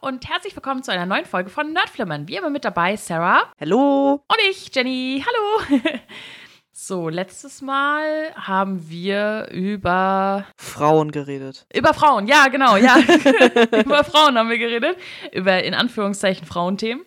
und 0.00 0.28
herzlich 0.28 0.56
willkommen 0.56 0.82
zu 0.82 0.92
einer 0.92 1.06
neuen 1.06 1.26
Folge 1.26 1.50
von 1.50 1.72
Nerdflimmern. 1.72 2.26
Wie 2.26 2.36
immer 2.36 2.50
mit 2.50 2.64
dabei 2.64 2.96
Sarah. 2.96 3.42
Hallo. 3.60 4.22
Und 4.26 4.38
ich, 4.48 4.74
Jenny. 4.74 5.24
Hallo. 5.26 5.80
So, 6.82 7.10
letztes 7.10 7.60
Mal 7.60 8.34
haben 8.36 8.88
wir 8.88 9.48
über 9.52 10.46
Frauen 10.56 11.12
geredet. 11.12 11.66
Über 11.74 11.92
Frauen, 11.92 12.26
ja, 12.26 12.48
genau, 12.48 12.76
ja. 12.76 12.96
über 13.84 14.02
Frauen 14.02 14.38
haben 14.38 14.48
wir 14.48 14.56
geredet. 14.56 14.96
Über 15.30 15.62
in 15.62 15.74
Anführungszeichen 15.74 16.46
Frauenthemen. 16.46 17.04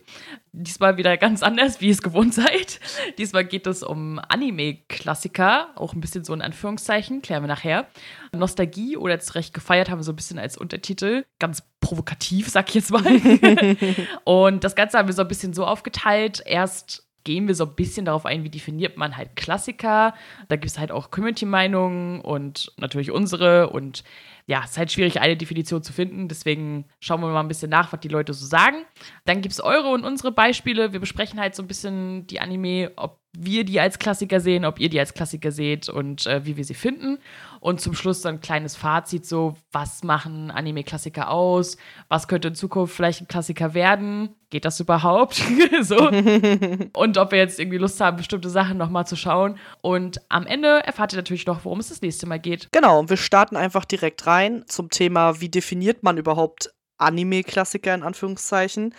Diesmal 0.52 0.96
wieder 0.96 1.16
ganz 1.16 1.42
anders, 1.42 1.80
wie 1.80 1.86
ihr 1.86 1.92
es 1.92 2.02
gewohnt 2.02 2.34
seid. 2.34 2.78
Diesmal 3.18 3.44
geht 3.44 3.66
es 3.66 3.82
um 3.82 4.20
Anime-Klassiker, 4.28 5.70
auch 5.74 5.92
ein 5.92 6.00
bisschen 6.00 6.22
so 6.22 6.32
in 6.34 6.40
Anführungszeichen, 6.40 7.20
klären 7.20 7.42
wir 7.42 7.48
nachher. 7.48 7.88
Nostalgie 8.32 8.96
oder 8.96 9.14
jetzt 9.14 9.34
recht 9.34 9.54
gefeiert 9.54 9.90
haben 9.90 9.98
wir 9.98 10.04
so 10.04 10.12
ein 10.12 10.16
bisschen 10.16 10.38
als 10.38 10.56
Untertitel. 10.56 11.24
Ganz 11.40 11.64
provokativ, 11.80 12.48
sag 12.48 12.68
ich 12.68 12.76
jetzt 12.76 12.92
mal. 12.92 13.02
Und 14.24 14.62
das 14.62 14.76
Ganze 14.76 14.98
haben 14.98 15.08
wir 15.08 15.14
so 15.14 15.22
ein 15.22 15.28
bisschen 15.28 15.52
so 15.52 15.66
aufgeteilt. 15.66 16.44
Erst 16.46 17.04
gehen 17.24 17.48
wir 17.48 17.54
so 17.54 17.64
ein 17.64 17.74
bisschen 17.74 18.04
darauf 18.04 18.26
ein, 18.26 18.44
wie 18.44 18.50
definiert 18.50 18.96
man 18.96 19.16
halt 19.16 19.34
Klassiker. 19.36 20.14
Da 20.48 20.56
gibt 20.56 20.66
es 20.66 20.78
halt 20.78 20.92
auch 20.92 21.10
Community-Meinungen 21.10 22.20
und 22.20 22.72
natürlich 22.76 23.10
unsere. 23.10 23.70
Und 23.70 24.04
ja, 24.46 24.60
es 24.62 24.72
ist 24.72 24.78
halt 24.78 24.92
schwierig, 24.92 25.20
eine 25.20 25.36
Definition 25.36 25.82
zu 25.82 25.92
finden. 25.92 26.28
Deswegen 26.28 26.84
schauen 27.00 27.20
wir 27.22 27.28
mal 27.28 27.40
ein 27.40 27.48
bisschen 27.48 27.70
nach, 27.70 27.92
was 27.92 28.00
die 28.00 28.08
Leute 28.08 28.34
so 28.34 28.46
sagen. 28.46 28.84
Dann 29.24 29.40
gibt 29.40 29.54
es 29.54 29.60
eure 29.60 29.88
und 29.88 30.04
unsere 30.04 30.32
Beispiele. 30.32 30.92
Wir 30.92 31.00
besprechen 31.00 31.40
halt 31.40 31.54
so 31.54 31.62
ein 31.62 31.68
bisschen 31.68 32.26
die 32.26 32.40
Anime, 32.40 32.92
ob 32.96 33.23
wir 33.36 33.64
die 33.64 33.80
als 33.80 33.98
Klassiker 33.98 34.40
sehen, 34.40 34.64
ob 34.64 34.78
ihr 34.78 34.88
die 34.88 35.00
als 35.00 35.14
Klassiker 35.14 35.50
seht 35.50 35.88
und 35.88 36.26
äh, 36.26 36.44
wie 36.46 36.56
wir 36.56 36.64
sie 36.64 36.74
finden. 36.74 37.18
Und 37.60 37.80
zum 37.80 37.94
Schluss 37.94 38.20
dann 38.20 38.36
ein 38.36 38.40
kleines 38.40 38.76
Fazit, 38.76 39.26
so 39.26 39.56
was 39.72 40.04
machen 40.04 40.50
Anime-Klassiker 40.50 41.30
aus, 41.30 41.76
was 42.08 42.28
könnte 42.28 42.48
in 42.48 42.54
Zukunft 42.54 42.94
vielleicht 42.94 43.22
ein 43.22 43.28
Klassiker 43.28 43.74
werden, 43.74 44.34
geht 44.50 44.64
das 44.64 44.78
überhaupt? 44.80 45.42
so. 45.82 46.08
und 46.92 47.18
ob 47.18 47.32
wir 47.32 47.38
jetzt 47.38 47.58
irgendwie 47.58 47.78
Lust 47.78 48.00
haben, 48.00 48.16
bestimmte 48.18 48.50
Sachen 48.50 48.76
nochmal 48.76 49.06
zu 49.06 49.16
schauen. 49.16 49.58
Und 49.80 50.20
am 50.28 50.46
Ende 50.46 50.84
erfahrt 50.84 51.12
ihr 51.12 51.16
natürlich 51.16 51.46
noch, 51.46 51.64
worum 51.64 51.80
es 51.80 51.88
das 51.88 52.02
nächste 52.02 52.26
Mal 52.26 52.38
geht. 52.38 52.68
Genau, 52.72 52.98
und 52.98 53.10
wir 53.10 53.16
starten 53.16 53.56
einfach 53.56 53.84
direkt 53.84 54.26
rein 54.26 54.64
zum 54.66 54.90
Thema, 54.90 55.40
wie 55.40 55.48
definiert 55.48 56.02
man 56.02 56.18
überhaupt 56.18 56.70
Anime-Klassiker 56.98 57.94
in 57.94 58.02
Anführungszeichen. 58.02 58.94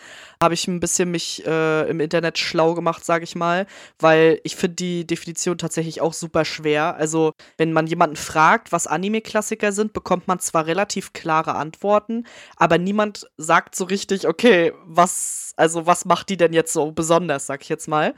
Habe 0.45 0.53
ich 0.53 0.67
ein 0.67 0.79
bisschen 0.79 1.09
mich 1.09 1.43
äh, 1.47 1.89
im 1.89 1.99
Internet 1.99 2.37
schlau 2.37 2.75
gemacht, 2.75 3.03
sage 3.03 3.23
ich 3.23 3.33
mal, 3.33 3.65
weil 3.97 4.39
ich 4.43 4.55
finde 4.55 4.75
die 4.75 5.07
Definition 5.07 5.57
tatsächlich 5.57 6.01
auch 6.01 6.13
super 6.13 6.45
schwer. 6.45 6.95
Also, 6.97 7.31
wenn 7.57 7.73
man 7.73 7.87
jemanden 7.87 8.15
fragt, 8.15 8.71
was 8.71 8.85
Anime-Klassiker 8.85 9.71
sind, 9.71 9.93
bekommt 9.93 10.27
man 10.27 10.37
zwar 10.37 10.67
relativ 10.67 11.13
klare 11.13 11.55
Antworten, 11.55 12.27
aber 12.57 12.77
niemand 12.77 13.27
sagt 13.37 13.73
so 13.75 13.85
richtig, 13.85 14.27
okay, 14.27 14.71
was, 14.85 15.53
also 15.57 15.87
was 15.87 16.05
macht 16.05 16.29
die 16.29 16.37
denn 16.37 16.53
jetzt 16.53 16.73
so 16.73 16.91
besonders, 16.91 17.47
sag 17.47 17.63
ich 17.63 17.69
jetzt 17.69 17.87
mal. 17.87 18.13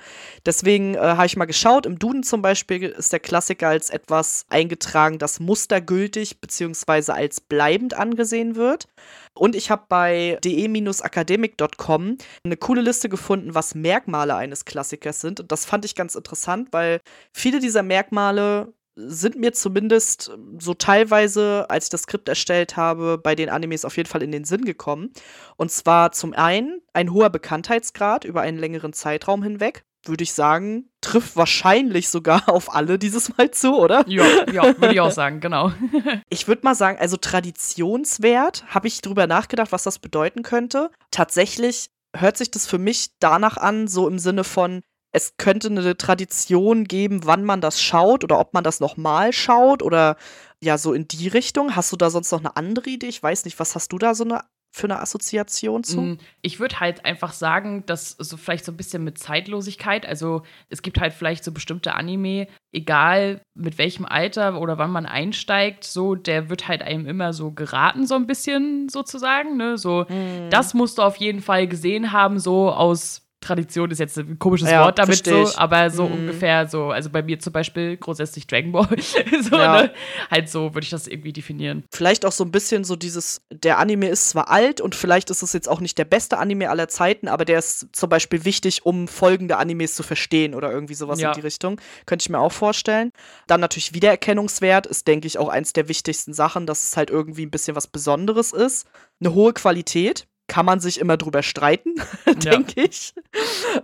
Deswegen 0.45 0.95
äh, 0.95 1.00
habe 1.00 1.28
ich 1.28 1.38
mal 1.38 1.45
geschaut, 1.45 1.86
im 1.86 1.98
Duden 1.98 2.23
zum 2.23 2.42
Beispiel 2.42 2.83
ist 2.89 3.14
der 3.14 3.22
Klassiker 3.22 3.70
als 3.70 3.89
etwas 3.89 4.45
eingetragen, 4.50 5.17
das 5.17 5.39
mustergültig 5.39 6.42
bzw. 6.42 7.14
als 7.14 7.39
bleibend 7.39 7.94
angesehen 7.94 8.58
wird. 8.58 8.89
Und 9.38 9.55
ich 9.55 9.72
habe 9.72 9.83
bei 9.88 10.39
de-akademik.com 10.44 12.17
eine 12.44 12.58
coole 12.58 12.82
Liste 12.82 13.10
gefunden, 13.10 13.56
was 13.56 13.76
Merkmale 13.76 14.36
eines 14.36 14.66
Klassikers 14.66 15.22
sind. 15.22 15.40
Und 15.40 15.52
das 15.52 15.66
fand 15.66 15.86
ich 15.86 15.96
ganz 15.96 16.16
interessant, 16.16 16.70
weil 16.72 17.02
viele 17.34 17.60
dieser 17.60 17.84
Merkmale 17.84 18.73
sind 18.96 19.36
mir 19.36 19.54
zumindest 19.54 20.32
so 20.58 20.73
teilweise, 20.73 21.68
als 21.70 21.86
ich 21.86 21.90
das 21.92 22.04
Skript 22.04 22.28
erstellt 22.28 22.78
habe, 22.78 23.20
bei 23.20 23.36
den 23.36 23.50
Animes 23.50 23.86
auf 23.86 23.95
jeden 23.95 24.10
Fall 24.10 24.23
in 24.23 24.32
den 24.32 24.44
Sinn 24.44 24.66
gekommen. 24.66 25.12
Und 25.56 25.72
zwar 25.72 26.12
zum 26.14 26.34
einen 26.34 26.82
ein 26.94 27.14
hoher 27.14 27.30
Bekanntheitsgrad 27.30 28.26
über 28.26 28.42
einen 28.42 28.58
längeren 28.58 28.94
Zeitraum 28.94 29.44
hinweg 29.44 29.84
würde 30.08 30.23
ich 30.23 30.34
sagen, 30.34 30.90
trifft 31.02 31.36
wahrscheinlich 31.36 32.10
sogar 32.10 32.44
auf 32.48 32.73
alle 32.73 32.98
dieses 32.98 33.36
Mal 33.38 33.52
zu, 33.52 33.73
oder? 33.76 34.04
Ja, 34.08 34.26
ja 34.52 34.64
würde 34.64 34.94
ich 34.94 35.02
auch 35.02 35.11
sagen, 35.11 35.39
genau. 35.39 35.72
ich 36.30 36.48
würde 36.48 36.61
mal 36.64 36.76
sagen, 36.76 36.98
also 36.99 37.17
Traditionswert, 37.17 38.66
habe 38.67 38.88
ich 38.88 39.02
drüber 39.02 39.28
nachgedacht, 39.28 39.72
was 39.72 39.84
das 39.84 39.99
bedeuten 39.99 40.44
könnte. 40.44 40.92
Tatsächlich 41.11 41.89
hört 42.22 42.38
sich 42.38 42.52
das 42.52 42.67
für 42.67 42.78
mich 42.78 43.11
danach 43.20 43.58
an, 43.58 43.88
so 43.88 44.08
im 44.08 44.20
Sinne 44.20 44.44
von, 44.44 44.82
es 45.11 45.38
könnte 45.38 45.70
eine 45.70 45.98
Tradition 45.98 46.83
geben, 46.83 47.26
wann 47.26 47.44
man 47.44 47.61
das 47.61 47.82
schaut 47.82 48.23
oder 48.23 48.39
ob 48.39 48.54
man 48.54 48.64
das 48.64 48.80
nochmal 48.80 49.33
schaut 49.33 49.82
oder 49.82 50.17
ja, 50.61 50.78
so 50.78 50.94
in 50.94 51.08
die 51.08 51.28
Richtung. 51.28 51.76
Hast 51.76 51.92
du 51.92 51.98
da 51.98 52.10
sonst 52.10 52.32
noch 52.32 52.39
eine 52.39 52.55
andere 52.55 52.89
Idee? 52.89 53.08
Ich 53.08 53.23
weiß 53.23 53.45
nicht, 53.45 53.60
was 53.60 53.76
hast 53.76 53.92
du 53.94 53.98
da 53.98 54.14
so 54.16 54.23
eine 54.23 54.42
für 54.77 54.86
eine 54.86 54.99
Assoziation 54.99 55.83
zu? 55.83 56.02
Mm, 56.02 56.17
ich 56.42 56.60
würde 56.60 56.80
halt 56.80 57.05
einfach 57.05 57.33
sagen, 57.33 57.86
dass 57.86 58.11
so 58.11 58.38
vielleicht 58.38 58.65
so 58.65 58.71
ein 58.71 58.77
bisschen 58.77 59.04
mit 59.04 59.17
Zeitlosigkeit, 59.17 60.05
also 60.05 60.43
es 60.70 60.82
gibt 60.82 60.99
halt 60.99 61.14
vielleicht 61.14 61.43
so 61.43 61.52
bestimmte 61.52 61.93
Anime, 61.93 62.48
egal 62.71 63.42
mit 63.54 63.77
welchem 63.77 64.05
Alter 64.05 64.60
oder 64.60 64.77
wann 64.77 64.92
man 64.92 65.05
einsteigt, 65.05 65.83
so 65.83 66.16
der 66.16 66.49
wird 66.49 66.67
halt 66.67 66.82
einem 66.82 67.05
immer 67.05 67.33
so 67.33 67.52
geraten 67.52 68.05
so 68.05 68.16
ein 68.16 68.27
bisschen 68.27 68.89
sozusagen, 68.89 69.58
ne? 69.58 69.77
So 69.77 70.05
mm. 70.08 70.49
das 70.49 70.73
musst 70.73 70.98
du 70.98 71.02
auf 71.02 71.17
jeden 71.17 71.42
Fall 71.42 71.67
gesehen 71.67 72.11
haben 72.11 72.39
so 72.39 72.71
aus 72.71 73.27
Tradition 73.39 73.92
ist 73.92 73.99
jetzt 73.99 74.17
ein 74.17 74.39
komisches 74.39 74.70
ja, 74.70 74.83
Wort 74.83 74.98
damit 74.98 75.23
so, 75.23 75.52
aber 75.55 75.92
so 75.92 76.08
mhm. 76.08 76.14
ungefähr 76.14 76.67
so, 76.67 76.89
also 76.89 77.09
bei 77.09 77.21
mir 77.21 77.39
zum 77.39 77.53
Beispiel 77.53 77.95
grundsätzlich 77.95 78.48
Dragon 78.48 78.71
Ball, 78.71 78.87
so, 79.42 79.55
ja. 79.55 79.83
ne? 79.83 79.93
halt 80.31 80.49
so 80.49 80.73
würde 80.73 80.83
ich 80.83 80.89
das 80.89 81.08
irgendwie 81.08 81.33
definieren. 81.33 81.83
Vielleicht 81.93 82.25
auch 82.25 82.31
so 82.31 82.43
ein 82.43 82.52
bisschen 82.52 82.83
so 82.83 82.95
dieses, 82.95 83.42
der 83.52 83.77
Anime 83.77 84.09
ist 84.09 84.30
zwar 84.30 84.49
alt 84.49 84.81
und 84.81 84.95
vielleicht 84.95 85.30
ist 85.30 85.43
es 85.43 85.53
jetzt 85.53 85.70
auch 85.70 85.81
nicht 85.81 85.98
der 85.99 86.05
beste 86.05 86.39
Anime 86.39 86.70
aller 86.70 86.87
Zeiten, 86.87 87.27
aber 87.27 87.45
der 87.45 87.59
ist 87.59 87.87
zum 87.92 88.09
Beispiel 88.09 88.43
wichtig, 88.43 88.86
um 88.86 89.08
folgende 89.08 89.58
Animes 89.58 89.93
zu 89.93 90.02
verstehen 90.02 90.55
oder 90.55 90.71
irgendwie 90.71 90.95
sowas 90.95 91.19
ja. 91.19 91.30
in 91.30 91.36
die 91.36 91.42
Richtung. 91.42 91.80
Könnte 92.08 92.23
ich 92.23 92.30
mir 92.30 92.39
auch 92.39 92.52
vorstellen. 92.52 93.11
Dann 93.45 93.61
natürlich 93.61 93.93
Wiedererkennungswert 93.93 94.87
ist, 94.87 95.08
denke 95.08 95.27
ich, 95.27 95.37
auch 95.37 95.49
eins 95.49 95.73
der 95.73 95.87
wichtigsten 95.87 96.33
Sachen, 96.33 96.65
dass 96.65 96.86
es 96.86 96.98
halt 96.98 97.11
irgendwie 97.11 97.45
ein 97.45 97.52
bisschen 97.52 97.75
was 97.75 97.87
Besonderes 97.87 98.52
ist. 98.52 98.87
Eine 99.19 99.33
hohe 99.33 99.54
Qualität 99.54 100.27
kann 100.48 100.66
man 100.66 100.80
sich 100.80 101.00
immer 101.00 101.18
drüber 101.18 101.44
streiten, 101.44 101.96
denke 102.26 102.82
ja. 102.82 102.88
ich. 102.88 103.14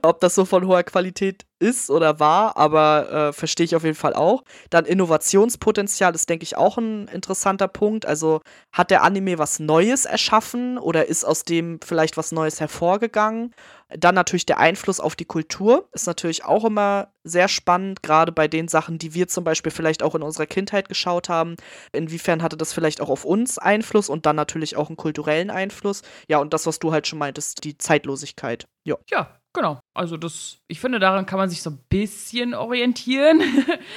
Ob 0.02 0.20
das 0.22 0.36
so 0.36 0.46
von 0.46 0.66
hoher 0.66 0.84
Qualität 0.84 1.46
ist 1.64 1.90
oder 1.90 2.20
war, 2.20 2.58
aber 2.58 3.12
äh, 3.30 3.34
verstehe 3.34 3.66
ich 3.66 3.76
auf 3.76 3.84
jeden 3.84 3.96
Fall 3.96 4.14
auch. 4.14 4.44
Dann 4.70 4.86
Innovationspotenzial 4.86 6.14
ist, 6.14 6.30
denke 6.30 6.44
ich, 6.44 6.58
auch 6.58 6.78
ein 6.78 7.08
interessanter 7.08 7.68
Punkt. 7.70 8.06
Also 8.06 8.42
hat 8.72 8.92
der 8.92 9.04
Anime 9.04 9.38
was 9.38 9.60
Neues 9.60 10.06
erschaffen 10.06 10.78
oder 10.78 11.08
ist 11.08 11.24
aus 11.24 11.44
dem 11.44 11.80
vielleicht 11.84 12.18
was 12.18 12.32
Neues 12.32 12.60
hervorgegangen? 12.60 13.54
Dann 13.96 14.16
natürlich 14.16 14.46
der 14.46 14.60
Einfluss 14.60 15.00
auf 15.00 15.16
die 15.16 15.26
Kultur 15.26 15.88
ist 15.94 16.08
natürlich 16.08 16.44
auch 16.44 16.66
immer 16.66 17.10
sehr 17.24 17.48
spannend, 17.48 18.04
gerade 18.04 18.32
bei 18.32 18.48
den 18.48 18.68
Sachen, 18.68 18.98
die 18.98 19.14
wir 19.14 19.28
zum 19.28 19.44
Beispiel 19.44 19.72
vielleicht 19.72 20.04
auch 20.04 20.16
in 20.16 20.24
unserer 20.24 20.48
Kindheit 20.48 20.90
geschaut 20.90 21.30
haben. 21.30 21.56
Inwiefern 21.92 22.42
hatte 22.42 22.58
das 22.58 22.74
vielleicht 22.74 23.02
auch 23.02 23.10
auf 23.10 23.24
uns 23.24 23.58
Einfluss 23.58 24.10
und 24.10 24.26
dann 24.26 24.36
natürlich 24.36 24.76
auch 24.76 24.90
einen 24.90 24.98
kulturellen 24.98 25.52
Einfluss? 25.52 26.02
Ja, 26.28 26.40
und 26.40 26.54
das, 26.54 26.66
was 26.66 26.80
du 26.80 26.92
halt 26.92 27.08
schon 27.08 27.20
meintest, 27.20 27.64
die 27.64 27.78
Zeitlosigkeit. 27.78 28.66
Ja. 28.84 28.98
Ja, 29.10 29.40
Genau. 29.54 29.80
Also 29.96 30.18
das, 30.18 30.58
ich 30.68 30.80
finde, 30.80 31.00
daran 31.00 31.26
kann 31.26 31.38
man 31.38 31.50
sich 31.50 31.62
so 31.62 31.70
ein 31.70 31.80
bisschen 31.90 32.54
orientieren. 32.56 33.42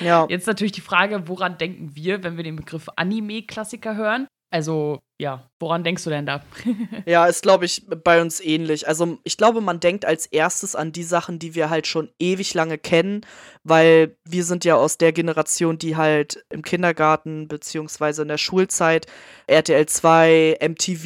Ja. 0.01 0.27
Jetzt 0.31 0.47
natürlich 0.47 0.73
die 0.73 0.83
Frage, 0.83 1.27
woran 1.29 1.57
denken 1.57 1.95
wir, 1.95 2.23
wenn 2.23 2.37
wir 2.37 2.45
den 2.45 2.57
Begriff 2.57 2.89
Anime-Klassiker 2.97 3.97
hören? 3.97 4.27
Also, 4.57 5.01
ja, 5.19 5.51
woran 5.61 5.85
denkst 5.85 6.05
du 6.05 6.09
denn 6.09 6.25
da? 6.25 6.41
ja, 7.05 7.27
ist, 7.27 7.43
glaube 7.43 7.67
ich, 7.67 7.87
bei 7.87 8.23
uns 8.23 8.41
ähnlich. 8.41 8.89
Also, 8.89 9.19
ich 9.23 9.37
glaube, 9.37 9.61
man 9.61 9.81
denkt 9.81 10.07
als 10.07 10.25
erstes 10.25 10.75
an 10.75 10.93
die 10.93 11.03
Sachen, 11.03 11.39
die 11.39 11.55
wir 11.55 11.69
halt 11.69 11.87
schon 11.87 12.09
ewig 12.19 12.55
lange 12.55 12.79
kennen, 12.79 13.21
weil 13.65 14.17
wir 14.25 14.45
sind 14.45 14.65
ja 14.65 14.77
aus 14.77 14.97
der 14.97 15.13
Generation, 15.13 15.77
die 15.77 15.97
halt 15.97 16.43
im 16.49 16.63
Kindergarten 16.63 17.49
beziehungsweise 17.49 18.23
in 18.23 18.29
der 18.29 18.39
Schulzeit 18.39 19.09
RTL 19.47 19.85
2, 19.85 20.57
MTV, 20.63 21.05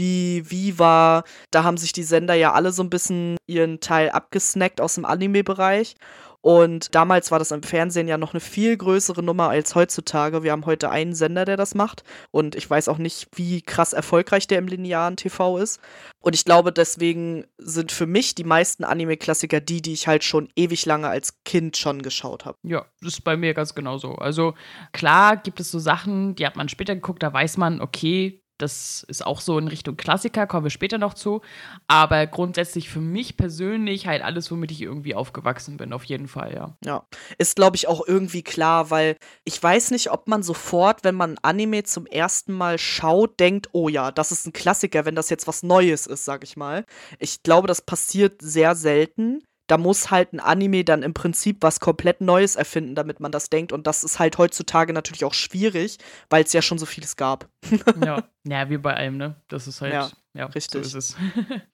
Viva, 0.49 1.25
da 1.51 1.65
haben 1.65 1.77
sich 1.77 1.93
die 1.93 2.05
Sender 2.05 2.35
ja 2.35 2.53
alle 2.53 2.71
so 2.71 2.85
ein 2.85 2.91
bisschen 2.91 3.37
ihren 3.49 3.81
Teil 3.81 4.11
abgesnackt 4.11 4.81
aus 4.81 4.95
dem 4.95 5.05
Anime-Bereich. 5.05 5.97
Und 6.43 6.95
damals 6.95 7.31
war 7.31 7.39
das 7.39 7.51
im 7.51 7.63
Fernsehen 7.63 8.09
ja 8.09 8.17
noch 8.17 8.33
eine 8.33 8.41
viel 8.41 8.77
größere 8.77 9.23
Nummer 9.23 9.51
als 9.51 9.75
heutzutage. 9.75 10.43
Wir 10.43 10.53
haben 10.53 10.67
heute 10.67 10.91
einen 10.91 11.15
Sender, 11.15 11.45
der 11.45 11.57
das 11.57 11.75
macht. 11.75 12.03
Und 12.31 12.55
ich 12.55 12.69
weiß 12.69 12.89
auch 12.89 12.99
nicht, 12.99 13.29
wie 13.35 13.61
krass 13.61 13.93
erfolgreich 13.93 14.47
der 14.47 14.59
im 14.59 14.67
linearen 14.67 15.17
TV 15.17 15.59
ist. 15.59 15.81
Und 16.21 16.35
ich 16.35 16.45
glaube, 16.45 16.73
deswegen 16.73 17.47
sind 17.59 17.93
für 17.93 18.07
mich 18.07 18.35
die 18.35 18.45
meisten 18.45 18.85
Anime-Klassiker 18.85 19.61
die, 19.61 19.83
die 19.83 19.93
ich 19.93 20.07
halt 20.07 20.25
schon 20.25 20.49
ewig 20.57 20.87
lange 20.87 21.09
als 21.09 21.43
Kind 21.45 21.77
schon 21.77 22.03
geschaut 22.03 22.45
habe. 22.45 22.59
Ja, 22.63 22.87
das 23.01 23.15
ist 23.15 23.25
bei 23.25 23.37
mir 23.37 23.55
ganz 23.55 23.75
genauso. 23.75 24.15
Also 24.15 24.55
klar 24.93 25.37
gibt 25.37 25.61
es 25.61 25.71
so 25.71 25.79
Sachen, 25.79 26.35
die 26.35 26.47
hat 26.47 26.57
man 26.57 26.69
später 26.69 26.95
geguckt, 26.95 27.23
da 27.23 27.33
weiß 27.33 27.57
man, 27.57 27.81
okay, 27.81 28.40
Das 28.61 29.05
ist 29.09 29.25
auch 29.27 29.41
so 29.41 29.59
in 29.59 29.69
Richtung 29.69 29.97
Klassiker, 29.97 30.47
kommen 30.47 30.65
wir 30.65 30.71
später 30.71 30.99
noch 30.99 31.15
zu. 31.15 31.41
Aber 31.87 32.27
grundsätzlich 32.27 32.89
für 32.89 33.01
mich 33.01 33.37
persönlich 33.37 34.07
halt 34.07 34.23
alles, 34.23 34.51
womit 34.51 34.71
ich 34.71 34.83
irgendwie 34.83 35.15
aufgewachsen 35.15 35.77
bin, 35.77 35.93
auf 35.93 36.05
jeden 36.05 36.29
Fall, 36.29 36.55
ja. 36.55 36.77
Ja, 36.85 37.07
ist, 37.39 37.57
glaube 37.57 37.77
ich, 37.77 37.89
auch 37.89 38.07
irgendwie 38.07 38.43
klar, 38.43 38.91
weil 38.91 39.17
ich 39.45 39.63
weiß 39.63 39.91
nicht, 39.91 40.11
ob 40.11 40.29
man 40.29 40.43
sofort, 40.43 41.05
wenn 41.05 41.15
man 41.15 41.39
Anime 41.43 41.85
zum 41.85 42.07
ersten 42.07 42.53
Mal 42.53 42.79
schaut, 42.79 43.41
denkt, 43.41 43.69
oh 43.73 43.89
ja, 43.89 44.11
das 44.13 44.33
ist 44.33 44.47
ein 44.47 44.53
Klassiker, 44.53 45.05
wenn 45.05 45.15
das 45.15 45.31
jetzt 45.31 45.47
was 45.47 45.63
Neues 45.63 46.07
ist, 46.07 46.25
sag 46.25 46.45
ich 46.45 46.57
mal. 46.57 46.85
Ich 47.19 47.43
glaube, 47.43 47.69
das 47.69 47.83
passiert 47.83 48.43
sehr 48.43 48.75
selten 48.75 49.43
da 49.71 49.79
muss 49.79 50.11
halt 50.11 50.33
ein 50.33 50.41
Anime 50.41 50.83
dann 50.83 51.05
im 51.05 51.15
Prinzip 51.15 51.59
was 51.61 51.79
komplett 51.79 52.21
Neues 52.21 52.57
erfinden, 52.57 52.97
damit 52.97 53.21
man 53.21 53.31
das 53.31 53.51
denkt. 53.51 53.71
Und 53.71 53.87
das 53.87 54.03
ist 54.03 54.19
halt 54.19 54.37
heutzutage 54.37 54.93
natürlich 54.93 55.25
auch 55.25 55.35
schwierig, 55.35 55.99
weil 56.29 56.43
es 56.43 56.53
ja 56.53 56.61
schon 56.61 56.79
so 56.79 56.87
vieles 56.87 57.15
gab. 57.15 57.49
ja. 58.05 58.25
ja, 58.43 58.69
wie 58.69 58.79
bei 58.79 58.95
allem, 58.95 59.17
ne? 59.17 59.37
Das 59.47 59.69
ist 59.69 59.81
halt, 59.81 59.93
ja, 59.93 60.11
ja 60.35 60.47
richtig. 60.47 60.85
So 60.85 60.99
ist 60.99 61.17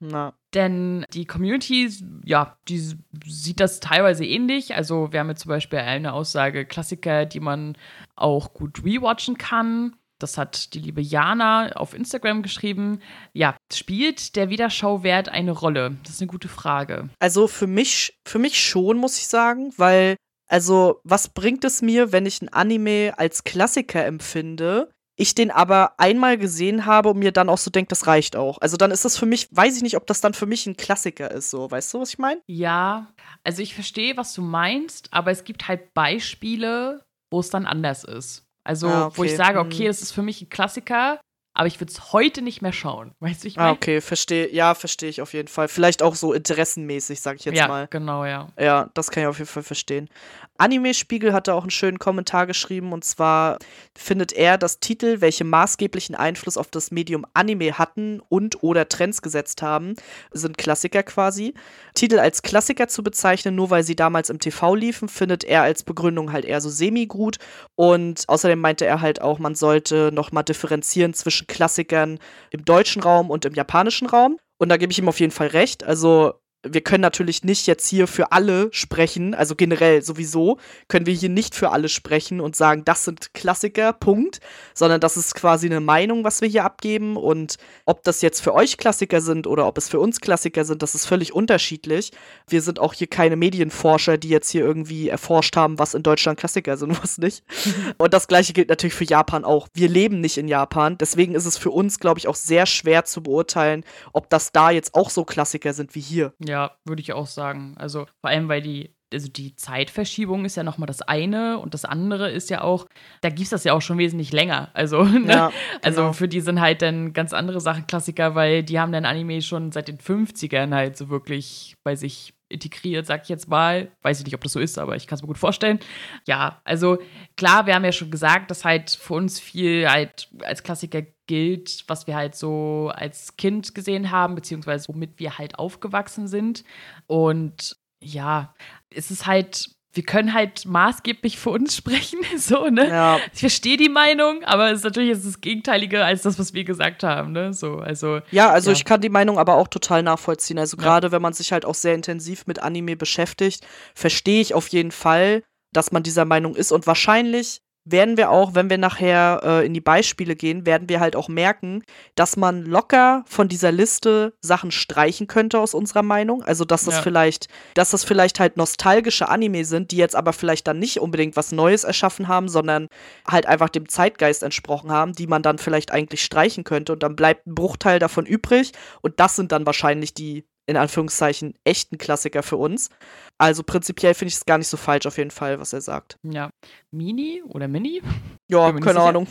es. 0.00 0.32
Denn 0.54 1.06
die 1.14 1.25
Community, 1.25 1.90
ja, 2.22 2.58
die 2.69 2.96
sieht 3.25 3.60
das 3.60 3.81
teilweise 3.81 4.26
ähnlich. 4.26 4.75
Also, 4.75 5.10
wir 5.12 5.20
haben 5.20 5.31
jetzt 5.31 5.43
zum 5.43 5.48
Beispiel 5.48 5.78
eine 5.78 6.12
Aussage, 6.12 6.66
Klassiker, 6.66 7.25
die 7.25 7.40
man 7.40 7.78
auch 8.14 8.52
gut 8.52 8.84
rewatchen 8.84 9.38
kann. 9.38 9.96
Das 10.19 10.39
hat 10.39 10.73
die 10.75 10.79
liebe 10.79 11.01
Jana 11.01 11.73
auf 11.73 11.95
Instagram 11.95 12.43
geschrieben. 12.43 13.01
Ja, 13.33 13.57
spielt 13.73 14.37
der 14.37 14.49
Wiederschauwert 14.49 15.29
eine 15.29 15.53
Rolle? 15.53 15.97
Das 16.03 16.15
ist 16.15 16.23
eine 16.23 16.31
gute 16.31 16.49
Frage. 16.49 17.11
Also 17.19 17.49
für 17.49 17.67
mich, 17.67 18.19
für 18.27 18.39
mich 18.39 18.61
schon, 18.61 18.97
muss 18.97 19.19
ich 19.19 19.29
sagen, 19.29 19.73
weil, 19.77 20.17
also, 20.49 21.01
was 21.05 21.29
bringt 21.29 21.65
es 21.65 21.83
mir, 21.83 22.13
wenn 22.13 22.25
ich 22.25 22.41
ein 22.41 22.49
Anime 22.49 23.15
als 23.19 23.45
Klassiker 23.45 24.05
empfinde, 24.07 24.91
ich 25.17 25.35
den 25.35 25.51
aber 25.51 25.99
einmal 25.99 26.37
gesehen 26.37 26.87
habe 26.87 27.11
und 27.11 27.19
mir 27.19 27.33
dann 27.33 27.49
auch 27.49 27.59
so 27.59 27.71
denkt, 27.71 27.91
das 27.91 28.07
reicht 28.07 28.37
auch. 28.37 28.59
Also 28.61 28.77
dann 28.77 28.91
ist 28.91 29.05
das 29.05 29.17
für 29.17 29.27
mich, 29.27 29.49
weiß 29.51 29.77
ich 29.77 29.83
nicht, 29.83 29.97
ob 29.97 30.07
das 30.07 30.21
dann 30.21 30.35
für 30.35 30.47
mich 30.47 30.67
ein 30.67 30.77
Klassiker 30.77 31.31
ist, 31.31 31.51
so, 31.51 31.71
weißt 31.71 31.95
du, 31.95 32.01
was 32.01 32.11
ich 32.11 32.19
meine? 32.19 32.41
Ja, 32.47 33.13
also 33.43 33.63
ich 33.63 33.75
verstehe, 33.75 34.17
was 34.17 34.35
du 34.35 34.43
meinst, 34.43 35.13
aber 35.13 35.31
es 35.31 35.45
gibt 35.45 35.69
halt 35.69 35.95
Beispiele, 35.95 37.05
wo 37.31 37.41
es 37.41 37.51
dann 37.51 37.67
anders 37.67 38.05
ist. 38.05 38.45
Also, 38.67 38.89
ah, 38.89 39.07
okay. 39.07 39.17
wo 39.17 39.25
ich 39.25 39.37
sage, 39.37 39.61
okay, 39.61 39.85
mhm. 39.85 39.87
das 39.87 40.03
ist 40.03 40.13
für 40.13 40.23
mich 40.23 40.43
ein 40.43 40.49
Klassiker, 40.49 41.21
aber 41.55 41.69
ich 41.69 41.81
würde 41.81 41.93
es 41.93 42.13
heute 42.13 42.43
nicht 42.43 42.61
mehr 42.63 42.73
schauen. 42.73 43.15
Weißt 43.21 43.45
du, 43.45 43.49
ich 43.49 43.57
meine? 43.57 43.69
Ah, 43.69 43.73
okay, 43.73 44.01
verstehe. 44.01 44.53
Ja, 44.53 44.75
verstehe 44.75 45.09
ich 45.09 45.23
auf 45.23 45.33
jeden 45.33 45.49
Fall. 45.49 45.69
Vielleicht 45.69 46.03
auch 46.03 46.15
so 46.15 46.33
interessenmäßig, 46.33 47.21
sage 47.21 47.37
ich 47.37 47.45
jetzt 47.45 47.57
ja, 47.57 47.69
mal. 47.69 47.83
Ja, 47.83 47.87
genau, 47.87 48.25
ja. 48.25 48.49
Ja, 48.59 48.91
das 48.95 49.11
kann 49.11 49.23
ich 49.23 49.29
auf 49.29 49.39
jeden 49.39 49.49
Fall 49.49 49.63
verstehen. 49.63 50.09
Anime-Spiegel 50.58 51.32
hatte 51.32 51.55
auch 51.55 51.62
einen 51.62 51.70
schönen 51.70 51.99
Kommentar 51.99 52.47
geschrieben 52.47 52.93
und 52.93 53.05
zwar 53.05 53.58
findet 53.97 54.32
er, 54.32 54.58
dass 54.58 54.81
Titel, 54.81 55.20
welche 55.20 55.44
maßgeblichen 55.44 56.14
Einfluss 56.14 56.56
auf 56.56 56.69
das 56.69 56.91
Medium 56.91 57.25
Anime 57.35 57.79
hatten 57.79 58.20
und 58.29 58.62
oder 58.62 58.88
Trends 58.88 59.23
gesetzt 59.23 59.62
haben, 59.62 59.94
sind 60.32 60.58
Klassiker 60.58 61.03
quasi. 61.03 61.55
Titel 61.94 62.19
als 62.19 62.43
Klassiker 62.43 62.88
zu 62.88 63.03
bezeichnen, 63.03 63.55
nur 63.55 63.70
weil 63.70 63.82
sie 63.82 63.97
damals 63.97 64.31
im 64.31 64.38
TV 64.38 64.75
liefen, 64.75 65.08
findet 65.08 65.44
er 65.44 65.62
als 65.62 65.82
Begründung 65.82 66.32
halt 66.32 66.44
eher 66.44 66.61
so 66.61 66.69
semi-gut 66.69 67.37
und 67.75 68.25
außerdem 68.29 68.58
meinte 68.58 68.87
er 68.87 69.00
halt 69.00 69.20
auch, 69.20 69.38
man 69.38 69.55
sollte 69.55 70.11
nochmal 70.12 70.44
differenzieren 70.44 71.14
zwischen 71.14 71.47
Klassikern 71.47 72.19
im 72.50 72.64
deutschen 72.64 73.03
Raum 73.03 73.31
und 73.31 73.44
im 73.44 73.55
japanischen 73.55 74.08
Raum. 74.08 74.38
Und 74.58 74.70
da 74.70 74.76
gebe 74.76 74.91
ich 74.93 74.99
ihm 74.99 75.08
auf 75.08 75.20
jeden 75.20 75.32
Fall 75.32 75.49
recht. 75.49 75.85
Also 75.85 76.35
wir 76.73 76.81
können 76.81 77.03
natürlich 77.03 77.45
nicht 77.45 77.67
jetzt 77.67 77.89
hier 77.89 78.07
für 78.07 78.33
alle 78.33 78.69
sprechen, 78.73 79.35
also 79.35 79.55
generell 79.55 80.03
sowieso 80.03 80.59
können 80.89 81.07
wir 81.07 81.15
hier 81.15 81.29
nicht 81.29 81.55
für 81.55 81.71
alle 81.71 81.89
sprechen 81.89 82.41
und 82.41 82.57
sagen, 82.57 82.85
das 82.85 83.05
sind 83.05 83.35
Klassiker, 83.35 83.93
Punkt, 83.93 84.41
sondern 84.75 85.01
das 85.01 85.17
ist 85.17 85.35
quasi 85.35 85.67
eine 85.67 85.81
Meinung, 85.81 86.25
was 86.25 86.41
wir 86.41 86.49
hier 86.49 86.65
abgeben 86.65 87.17
und 87.17 87.57
ob 87.85 88.03
das 88.05 88.23
jetzt 88.23 88.41
für 88.41 88.55
euch 88.55 88.79
Klassiker 88.79 89.21
sind 89.21 89.47
oder 89.47 89.67
ob 89.67 89.79
es 89.79 89.89
für 89.89 90.01
uns 90.01 90.21
Klassiker 90.21 90.65
sind, 90.65 90.83
das 90.83 90.95
ist 90.95 91.07
völlig 91.07 91.33
unterschiedlich. 91.33 92.13
Wir 92.49 92.63
sind 92.63 92.79
auch 92.79 92.95
hier 92.95 93.07
keine 93.07 93.37
Medienforscher, 93.37 94.19
die 94.19 94.29
jetzt 94.29 94.51
hier 94.51 94.65
irgendwie 94.65 95.09
erforscht 95.09 95.57
haben, 95.57 95.79
was 95.79 95.95
in 95.95 96.03
Deutschland 96.03 96.39
Klassiker 96.39 96.77
sind 96.77 96.91
und 96.91 97.03
was 97.03 97.19
nicht. 97.19 97.45
und 97.99 98.15
das 98.15 98.29
gleiche 98.29 98.53
gilt 98.53 98.69
natürlich 98.69 98.95
für 98.95 99.05
Japan 99.05 99.45
auch. 99.45 99.69
Wir 99.75 99.89
leben 99.89 100.21
nicht 100.21 100.39
in 100.39 100.49
Japan, 100.49 100.99
deswegen 100.99 101.35
ist 101.35 101.47
es 101.47 101.59
für 101.59 101.71
uns, 101.71 102.01
glaube 102.01 102.19
ich, 102.19 102.29
auch 102.29 102.35
sehr 102.35 102.67
schwer 102.67 103.05
zu 103.05 103.23
beurteilen, 103.23 103.85
ob 104.13 104.31
das 104.31 104.53
da 104.53 104.71
jetzt 104.71 104.95
auch 104.95 105.11
so 105.11 105.25
Klassiker 105.25 105.73
sind 105.73 105.95
wie 105.95 106.01
hier. 106.01 106.33
Ja. 106.39 106.56
Ja, 106.56 106.70
würde 106.87 107.03
ich 107.03 107.12
auch 107.12 107.26
sagen. 107.26 107.75
Also 107.76 108.06
vor 108.23 108.31
allem, 108.31 108.49
weil 108.49 108.62
die, 108.62 108.94
also 109.12 109.29
die 109.29 109.56
Zeitverschiebung 109.56 110.47
ist 110.47 110.56
ja 110.56 110.62
nochmal 110.62 110.87
das 110.87 111.03
eine 111.03 111.58
und 111.58 111.75
das 111.75 111.85
andere 111.85 112.31
ist 112.31 112.49
ja 112.49 112.62
auch, 112.62 112.87
da 113.20 113.29
gibt 113.29 113.43
es 113.43 113.50
das 113.50 113.64
ja 113.64 113.75
auch 113.75 113.82
schon 113.82 113.99
wesentlich 113.99 114.32
länger. 114.32 114.70
Also, 114.73 115.05
ne? 115.05 115.31
ja, 115.31 115.44
also 115.47 115.53
genau. 115.53 115.82
also 115.82 116.12
für 116.14 116.29
die 116.29 116.41
sind 116.41 116.62
halt 116.62 116.81
dann 116.81 117.12
ganz 117.12 117.35
andere 117.35 117.61
Sachen 117.61 117.87
Klassiker, 117.87 118.35
weil 118.35 118.62
die 118.62 118.81
haben 118.81 118.91
dann 118.91 119.05
Anime 119.05 119.43
schon 119.43 119.70
seit 119.70 119.88
den 119.88 119.99
50ern 119.99 120.75
halt 120.75 120.97
so 120.97 121.11
wirklich 121.11 121.76
bei 121.85 121.94
sich 121.94 122.32
integriert, 122.48 123.06
sag 123.06 123.22
ich 123.22 123.28
jetzt 123.28 123.48
mal. 123.48 123.90
Weiß 124.02 124.19
ich 124.19 124.25
nicht, 124.25 124.34
ob 124.34 124.43
das 124.43 124.52
so 124.52 124.60
ist, 124.60 124.78
aber 124.78 124.96
ich 124.96 125.06
kann 125.06 125.16
es 125.16 125.22
mir 125.22 125.28
gut 125.28 125.38
vorstellen. 125.38 125.81
Ja, 126.26 126.60
also 126.64 126.98
klar, 127.37 127.66
wir 127.66 127.75
haben 127.75 127.84
ja 127.84 127.93
schon 127.93 128.10
gesagt, 128.10 128.50
dass 128.50 128.64
halt 128.64 128.90
für 128.90 129.14
uns 129.14 129.40
viel 129.40 129.88
halt 129.88 130.28
als 130.43 130.62
Klassiker 130.62 131.02
gilt, 131.26 131.84
was 131.88 132.06
wir 132.06 132.16
halt 132.16 132.34
so 132.34 132.93
als 132.94 133.37
Kind 133.37 133.75
gesehen 133.75 134.10
haben, 134.10 134.34
beziehungsweise 134.34 134.88
womit 134.88 135.19
wir 135.19 135.38
halt 135.38 135.58
aufgewachsen 135.58 136.28
sind. 136.28 136.64
Und 137.06 137.76
ja, 138.00 138.54
es 138.90 139.10
ist 139.10 139.26
halt 139.26 139.75
wir 139.96 140.04
können 140.04 140.34
halt 140.34 140.66
maßgeblich 140.66 141.38
für 141.38 141.50
uns 141.50 141.76
sprechen, 141.76 142.20
so, 142.37 142.69
ne? 142.69 142.88
Ja. 142.88 143.19
Ich 143.32 143.40
verstehe 143.40 143.76
die 143.76 143.88
Meinung, 143.88 144.44
aber 144.44 144.70
es 144.70 144.78
ist 144.78 144.84
natürlich 144.84 145.10
ist 145.10 145.26
das 145.26 145.40
Gegenteilige 145.40 146.04
als 146.04 146.22
das, 146.22 146.38
was 146.38 146.54
wir 146.54 146.64
gesagt 146.64 147.02
haben, 147.02 147.32
ne? 147.32 147.52
So, 147.52 147.78
also. 147.78 148.20
Ja, 148.31 148.50
also 148.50 148.70
ja. 148.70 148.76
ich 148.76 148.84
kann 148.84 149.00
die 149.00 149.08
Meinung 149.08 149.38
aber 149.38 149.56
auch 149.56 149.69
total 149.69 150.02
nachvollziehen. 150.02 150.58
Also 150.58 150.76
gerade 150.76 151.08
ja. 151.08 151.12
wenn 151.12 151.22
man 151.22 151.32
sich 151.32 151.52
halt 151.52 151.64
auch 151.64 151.75
sehr 151.75 151.94
intensiv 151.94 152.46
mit 152.46 152.62
Anime 152.62 152.96
beschäftigt, 152.96 153.66
verstehe 153.94 154.40
ich 154.40 154.54
auf 154.54 154.69
jeden 154.69 154.93
Fall, 154.93 155.43
dass 155.72 155.93
man 155.93 156.02
dieser 156.02 156.25
Meinung 156.25 156.54
ist 156.54 156.72
und 156.72 156.87
wahrscheinlich 156.87 157.62
werden 157.87 158.17
wir 158.17 158.31
auch, 158.31 158.55
wenn 158.55 158.69
wir 158.69 158.79
nachher 158.79 159.41
äh, 159.43 159.67
in 159.67 159.73
die 159.73 159.81
Beispiele 159.81 160.35
gehen, 160.35 160.67
werden 160.67 160.88
wir 160.88 161.00
halt 161.00 161.17
auch 161.17 161.29
merken, 161.29 161.83
dass 162.17 162.37
man 162.37 162.65
locker 162.65 163.25
von 163.27 163.49
dieser 163.49 163.73
Liste 163.73 164.35
Sachen 164.41 164.73
streichen 164.73 165.29
könnte 165.29 165.61
aus 165.61 165.73
unserer 165.73 166.03
Meinung. 166.03 166.43
Also 166.43 166.65
dass 166.65 166.85
das 166.85 166.97
ja. 166.97 167.03
vielleicht, 167.03 167.49
dass 167.75 167.91
das 167.91 168.05
vielleicht 168.05 168.41
halt 168.41 168.56
nostalgische 168.56 169.29
Anime 169.29 169.65
sind, 169.65 169.93
die 169.93 169.97
jetzt 169.97 170.17
aber 170.17 170.33
vielleicht 170.33 170.67
dann 170.67 170.81
nicht 170.81 171.00
unbedingt 171.00 171.37
was 171.37 171.53
Neues 171.53 171.85
erschaffen 171.85 172.27
haben, 172.27 172.49
sondern 172.49 172.88
halt 173.27 173.47
einfach 173.47 173.69
dem 173.69 173.89
Zeitgeist 173.89 174.43
entsprochen 174.43 174.91
haben, 174.91 175.12
die 175.12 175.29
man 175.29 175.43
dann 175.43 175.59
vielleicht 175.59 175.93
eigentlich 175.93 176.25
streichen 176.25 176.65
könnte 176.65 176.93
und 176.93 177.03
dann 177.05 177.15
bleibt 177.15 177.47
ein 177.47 177.55
Bruchteil 177.55 178.00
davon 178.00 178.27
übrig 178.27 178.73
und 179.00 179.21
das 179.21 179.37
sind 179.37 179.53
dann 179.53 179.65
wahrscheinlich 179.65 180.12
die 180.12 180.44
in 180.67 180.77
Anführungszeichen 180.77 181.55
echten 181.65 181.97
Klassiker 181.97 182.43
für 182.43 182.57
uns. 182.57 182.91
Also 183.39 183.63
prinzipiell 183.63 184.15
finde 184.15 184.31
ich 184.31 184.35
es 184.35 184.47
gar 184.47 184.59
nicht 184.59 184.69
so 184.69 184.77
falsch 184.77 185.07
auf 185.07 185.19
jeden 185.19 185.31
Fall, 185.31 185.61
was 185.61 185.73
er 185.73 185.81
sagt. 185.81 186.19
Ja. 186.23 186.51
Mini 186.91 187.43
oder 187.47 187.69
Mini? 187.69 188.03
Ja, 188.49 188.71
keine. 188.71 189.01
Ahnung. 189.01 189.27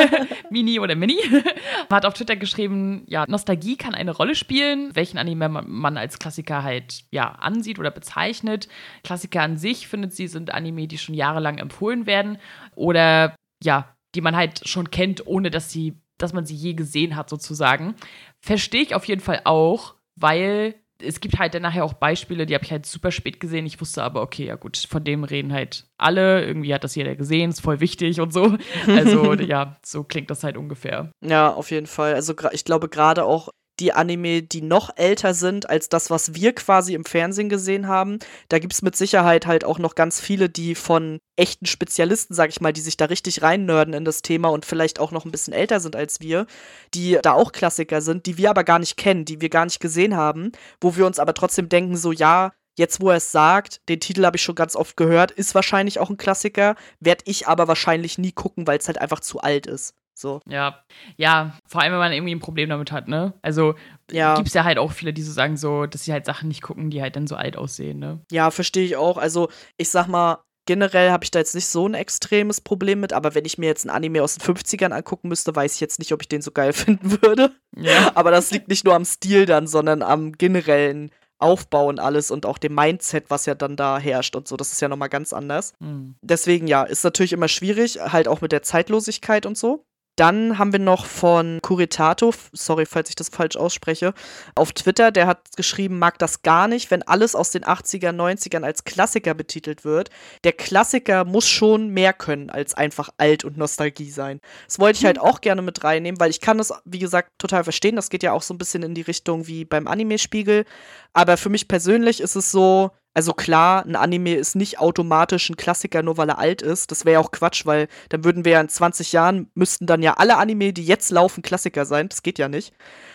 Mini 0.50 0.78
oder 0.78 0.94
Mini 0.94 1.16
hat 1.90 2.06
auf 2.06 2.14
Twitter 2.14 2.36
geschrieben, 2.36 3.02
ja, 3.08 3.26
Nostalgie 3.26 3.76
kann 3.76 3.96
eine 3.96 4.12
Rolle 4.12 4.36
spielen, 4.36 4.94
welchen 4.94 5.18
Anime 5.18 5.48
man 5.48 5.96
als 5.96 6.20
Klassiker 6.20 6.62
halt 6.62 7.02
ja 7.10 7.32
ansieht 7.32 7.80
oder 7.80 7.90
bezeichnet. 7.90 8.68
Klassiker 9.02 9.42
an 9.42 9.56
sich 9.56 9.88
findet 9.88 10.14
sie 10.14 10.28
sind 10.28 10.54
Anime, 10.54 10.86
die 10.86 10.98
schon 10.98 11.16
jahrelang 11.16 11.58
empfohlen 11.58 12.06
werden 12.06 12.38
oder 12.76 13.34
ja, 13.60 13.96
die 14.14 14.20
man 14.20 14.36
halt 14.36 14.68
schon 14.68 14.92
kennt, 14.92 15.26
ohne 15.26 15.50
dass 15.50 15.72
sie 15.72 15.96
dass 16.20 16.32
man 16.32 16.46
sie 16.46 16.54
je 16.54 16.74
gesehen 16.74 17.16
hat 17.16 17.28
sozusagen. 17.28 17.94
Verstehe 18.40 18.82
ich 18.82 18.94
auf 18.94 19.06
jeden 19.06 19.20
Fall 19.20 19.40
auch, 19.44 19.94
weil 20.16 20.74
es 21.02 21.20
gibt 21.20 21.38
halt 21.38 21.54
dann 21.54 21.62
nachher 21.62 21.84
auch 21.84 21.92
Beispiele, 21.92 22.46
die 22.46 22.54
habe 22.54 22.64
ich 22.64 22.70
halt 22.70 22.86
super 22.86 23.10
spät 23.10 23.40
gesehen. 23.40 23.66
Ich 23.66 23.80
wusste 23.80 24.02
aber, 24.02 24.22
okay, 24.22 24.46
ja 24.46 24.56
gut, 24.56 24.76
von 24.76 25.04
dem 25.04 25.24
reden 25.24 25.52
halt 25.52 25.86
alle. 25.98 26.44
Irgendwie 26.44 26.74
hat 26.74 26.84
das 26.84 26.94
jeder 26.94 27.16
gesehen, 27.16 27.50
ist 27.50 27.60
voll 27.60 27.80
wichtig 27.80 28.20
und 28.20 28.32
so. 28.32 28.56
Also 28.86 29.34
ja, 29.34 29.76
so 29.84 30.04
klingt 30.04 30.30
das 30.30 30.44
halt 30.44 30.56
ungefähr. 30.56 31.10
Ja, 31.20 31.52
auf 31.52 31.70
jeden 31.70 31.86
Fall. 31.86 32.14
Also 32.14 32.34
ich 32.52 32.64
glaube 32.64 32.88
gerade 32.88 33.24
auch 33.24 33.50
die 33.80 33.92
Anime, 33.92 34.42
die 34.42 34.62
noch 34.62 34.90
älter 34.96 35.34
sind 35.34 35.68
als 35.68 35.88
das, 35.88 36.10
was 36.10 36.34
wir 36.34 36.54
quasi 36.54 36.94
im 36.94 37.04
Fernsehen 37.04 37.48
gesehen 37.48 37.88
haben. 37.88 38.18
Da 38.48 38.58
gibt 38.58 38.74
es 38.74 38.82
mit 38.82 38.96
Sicherheit 38.96 39.46
halt 39.46 39.64
auch 39.64 39.78
noch 39.78 39.94
ganz 39.94 40.20
viele, 40.20 40.48
die 40.48 40.74
von 40.74 41.18
echten 41.36 41.66
Spezialisten, 41.66 42.34
sag 42.34 42.50
ich 42.50 42.60
mal, 42.60 42.72
die 42.72 42.82
sich 42.82 42.96
da 42.96 43.06
richtig 43.06 43.42
reinnörden 43.42 43.94
in 43.94 44.04
das 44.04 44.22
Thema 44.22 44.48
und 44.48 44.66
vielleicht 44.66 45.00
auch 45.00 45.10
noch 45.10 45.24
ein 45.24 45.30
bisschen 45.30 45.54
älter 45.54 45.80
sind 45.80 45.96
als 45.96 46.20
wir, 46.20 46.46
die 46.94 47.18
da 47.22 47.32
auch 47.32 47.52
Klassiker 47.52 48.02
sind, 48.02 48.26
die 48.26 48.36
wir 48.36 48.50
aber 48.50 48.64
gar 48.64 48.78
nicht 48.78 48.96
kennen, 48.96 49.24
die 49.24 49.40
wir 49.40 49.48
gar 49.48 49.64
nicht 49.64 49.80
gesehen 49.80 50.14
haben, 50.16 50.52
wo 50.80 50.96
wir 50.96 51.06
uns 51.06 51.18
aber 51.18 51.34
trotzdem 51.34 51.68
denken, 51.68 51.96
so 51.96 52.12
ja, 52.12 52.52
jetzt 52.76 53.00
wo 53.00 53.10
er 53.10 53.16
es 53.16 53.32
sagt, 53.32 53.80
den 53.88 54.00
Titel 54.00 54.24
habe 54.24 54.36
ich 54.36 54.42
schon 54.42 54.54
ganz 54.54 54.76
oft 54.76 54.96
gehört, 54.96 55.30
ist 55.30 55.54
wahrscheinlich 55.54 55.98
auch 55.98 56.10
ein 56.10 56.16
Klassiker, 56.16 56.76
werde 57.00 57.24
ich 57.26 57.48
aber 57.48 57.68
wahrscheinlich 57.68 58.18
nie 58.18 58.32
gucken, 58.32 58.66
weil 58.66 58.78
es 58.78 58.88
halt 58.88 59.00
einfach 59.00 59.20
zu 59.20 59.40
alt 59.40 59.66
ist. 59.66 59.94
So. 60.20 60.40
Ja, 60.46 60.84
ja, 61.16 61.54
vor 61.66 61.80
allem, 61.80 61.92
wenn 61.92 61.98
man 61.98 62.12
irgendwie 62.12 62.34
ein 62.34 62.40
Problem 62.40 62.68
damit 62.68 62.92
hat, 62.92 63.08
ne? 63.08 63.32
Also 63.42 63.74
ja. 64.10 64.34
gibt 64.34 64.48
es 64.48 64.54
ja 64.54 64.64
halt 64.64 64.78
auch 64.78 64.92
viele, 64.92 65.12
die 65.12 65.22
so 65.22 65.32
sagen, 65.32 65.56
so, 65.56 65.86
dass 65.86 66.04
sie 66.04 66.12
halt 66.12 66.26
Sachen 66.26 66.48
nicht 66.48 66.62
gucken, 66.62 66.90
die 66.90 67.00
halt 67.00 67.16
dann 67.16 67.26
so 67.26 67.36
alt 67.36 67.56
aussehen, 67.56 67.98
ne? 67.98 68.20
Ja, 68.30 68.50
verstehe 68.50 68.84
ich 68.84 68.96
auch. 68.96 69.16
Also, 69.16 69.48
ich 69.78 69.88
sag 69.88 70.08
mal, 70.08 70.38
generell 70.66 71.10
habe 71.10 71.24
ich 71.24 71.30
da 71.30 71.38
jetzt 71.38 71.54
nicht 71.54 71.66
so 71.66 71.88
ein 71.88 71.94
extremes 71.94 72.60
Problem 72.60 73.00
mit, 73.00 73.12
aber 73.12 73.34
wenn 73.34 73.44
ich 73.44 73.58
mir 73.58 73.66
jetzt 73.66 73.84
ein 73.86 73.90
Anime 73.90 74.22
aus 74.22 74.36
den 74.36 74.54
50ern 74.54 74.92
angucken 74.92 75.28
müsste, 75.28 75.56
weiß 75.56 75.74
ich 75.74 75.80
jetzt 75.80 75.98
nicht, 75.98 76.12
ob 76.12 76.22
ich 76.22 76.28
den 76.28 76.42
so 76.42 76.50
geil 76.52 76.72
finden 76.74 77.22
würde. 77.22 77.52
Ja. 77.76 78.12
Aber 78.14 78.30
das 78.30 78.50
liegt 78.50 78.68
nicht 78.68 78.84
nur 78.84 78.94
am 78.94 79.04
Stil 79.04 79.46
dann, 79.46 79.66
sondern 79.66 80.02
am 80.02 80.32
generellen 80.32 81.10
Aufbau 81.40 81.86
und 81.86 81.98
alles 81.98 82.30
und 82.30 82.44
auch 82.44 82.58
dem 82.58 82.74
Mindset, 82.74 83.30
was 83.30 83.46
ja 83.46 83.54
dann 83.54 83.74
da 83.74 83.98
herrscht 83.98 84.36
und 84.36 84.46
so. 84.46 84.56
Das 84.56 84.72
ist 84.72 84.80
ja 84.80 84.88
nochmal 84.88 85.08
ganz 85.08 85.32
anders. 85.32 85.72
Mhm. 85.80 86.16
Deswegen 86.20 86.66
ja, 86.66 86.82
ist 86.82 87.02
natürlich 87.02 87.32
immer 87.32 87.48
schwierig, 87.48 87.98
halt 87.98 88.28
auch 88.28 88.42
mit 88.42 88.52
der 88.52 88.62
Zeitlosigkeit 88.62 89.46
und 89.46 89.56
so. 89.56 89.86
Dann 90.20 90.58
haben 90.58 90.72
wir 90.72 90.78
noch 90.78 91.06
von 91.06 91.60
Curitato, 91.62 92.34
sorry, 92.52 92.84
falls 92.84 93.08
ich 93.08 93.14
das 93.14 93.30
falsch 93.30 93.56
ausspreche, 93.56 94.12
auf 94.54 94.74
Twitter, 94.74 95.12
der 95.12 95.26
hat 95.26 95.56
geschrieben, 95.56 95.98
mag 95.98 96.18
das 96.18 96.42
gar 96.42 96.68
nicht, 96.68 96.90
wenn 96.90 97.02
alles 97.02 97.34
aus 97.34 97.52
den 97.52 97.64
80er, 97.64 98.10
90ern 98.10 98.62
als 98.62 98.84
Klassiker 98.84 99.32
betitelt 99.32 99.82
wird. 99.82 100.10
Der 100.44 100.52
Klassiker 100.52 101.24
muss 101.24 101.48
schon 101.48 101.88
mehr 101.88 102.12
können 102.12 102.50
als 102.50 102.74
einfach 102.74 103.08
alt 103.16 103.44
und 103.44 103.56
Nostalgie 103.56 104.10
sein. 104.10 104.42
Das 104.66 104.78
wollte 104.78 104.98
ich 104.98 105.06
halt 105.06 105.18
auch 105.18 105.40
gerne 105.40 105.62
mit 105.62 105.84
reinnehmen, 105.84 106.20
weil 106.20 106.28
ich 106.28 106.42
kann 106.42 106.58
das, 106.58 106.74
wie 106.84 106.98
gesagt, 106.98 107.30
total 107.38 107.64
verstehen. 107.64 107.96
Das 107.96 108.10
geht 108.10 108.22
ja 108.22 108.32
auch 108.32 108.42
so 108.42 108.52
ein 108.52 108.58
bisschen 108.58 108.82
in 108.82 108.94
die 108.94 109.00
Richtung 109.00 109.46
wie 109.46 109.64
beim 109.64 109.86
Anime-Spiegel. 109.88 110.66
Aber 111.14 111.38
für 111.38 111.48
mich 111.48 111.66
persönlich 111.66 112.20
ist 112.20 112.36
es 112.36 112.50
so, 112.50 112.90
also 113.12 113.32
klar, 113.34 113.84
ein 113.84 113.96
Anime 113.96 114.34
ist 114.34 114.54
nicht 114.54 114.78
automatisch 114.78 115.50
ein 115.50 115.56
Klassiker, 115.56 116.02
nur 116.02 116.16
weil 116.16 116.28
er 116.28 116.38
alt 116.38 116.62
ist. 116.62 116.90
Das 116.90 117.04
wäre 117.04 117.14
ja 117.14 117.20
auch 117.20 117.32
Quatsch, 117.32 117.66
weil 117.66 117.88
dann 118.08 118.24
würden 118.24 118.44
wir 118.44 118.52
ja 118.52 118.60
in 118.60 118.68
20 118.68 119.12
Jahren, 119.12 119.50
müssten 119.54 119.86
dann 119.86 120.02
ja 120.02 120.14
alle 120.14 120.36
Anime, 120.36 120.72
die 120.72 120.84
jetzt 120.84 121.10
laufen, 121.10 121.42
Klassiker 121.42 121.84
sein. 121.86 122.08
Das 122.08 122.22
geht 122.22 122.38
ja 122.38 122.48
nicht. 122.48 122.72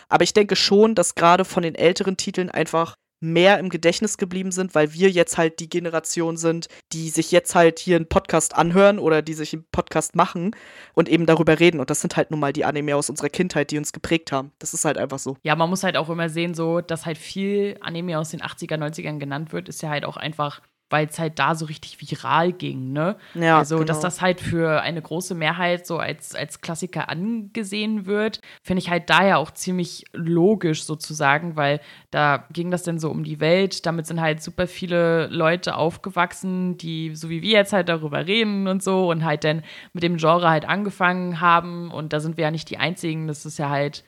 Aber 0.10 0.24
ich 0.24 0.34
denke 0.34 0.56
schon, 0.56 0.96
dass 0.96 1.16
gerade 1.16 1.46
von 1.46 1.64
den 1.64 1.76
älteren 1.76 2.18
Titeln 2.18 2.52
einfach 2.52 2.98
mehr 3.32 3.60
im 3.60 3.70
Gedächtnis 3.70 4.18
geblieben 4.18 4.52
sind, 4.52 4.76
weil 4.76 4.94
wir 4.94 5.10
jetzt 5.10 5.38
halt 5.38 5.60
die 5.60 5.70
Generation 5.70 6.38
sind, 6.38 6.68
die 6.94 7.10
sich 7.10 7.32
jetzt 7.32 7.56
halt 7.56 7.80
hier 7.80 7.96
einen 7.96 8.08
Podcast 8.08 8.56
anhören 8.56 9.00
oder 9.00 9.22
die 9.22 9.34
sich 9.34 9.54
einen 9.54 9.66
Podcast 9.72 10.16
machen 10.16 10.56
und 10.94 11.10
eben 11.10 11.26
darüber 11.26 11.60
reden. 11.60 11.80
Und 11.80 11.90
das 11.90 12.02
sind 12.02 12.16
halt 12.16 12.32
nun 12.32 12.40
mal 12.40 12.54
die 12.54 12.66
Anime 12.66 12.96
aus 12.96 13.10
unserer 13.10 13.30
Kindheit, 13.30 13.72
die 13.72 13.78
uns 13.78 13.94
geprägt 13.94 14.32
haben. 14.32 14.52
Das 14.60 14.74
ist 14.74 14.86
halt 14.86 14.98
einfach 14.98 15.20
so. 15.20 15.38
Ja, 15.44 15.56
man 15.56 15.70
muss 15.70 15.84
halt 15.84 15.98
auch 15.98 16.10
immer 16.10 16.30
sehen, 16.30 16.54
so, 16.54 16.82
dass 16.82 17.06
halt 17.06 17.18
viel 17.18 17.78
Anime 17.82 18.20
aus 18.20 18.30
den 18.30 18.42
80er, 18.42 18.78
90ern 18.78 19.20
genannt 19.20 19.54
wird, 19.54 19.70
ist 19.70 19.82
ja 19.82 19.90
halt 19.90 20.06
auch 20.06 20.18
einfach 20.18 20.62
weil 20.90 21.08
es 21.08 21.18
halt 21.18 21.40
da 21.40 21.56
so 21.56 21.66
richtig 21.66 22.00
viral 22.00 22.52
ging, 22.52 22.94
ne? 22.94 23.16
Ja, 23.34 23.58
also, 23.58 23.78
genau. 23.78 23.88
dass 23.88 24.02
das 24.02 24.22
halt 24.22 24.40
für 24.40 24.82
eine 24.82 25.02
große 25.02 25.34
Mehrheit 25.34 25.88
so 25.88 25.98
als, 25.98 26.36
als 26.36 26.62
Klassiker 26.62 27.10
angesehen 27.10 28.06
wird, 28.06 28.42
finde 28.62 28.82
ich 28.82 28.90
halt 28.90 29.10
daher 29.10 29.40
auch 29.40 29.52
ziemlich 29.52 30.06
logisch 30.14 30.84
sozusagen, 30.84 31.56
weil 31.56 31.82
da 32.12 32.46
ging 32.54 32.70
das 32.70 32.84
dann 32.84 33.00
so 33.00 33.10
um 33.10 33.24
die 33.24 33.40
Welt. 33.40 33.86
Damit 33.88 34.06
sind 34.06 34.22
halt 34.22 34.44
super 34.44 34.68
viele 34.68 35.28
Leute 35.28 35.76
aufgewachsen, 35.76 36.78
die 36.78 37.16
so 37.16 37.30
wie 37.30 37.42
wir 37.42 37.58
jetzt 37.58 37.74
halt 37.74 37.90
darüber 37.90 38.28
reden 38.28 38.68
und 38.68 38.84
so 38.84 39.10
und 39.10 39.26
halt 39.26 39.44
dann 39.44 39.64
mit 39.94 40.04
dem 40.04 40.18
Genre 40.18 40.50
halt 40.50 40.66
angefangen 40.66 41.42
haben. 41.42 41.90
Und 41.90 42.14
da 42.14 42.20
sind 42.20 42.38
wir 42.38 42.44
ja 42.44 42.52
nicht 42.52 42.70
die 42.70 42.78
Einzigen. 42.78 43.28
Das 43.28 43.46
ist 43.46 43.58
ja 43.58 43.70
halt 43.70 44.04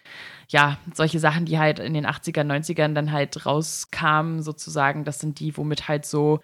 ja, 0.50 0.78
solche 0.94 1.20
Sachen, 1.20 1.46
die 1.46 1.60
halt 1.60 1.80
in 1.80 1.94
den 1.94 2.06
80er, 2.06 2.44
90ern 2.44 2.94
dann 2.94 3.12
halt 3.12 3.46
rauskamen, 3.46 4.42
sozusagen, 4.42 5.04
das 5.04 5.20
sind 5.20 5.40
die, 5.40 5.56
womit 5.58 5.88
halt 5.88 6.06
so 6.06 6.40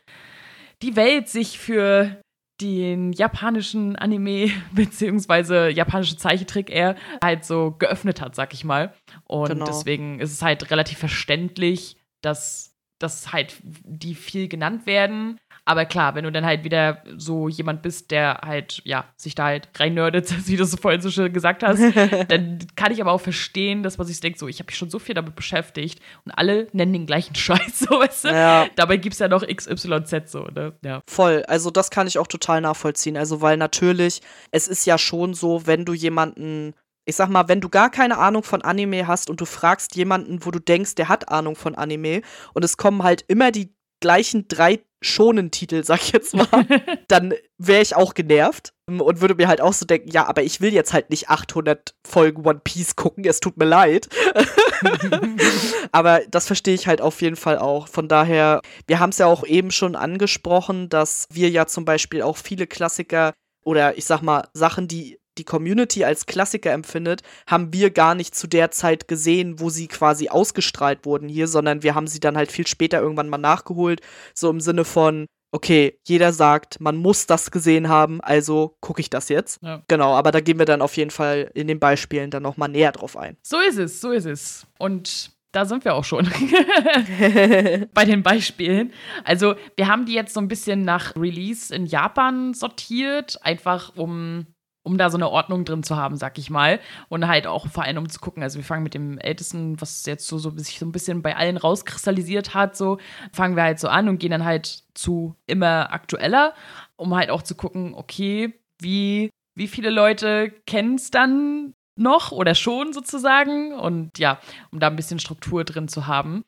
die 0.82 0.96
Welt 0.96 1.30
sich 1.30 1.58
für 1.58 2.22
den 2.62 3.14
japanischen 3.14 3.96
Anime 3.96 4.52
beziehungsweise 4.72 5.70
japanische 5.70 6.18
Zeichentrick 6.18 6.70
eher 6.70 6.96
halt 7.24 7.46
so 7.46 7.72
geöffnet 7.72 8.22
hat, 8.22 8.36
sag 8.36 8.54
ich 8.54 8.64
mal. 8.64 8.94
Und 9.26 9.50
genau. 9.50 9.66
deswegen 9.66 10.20
ist 10.20 10.32
es 10.32 10.42
halt 10.42 10.70
relativ 10.70 10.98
verständlich, 10.98 11.98
dass 12.22 12.74
dass 13.00 13.34
halt 13.34 13.58
die 13.64 14.16
viel 14.16 14.48
genannt 14.48 14.86
werden. 14.86 15.38
Aber 15.66 15.86
klar, 15.86 16.14
wenn 16.16 16.26
du 16.26 16.32
dann 16.32 16.46
halt 16.46 16.64
wieder 16.64 17.04
so 17.16 17.48
jemand 17.48 17.82
bist, 17.82 18.12
der 18.12 18.42
halt, 18.44 18.82
ja, 18.84 19.06
sich 19.16 19.34
da 19.34 19.46
halt 19.46 19.70
reinnördet, 19.76 20.34
wie 20.48 20.58
du 20.58 20.64
es 20.64 20.76
vorhin 20.76 21.02
so 21.02 21.10
schön 21.10 21.32
gesagt 21.32 21.64
hast, 21.64 21.82
dann 22.28 22.60
kann 22.76 22.92
ich 22.92 23.02
aber 23.02 23.12
auch 23.12 23.22
verstehen, 23.22 23.84
dass 23.84 23.98
man 23.98 24.06
sich 24.06 24.20
denkt, 24.20 24.40
so, 24.40 24.48
ich 24.48 24.60
habe 24.60 24.68
mich 24.68 24.78
schon 24.78 24.90
so 24.90 25.00
viel 25.00 25.16
damit 25.16 25.36
beschäftigt 25.36 26.02
und 26.26 26.32
alle 26.32 26.68
nennen 26.74 26.94
den 26.94 27.06
gleichen 27.06 27.36
Scheiß, 27.44 27.80
so, 27.80 28.00
weißt 28.00 28.26
du? 28.26 28.28
Ja. 28.30 28.68
Dabei 28.76 28.98
gibt 28.98 29.14
es 29.14 29.20
ja 29.20 29.28
noch 29.28 29.46
XYZ, 29.46 30.32
so, 30.32 30.46
ne? 30.46 30.74
Ja. 30.84 31.02
Voll. 31.08 31.44
Also, 31.48 31.72
das 31.72 31.90
kann 31.90 32.08
ich 32.08 32.20
auch 32.20 32.28
total 32.28 32.62
nachvollziehen. 32.62 33.16
Also, 33.16 33.42
weil 33.42 33.58
natürlich, 33.58 34.22
es 34.52 34.68
ist 34.68 34.86
ja 34.86 34.98
schon 34.98 35.34
so, 35.34 35.66
wenn 35.66 35.86
du 35.86 35.94
jemanden 35.94 36.74
ich 37.06 37.18
sag 37.18 37.28
mal, 37.28 37.50
wenn 37.50 37.60
du 37.60 37.68
gar 37.68 37.90
keine 37.90 38.18
Ahnung 38.18 38.44
von 38.44 38.62
Anime 38.62 39.08
hast 39.08 39.30
und 39.30 39.42
du 39.42 39.46
fragst 39.46 39.98
jemanden, 39.98 40.46
wo 40.46 40.52
du 40.52 40.60
denkst, 40.60 40.96
der 40.96 41.10
hat 41.10 41.28
Ahnung 41.28 41.58
von 41.58 41.76
Anime 41.76 42.22
und 42.54 42.64
es 42.64 42.78
kommen 42.78 43.04
halt 43.04 43.26
immer 43.28 43.52
die 43.52 43.76
gleichen 44.00 44.48
drei 44.48 44.80
schonen 45.04 45.52
Titel, 45.52 45.84
sag 45.84 46.02
ich 46.02 46.12
jetzt 46.12 46.36
mal, 46.36 46.48
dann 47.08 47.34
wäre 47.58 47.82
ich 47.82 47.96
auch 47.96 48.14
genervt 48.14 48.74
und 48.88 49.22
würde 49.22 49.36
mir 49.36 49.48
halt 49.48 49.62
auch 49.62 49.74
so 49.74 49.86
denken, 49.86 50.10
ja, 50.10 50.26
aber 50.26 50.44
ich 50.44 50.62
will 50.62 50.74
jetzt 50.74 50.94
halt 50.94 51.10
nicht 51.10 51.30
800 51.30 51.96
Folgen 52.06 52.46
One 52.46 52.62
Piece 52.64 52.96
gucken, 52.96 53.24
es 53.26 53.40
tut 53.40 53.58
mir 53.58 53.66
leid. 53.66 54.10
aber 55.92 56.22
das 56.30 56.48
verstehe 56.48 56.76
ich 56.76 56.88
halt 56.88 57.02
auf 57.02 57.22
jeden 57.22 57.36
Fall 57.36 57.58
auch. 57.58 57.88
Von 57.88 58.08
daher, 58.08 58.62
wir 58.88 59.00
haben 59.00 59.12
es 59.12 59.18
ja 59.20 59.28
auch 59.28 59.46
eben 59.46 59.72
schon 59.72 59.96
angesprochen, 59.96 60.90
dass 60.90 61.28
wir 61.32 61.50
ja 61.50 61.66
zum 61.68 61.86
Beispiel 61.86 62.22
auch 62.22 62.38
viele 62.38 62.68
Klassiker 62.68 63.34
oder 63.64 63.98
ich 63.98 64.06
sag 64.06 64.22
mal 64.22 64.48
Sachen, 64.54 64.88
die 64.88 65.18
die 65.38 65.44
Community 65.44 66.04
als 66.04 66.26
Klassiker 66.26 66.72
empfindet, 66.72 67.22
haben 67.48 67.74
wir 67.74 67.92
gar 67.92 68.16
nicht 68.16 68.36
zu 68.36 68.48
der 68.48 68.72
Zeit 68.72 69.08
gesehen, 69.08 69.60
wo 69.60 69.70
sie 69.70 69.88
quasi 69.88 70.30
ausgestrahlt 70.30 71.06
wurden 71.06 71.30
hier, 71.30 71.48
sondern 71.48 71.84
wir 71.84 71.96
haben 71.96 72.08
sie 72.08 72.20
dann 72.20 72.38
halt 72.38 72.52
viel 72.52 72.68
später 72.68 73.02
irgendwann 73.02 73.30
mal 73.30 73.38
nachgeholt, 73.38 74.02
so 74.34 74.50
im 74.50 74.60
Sinne 74.60 74.86
von, 74.86 75.28
okay, 75.52 76.00
jeder 76.08 76.34
sagt, 76.34 76.82
man 76.82 76.98
muss 76.98 77.28
das 77.28 77.52
gesehen 77.52 77.88
haben, 77.88 78.22
also 78.22 78.76
gucke 78.82 79.02
ich 79.02 79.10
das 79.10 79.30
jetzt. 79.30 79.62
Ja. 79.62 79.84
Genau, 79.88 80.14
aber 80.14 80.32
da 80.32 80.40
gehen 80.40 80.58
wir 80.58 80.66
dann 80.66 80.82
auf 80.82 80.98
jeden 80.98 81.12
Fall 81.12 81.52
in 81.54 81.68
den 81.68 81.80
Beispielen 81.80 82.32
dann 82.32 82.44
nochmal 82.44 82.70
näher 82.70 82.92
drauf 82.92 83.16
ein. 83.16 83.38
So 83.44 83.60
ist 83.60 83.78
es, 83.78 84.02
so 84.02 84.12
ist 84.12 84.26
es. 84.26 84.66
Und 84.80 85.32
da 85.54 85.66
sind 85.66 85.86
wir 85.86 85.94
auch 85.94 86.04
schon 86.04 86.28
bei 87.94 88.06
den 88.06 88.24
Beispielen. 88.24 88.92
Also, 89.24 89.54
wir 89.78 89.88
haben 89.88 90.08
die 90.08 90.14
jetzt 90.14 90.34
so 90.34 90.40
ein 90.40 90.48
bisschen 90.48 90.82
nach 90.82 91.16
Release 91.16 91.74
in 91.74 91.86
Japan 91.86 92.56
sortiert, 92.56 93.38
einfach 93.44 93.96
um 93.96 94.48
um 94.84 94.98
da 94.98 95.10
so 95.10 95.18
eine 95.18 95.30
Ordnung 95.30 95.66
drin 95.66 95.82
zu 95.84 95.96
haben, 95.96 96.18
sag 96.18 96.38
ich 96.38 96.50
mal. 96.50 96.80
Und 97.10 97.28
halt 97.28 97.48
auch 97.48 97.68
vor 97.68 97.84
allem 97.84 97.98
um 97.98 98.10
zu 98.10 98.20
gucken. 98.20 98.44
Also 98.44 98.58
wir 98.60 98.66
fangen 98.66 98.84
mit 98.84 98.94
dem 98.94 99.18
Ältesten, 99.18 99.80
was 99.82 100.06
jetzt 100.06 100.28
so, 100.28 100.38
so 100.38 100.52
sich 100.58 100.78
so 100.80 100.86
ein 100.86 100.92
bisschen 100.92 101.22
bei 101.22 101.36
allen 101.36 101.58
rauskristallisiert 101.58 102.54
hat, 102.54 102.76
so 102.76 103.00
fangen 103.32 103.56
wir 103.56 103.64
halt 103.64 103.80
so 103.80 103.88
an 103.88 104.10
und 104.10 104.20
gehen 104.20 104.32
dann 104.32 104.46
halt 104.46 104.84
zu 104.94 105.36
immer 105.48 105.92
aktueller, 105.92 106.54
um 106.96 107.16
halt 107.16 107.30
auch 107.30 107.42
zu 107.42 107.56
gucken, 107.56 107.94
okay, 107.96 108.54
wie, 108.80 109.30
wie 109.56 109.68
viele 109.68 109.90
Leute 109.90 110.52
kennen 110.68 110.96
es 110.96 111.10
dann 111.12 111.74
noch 111.96 112.32
oder 112.32 112.56
schon 112.56 112.92
sozusagen? 112.92 113.74
Und 113.74 114.20
ja, 114.20 114.40
um 114.72 114.80
da 114.80 114.88
ein 114.88 114.96
bisschen 114.96 115.20
Struktur 115.20 115.64
drin 115.64 115.88
zu 115.88 116.08
haben. 116.08 116.44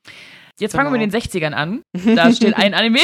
Jetzt 0.60 0.72
genau. 0.72 0.84
fangen 0.84 0.94
wir 0.94 1.06
mit 1.06 1.14
den 1.14 1.22
60ern 1.22 1.54
an. 1.54 1.82
Da 2.16 2.32
steht 2.32 2.56
ein 2.56 2.74
Anime. 2.74 3.00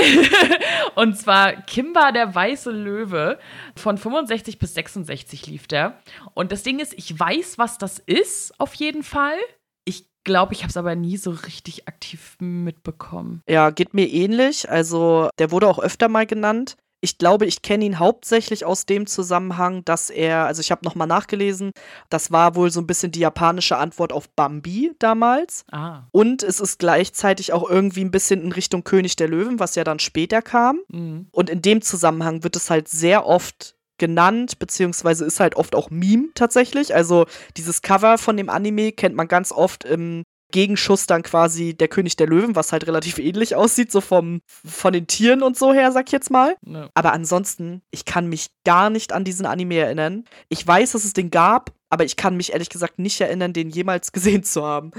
und 0.96 1.18
zwar 1.18 1.54
Kimba 1.54 2.12
der 2.12 2.34
weiße 2.34 2.72
Löwe. 2.72 3.40
Von 3.76 3.98
65 3.98 4.58
bis 4.60 4.74
66 4.74 5.48
lief 5.48 5.68
der. 5.68 6.00
Und 6.34 6.52
das 6.52 6.64
Ding 6.64 6.80
ist, 6.80 6.94
ich 6.94 7.18
weiß, 7.18 7.58
was 7.58 7.78
das 7.78 8.00
ist, 8.00 8.60
auf 8.60 8.74
jeden 8.76 9.04
Fall. 9.04 9.38
Ich 9.84 10.06
glaube, 10.24 10.54
ich 10.54 10.62
habe 10.62 10.70
es 10.70 10.78
aber 10.78 10.96
nie 10.96 11.18
so 11.18 11.32
richtig 11.32 11.88
aktiv 11.88 12.38
mitbekommen. 12.40 13.42
Ja, 13.50 13.70
geht 13.72 13.94
mir 13.94 14.08
ähnlich. 14.08 14.70
Also, 14.70 15.30
der 15.40 15.52
wurde 15.52 15.68
auch 15.68 15.80
öfter 15.80 16.08
mal 16.08 16.26
genannt. 16.26 16.78
Ich 17.02 17.18
glaube, 17.18 17.46
ich 17.46 17.64
kenne 17.64 17.84
ihn 17.84 18.00
hauptsächlich 18.00 18.64
aus 18.64 18.86
dem 18.86 19.08
Zusammenhang, 19.08 19.84
dass 19.86 20.10
er, 20.10 20.46
also 20.46 20.62
ich 20.62 20.72
habe 20.72 20.86
nochmal 20.86 21.08
nachgelesen, 21.08 21.72
das 22.10 22.32
war 22.32 22.56
wohl 22.56 22.72
so 22.72 22.80
ein 22.80 22.88
bisschen 22.88 23.12
die 23.12 23.20
japanische 23.20 23.78
Antwort 23.78 24.14
auf 24.14 24.30
Bambi 24.30 24.92
damals. 25.00 25.66
Ah. 25.72 26.04
Und 26.12 26.44
es 26.44 26.60
ist 26.60 26.78
gleichzeitig 26.80 27.54
auch 27.54 27.68
irgendwie 27.68 28.06
ein 28.06 28.12
bisschen 28.12 28.42
in 28.42 28.52
Richtung 28.52 28.84
König 28.84 29.16
der 29.16 29.28
Löwen, 29.28 29.60
was 29.60 29.76
ja 29.76 29.84
dann 29.84 30.00
später 30.00 30.42
kam. 30.42 30.80
Mhm. 30.90 31.28
Und 31.32 31.50
in 31.50 31.62
dem 31.62 31.82
Zusammenhang 31.82 32.44
wird 32.44 32.56
es 32.56 32.70
halt 32.70 32.88
sehr 32.88 33.26
oft 33.26 33.76
genannt, 33.98 34.58
beziehungsweise 34.58 35.26
ist 35.26 35.40
halt 35.40 35.56
oft 35.56 35.76
auch 35.76 35.92
Meme 35.92 36.30
tatsächlich. 36.34 36.94
Also 36.94 37.28
dieses 37.56 37.84
Cover 37.84 38.18
von 38.18 38.36
dem 38.36 38.50
Anime 38.50 38.92
kennt 38.92 39.16
man 39.16 39.28
ganz 39.28 39.52
oft 39.52 39.86
im 39.86 40.24
Gegenschuss 40.52 41.08
dann 41.08 41.24
quasi 41.24 41.74
der 41.74 41.88
König 41.88 42.16
der 42.16 42.28
Löwen, 42.28 42.56
was 42.56 42.72
halt 42.72 42.88
relativ 42.88 43.18
ähnlich 43.18 43.56
aussieht, 43.56 43.92
so 43.92 44.02
vom, 44.02 44.42
von 44.48 44.94
den 44.94 45.08
Tieren 45.08 45.42
und 45.42 45.58
so 45.58 45.74
her, 45.74 45.92
sag 45.92 46.08
ich 46.08 46.12
jetzt 46.12 46.32
mal. 46.32 46.56
Ja. 46.66 46.90
Aber 46.94 47.14
ansonsten, 47.14 47.82
ich 47.92 48.06
kann 48.06 48.28
mich 48.28 48.50
gar 48.64 48.90
nicht 48.90 49.14
an 49.14 49.24
diesen 49.24 49.46
Anime 49.46 49.78
erinnern. 49.78 50.26
Ich 50.50 50.66
weiß, 50.66 50.92
dass 50.92 51.06
es 51.06 51.14
den 51.14 51.32
gab, 51.32 51.72
aber 51.90 52.06
ich 52.06 52.16
kann 52.16 52.38
mich 52.38 52.54
ehrlich 52.54 52.70
gesagt 52.70 53.00
nicht 53.00 53.20
erinnern, 53.20 53.54
den 53.54 53.70
jemals 53.70 54.12
gesehen 54.14 54.44
zu 54.44 54.66
haben. 54.66 54.92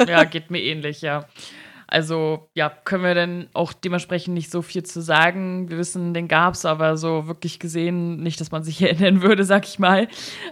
Ja, 0.00 0.06
ja 0.06 0.24
geht 0.24 0.50
mir 0.50 0.62
ähnlich, 0.62 1.02
ja. 1.02 1.26
Also, 1.90 2.50
ja, 2.54 2.68
können 2.68 3.02
wir 3.02 3.14
dann 3.14 3.48
auch 3.54 3.72
dementsprechend 3.72 4.34
nicht 4.34 4.50
so 4.50 4.60
viel 4.60 4.82
zu 4.82 5.00
sagen. 5.00 5.70
Wir 5.70 5.78
wissen, 5.78 6.12
den 6.12 6.28
gab 6.28 6.52
es, 6.52 6.66
aber 6.66 6.98
so 6.98 7.26
wirklich 7.26 7.58
gesehen, 7.58 8.22
nicht, 8.22 8.40
dass 8.40 8.50
man 8.50 8.62
sich 8.62 8.82
erinnern 8.82 9.22
würde, 9.22 9.44
sag 9.44 9.66
ich 9.66 9.78
mal. 9.78 10.06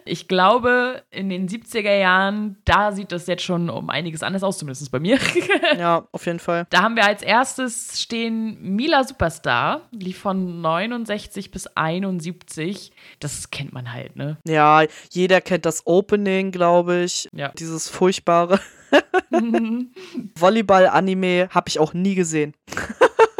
Ich 0.06 0.28
glaube, 0.28 1.02
in 1.10 1.28
den 1.28 1.46
70er 1.46 1.94
Jahren, 1.94 2.56
da 2.64 2.92
sieht 2.92 3.12
das 3.12 3.26
jetzt 3.26 3.42
schon 3.42 3.68
um 3.68 3.90
einiges 3.90 4.22
anders 4.22 4.42
aus, 4.42 4.56
zumindest 4.56 4.90
bei 4.90 4.98
mir. 4.98 5.18
ja, 5.78 6.08
auf 6.10 6.24
jeden 6.24 6.38
Fall. 6.38 6.66
Da 6.70 6.82
haben 6.82 6.96
wir 6.96 7.04
als 7.04 7.22
erstes 7.22 8.00
stehen 8.00 8.56
Mila 8.62 9.04
Superstar, 9.04 9.82
lief 9.90 10.18
von 10.18 10.62
69 10.62 11.50
bis 11.50 11.66
71. 11.66 12.92
Das 13.20 13.50
kennt 13.50 13.74
man 13.74 13.92
halt, 13.92 14.16
ne? 14.16 14.38
Ja, 14.46 14.84
jeder 15.12 15.42
kennt 15.42 15.66
das 15.66 15.86
Opening, 15.86 16.50
glaube 16.50 17.02
ich. 17.02 17.28
Ja. 17.32 17.52
Dieses 17.58 17.90
furchtbare. 17.90 18.58
Volleyball-Anime 20.38 21.48
habe 21.50 21.68
ich 21.68 21.78
auch 21.78 21.94
nie 21.94 22.14
gesehen. 22.14 22.54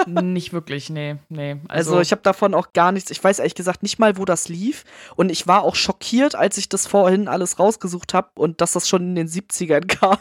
nicht 0.07 0.53
wirklich, 0.53 0.91
nee, 0.91 1.17
nee. 1.29 1.57
Also, 1.69 1.93
also 1.93 2.01
ich 2.01 2.13
habe 2.13 2.23
davon 2.23 2.55
auch 2.55 2.73
gar 2.73 2.93
nichts. 2.93 3.11
Ich 3.11 3.23
weiß 3.23 3.39
ehrlich 3.39 3.55
gesagt 3.55 3.83
nicht 3.83 3.99
mal, 3.99 4.17
wo 4.17 4.25
das 4.25 4.49
lief. 4.49 4.85
Und 5.17 5.31
ich 5.31 5.47
war 5.47 5.63
auch 5.63 5.75
schockiert, 5.75 6.35
als 6.35 6.59
ich 6.59 6.69
das 6.69 6.87
vorhin 6.87 7.29
alles 7.29 7.59
rausgesucht 7.59 8.15
habe 8.15 8.31
und 8.35 8.61
dass 8.61 8.73
das 8.73 8.89
schon 8.89 9.03
in 9.03 9.15
den 9.15 9.29
70ern 9.29 9.87
kam. 10.01 10.19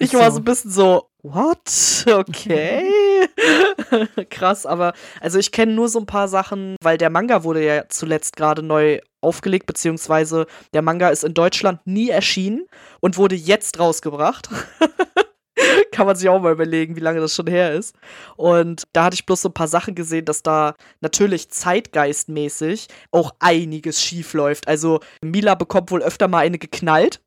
ich 0.00 0.14
war 0.14 0.30
so 0.30 0.38
ein 0.38 0.44
bisschen 0.44 0.70
so, 0.70 1.08
what? 1.34 1.58
Okay. 2.08 3.28
Krass, 4.30 4.64
aber 4.64 4.94
also 5.20 5.38
ich 5.38 5.52
kenne 5.52 5.72
nur 5.72 5.88
so 5.88 5.98
ein 5.98 6.06
paar 6.06 6.28
Sachen, 6.28 6.76
weil 6.82 6.96
der 6.96 7.10
Manga 7.10 7.44
wurde 7.44 7.64
ja 7.64 7.88
zuletzt 7.88 8.36
gerade 8.36 8.62
neu 8.62 9.00
aufgelegt, 9.20 9.66
beziehungsweise 9.66 10.46
der 10.72 10.82
Manga 10.82 11.08
ist 11.10 11.24
in 11.24 11.34
Deutschland 11.34 11.86
nie 11.86 12.08
erschienen 12.08 12.66
und 13.00 13.18
wurde 13.18 13.34
jetzt 13.34 13.78
rausgebracht. 13.78 14.48
Kann 15.92 16.06
man 16.06 16.16
sich 16.16 16.28
auch 16.28 16.40
mal 16.40 16.52
überlegen, 16.52 16.96
wie 16.96 17.00
lange 17.00 17.20
das 17.20 17.34
schon 17.34 17.48
her 17.48 17.74
ist. 17.74 17.94
Und 18.36 18.84
da 18.92 19.04
hatte 19.04 19.14
ich 19.14 19.26
bloß 19.26 19.42
so 19.42 19.48
ein 19.48 19.54
paar 19.54 19.68
Sachen 19.68 19.94
gesehen, 19.94 20.24
dass 20.24 20.42
da 20.42 20.74
natürlich 21.00 21.50
zeitgeistmäßig 21.50 22.86
auch 23.10 23.32
einiges 23.40 24.02
schief 24.02 24.32
läuft. 24.34 24.68
Also 24.68 25.00
Mila 25.20 25.56
bekommt 25.56 25.90
wohl 25.90 26.02
öfter 26.02 26.28
mal 26.28 26.38
eine 26.38 26.58
geknallt. 26.58 27.20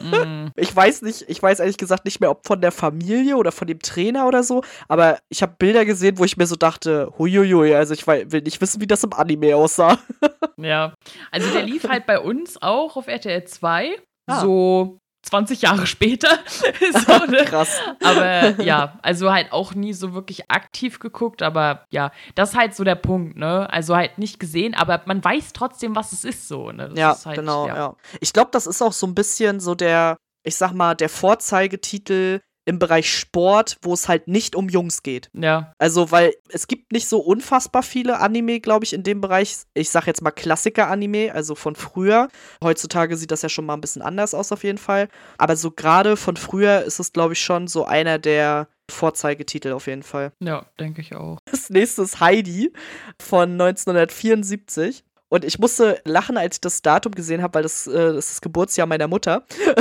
Mm. 0.00 0.48
Ich 0.56 0.74
weiß 0.74 1.02
nicht, 1.02 1.24
ich 1.28 1.42
weiß 1.42 1.60
ehrlich 1.60 1.76
gesagt 1.76 2.04
nicht 2.04 2.20
mehr, 2.20 2.30
ob 2.30 2.46
von 2.46 2.60
der 2.60 2.72
Familie 2.72 3.36
oder 3.36 3.52
von 3.52 3.66
dem 3.66 3.80
Trainer 3.80 4.26
oder 4.26 4.42
so, 4.42 4.62
aber 4.88 5.18
ich 5.28 5.42
habe 5.42 5.54
Bilder 5.58 5.84
gesehen, 5.84 6.18
wo 6.18 6.24
ich 6.24 6.36
mir 6.36 6.46
so 6.46 6.56
dachte, 6.56 7.12
huiuiui, 7.18 7.74
also 7.74 7.94
ich 7.94 8.06
will 8.06 8.42
nicht 8.42 8.60
wissen, 8.60 8.80
wie 8.80 8.86
das 8.86 9.04
im 9.04 9.12
Anime 9.12 9.56
aussah. 9.56 9.98
Ja, 10.56 10.94
also 11.30 11.50
der 11.52 11.62
lief 11.62 11.88
halt 11.88 12.06
bei 12.06 12.20
uns 12.20 12.60
auch 12.60 12.96
auf 12.96 13.06
RTL 13.06 13.44
2, 13.44 13.96
ah. 14.26 14.40
so 14.40 14.99
20 15.22 15.62
Jahre 15.62 15.86
später. 15.86 16.28
so, 17.06 17.26
ne? 17.30 17.44
Krass. 17.44 17.78
Aber 18.02 18.60
ja, 18.62 18.98
also 19.02 19.32
halt 19.32 19.52
auch 19.52 19.74
nie 19.74 19.92
so 19.92 20.14
wirklich 20.14 20.50
aktiv 20.50 20.98
geguckt, 20.98 21.42
aber 21.42 21.86
ja, 21.90 22.10
das 22.34 22.50
ist 22.50 22.56
halt 22.56 22.74
so 22.74 22.84
der 22.84 22.94
Punkt, 22.94 23.36
ne? 23.36 23.70
Also 23.70 23.96
halt 23.96 24.18
nicht 24.18 24.40
gesehen, 24.40 24.74
aber 24.74 25.02
man 25.06 25.22
weiß 25.22 25.52
trotzdem, 25.52 25.94
was 25.94 26.12
es 26.12 26.24
ist 26.24 26.48
so, 26.48 26.72
ne? 26.72 26.88
Das 26.88 26.98
ja, 26.98 27.16
halt, 27.24 27.36
genau, 27.36 27.66
ja. 27.66 27.76
ja. 27.76 27.96
Ich 28.20 28.32
glaube, 28.32 28.50
das 28.52 28.66
ist 28.66 28.82
auch 28.82 28.92
so 28.92 29.06
ein 29.06 29.14
bisschen 29.14 29.60
so 29.60 29.74
der, 29.74 30.16
ich 30.42 30.56
sag 30.56 30.72
mal, 30.72 30.94
der 30.94 31.08
Vorzeigetitel 31.08 32.40
im 32.64 32.78
Bereich 32.78 33.12
Sport, 33.12 33.78
wo 33.82 33.94
es 33.94 34.08
halt 34.08 34.28
nicht 34.28 34.54
um 34.54 34.68
Jungs 34.68 35.02
geht. 35.02 35.30
Ja. 35.32 35.72
Also, 35.78 36.10
weil 36.10 36.34
es 36.50 36.66
gibt 36.66 36.92
nicht 36.92 37.08
so 37.08 37.18
unfassbar 37.18 37.82
viele 37.82 38.20
Anime, 38.20 38.60
glaube 38.60 38.84
ich, 38.84 38.92
in 38.92 39.02
dem 39.02 39.20
Bereich. 39.20 39.56
Ich 39.74 39.90
sag 39.90 40.06
jetzt 40.06 40.22
mal 40.22 40.30
Klassiker-Anime, 40.30 41.32
also 41.34 41.54
von 41.54 41.74
früher. 41.74 42.28
Heutzutage 42.62 43.16
sieht 43.16 43.30
das 43.30 43.42
ja 43.42 43.48
schon 43.48 43.66
mal 43.66 43.74
ein 43.74 43.80
bisschen 43.80 44.02
anders 44.02 44.34
aus, 44.34 44.52
auf 44.52 44.64
jeden 44.64 44.78
Fall. 44.78 45.08
Aber 45.38 45.56
so 45.56 45.70
gerade 45.70 46.16
von 46.16 46.36
früher 46.36 46.82
ist 46.82 47.00
es, 47.00 47.12
glaube 47.12 47.32
ich, 47.32 47.40
schon 47.40 47.66
so 47.66 47.84
einer 47.84 48.18
der 48.18 48.68
Vorzeigetitel 48.90 49.72
auf 49.72 49.86
jeden 49.86 50.02
Fall. 50.02 50.32
Ja, 50.40 50.66
denke 50.78 51.00
ich 51.00 51.14
auch. 51.14 51.38
Das 51.50 51.70
nächste 51.70 52.02
ist 52.02 52.20
Heidi 52.20 52.72
von 53.20 53.52
1974. 53.52 55.04
Und 55.28 55.44
ich 55.44 55.60
musste 55.60 56.00
lachen, 56.04 56.36
als 56.36 56.56
ich 56.56 56.60
das 56.60 56.82
Datum 56.82 57.12
gesehen 57.14 57.40
habe, 57.40 57.54
weil 57.54 57.62
das, 57.62 57.86
äh, 57.86 57.92
das 57.92 58.26
ist 58.26 58.30
das 58.30 58.40
Geburtsjahr 58.40 58.86
meiner 58.88 59.06
Mutter. 59.06 59.46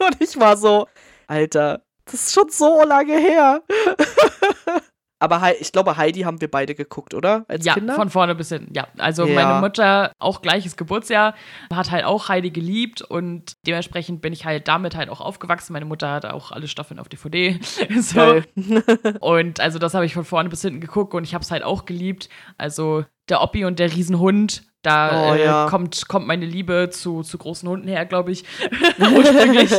und 0.00 0.16
ich 0.20 0.38
war 0.38 0.56
so, 0.56 0.88
Alter, 1.28 1.82
das 2.10 2.26
ist 2.26 2.34
schon 2.34 2.48
so 2.50 2.82
lange 2.84 3.18
her. 3.18 3.62
Aber 5.22 5.60
ich 5.60 5.70
glaube, 5.70 5.98
Heidi 5.98 6.22
haben 6.22 6.40
wir 6.40 6.50
beide 6.50 6.74
geguckt, 6.74 7.12
oder? 7.12 7.44
Als 7.46 7.66
ja, 7.66 7.74
Kinder? 7.74 7.94
von 7.94 8.08
vorne 8.08 8.34
bis 8.34 8.48
hin. 8.48 8.68
Ja, 8.74 8.88
also 8.96 9.26
ja. 9.26 9.34
meine 9.34 9.60
Mutter, 9.60 10.12
auch 10.18 10.40
gleiches 10.40 10.78
Geburtsjahr, 10.78 11.34
hat 11.70 11.90
halt 11.90 12.06
auch 12.06 12.30
Heidi 12.30 12.50
geliebt 12.50 13.02
und 13.02 13.52
dementsprechend 13.66 14.22
bin 14.22 14.32
ich 14.32 14.46
halt 14.46 14.66
damit 14.66 14.96
halt 14.96 15.10
auch 15.10 15.20
aufgewachsen. 15.20 15.74
Meine 15.74 15.84
Mutter 15.84 16.10
hat 16.10 16.24
auch 16.24 16.52
alle 16.52 16.68
Staffeln 16.68 16.98
auf 16.98 17.10
DVD. 17.10 17.60
so. 18.00 18.40
und 19.20 19.60
also 19.60 19.78
das 19.78 19.92
habe 19.92 20.06
ich 20.06 20.14
von 20.14 20.24
vorne 20.24 20.48
bis 20.48 20.62
hinten 20.62 20.80
geguckt 20.80 21.12
und 21.12 21.24
ich 21.24 21.34
habe 21.34 21.42
es 21.42 21.50
halt 21.50 21.64
auch 21.64 21.84
geliebt. 21.84 22.30
Also 22.56 23.04
der 23.28 23.42
Oppi 23.42 23.66
und 23.66 23.78
der 23.78 23.92
Riesenhund 23.92 24.69
da 24.82 25.30
oh, 25.30 25.34
äh, 25.34 25.44
ja. 25.44 25.66
kommt, 25.68 26.08
kommt 26.08 26.26
meine 26.26 26.46
Liebe 26.46 26.88
zu, 26.90 27.22
zu 27.22 27.36
großen 27.36 27.68
Hunden 27.68 27.88
her, 27.88 28.06
glaube 28.06 28.32
ich. 28.32 28.44
Ursprünglich. 28.98 29.70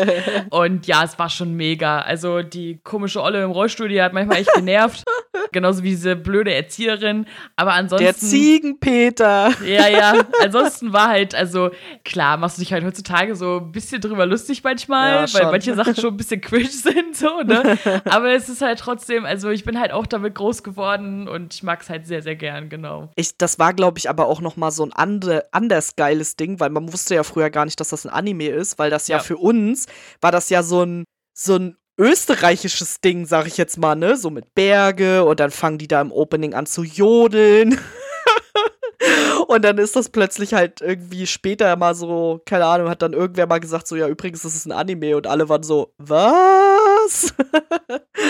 Und 0.51 0.85
ja, 0.85 1.03
es 1.03 1.17
war 1.17 1.29
schon 1.29 1.55
mega. 1.55 1.99
Also 1.99 2.43
die 2.43 2.79
komische 2.83 3.21
Olle 3.21 3.43
im 3.43 3.51
Rollstuhl, 3.51 3.89
die 3.89 4.01
hat 4.01 4.13
manchmal 4.13 4.37
echt 4.37 4.53
genervt. 4.53 5.03
Genauso 5.51 5.83
wie 5.83 5.89
diese 5.89 6.15
blöde 6.15 6.53
Erzieherin. 6.53 7.25
Aber 7.55 7.73
ansonsten. 7.73 8.03
Der 8.05 8.15
Ziegenpeter. 8.15 9.51
Ja, 9.65 9.87
ja. 9.87 10.25
Ansonsten 10.41 10.91
war 10.91 11.07
halt, 11.07 11.35
also 11.35 11.71
klar, 12.03 12.37
machst 12.37 12.57
du 12.57 12.61
dich 12.61 12.73
halt 12.73 12.83
heutzutage 12.83 13.35
so 13.35 13.57
ein 13.57 13.71
bisschen 13.71 14.01
drüber 14.01 14.25
lustig 14.25 14.63
manchmal, 14.63 15.25
ja, 15.25 15.33
weil 15.33 15.51
manche 15.51 15.75
Sachen 15.75 15.95
schon 15.95 16.13
ein 16.13 16.17
bisschen 16.17 16.41
cringe 16.41 16.67
sind, 16.69 17.15
so, 17.15 17.41
ne? 17.41 17.77
Aber 18.05 18.31
es 18.31 18.49
ist 18.49 18.61
halt 18.61 18.79
trotzdem, 18.79 19.25
also 19.25 19.49
ich 19.49 19.63
bin 19.63 19.79
halt 19.79 19.91
auch 19.91 20.05
damit 20.05 20.35
groß 20.35 20.63
geworden 20.63 21.27
und 21.27 21.53
ich 21.53 21.63
mag 21.63 21.81
es 21.81 21.89
halt 21.89 22.05
sehr, 22.07 22.21
sehr 22.21 22.35
gern, 22.35 22.69
genau. 22.69 23.09
Ich, 23.15 23.37
das 23.37 23.57
war, 23.59 23.73
glaube 23.73 23.99
ich, 23.99 24.09
aber 24.09 24.27
auch 24.27 24.41
noch 24.41 24.57
mal 24.57 24.71
so 24.71 24.83
ein 24.83 24.93
andere, 24.93 25.45
anders 25.51 25.95
geiles 25.95 26.35
Ding, 26.35 26.59
weil 26.59 26.69
man 26.69 26.91
wusste 26.91 27.15
ja 27.15 27.23
früher 27.23 27.49
gar 27.49 27.65
nicht, 27.65 27.79
dass 27.79 27.89
das 27.89 28.05
ein 28.05 28.11
Anime 28.11 28.49
ist, 28.49 28.79
weil 28.79 28.89
das 28.89 29.07
ja, 29.07 29.17
ja 29.17 29.23
für 29.23 29.37
uns 29.37 29.87
war 30.19 30.31
das 30.31 30.49
ja 30.49 30.63
so 30.63 30.83
ein, 30.83 31.05
so 31.33 31.55
ein 31.55 31.77
österreichisches 31.97 33.01
Ding, 33.01 33.25
sag 33.25 33.47
ich 33.47 33.57
jetzt 33.57 33.77
mal, 33.77 33.95
ne? 33.95 34.17
So 34.17 34.29
mit 34.29 34.53
Berge 34.53 35.23
und 35.23 35.39
dann 35.39 35.51
fangen 35.51 35.77
die 35.77 35.87
da 35.87 36.01
im 36.01 36.11
Opening 36.11 36.53
an 36.53 36.65
zu 36.65 36.83
jodeln. 36.83 37.79
und 39.47 39.63
dann 39.63 39.77
ist 39.77 39.95
das 39.95 40.09
plötzlich 40.09 40.53
halt 40.53 40.81
irgendwie 40.81 41.27
später 41.27 41.75
mal 41.75 41.95
so, 41.95 42.41
keine 42.45 42.65
Ahnung, 42.65 42.89
hat 42.89 43.01
dann 43.01 43.13
irgendwer 43.13 43.47
mal 43.47 43.59
gesagt, 43.59 43.87
so, 43.87 43.95
ja, 43.95 44.07
übrigens, 44.07 44.43
das 44.43 44.55
ist 44.55 44.65
ein 44.65 44.71
Anime 44.71 45.17
und 45.17 45.27
alle 45.27 45.49
waren 45.49 45.63
so, 45.63 45.93
was? 45.97 47.33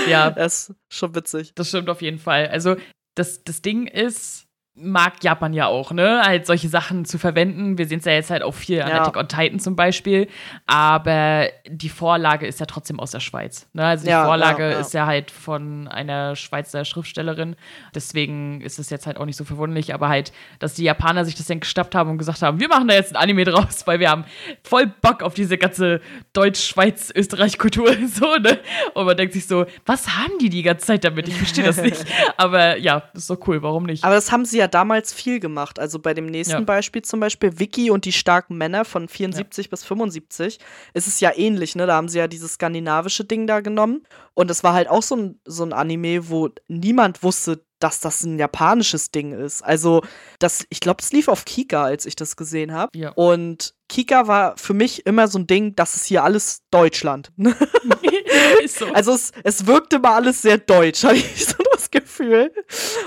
Ja. 0.08 0.32
Das 0.42 0.70
ist 0.70 0.76
schon 0.90 1.14
witzig. 1.14 1.54
Das 1.56 1.68
stimmt 1.70 1.90
auf 1.90 2.02
jeden 2.02 2.20
Fall. 2.20 2.48
Also, 2.48 2.76
das, 3.16 3.44
das 3.44 3.62
Ding 3.62 3.86
ist, 3.88 4.48
mag 4.74 5.22
Japan 5.22 5.52
ja 5.52 5.68
auch, 5.68 5.92
ne? 5.92 6.22
Halt 6.24 6.46
solche 6.46 6.70
Sachen 6.70 7.04
zu 7.04 7.18
verwenden. 7.18 7.78
Wir 7.78 7.88
sehen 7.88 8.00
es 8.00 8.06
ja 8.06 8.14
jetzt 8.14 8.30
halt 8.30 8.42
auch 8.42 8.54
viel 8.54 8.82
an 8.82 8.90
ja. 8.90 9.02
Attack 9.02 9.18
on 9.18 9.28
Titan 9.28 9.60
zum 9.60 9.76
Beispiel. 9.76 10.28
Aber 10.66 11.50
die 11.68 11.90
Vorlage 11.90 12.48
ist 12.48 12.62
ja 12.62 12.66
trotzdem 12.66 13.00
aus 13.00 13.12
der 13.12 13.20
Schweiz. 13.20 13.68
Ne? 13.74 13.86
Also 13.86 14.06
die 14.06 14.12
ja, 14.12 14.24
Vorlage 14.24 14.72
ja, 14.72 14.80
ist 14.80 14.94
ja 14.94 15.06
halt 15.06 15.30
von 15.30 15.90
einer 15.90 16.38
Schweizer 16.38 16.86
Schriftstellerin. 16.86 17.58
Deswegen 17.94 18.62
ist 18.62 18.80
es 18.80 18.90
jetzt 18.90 19.08
halt 19.08 19.18
auch 19.18 19.26
nicht 19.26 19.36
so 19.36 19.44
verwunderlich. 19.44 19.94
Aber 19.94 20.08
halt, 20.08 20.32
dass 20.60 20.76
die 20.76 20.84
Japaner 20.84 21.26
sich 21.26 21.36
das 21.36 21.48
dann 21.48 21.60
gestappt 21.60 21.94
haben 21.94 22.10
und 22.10 22.18
gesagt 22.18 22.42
haben, 22.42 22.62
wir 22.62 22.70
machen 22.70 22.88
da 22.88 22.94
jetzt 22.94 23.14
ein 23.14 23.22
Anime 23.22 23.44
draus, 23.44 23.86
weil 23.88 24.00
wir 24.00 24.10
haben 24.10 24.24
voll 24.64 24.88
Bock 24.88 25.22
auf 25.22 25.34
diese 25.34 25.58
ganze 25.58 26.00
Deutsch-Schweiz-Österreich-Kultur. 26.34 27.92
So, 28.12 28.36
ne? 28.36 28.60
Und 28.94 29.06
man 29.06 29.16
denkt 29.16 29.34
sich 29.34 29.48
so, 29.48 29.66
was 29.86 30.18
haben 30.18 30.38
die 30.40 30.50
die 30.50 30.64
ganze 30.64 30.88
Zeit 30.88 31.04
damit? 31.04 31.28
Ich 31.28 31.36
verstehe 31.36 31.64
das 31.64 31.82
nicht. 31.82 32.04
Aber 32.38 32.78
ja, 32.78 33.04
ist 33.14 33.30
doch 33.30 33.38
cool, 33.48 33.62
warum 33.64 33.84
nicht? 33.84 34.04
Aber 34.04 34.16
das 34.16 34.32
haben 34.32 34.44
sie 34.44 34.61
ja 34.62 34.68
damals 34.68 35.12
viel 35.12 35.40
gemacht. 35.40 35.80
Also 35.80 36.00
bei 36.00 36.14
dem 36.14 36.28
nächsten 36.28 36.54
ja. 36.54 36.62
Beispiel 36.62 37.02
zum 37.02 37.20
Beispiel, 37.20 37.60
Vicky 37.60 37.92
und 37.92 38.06
die 38.06 38.12
starken 38.12 38.58
Männer 38.58 38.86
von 38.86 39.08
74 39.08 39.66
ja. 39.66 39.70
bis 39.70 39.84
75, 39.84 40.60
ist 40.94 41.08
es 41.08 41.20
ja 41.20 41.32
ähnlich, 41.36 41.76
ne? 41.76 41.88
Da 41.88 41.96
haben 41.96 42.08
sie 42.08 42.20
ja 42.20 42.28
dieses 42.28 42.54
skandinavische 42.54 43.26
Ding 43.26 43.48
da 43.48 43.60
genommen. 43.60 44.04
Und 44.34 44.50
es 44.50 44.64
war 44.64 44.74
halt 44.74 44.88
auch 44.88 45.04
so 45.04 45.16
ein, 45.16 45.40
so 45.46 45.64
ein 45.64 45.74
Anime, 45.74 46.30
wo 46.30 46.50
niemand 46.68 47.24
wusste, 47.24 47.66
dass 47.80 48.00
das 48.00 48.24
ein 48.24 48.40
japanisches 48.40 49.12
Ding 49.12 49.34
ist. 49.34 49.64
Also, 49.64 50.04
das, 50.40 50.66
ich 50.70 50.80
glaube, 50.80 51.02
es 51.02 51.12
lief 51.12 51.28
auf 51.28 51.46
Kika, 51.46 51.84
als 51.84 52.06
ich 52.06 52.16
das 52.16 52.36
gesehen 52.36 52.72
habe. 52.72 52.98
Ja. 52.98 53.10
Und 53.10 53.74
Kika 53.92 54.26
war 54.26 54.56
für 54.56 54.74
mich 54.74 55.06
immer 55.06 55.28
so 55.28 55.38
ein 55.38 55.48
Ding, 55.48 55.76
das 55.76 55.98
ist 55.98 56.06
hier 56.06 56.24
alles 56.24 56.64
Deutschland. 56.72 57.30
so. 58.68 58.86
Also 58.94 59.12
es, 59.12 59.34
es 59.44 59.68
wirkte 59.68 60.00
mal 60.00 60.16
alles 60.16 60.42
sehr 60.42 60.58
deutsch, 60.58 61.04
hatte 61.04 61.18
ich 61.18 61.46
so 61.46 61.58
das 61.74 61.92
Gefühl. 61.92 62.54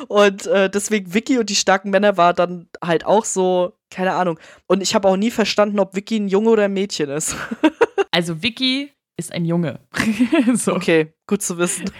Und 0.08 0.46
äh, 0.46 0.68
deswegen 0.68 1.14
Vicky 1.14 1.38
und 1.38 1.48
die 1.48 1.54
starken 1.54 1.88
Männer 1.88 2.18
war 2.18 2.34
dann 2.34 2.68
halt 2.84 3.06
auch 3.06 3.24
so, 3.24 3.78
keine 3.90 4.12
Ahnung. 4.12 4.38
Und 4.66 4.82
ich 4.82 4.94
habe 4.94 5.08
auch 5.08 5.16
nie 5.16 5.30
verstanden, 5.30 5.80
ob 5.80 5.96
Vicky 5.96 6.20
ein 6.20 6.28
Junge 6.28 6.50
oder 6.50 6.64
ein 6.64 6.74
Mädchen 6.74 7.08
ist. 7.08 7.34
also 8.10 8.42
Vicky 8.42 8.92
ist 9.16 9.32
ein 9.32 9.46
Junge. 9.46 9.80
so. 10.54 10.74
Okay, 10.74 11.14
gut 11.26 11.40
zu 11.40 11.56
wissen. 11.56 11.90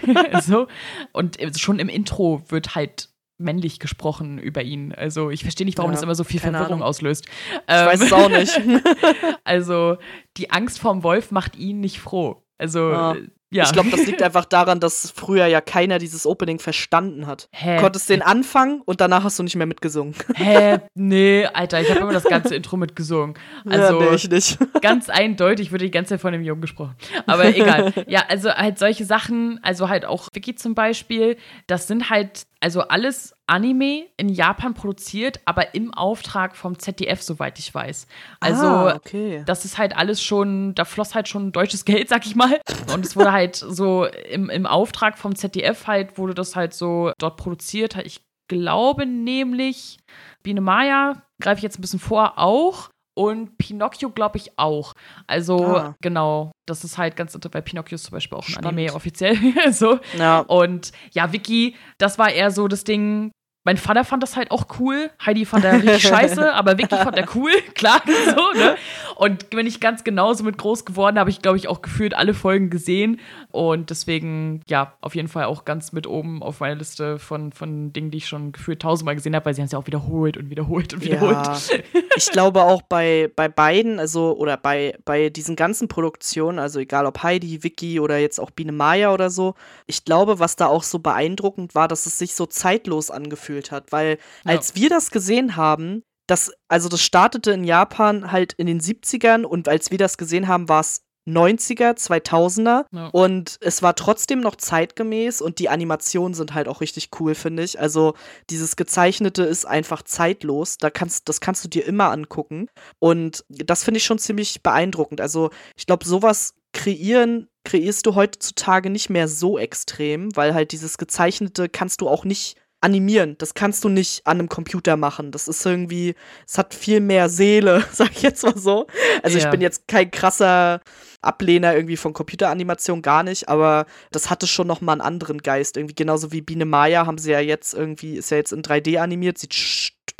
so. 0.47 0.67
Und 1.13 1.39
schon 1.57 1.79
im 1.79 1.89
Intro 1.89 2.43
wird 2.49 2.75
halt 2.75 3.14
männlich 3.39 3.81
gesprochen 3.81 4.39
über 4.39 4.63
ihn. 4.63 4.93
Also 4.93 5.31
ich 5.31 5.43
verstehe 5.43 5.65
nicht, 5.65 5.79
warum 5.79 5.91
ja, 5.91 5.97
das 5.97 6.03
immer 6.03 6.15
so 6.15 6.25
viel 6.25 6.41
Verwirrung 6.41 6.67
Ahnung. 6.67 6.83
auslöst. 6.83 7.27
Ich 7.27 7.61
ähm, 7.69 7.87
weiß 7.87 8.01
es 8.01 8.13
auch 8.13 8.29
nicht. 8.29 8.61
also 9.45 9.97
die 10.37 10.51
Angst 10.51 10.79
vorm 10.79 11.03
Wolf 11.03 11.31
macht 11.31 11.57
ihn 11.57 11.81
nicht 11.81 11.99
froh. 11.99 12.43
Also 12.59 12.91
ja. 12.91 13.17
Ja. 13.55 13.65
Ich 13.65 13.73
glaube, 13.73 13.91
das 13.91 14.05
liegt 14.05 14.21
einfach 14.21 14.45
daran, 14.45 14.81
dass 14.81 15.13
früher 15.13 15.47
ja 15.47 15.61
keiner 15.61 15.99
dieses 15.99 16.27
Opening 16.27 16.59
verstanden 16.59 17.29
hat. 17.29 17.49
Hä? 17.53 17.77
Du 17.77 17.83
konntest 17.83 18.11
den 18.11 18.21
anfangen 18.21 18.83
und 18.85 19.01
danach 19.01 19.23
hast 19.23 19.39
du 19.39 19.45
nicht 19.45 19.55
mehr 19.55 19.67
mitgesungen. 19.67 20.17
Hä? 20.35 20.79
Nee, 20.95 21.47
Alter, 21.47 21.81
ich 21.81 21.89
habe 21.89 22.01
immer 22.01 22.13
das 22.13 22.25
ganze 22.25 22.57
Intro 22.57 22.77
mitgesungen. 22.77 23.35
Also 23.67 24.01
ja, 24.01 24.11
nee, 24.11 24.17
ich 24.17 24.29
nicht. 24.29 24.59
ganz 24.83 25.09
eindeutig 25.09 25.73
wurde 25.73 25.85
die 25.85 25.91
ganze 25.91 26.11
Zeit 26.11 26.21
von 26.21 26.33
dem 26.33 26.43
Jungen 26.43 26.61
gesprochen. 26.61 26.97
Aber 27.27 27.47
egal. 27.47 27.93
Ja, 28.07 28.25
also 28.29 28.51
halt 28.51 28.79
solche 28.79 29.05
Sachen, 29.05 29.59
also 29.63 29.89
halt 29.89 30.05
auch 30.05 30.29
Wiki 30.33 30.55
zum 30.55 30.75
Beispiel, 30.75 31.37
das 31.67 31.87
sind 31.87 32.11
halt 32.11 32.47
also 32.65 32.81
alles 32.81 33.35
Anime 33.47 34.07
in 34.17 34.31
Japan 34.31 34.73
produziert, 34.73 35.39
aber 35.45 35.75
im 35.75 35.93
Auftrag 35.93 36.57
vom 36.57 36.79
ZDF, 36.79 37.21
soweit 37.21 37.59
ich 37.59 37.75
weiß. 37.75 38.07
Also 38.41 38.67
ah, 38.67 38.95
okay. 38.95 39.43
das 39.45 39.67
ist 39.67 39.77
halt 39.77 39.95
alles 39.95 40.23
schon, 40.23 40.75
da 40.75 40.87
floss 40.87 41.15
halt 41.15 41.29
schon 41.29 41.53
deutsches 41.53 41.85
Geld, 41.85 42.09
sag 42.09 42.25
ich 42.25 42.37
mal. 42.37 42.59
Und 42.95 43.05
es 43.05 43.17
wurde 43.17 43.33
halt 43.33 43.44
so 43.53 44.07
im, 44.07 44.49
im 44.51 44.67
Auftrag 44.67 45.19
vom 45.19 45.35
ZDF 45.35 45.87
halt, 45.87 46.19
wurde 46.19 46.35
das 46.35 46.57
halt 46.57 46.73
so 46.75 47.13
dort 47.19 47.37
produziert. 47.37 47.97
Ich 48.05 48.23
glaube 48.49 49.07
nämlich, 49.07 49.99
Biene 50.43 50.61
Maya, 50.61 51.23
greife 51.41 51.59
ich 51.59 51.63
jetzt 51.63 51.79
ein 51.79 51.83
bisschen 51.83 52.01
vor, 52.01 52.39
auch. 52.39 52.91
Und 53.17 53.59
Pinocchio, 53.59 54.11
glaube 54.11 54.39
ich, 54.39 54.59
auch. 54.59 54.93
Also, 55.29 55.65
Ah. 55.77 55.95
genau, 56.03 56.51
das 56.67 56.83
ist 56.83 56.99
halt 56.99 57.15
ganz 57.15 57.33
interessant, 57.35 57.55
weil 57.55 57.63
Pinocchio 57.63 57.95
ist 57.95 58.05
zum 58.07 58.13
Beispiel 58.13 58.37
auch 58.37 58.49
ein. 58.49 58.57
Anime 58.65 58.93
offiziell. 58.93 59.37
so. 59.73 60.01
Ja. 60.19 60.41
Und 60.41 60.91
ja, 61.13 61.33
Vicky, 61.33 61.77
das 61.99 62.19
war 62.19 62.31
eher 62.31 62.51
so 62.51 62.67
das 62.67 62.83
Ding. 62.83 63.31
Mein 63.67 63.79
Vater 63.79 64.05
fand 64.05 64.23
das 64.23 64.37
halt 64.37 64.51
auch 64.51 64.67
cool. 64.79 65.11
Heidi 65.25 65.47
fand 65.47 65.65
er 65.65 65.73
richtig 65.73 66.03
scheiße, 66.09 66.53
aber 66.53 66.77
Vicky 66.77 66.97
fand 66.97 67.17
er 67.17 67.27
cool, 67.35 67.51
klar, 67.75 68.03
so, 68.05 68.59
ne? 68.59 68.77
Und 69.17 69.49
bin 69.51 69.67
ich 69.67 69.81
ganz 69.81 70.05
genauso 70.05 70.45
mit 70.45 70.59
groß 70.59 70.85
geworden, 70.85 71.19
habe 71.19 71.31
ich, 71.31 71.41
glaube 71.41 71.57
ich, 71.57 71.67
auch 71.69 71.81
gefühlt 71.81 72.15
alle 72.15 72.35
Folgen 72.35 72.69
gesehen. 72.69 73.21
Und 73.53 73.89
deswegen, 73.89 74.61
ja, 74.67 74.93
auf 75.01 75.15
jeden 75.15 75.29
Fall 75.29 75.45
auch 75.45 75.65
ganz 75.65 75.93
mit 75.93 76.07
oben 76.07 76.43
auf 76.43 76.61
meiner 76.61 76.75
Liste 76.75 77.19
von, 77.19 77.53
von 77.53 77.93
Dingen, 77.93 78.11
die 78.11 78.19
ich 78.19 78.29
schon 78.29 78.53
gefühlt 78.53 78.83
tausendmal 78.83 79.15
gesehen 79.15 79.35
habe, 79.35 79.47
weil 79.47 79.55
sie 79.55 79.63
haben 79.63 79.67
es 79.67 79.73
ja 79.73 79.79
auch 79.79 79.87
wiederholt 79.87 80.37
und 80.37 80.51
wiederholt 80.51 80.93
und 80.93 81.03
wiederholt. 81.03 81.37
Ja, 81.37 81.59
ich 82.17 82.31
glaube 82.33 82.65
auch 82.65 82.83
bei, 82.83 83.31
bei 83.35 83.49
beiden, 83.49 83.99
also 83.99 84.37
oder 84.37 84.59
bei, 84.59 84.99
bei 85.07 85.31
diesen 85.31 85.57
ganzen 85.57 85.89
Produktionen, 85.89 86.59
also 86.59 86.81
egal 86.81 87.07
ob 87.07 87.23
Heidi, 87.23 87.63
Vicky 87.63 87.99
oder 87.99 88.19
jetzt 88.19 88.39
auch 88.41 88.51
Biene 88.51 88.73
Maya 88.73 89.15
oder 89.15 89.31
so, 89.31 89.55
ich 89.87 90.05
glaube, 90.05 90.39
was 90.39 90.57
da 90.57 90.67
auch 90.67 90.83
so 90.83 90.99
beeindruckend 90.99 91.75
war, 91.75 91.89
dass 91.89 92.05
es 92.05 92.19
sich 92.19 92.35
so 92.35 92.45
zeitlos 92.45 93.11
angefühlt 93.11 93.54
hat, 93.71 93.93
weil 93.93 94.19
Ja. 94.45 94.53
als 94.53 94.75
wir 94.75 94.89
das 94.89 95.11
gesehen 95.11 95.57
haben, 95.57 96.03
das, 96.27 96.53
also 96.69 96.89
das 96.89 97.03
startete 97.03 97.53
in 97.53 97.65
Japan 97.65 98.33
halt 98.33 98.55
in 98.55 98.67
den 98.67 98.81
70ern 98.81 99.45
und 99.45 99.69
als 99.69 99.91
wir 99.91 99.99
das 99.99 100.17
gesehen 100.17 100.49
haben, 100.49 100.69
war 100.69 100.81
es 100.81 101.03
90er, 101.27 101.97
2000er 101.97 102.85
Ja. 102.93 103.07
und 103.09 103.57
es 103.63 103.81
war 103.83 103.95
trotzdem 103.95 104.41
noch 104.41 104.57
zeitgemäß 104.57 105.41
und 105.41 105.59
die 105.59 105.69
Animationen 105.71 106.35
sind 106.35 106.53
halt 106.53 106.69
auch 106.69 106.81
richtig 106.83 107.09
cool, 107.19 107.35
finde 107.35 107.63
ich. 107.63 107.81
Also 107.81 108.15
dieses 108.51 108.77
gezeichnete 108.77 109.43
ist 109.43 109.65
einfach 109.65 110.03
zeitlos, 110.03 110.77
da 110.79 110.91
kannst 110.91 111.29
das 111.29 111.41
kannst 111.41 111.65
du 111.65 111.69
dir 111.69 111.87
immer 111.87 112.11
angucken 112.11 112.69
und 112.99 113.45
das 113.49 113.85
finde 113.85 113.99
ich 113.99 114.05
schon 114.05 114.19
ziemlich 114.19 114.63
beeindruckend. 114.63 115.21
Also, 115.23 115.49
ich 115.77 115.87
glaube, 115.87 116.05
sowas 116.07 116.55
kreieren 116.75 117.49
kreierst 117.65 118.05
du 118.05 118.15
heutzutage 118.15 118.91
nicht 118.91 119.09
mehr 119.09 119.27
so 119.29 119.59
extrem, 119.59 120.35
weil 120.37 120.53
halt 120.53 120.73
dieses 120.73 120.99
gezeichnete 120.99 121.71
kannst 121.71 122.03
du 122.03 122.09
auch 122.09 122.25
nicht 122.27 122.57
animieren. 122.85 123.37
Das 123.39 123.55
kannst 123.55 123.83
du 123.85 123.89
nicht 123.89 124.27
an 124.27 124.39
einem 124.39 124.49
Computer 124.49 124.97
machen. 124.97 125.33
Das 125.33 125.49
ist 125.49 125.65
irgendwie, 125.65 126.15
es 126.47 126.59
hat 126.59 126.75
viel 126.75 127.01
mehr 127.01 127.29
Seele, 127.29 127.85
sag 127.93 128.13
ich 128.13 128.23
jetzt 128.23 128.45
mal 128.45 128.57
so. 128.57 128.87
Also 129.23 129.37
ich 129.39 129.45
Ja. 129.45 129.51
bin 129.51 129.61
jetzt 129.61 129.89
kein 129.89 130.11
krasser 130.11 130.81
Ablehner 131.23 131.75
irgendwie 131.75 131.97
von 131.97 132.13
Computeranimation, 132.13 133.01
gar 133.03 133.23
nicht, 133.23 133.49
aber 133.49 133.87
das 134.13 134.29
hatte 134.31 134.47
schon 134.47 134.67
noch 134.67 134.81
mal 134.83 134.93
einen 134.93 135.01
anderen 135.01 135.39
Geist. 135.39 135.77
Irgendwie 135.77 135.95
genauso 135.95 136.33
wie 136.33 136.43
Biene 136.43 136.67
Maya 136.67 137.07
haben 137.07 137.19
sie 137.19 137.33
ja 137.33 137.41
jetzt 137.41 137.73
irgendwie, 137.75 138.17
ist 138.17 138.31
ja 138.31 138.37
jetzt 138.37 138.53
in 138.53 138.63
3D 138.63 138.99
animiert, 138.99 139.39
sieht 139.39 139.55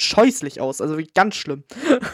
sch 0.01 0.15
scheußlich 0.15 0.61
aus, 0.61 0.81
also 0.81 0.95
wirklich 0.97 1.13
ganz 1.15 1.35
schlimm. 1.35 1.65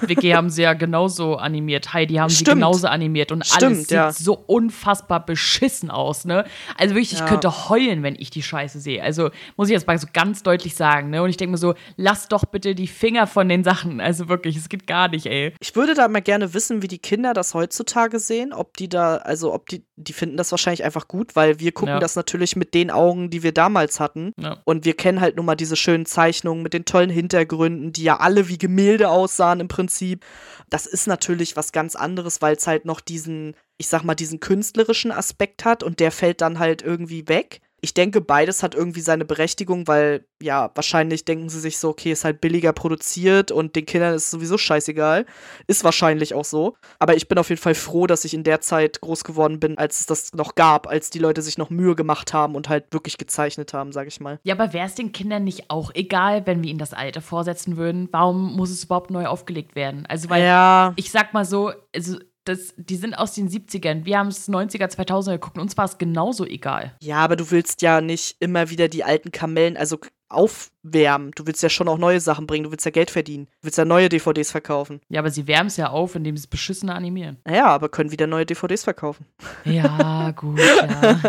Vicky 0.00 0.30
haben 0.30 0.48
sie 0.50 0.62
ja 0.62 0.72
genauso 0.72 1.36
animiert. 1.36 1.92
Heidi 1.92 2.14
haben 2.14 2.30
sie 2.30 2.36
Stimmt. 2.36 2.56
genauso 2.56 2.86
animiert. 2.88 3.30
Und 3.30 3.46
Stimmt, 3.46 3.62
alles 3.62 3.78
sieht 3.80 3.90
ja. 3.90 4.10
so 4.12 4.34
unfassbar 4.34 5.24
beschissen 5.24 5.90
aus, 5.90 6.24
ne? 6.24 6.44
Also 6.78 6.94
wirklich, 6.94 7.12
ich 7.12 7.18
Ja. 7.20 7.26
könnte 7.26 7.68
heulen, 7.68 8.02
wenn 8.02 8.14
ich 8.18 8.30
die 8.30 8.42
Scheiße 8.42 8.80
sehe. 8.80 9.02
Also 9.02 9.30
muss 9.56 9.68
ich 9.68 9.72
jetzt 9.74 9.86
mal 9.86 9.98
so 9.98 10.06
ganz 10.12 10.42
deutlich 10.42 10.74
sagen, 10.76 11.10
ne? 11.10 11.22
Und 11.22 11.30
ich 11.30 11.36
denke 11.36 11.52
mir 11.52 11.58
so, 11.58 11.74
lass 11.96 12.28
doch 12.28 12.44
bitte 12.46 12.74
die 12.74 12.86
Finger 12.86 13.26
von 13.26 13.48
den 13.48 13.64
Sachen. 13.64 14.00
Also 14.00 14.28
wirklich, 14.28 14.56
es 14.56 14.68
geht 14.68 14.86
gar 14.86 15.08
nicht, 15.08 15.26
ey. 15.26 15.52
Ich 15.60 15.76
würde 15.76 15.94
da 15.94 16.08
mal 16.08 16.22
gerne 16.22 16.54
wissen, 16.54 16.82
wie 16.82 16.88
die 16.88 16.98
Kinder 16.98 17.34
das 17.34 17.52
heutzutage 17.54 18.18
sehen, 18.18 18.52
ob 18.52 18.76
die 18.78 18.88
da, 18.88 19.16
also 19.18 19.52
ob 19.52 19.68
die, 19.68 19.84
die 19.96 20.12
finden 20.14 20.36
das 20.36 20.50
wahrscheinlich 20.50 20.84
einfach 20.84 21.06
gut, 21.06 21.36
weil 21.36 21.60
wir 21.60 21.72
gucken 21.72 21.94
Ja. 21.94 22.00
das 22.00 22.16
natürlich 22.16 22.56
mit 22.56 22.72
den 22.74 22.90
Augen, 22.90 23.28
die 23.30 23.42
wir 23.42 23.52
damals 23.52 24.00
hatten. 24.00 24.32
Und 24.64 24.84
wir 24.84 24.94
kennen 24.94 25.20
halt 25.20 25.36
nun 25.36 25.44
mal 25.46 25.54
diese 25.56 25.76
schönen 25.76 26.06
Zeichnungen 26.06 26.62
mit 26.62 26.72
den 26.72 26.84
tollen 26.84 27.10
Hintergründen, 27.10 27.69
die 27.92 28.04
ja 28.04 28.18
alle 28.18 28.48
wie 28.48 28.58
Gemälde 28.58 29.08
aussahen 29.08 29.60
im 29.60 29.68
Prinzip. 29.68 30.24
Das 30.68 30.86
ist 30.86 31.06
natürlich 31.06 31.56
was 31.56 31.72
ganz 31.72 31.96
anderes, 31.96 32.42
weil 32.42 32.56
es 32.56 32.66
halt 32.66 32.84
noch 32.84 33.00
diesen, 33.00 33.54
ich 33.78 33.88
sag 33.88 34.04
mal, 34.04 34.14
diesen 34.14 34.40
künstlerischen 34.40 35.12
Aspekt 35.12 35.64
hat 35.64 35.82
und 35.82 36.00
der 36.00 36.12
fällt 36.12 36.40
dann 36.40 36.58
halt 36.58 36.82
irgendwie 36.82 37.28
weg. 37.28 37.60
Ich 37.80 37.94
denke, 37.94 38.20
beides 38.20 38.62
hat 38.62 38.74
irgendwie 38.74 39.00
seine 39.00 39.24
Berechtigung, 39.24 39.86
weil 39.86 40.24
ja, 40.42 40.70
wahrscheinlich 40.74 41.24
denken 41.24 41.48
sie 41.48 41.60
sich 41.60 41.78
so, 41.78 41.90
okay, 41.90 42.12
ist 42.12 42.24
halt 42.24 42.40
billiger 42.40 42.72
produziert 42.72 43.52
und 43.52 43.76
den 43.76 43.84
Kindern 43.84 44.14
ist 44.14 44.30
sowieso 44.30 44.56
scheißegal. 44.56 45.26
Ist 45.66 45.84
wahrscheinlich 45.84 46.34
auch 46.34 46.44
so. 46.44 46.76
Aber 46.98 47.14
ich 47.14 47.28
bin 47.28 47.38
auf 47.38 47.50
jeden 47.50 47.60
Fall 47.60 47.74
froh, 47.74 48.06
dass 48.06 48.24
ich 48.24 48.32
in 48.32 48.44
der 48.44 48.60
Zeit 48.60 49.00
groß 49.00 49.24
geworden 49.24 49.60
bin, 49.60 49.76
als 49.76 50.00
es 50.00 50.06
das 50.06 50.32
noch 50.32 50.54
gab, 50.54 50.86
als 50.86 51.10
die 51.10 51.18
Leute 51.18 51.42
sich 51.42 51.58
noch 51.58 51.70
Mühe 51.70 51.94
gemacht 51.94 52.32
haben 52.32 52.54
und 52.54 52.68
halt 52.68 52.92
wirklich 52.92 53.18
gezeichnet 53.18 53.74
haben, 53.74 53.92
sag 53.92 54.08
ich 54.08 54.20
mal. 54.20 54.40
Ja, 54.42 54.54
aber 54.54 54.72
wäre 54.72 54.86
es 54.86 54.94
den 54.94 55.12
Kindern 55.12 55.44
nicht 55.44 55.70
auch 55.70 55.90
egal, 55.94 56.46
wenn 56.46 56.62
wir 56.62 56.70
ihnen 56.70 56.78
das 56.78 56.94
Alte 56.94 57.20
vorsetzen 57.20 57.76
würden? 57.76 58.08
Warum 58.10 58.56
muss 58.56 58.70
es 58.70 58.84
überhaupt 58.84 59.10
neu 59.10 59.26
aufgelegt 59.26 59.74
werden? 59.74 60.06
Also, 60.06 60.30
weil 60.30 60.44
ja, 60.44 60.94
ich 60.96 61.10
sag 61.10 61.34
mal 61.34 61.44
so, 61.44 61.72
also 61.94 62.16
das, 62.44 62.74
die 62.76 62.96
sind 62.96 63.14
aus 63.14 63.34
den 63.34 63.48
70ern. 63.48 64.04
Wir 64.04 64.18
haben 64.18 64.28
es 64.28 64.48
90er, 64.48 64.90
2000er 64.90 65.32
geguckt. 65.32 65.58
Uns 65.58 65.76
war 65.76 65.84
es 65.84 65.98
genauso 65.98 66.46
egal. 66.46 66.94
ja, 67.02 67.18
aber 67.18 67.36
du 67.36 67.50
willst 67.50 67.82
ja 67.82 68.00
nicht 68.00 68.36
immer 68.40 68.70
wieder 68.70 68.88
die 68.88 69.04
alten 69.04 69.30
Kamellen, 69.32 69.76
also 69.76 69.98
aufwärmen. 70.30 71.32
Du 71.34 71.46
willst 71.46 71.62
ja 71.62 71.68
schon 71.68 71.88
auch 71.88 71.98
neue 71.98 72.20
Sachen 72.20 72.46
bringen. 72.46 72.64
Du 72.64 72.70
willst 72.70 72.84
ja 72.84 72.92
Geld 72.92 73.10
verdienen. 73.10 73.46
Du 73.46 73.66
willst 73.66 73.78
ja 73.78 73.84
neue 73.84 74.08
DVDs 74.08 74.52
verkaufen. 74.52 75.00
Ja, 75.08 75.20
aber 75.20 75.30
sie 75.30 75.46
wärmen 75.46 75.66
es 75.66 75.76
ja 75.76 75.90
auf, 75.90 76.14
indem 76.14 76.36
sie 76.36 76.42
es 76.42 76.46
beschissener 76.46 76.94
animieren. 76.94 77.38
Naja, 77.44 77.66
aber 77.66 77.88
können 77.88 78.12
wieder 78.12 78.26
neue 78.28 78.46
DVDs 78.46 78.84
verkaufen. 78.84 79.26
Ja, 79.64 80.30
gut, 80.36 80.60
ja. 80.60 81.20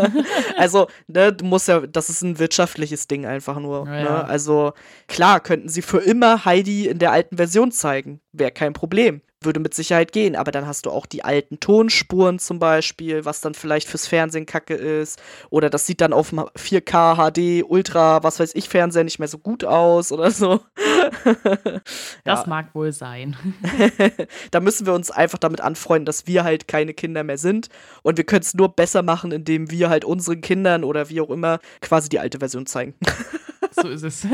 Also, 0.56 0.88
ne, 1.08 1.34
du 1.34 1.46
musst 1.46 1.68
ja, 1.68 1.82
das 1.82 2.10
ist 2.10 2.22
ein 2.22 2.38
wirtschaftliches 2.38 3.08
Ding 3.08 3.26
einfach 3.26 3.60
nur. 3.60 3.88
Ja, 3.88 3.96
ja. 3.96 4.04
Ne? 4.04 4.26
Also, 4.26 4.74
klar, 5.08 5.40
könnten 5.40 5.68
sie 5.68 5.82
für 5.82 6.00
immer 6.00 6.46
Heidi 6.46 6.88
in 6.88 7.00
der 7.00 7.12
alten 7.12 7.38
Version 7.38 7.72
zeigen. 7.72 8.22
Wäre 8.32 8.52
kein 8.52 8.74
Problem. 8.74 9.22
Würde 9.44 9.60
mit 9.60 9.74
Sicherheit 9.74 10.12
gehen, 10.12 10.36
aber 10.36 10.52
dann 10.52 10.68
hast 10.68 10.86
du 10.86 10.92
auch 10.92 11.08
die 11.08 11.24
alten 11.24 11.60
Tonspuren 11.60 12.38
zum 12.38 12.60
Beispiel, 12.60 13.26
was 13.26 13.42
dann 13.42 13.56
vielleicht 13.56 13.88
fürs 13.90 14.06
Fernsehen 14.06 14.46
kacke 14.46 14.76
ist. 14.76 15.20
Oder 15.50 15.72
das 15.72 15.88
sieht 15.88 16.00
dann 16.00 16.14
auf 16.14 16.30
dem 16.30 16.42
4K, 16.42 17.16
HD, 17.16 17.64
Ultra, 17.68 18.22
was 18.22 18.40
weiß 18.40 18.52
ich, 18.54 18.70
Fernseher 18.70 19.04
nicht 19.04 19.18
mehr 19.18 19.28
so 19.28 19.40
gut 19.40 19.64
aus 19.64 20.12
oder 20.12 20.30
so. 20.30 20.60
Das 22.24 22.42
Ja. 22.42 22.46
mag 22.48 22.76
wohl 22.76 22.92
sein. 22.92 23.36
da 24.52 24.60
müssen 24.60 24.86
wir 24.86 24.94
uns 24.94 25.10
einfach 25.10 25.40
damit 25.40 25.62
anfreunden, 25.62 26.06
dass 26.06 26.28
wir 26.28 26.44
halt 26.44 26.68
keine 26.68 26.94
Kinder 26.94 27.24
mehr 27.24 27.38
sind. 27.40 27.70
Und 28.04 28.18
wir 28.18 28.24
können 28.24 28.44
es 28.44 28.54
nur 28.54 28.70
besser 28.76 29.02
machen, 29.02 29.32
indem 29.32 29.72
wir 29.72 29.90
halt 29.90 30.06
unseren 30.06 30.42
Kindern 30.42 30.84
oder 30.84 31.10
wie 31.10 31.22
auch 31.22 31.30
immer 31.32 31.60
quasi 31.82 32.10
die 32.10 32.20
alte 32.20 32.40
Version 32.40 32.66
zeigen. 32.68 32.94
So 33.74 33.88
ist 33.88 34.04
es. 34.04 34.28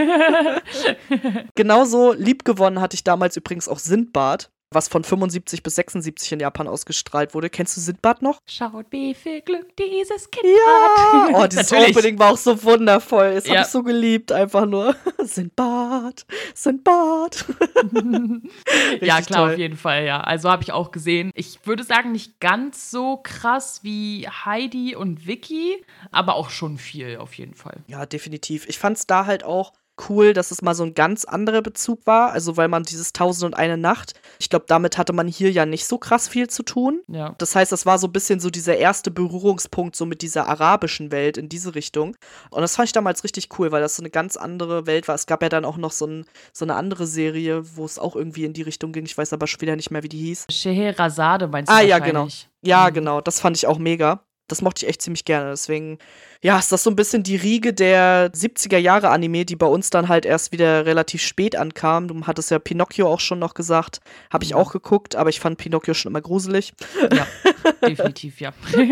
Genauso 1.55 2.13
liebgewonnen 2.13 2.81
hatte 2.81 2.95
ich 2.95 3.03
damals 3.03 3.37
übrigens 3.37 3.67
auch 3.67 3.77
Sindbad, 3.77 4.49
was 4.71 4.87
von 4.89 5.03
75 5.03 5.63
bis 5.63 5.75
76 5.75 6.33
in 6.33 6.39
Japan 6.39 6.67
ausgestrahlt 6.67 7.33
wurde. 7.33 7.49
Kennst 7.49 7.77
du 7.77 7.81
Sindbad 7.81 8.21
noch? 8.21 8.39
Schaut, 8.45 8.85
wie 8.91 9.13
viel 9.13 9.41
Glück 9.41 9.75
dieses 9.77 10.29
Kind 10.29 10.45
Ja! 10.45 11.27
hat. 11.27 11.33
Oh, 11.35 11.47
dieses 11.51 11.71
Natürlich. 11.71 11.95
Opening 11.97 12.19
war 12.19 12.31
auch 12.33 12.37
so 12.37 12.61
wundervoll. 12.63 13.35
Das 13.35 13.45
Ja. 13.47 13.53
habe 13.55 13.61
ich 13.61 13.67
so 13.67 13.83
geliebt, 13.83 14.31
einfach 14.31 14.65
nur. 14.65 14.95
Sindbad, 15.23 16.25
Sindbad. 16.53 17.45
ja, 19.01 19.21
klar, 19.21 19.45
toll. 19.45 19.53
auf 19.53 19.57
jeden 19.57 19.77
Fall, 19.77 20.05
ja. 20.05 20.21
Also 20.21 20.49
habe 20.49 20.63
ich 20.63 20.71
auch 20.71 20.91
gesehen. 20.91 21.31
Ich 21.33 21.59
würde 21.65 21.83
sagen, 21.83 22.11
nicht 22.11 22.39
ganz 22.39 22.91
so 22.91 23.17
krass 23.17 23.79
wie 23.83 24.27
Heidi 24.27 24.95
und 24.95 25.27
Vicky, 25.27 25.83
aber 26.11 26.35
auch 26.35 26.49
schon 26.49 26.77
viel, 26.77 27.17
auf 27.17 27.33
jeden 27.35 27.53
Fall. 27.53 27.77
Ja, 27.87 28.05
definitiv. 28.05 28.67
Ich 28.67 28.79
fand 28.79 28.97
es 28.97 29.07
da 29.07 29.25
halt 29.25 29.43
auch 29.43 29.73
cool, 30.09 30.33
dass 30.33 30.51
es 30.51 30.61
mal 30.61 30.75
so 30.75 30.83
ein 30.83 30.93
ganz 30.93 31.25
anderer 31.25 31.61
Bezug 31.61 32.05
war. 32.05 32.31
Also, 32.31 32.57
weil 32.57 32.67
man 32.67 32.83
dieses 32.83 33.13
Tausend 33.13 33.43
und 33.45 33.53
eine 33.53 33.77
Nacht, 33.77 34.13
ich 34.39 34.49
glaube, 34.49 34.65
damit 34.67 34.97
hatte 34.97 35.13
man 35.13 35.27
hier 35.27 35.51
ja 35.51 35.65
nicht 35.65 35.85
so 35.85 35.97
krass 35.97 36.27
viel 36.27 36.47
zu 36.47 36.63
tun. 36.63 37.01
Ja. 37.07 37.35
Das 37.37 37.55
heißt, 37.55 37.71
das 37.71 37.85
war 37.85 37.97
so 37.99 38.07
ein 38.07 38.11
bisschen 38.13 38.39
so 38.39 38.49
dieser 38.49 38.77
erste 38.77 39.11
Berührungspunkt 39.11 39.95
so 39.95 40.05
mit 40.05 40.21
dieser 40.21 40.47
arabischen 40.47 41.11
Welt 41.11 41.37
in 41.37 41.49
diese 41.49 41.75
Richtung. 41.75 42.15
Und 42.49 42.61
das 42.61 42.75
fand 42.75 42.87
ich 42.89 42.93
damals 42.93 43.23
richtig 43.23 43.49
cool, 43.59 43.71
weil 43.71 43.81
das 43.81 43.95
so 43.95 44.01
eine 44.01 44.09
ganz 44.09 44.37
andere 44.37 44.85
Welt 44.85 45.07
war. 45.07 45.15
Es 45.15 45.25
gab 45.25 45.41
ja 45.41 45.49
dann 45.49 45.65
auch 45.65 45.77
noch 45.77 45.91
so, 45.91 46.05
ein, 46.07 46.25
so 46.53 46.65
eine 46.65 46.75
andere 46.75 47.07
Serie, 47.07 47.63
wo 47.75 47.85
es 47.85 47.99
auch 47.99 48.15
irgendwie 48.15 48.45
in 48.45 48.53
die 48.53 48.61
Richtung 48.63 48.91
ging. 48.91 49.05
Ich 49.05 49.17
weiß 49.17 49.33
aber 49.33 49.47
schon 49.47 49.61
wieder 49.61 49.75
nicht 49.75 49.91
mehr, 49.91 50.03
wie 50.03 50.09
die 50.09 50.19
hieß. 50.19 50.45
Scheherazade 50.51 51.47
meinst 51.47 51.71
du 51.71 51.75
Ah, 51.75 51.81
ja, 51.81 51.99
genau. 51.99 52.27
Ja, 52.63 52.89
Mhm. 52.89 52.93
genau. 52.93 53.21
Das 53.21 53.39
fand 53.39 53.57
ich 53.57 53.67
auch 53.67 53.77
mega. 53.77 54.21
Das 54.47 54.61
mochte 54.61 54.85
ich 54.85 54.89
echt 54.89 55.01
ziemlich 55.01 55.25
gerne. 55.25 55.49
Deswegen, 55.49 55.97
ja, 56.41 56.57
ist 56.57 56.71
das 56.71 56.83
so 56.83 56.89
ein 56.89 56.95
bisschen 56.95 57.23
die 57.23 57.35
Riege 57.35 57.73
der 57.73 58.31
70er 58.33 58.77
Jahre 58.77 59.09
Anime, 59.09 59.43
die 59.45 59.55
bei 59.55 59.65
uns 59.65 59.89
dann 59.89 60.07
halt 60.07 60.25
erst 60.25 60.51
wieder 60.51 60.85
relativ 60.85 61.21
spät 61.21 61.55
ankam. 61.55 62.07
Du 62.07 62.25
hattest 62.27 62.51
ja 62.51 62.59
Pinocchio 62.59 63.07
auch 63.11 63.19
schon 63.19 63.39
noch 63.39 63.53
gesagt. 63.53 63.99
Habe 64.31 64.43
ich 64.43 64.51
Ja. 64.51 64.55
auch 64.57 64.71
geguckt, 64.71 65.15
aber 65.15 65.29
ich 65.29 65.39
fand 65.39 65.57
Pinocchio 65.57 65.93
schon 65.93 66.11
immer 66.11 66.21
gruselig. 66.21 66.73
Ja, 67.13 67.27
definitiv, 67.87 68.39
ja. 68.41 68.53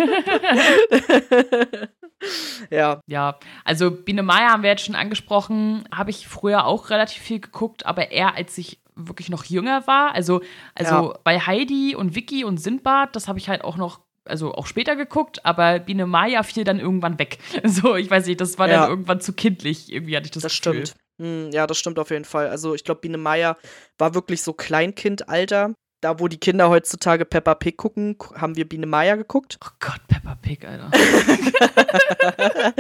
Ja, 2.71 3.01
Ja, 3.07 3.37
also 3.65 3.91
Biene 3.91 4.23
Meier 4.23 4.49
haben 4.49 4.63
wir 4.63 4.69
jetzt 4.71 4.85
schon 4.85 4.95
angesprochen, 4.95 5.83
habe 5.93 6.09
ich 6.09 6.27
früher 6.27 6.65
auch 6.65 6.89
relativ 6.89 7.21
viel 7.21 7.39
geguckt, 7.39 7.85
aber 7.85 8.11
eher 8.11 8.35
als 8.35 8.57
ich 8.57 8.79
wirklich 8.95 9.29
noch 9.29 9.43
jünger 9.43 9.85
war. 9.87 10.13
Also, 10.15 10.41
also 10.73 11.11
Ja. 11.11 11.19
bei 11.23 11.39
Heidi 11.39 11.95
und 11.95 12.15
Vicky 12.15 12.43
und 12.45 12.57
Sindbad, 12.57 13.15
das 13.15 13.27
habe 13.27 13.37
ich 13.37 13.49
halt 13.49 13.63
auch 13.63 13.75
noch, 13.75 13.99
also 14.25 14.53
auch 14.53 14.67
später 14.67 14.95
geguckt, 14.95 15.45
aber 15.45 15.79
Biene 15.79 16.05
Meier 16.05 16.43
fiel 16.43 16.63
dann 16.63 16.79
irgendwann 16.79 17.19
weg. 17.19 17.37
So, 17.63 17.95
ich 17.95 18.09
weiß 18.09 18.25
nicht, 18.27 18.41
das 18.41 18.57
war 18.59 18.67
Ja. 18.69 18.81
dann 18.81 18.89
irgendwann 18.89 19.21
zu 19.21 19.33
kindlich, 19.33 19.91
irgendwie 19.91 20.15
hatte 20.15 20.25
ich 20.25 20.31
das, 20.31 20.43
das 20.43 20.59
Gefühl. 20.61 20.85
stimmt. 20.85 20.95
Hm, 21.21 21.49
ja, 21.51 21.65
das 21.67 21.77
stimmt 21.77 21.97
auf 21.99 22.09
jeden 22.11 22.25
Fall. 22.25 22.47
Also 22.49 22.73
ich 22.75 22.83
glaube, 22.83 23.01
Biene 23.01 23.17
Meier 23.17 23.57
war 23.97 24.13
wirklich 24.15 24.41
so 24.43 24.53
Kleinkindalter. 24.53 25.73
Da, 26.01 26.19
wo 26.19 26.27
die 26.27 26.37
Kinder 26.37 26.69
heutzutage 26.69 27.25
Peppa 27.25 27.55
Pig 27.55 27.77
gucken, 27.77 28.17
gu- 28.17 28.35
haben 28.35 28.55
wir 28.57 28.67
Biene 28.67 28.85
Meier 28.85 29.15
geguckt. 29.17 29.57
Oh 29.63 29.69
Gott, 29.79 30.01
Peppa 30.07 30.35
Pig, 30.35 30.63
Alter. 30.65 30.91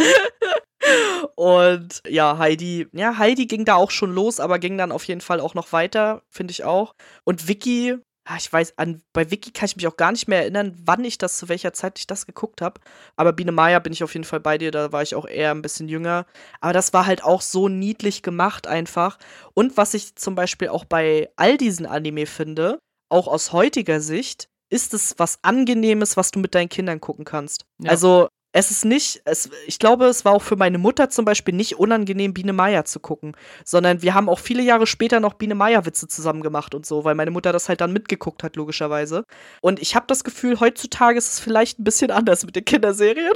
Und 1.35 2.01
ja, 2.07 2.37
Heidi, 2.37 2.87
ja, 2.91 3.17
Heidi 3.17 3.47
ging 3.47 3.65
da 3.65 3.75
auch 3.75 3.89
schon 3.91 4.13
los, 4.13 4.39
aber 4.39 4.59
ging 4.59 4.77
dann 4.77 4.91
auf 4.91 5.03
jeden 5.05 5.21
Fall 5.21 5.39
auch 5.39 5.55
noch 5.55 5.71
weiter, 5.71 6.21
finde 6.29 6.51
ich 6.51 6.63
auch. 6.63 6.93
Und 7.23 7.47
Vicky, 7.47 7.97
ich 8.37 8.51
weiß, 8.51 8.77
an, 8.77 9.01
bei 9.13 9.29
Vicky 9.29 9.51
kann 9.51 9.67
ich 9.67 9.75
mich 9.75 9.87
auch 9.87 9.97
gar 9.97 10.11
nicht 10.11 10.27
mehr 10.27 10.39
erinnern, 10.39 10.75
wann 10.83 11.03
ich 11.03 11.17
das, 11.17 11.37
zu 11.37 11.47
welcher 11.47 11.73
Zeit 11.73 11.99
ich 11.99 12.07
das 12.07 12.25
geguckt 12.25 12.61
habe. 12.61 12.81
Aber 13.15 13.33
Biene 13.33 13.51
Meier 13.51 13.79
bin 13.79 13.93
ich 13.93 14.03
auf 14.03 14.13
jeden 14.13 14.23
Fall 14.23 14.39
bei 14.39 14.57
dir, 14.57 14.71
da 14.71 14.91
war 14.91 15.03
ich 15.03 15.13
auch 15.15 15.27
eher 15.27 15.51
ein 15.51 15.61
bisschen 15.61 15.87
jünger. 15.87 16.25
Aber 16.59 16.73
das 16.73 16.91
war 16.93 17.05
halt 17.05 17.23
auch 17.23 17.41
so 17.41 17.69
niedlich 17.69 18.23
gemacht 18.23 18.65
einfach. 18.67 19.19
Und 19.53 19.77
was 19.77 19.93
ich 19.93 20.15
zum 20.15 20.33
Beispiel 20.33 20.69
auch 20.69 20.85
bei 20.85 21.29
all 21.35 21.57
diesen 21.57 21.85
Anime 21.85 22.25
finde, 22.25 22.79
auch 23.09 23.27
aus 23.27 23.53
heutiger 23.53 24.01
Sicht, 24.01 24.47
ist 24.69 24.93
es 24.95 25.15
was 25.17 25.39
Angenehmes, 25.43 26.17
was 26.17 26.31
du 26.31 26.39
mit 26.39 26.55
deinen 26.55 26.69
Kindern 26.69 26.99
gucken 26.99 27.25
kannst. 27.25 27.65
Ja. 27.79 27.91
Also 27.91 28.27
es 28.57 28.71
ist 28.71 28.85
nicht, 28.85 29.21
es, 29.25 29.49
ich 29.67 29.79
glaube, 29.79 30.05
es 30.05 30.23
war 30.23 30.31
auch 30.31 30.41
für 30.41 30.55
meine 30.55 30.77
Mutter 30.77 31.09
zum 31.09 31.25
Beispiel 31.25 31.53
nicht 31.53 31.77
unangenehm, 31.77 32.33
Biene 32.33 32.53
Meier 32.53 32.85
zu 32.85 33.01
gucken, 33.01 33.35
sondern 33.65 34.01
wir 34.01 34.13
haben 34.13 34.29
auch 34.29 34.39
viele 34.39 34.63
Jahre 34.63 34.87
später 34.87 35.19
noch 35.19 35.33
Biene 35.33 35.55
Meier 35.55 35.85
Witze 35.85 36.07
zusammen 36.07 36.41
gemacht 36.41 36.73
und 36.73 36.85
so, 36.85 37.03
weil 37.03 37.15
meine 37.15 37.31
Mutter 37.31 37.51
das 37.51 37.67
halt 37.67 37.81
dann 37.81 37.91
mitgeguckt 37.91 38.43
hat, 38.43 38.55
logischerweise. 38.55 39.25
Und 39.59 39.81
ich 39.81 39.93
habe 39.93 40.05
das 40.07 40.23
Gefühl, 40.23 40.61
heutzutage 40.61 41.17
ist 41.17 41.33
es 41.33 41.39
vielleicht 41.41 41.79
ein 41.79 41.83
bisschen 41.83 42.11
anders 42.11 42.45
mit 42.45 42.55
den 42.55 42.63
Kinderserien. 42.63 43.33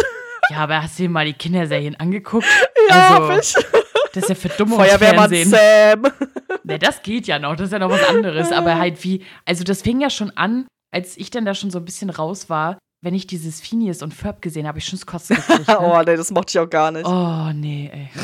Ja, 0.52 0.60
aber 0.60 0.84
hast 0.84 0.98
du 0.98 1.04
dir 1.04 1.10
mal 1.10 1.26
die 1.26 1.34
Kinderserien 1.34 1.98
angeguckt? 1.98 2.48
ja, 2.90 3.10
Also, 3.10 3.30
hab 3.30 3.40
ich. 3.42 3.54
Das 4.14 4.24
ist 4.24 4.30
ja 4.30 4.36
für 4.36 4.50
dumme 4.50 4.78
Feuerwehrmann 4.78 5.30
Fernsehen. 5.30 5.50
Sam. 5.50 6.14
Ne, 6.64 6.80
das 6.80 7.04
geht 7.04 7.28
ja 7.28 7.40
noch, 7.40 7.58
das 7.58 7.68
ist 7.68 7.74
ja 7.74 7.80
noch 7.80 7.90
was 7.92 8.08
anderes. 8.08 8.54
Aber 8.54 8.78
halt 8.80 9.04
wie, 9.04 9.26
also 9.46 9.66
das 9.66 9.82
fing 9.82 10.00
ja 10.00 10.10
schon 10.10 10.32
an, 10.38 10.66
als 10.92 11.18
ich 11.18 11.30
dann 11.30 11.44
da 11.44 11.54
schon 11.54 11.72
so 11.72 11.80
ein 11.80 11.86
bisschen 11.86 12.10
raus 12.10 12.50
war, 12.50 12.78
wenn 13.02 13.14
ich 13.16 13.28
dieses 13.28 13.62
Phineas 13.62 14.02
und 14.02 14.14
Ferb 14.14 14.42
gesehen 14.42 14.68
habe, 14.68 14.80
ich 14.80 14.86
schon 14.86 15.00
das 15.00 15.06
Kotzen 15.06 15.36
gekriegt. 15.48 15.68
Ne? 15.68 15.80
oh, 15.80 16.00
nee, 16.06 16.16
das 16.18 16.32
mochte 16.32 16.52
ich 16.52 16.60
auch 16.60 16.70
gar 16.70 16.92
nicht. 16.92 17.06
Oh, 17.08 17.52
nee, 17.54 17.90
ey. 17.94 18.10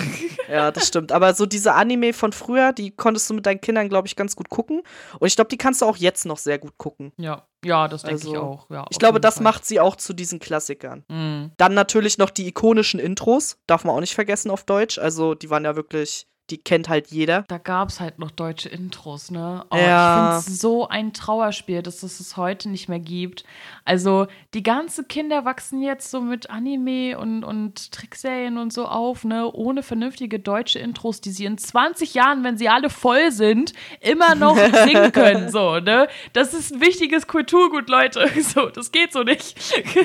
Ja, 0.47 0.69
das 0.71 0.87
stimmt. 0.87 1.11
Aber 1.11 1.33
so 1.33 1.47
diese 1.47 1.73
Anime 1.73 2.13
von 2.13 2.31
früher, 2.31 2.71
die 2.71 2.91
konntest 2.91 3.27
du 3.29 3.33
mit 3.33 3.47
deinen 3.47 3.61
Kindern, 3.61 3.89
glaube 3.89 4.07
ich, 4.07 4.15
ganz 4.15 4.35
gut 4.35 4.49
gucken. 4.49 4.83
Und 5.19 5.25
ich 5.27 5.35
glaube, 5.35 5.47
die 5.47 5.57
kannst 5.57 5.81
du 5.81 5.87
auch 5.87 5.97
jetzt 5.97 6.25
noch 6.27 6.37
sehr 6.37 6.59
gut 6.59 6.77
gucken. 6.77 7.11
Ja, 7.17 7.47
ja, 7.65 7.87
das 7.87 8.03
denke 8.03 8.17
ich 8.21 8.27
Also, 8.27 8.39
auch. 8.41 8.69
Ja, 8.69 8.85
Ich 8.91 8.99
glaube, 8.99 9.19
das 9.19 9.35
Fall. 9.35 9.43
macht 9.43 9.65
sie 9.65 9.79
auch 9.79 9.95
zu 9.95 10.13
diesen 10.13 10.37
Klassikern. 10.39 11.03
Mhm. 11.09 11.51
Dann 11.57 11.73
natürlich 11.73 12.19
noch 12.19 12.29
die 12.29 12.47
ikonischen 12.47 12.99
Intros, 12.99 13.57
darf 13.65 13.85
man 13.85 13.95
auch 13.95 14.01
nicht 14.01 14.13
vergessen 14.13 14.51
auf 14.51 14.65
Deutsch. 14.65 14.99
Also, 14.99 15.33
die 15.33 15.49
waren 15.49 15.63
ja 15.65 15.75
wirklich, 15.75 16.27
die 16.49 16.57
kennt 16.57 16.89
halt 16.89 17.07
jeder. 17.07 17.43
Da 17.47 17.57
gab 17.57 17.89
es 17.89 17.99
halt 17.99 18.19
noch 18.19 18.31
deutsche 18.31 18.69
Intros, 18.69 19.31
ne? 19.31 19.65
Oh, 19.71 19.75
Ja. 19.75 20.37
Ich 20.37 20.43
finde 20.45 20.55
es 20.55 20.61
so 20.61 20.87
ein 20.87 21.13
Trauerspiel, 21.13 21.81
dass 21.81 22.03
es 22.03 22.19
es 22.19 22.37
heute 22.37 22.69
nicht 22.69 22.87
mehr 22.87 22.99
gibt. 22.99 23.43
Also, 23.83 24.27
die 24.53 24.63
ganzen 24.63 25.07
Kinder 25.07 25.45
wachsen 25.45 25.81
jetzt 25.81 26.11
so 26.11 26.21
mit 26.21 26.49
Anime 26.49 27.17
und, 27.17 27.43
und 27.43 27.91
Trickserien 27.91 28.57
und 28.57 28.71
so 28.71 28.85
auf, 28.85 29.23
ne? 29.23 29.51
Ohne 29.51 29.83
vernünftige 29.83 30.39
deutsche 30.39 30.79
Intros, 30.79 31.21
die 31.21 31.31
sie 31.31 31.45
in 31.45 31.57
20 31.57 32.13
Jahren, 32.13 32.43
wenn 32.43 32.57
sie 32.57 32.69
alle 32.69 32.89
voll 32.89 33.31
sind, 33.31 33.73
immer 33.99 34.35
noch 34.35 34.57
singen 34.85 35.11
können, 35.11 35.49
so, 35.49 35.79
ne? 35.79 36.07
Das 36.33 36.53
ist 36.53 36.73
ein 36.73 36.81
wichtiges 36.81 37.27
Kulturgut, 37.27 37.89
Leute. 37.89 38.29
So, 38.45 38.69
das 38.69 38.91
geht 38.91 39.11
so 39.11 39.23
nicht. 39.23 39.57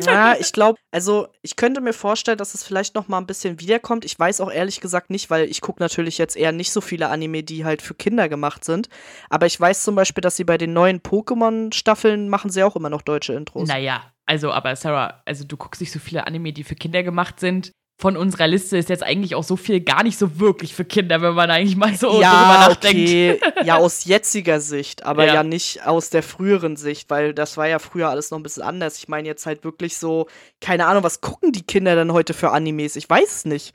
Ja, 0.06 0.34
ich 0.40 0.52
glaube, 0.52 0.78
also 0.90 1.28
ich 1.42 1.56
könnte 1.56 1.80
mir 1.80 1.92
vorstellen, 1.92 2.38
dass 2.38 2.54
es 2.54 2.64
vielleicht 2.64 2.94
noch 2.94 3.06
mal 3.06 3.18
ein 3.18 3.26
bisschen 3.26 3.60
wiederkommt. 3.60 4.04
Ich 4.04 4.18
weiß 4.18 4.40
auch 4.40 4.50
ehrlich 4.50 4.80
gesagt 4.80 5.10
nicht, 5.10 5.30
weil 5.30 5.44
ich 5.44 5.60
gucke 5.60 5.82
natürlich 5.82 6.16
jetzt 6.18 6.29
eher 6.36 6.52
nicht 6.52 6.72
so 6.72 6.80
viele 6.80 7.08
Anime, 7.08 7.42
die 7.42 7.64
halt 7.64 7.82
für 7.82 7.94
Kinder 7.94 8.28
gemacht 8.28 8.64
sind. 8.64 8.88
Aber 9.28 9.46
ich 9.46 9.60
weiß 9.60 9.84
zum 9.84 9.94
Beispiel, 9.94 10.22
dass 10.22 10.36
sie 10.36 10.44
bei 10.44 10.58
den 10.58 10.72
neuen 10.72 11.00
Pokémon-Staffeln 11.00 12.28
machen 12.28 12.50
sie 12.50 12.62
auch 12.62 12.76
immer 12.76 12.90
noch 12.90 13.02
deutsche 13.02 13.32
Intros. 13.32 13.68
Naja, 13.68 14.12
also, 14.26 14.52
aber 14.52 14.76
Sarah, 14.76 15.22
also 15.26 15.44
du 15.44 15.56
guckst 15.56 15.80
nicht 15.80 15.92
so 15.92 15.98
viele 15.98 16.26
Anime, 16.26 16.52
die 16.52 16.64
für 16.64 16.76
Kinder 16.76 17.02
gemacht 17.02 17.40
sind. 17.40 17.72
Von 18.00 18.16
unserer 18.16 18.46
Liste 18.48 18.78
ist 18.78 18.88
jetzt 18.88 19.02
eigentlich 19.02 19.34
auch 19.34 19.44
so 19.44 19.56
viel 19.56 19.80
gar 19.80 20.02
nicht 20.02 20.18
so 20.18 20.38
wirklich 20.40 20.74
für 20.74 20.86
Kinder, 20.86 21.20
wenn 21.20 21.34
man 21.34 21.50
eigentlich 21.50 21.76
mal 21.76 21.94
so 21.94 22.08
drüber 22.08 22.22
ja, 22.22 22.66
nachdenkt. 22.68 23.08
okay. 23.10 23.40
ja, 23.64 23.76
aus 23.76 24.06
jetziger 24.06 24.58
Sicht, 24.60 25.04
aber 25.04 25.26
Ja. 25.26 25.34
ja. 25.34 25.42
nicht 25.42 25.86
aus 25.86 26.08
der 26.08 26.22
früheren 26.22 26.76
Sicht, 26.76 27.10
weil 27.10 27.34
das 27.34 27.58
war 27.58 27.68
ja 27.68 27.78
früher 27.78 28.08
alles 28.08 28.30
noch 28.30 28.38
ein 28.38 28.42
bisschen 28.42 28.62
anders. 28.62 28.96
Ich 28.98 29.08
meine 29.08 29.28
jetzt 29.28 29.44
halt 29.44 29.64
wirklich 29.64 29.98
so, 29.98 30.26
keine 30.62 30.86
Ahnung, 30.86 31.02
was 31.02 31.20
gucken 31.20 31.52
die 31.52 31.62
Kinder 31.62 31.94
denn 31.94 32.12
heute 32.14 32.32
für 32.32 32.50
Animes? 32.52 32.96
Ich 32.96 33.08
weiß 33.10 33.30
es 33.36 33.44
nicht. 33.44 33.74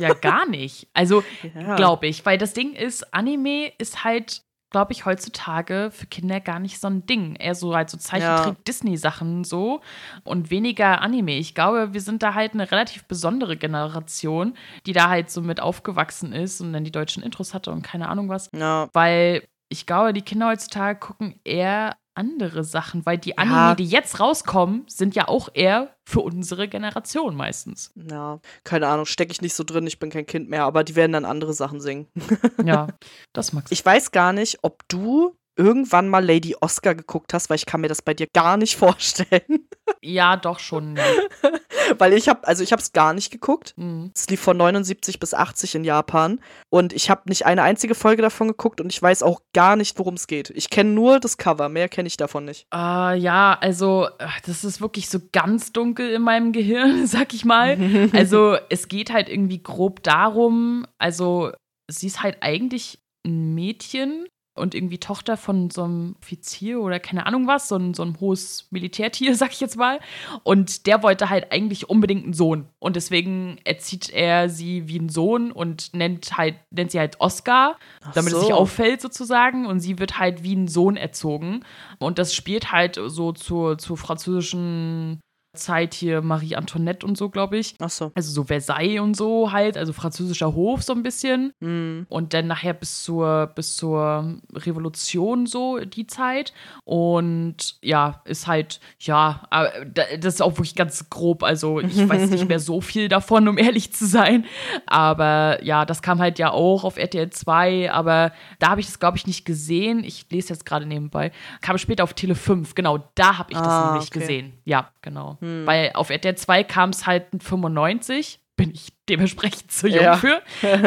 Ja, 0.00 0.14
gar 0.14 0.46
nicht. 0.46 0.88
Also, 0.92 1.22
Ja. 1.54 1.76
glaube 1.76 2.08
ich, 2.08 2.26
weil 2.26 2.38
das 2.38 2.54
Ding 2.54 2.72
ist, 2.74 3.14
Anime 3.14 3.70
ist 3.78 4.02
halt, 4.02 4.42
glaube 4.74 4.92
ich, 4.92 5.06
heutzutage 5.06 5.92
für 5.92 6.06
Kinder 6.06 6.40
gar 6.40 6.58
nicht 6.58 6.80
so 6.80 6.88
ein 6.88 7.06
Ding. 7.06 7.36
Eher 7.36 7.54
so 7.54 7.76
halt 7.76 7.90
so 7.90 7.96
Zeichentrick-Disney-Sachen 7.96 9.44
so 9.44 9.82
und 10.24 10.50
weniger 10.50 11.00
Anime. 11.00 11.38
Ich 11.38 11.54
glaube, 11.54 11.94
wir 11.94 12.00
sind 12.00 12.24
da 12.24 12.34
halt 12.34 12.54
eine 12.54 12.68
relativ 12.72 13.04
besondere 13.04 13.56
Generation, 13.56 14.56
die 14.84 14.92
da 14.92 15.08
halt 15.08 15.30
so 15.30 15.42
mit 15.42 15.60
aufgewachsen 15.60 16.32
ist 16.32 16.60
und 16.60 16.72
dann 16.72 16.82
die 16.82 16.90
deutschen 16.90 17.22
Intros 17.22 17.54
hatte 17.54 17.70
und 17.70 17.82
keine 17.82 18.08
Ahnung 18.08 18.28
was. 18.28 18.50
Ja. 18.52 18.88
Weil 18.92 19.46
ich 19.68 19.86
glaube, 19.86 20.12
die 20.12 20.22
Kinder 20.22 20.48
heutzutage 20.48 20.98
gucken 20.98 21.38
eher 21.44 21.96
andere 22.14 22.64
Sachen, 22.64 23.04
weil 23.06 23.18
die 23.18 23.36
Anime, 23.38 23.54
Ja. 23.56 23.74
die 23.74 23.86
jetzt 23.86 24.20
rauskommen, 24.20 24.84
sind 24.88 25.14
ja 25.14 25.28
auch 25.28 25.48
eher 25.54 25.94
für 26.04 26.20
unsere 26.20 26.68
Generation 26.68 27.34
meistens. 27.34 27.92
Ja, 27.94 28.40
keine 28.62 28.88
Ahnung, 28.88 29.06
stecke 29.06 29.32
ich 29.32 29.42
nicht 29.42 29.54
so 29.54 29.64
drin, 29.64 29.86
ich 29.86 29.98
bin 29.98 30.10
kein 30.10 30.26
Kind 30.26 30.48
mehr, 30.48 30.64
aber 30.64 30.84
die 30.84 30.96
werden 30.96 31.12
dann 31.12 31.24
andere 31.24 31.54
Sachen 31.54 31.80
singen. 31.80 32.06
Ja, 32.64 32.86
das 33.32 33.52
magst 33.52 33.72
Ich 33.72 33.84
weiß 33.84 34.10
gar 34.12 34.32
nicht, 34.32 34.58
ob 34.62 34.82
du 34.88 35.36
irgendwann 35.56 36.08
mal 36.08 36.24
Lady 36.24 36.56
Oscar 36.60 36.94
geguckt 36.94 37.32
hast, 37.32 37.48
weil 37.48 37.56
ich 37.56 37.66
kann 37.66 37.80
mir 37.80 37.88
das 37.88 38.02
bei 38.02 38.14
dir 38.14 38.26
gar 38.32 38.56
nicht 38.56 38.76
vorstellen. 38.78 39.68
Ja, 40.02 40.36
doch 40.36 40.58
schon. 40.58 40.96
Ja. 40.96 41.04
weil 41.98 42.12
ich 42.12 42.28
habe, 42.28 42.46
also 42.46 42.62
ich 42.62 42.72
habe 42.72 42.82
es 42.82 42.92
gar 42.92 43.14
nicht 43.14 43.30
geguckt. 43.30 43.74
Mhm. 43.76 44.10
Es 44.14 44.28
lief 44.28 44.40
von 44.40 44.56
79 44.56 45.18
bis 45.18 45.34
80 45.34 45.74
in 45.76 45.84
Japan 45.84 46.40
und 46.70 46.92
ich 46.92 47.10
habe 47.10 47.22
nicht 47.26 47.46
eine 47.46 47.62
einzige 47.62 47.94
Folge 47.94 48.22
davon 48.22 48.48
geguckt 48.48 48.80
und 48.80 48.92
ich 48.92 49.00
weiß 49.00 49.22
auch 49.22 49.40
gar 49.52 49.76
nicht, 49.76 49.98
worum 49.98 50.14
es 50.14 50.26
geht. 50.26 50.50
Ich 50.50 50.70
kenne 50.70 50.90
nur 50.90 51.20
das 51.20 51.36
Cover, 51.36 51.68
mehr 51.68 51.88
kenne 51.88 52.06
ich 52.06 52.16
davon 52.16 52.44
nicht. 52.44 52.66
Äh, 52.72 53.16
ja, 53.18 53.58
also 53.60 54.08
das 54.46 54.64
ist 54.64 54.80
wirklich 54.80 55.08
so 55.08 55.18
ganz 55.32 55.72
dunkel 55.72 56.10
in 56.10 56.22
meinem 56.22 56.52
Gehirn, 56.52 57.06
sag 57.06 57.34
ich 57.34 57.44
mal. 57.44 57.78
Also 58.14 58.56
es 58.70 58.88
geht 58.88 59.12
halt 59.12 59.28
irgendwie 59.28 59.62
grob 59.62 60.02
darum, 60.02 60.86
also 60.98 61.52
sie 61.90 62.06
ist 62.06 62.22
halt 62.22 62.38
eigentlich 62.40 62.98
ein 63.26 63.54
Mädchen 63.54 64.26
und 64.54 64.74
irgendwie 64.74 64.98
Tochter 64.98 65.36
von 65.36 65.70
so 65.70 65.82
einem 65.82 66.16
Offizier 66.20 66.80
oder 66.80 67.00
keine 67.00 67.26
Ahnung 67.26 67.46
was, 67.48 67.68
so 67.68 67.76
ein, 67.76 67.92
so 67.92 68.04
ein 68.04 68.18
hohes 68.20 68.68
Militärtier, 68.70 69.34
sag 69.36 69.52
ich 69.52 69.60
jetzt 69.60 69.76
mal. 69.76 70.00
Und 70.42 70.86
der 70.86 71.02
wollte 71.02 71.28
halt 71.28 71.52
eigentlich 71.52 71.90
unbedingt 71.90 72.24
einen 72.24 72.34
Sohn. 72.34 72.68
Und 72.78 72.96
deswegen 72.96 73.58
erzieht 73.64 74.10
er 74.10 74.48
sie 74.48 74.88
wie 74.88 74.98
einen 74.98 75.08
Sohn 75.08 75.50
und 75.50 75.92
nennt 75.94 76.36
halt, 76.36 76.56
nennt 76.70 76.92
sie 76.92 77.00
halt 77.00 77.20
Oscar, 77.20 77.76
Ach 78.02 78.12
damit 78.14 78.32
es 78.32 78.38
so. 78.38 78.44
nicht 78.44 78.54
auffällt 78.54 79.00
sozusagen. 79.00 79.66
Und 79.66 79.80
sie 79.80 79.98
wird 79.98 80.18
halt 80.18 80.42
wie 80.44 80.54
ein 80.54 80.68
Sohn 80.68 80.96
erzogen. 80.96 81.64
Und 81.98 82.18
das 82.18 82.34
spielt 82.34 82.70
halt 82.70 83.00
so 83.06 83.32
zur, 83.32 83.78
zur 83.78 83.96
französischen 83.96 85.20
Zeit 85.54 85.94
hier 85.94 86.20
Marie 86.22 86.56
Antoinette 86.56 87.06
und 87.06 87.16
so, 87.16 87.30
glaube 87.30 87.56
ich. 87.58 87.74
Ach 87.80 87.90
so. 87.90 88.12
Also 88.14 88.30
so 88.32 88.44
Versailles 88.44 89.00
und 89.00 89.16
so 89.16 89.52
halt, 89.52 89.76
also 89.76 89.92
französischer 89.92 90.54
Hof 90.54 90.82
so 90.82 90.92
ein 90.92 91.02
bisschen. 91.02 91.52
Hm. 91.60 92.06
Und 92.08 92.34
dann 92.34 92.46
nachher 92.46 92.74
bis 92.74 93.02
zur, 93.02 93.46
bis 93.54 93.76
zur 93.76 94.38
Revolution 94.54 95.46
so 95.46 95.78
die 95.80 96.06
Zeit. 96.06 96.52
Und 96.84 97.76
ja, 97.82 98.22
ist 98.24 98.46
halt, 98.46 98.80
ja, 99.00 99.42
da- 99.50 100.16
das 100.18 100.34
ist 100.34 100.42
auch 100.42 100.52
wirklich 100.52 100.74
ganz 100.74 101.08
grob. 101.10 101.42
Also 101.42 101.80
ich 101.80 101.96
weiß 102.08 102.30
nicht 102.30 102.48
mehr 102.48 102.60
so 102.60 102.80
viel 102.80 103.08
davon, 103.08 103.48
um 103.48 103.58
ehrlich 103.58 103.92
zu 103.92 104.06
sein. 104.06 104.44
Aber 104.86 105.62
ja, 105.64 105.84
das 105.84 106.02
kam 106.02 106.18
halt 106.20 106.38
ja 106.38 106.50
auch 106.50 106.84
auf 106.84 106.96
RTL 106.96 107.30
2. 107.30 107.90
Aber 107.92 108.32
da 108.58 108.68
habe 108.70 108.80
ich 108.80 108.86
das, 108.86 108.98
glaube 108.98 109.16
ich, 109.16 109.26
nicht 109.26 109.44
gesehen. 109.44 110.04
Ich 110.04 110.26
lese 110.30 110.50
jetzt 110.50 110.66
gerade 110.66 110.86
nebenbei. 110.86 111.32
Kam 111.60 111.78
später 111.78 112.04
auf 112.04 112.14
Tele 112.14 112.34
5. 112.34 112.74
Genau, 112.74 112.98
da 113.14 113.38
habe 113.38 113.52
ich 113.52 113.58
das 113.58 113.66
Ah, 113.68 113.90
nämlich 113.92 114.08
okay. 114.10 114.20
gesehen. 114.20 114.52
Ja, 114.64 114.90
genau. 115.02 115.38
Hm. 115.44 115.66
Weil 115.66 115.92
auf 115.94 116.10
RTL 116.10 116.36
2 116.36 116.64
kam 116.64 116.90
es 116.90 117.06
halt 117.06 117.26
95 117.38 118.40
bin 118.56 118.70
ich 118.72 118.92
dementsprechend 119.08 119.72
zu 119.72 119.88
jung 119.88 120.04
ja. 120.04 120.16
für. 120.16 120.40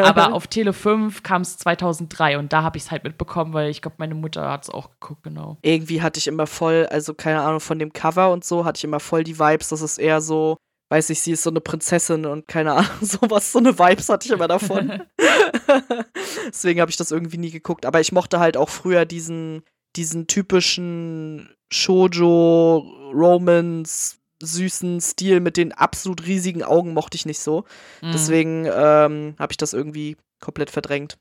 Aber 0.04 0.34
auf 0.34 0.48
Tele 0.48 0.74
5 0.74 1.24
kam 1.24 1.41
es 1.41 1.58
2003 1.58 2.38
und 2.38 2.54
da 2.54 2.63
habe 2.63 2.78
ich 2.78 2.84
es 2.84 2.91
halt 2.91 3.04
mitbekommen, 3.04 3.54
weil 3.54 3.70
ich 3.70 3.82
glaube, 3.82 3.98
meine 4.00 4.15
Mutter 4.15 4.50
hat 4.50 4.63
es 4.63 4.70
auch 4.70 4.89
geguckt, 4.91 5.24
genau. 5.24 5.58
Irgendwie 5.62 6.02
hatte 6.02 6.17
ich 6.17 6.28
immer 6.28 6.48
voll, 6.48 6.88
also 6.89 7.13
keine 7.13 7.41
Ahnung, 7.41 7.60
von 7.60 7.80
dem 7.80 7.91
Cover 7.91 8.32
und 8.32 8.46
so, 8.46 8.63
hatte 8.63 8.78
ich 8.78 8.84
immer 8.84 9.00
voll 9.00 9.24
die 9.24 9.38
Vibes, 9.38 9.70
dass 9.70 9.82
es 9.82 9.98
eher 9.98 10.22
so, 10.22 10.56
weiß 10.89 11.10
ich, 11.10 11.20
sie 11.20 11.34
ist 11.34 11.43
so 11.43 11.50
eine 11.50 11.62
Prinzessin 11.62 12.26
und 12.26 12.48
keine 12.48 12.74
Ahnung, 12.74 12.91
sowas, 13.02 13.52
so 13.52 13.60
eine 13.60 13.78
Vibes 13.78 14.10
hatte 14.10 14.28
ich 14.28 14.34
immer 14.34 14.48
davon. 14.48 15.04
Deswegen 16.48 16.80
habe 16.80 16.91
ich 16.91 16.98
das 16.98 17.12
irgendwie 17.12 17.38
nie 17.38 17.52
geguckt. 17.52 17.86
Aber 17.86 18.00
ich 18.00 18.12
mochte 18.12 18.39
halt 18.39 18.56
auch 18.56 18.70
früher 18.70 19.06
diesen, 19.06 19.63
diesen 19.96 20.28
typischen 20.28 21.54
Shoujo, 21.70 23.12
Romance, 23.13 24.16
süßen 24.41 25.02
Stil 25.02 25.39
mit 25.39 25.58
den 25.58 25.73
absolut 25.73 26.26
riesigen 26.26 26.63
Augen 26.63 26.93
mochte 26.93 27.15
ich 27.15 27.26
nicht 27.26 27.39
so. 27.39 27.65
Mhm. 28.02 28.12
Deswegen 28.12 28.65
ähm, 28.65 29.36
habe 29.39 29.52
ich 29.52 29.58
das 29.58 29.73
irgendwie 29.73 30.17
komplett 30.39 30.69
verdrängt. 30.69 31.17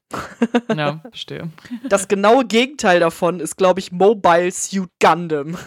Ja, 0.75 1.01
verstehe. 1.11 1.51
Das 1.89 2.09
genaue 2.09 2.45
Gegenteil 2.45 3.01
davon 3.01 3.41
ist, 3.41 3.57
glaube 3.57 3.81
ich, 3.81 3.93
Mobile 3.93 4.51
Suit 4.51 4.91
Gundam. 5.01 5.57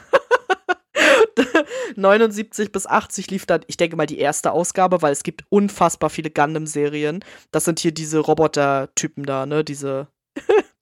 79 1.95 2.71
bis 2.71 2.85
80 2.85 3.31
lief 3.31 3.45
dann, 3.45 3.61
ich 3.67 3.77
denke 3.77 3.95
mal, 3.95 4.05
die 4.05 4.19
erste 4.19 4.51
Ausgabe, 4.51 5.01
weil 5.01 5.11
es 5.11 5.23
gibt 5.23 5.43
unfassbar 5.49 6.09
viele 6.09 6.29
Gundam-Serien. 6.29 7.23
Das 7.51 7.65
sind 7.65 7.79
hier 7.79 7.91
diese 7.91 8.19
Roboter-Typen 8.19 9.23
da, 9.23 9.45
ne? 9.45 9.63
Diese 9.63 10.07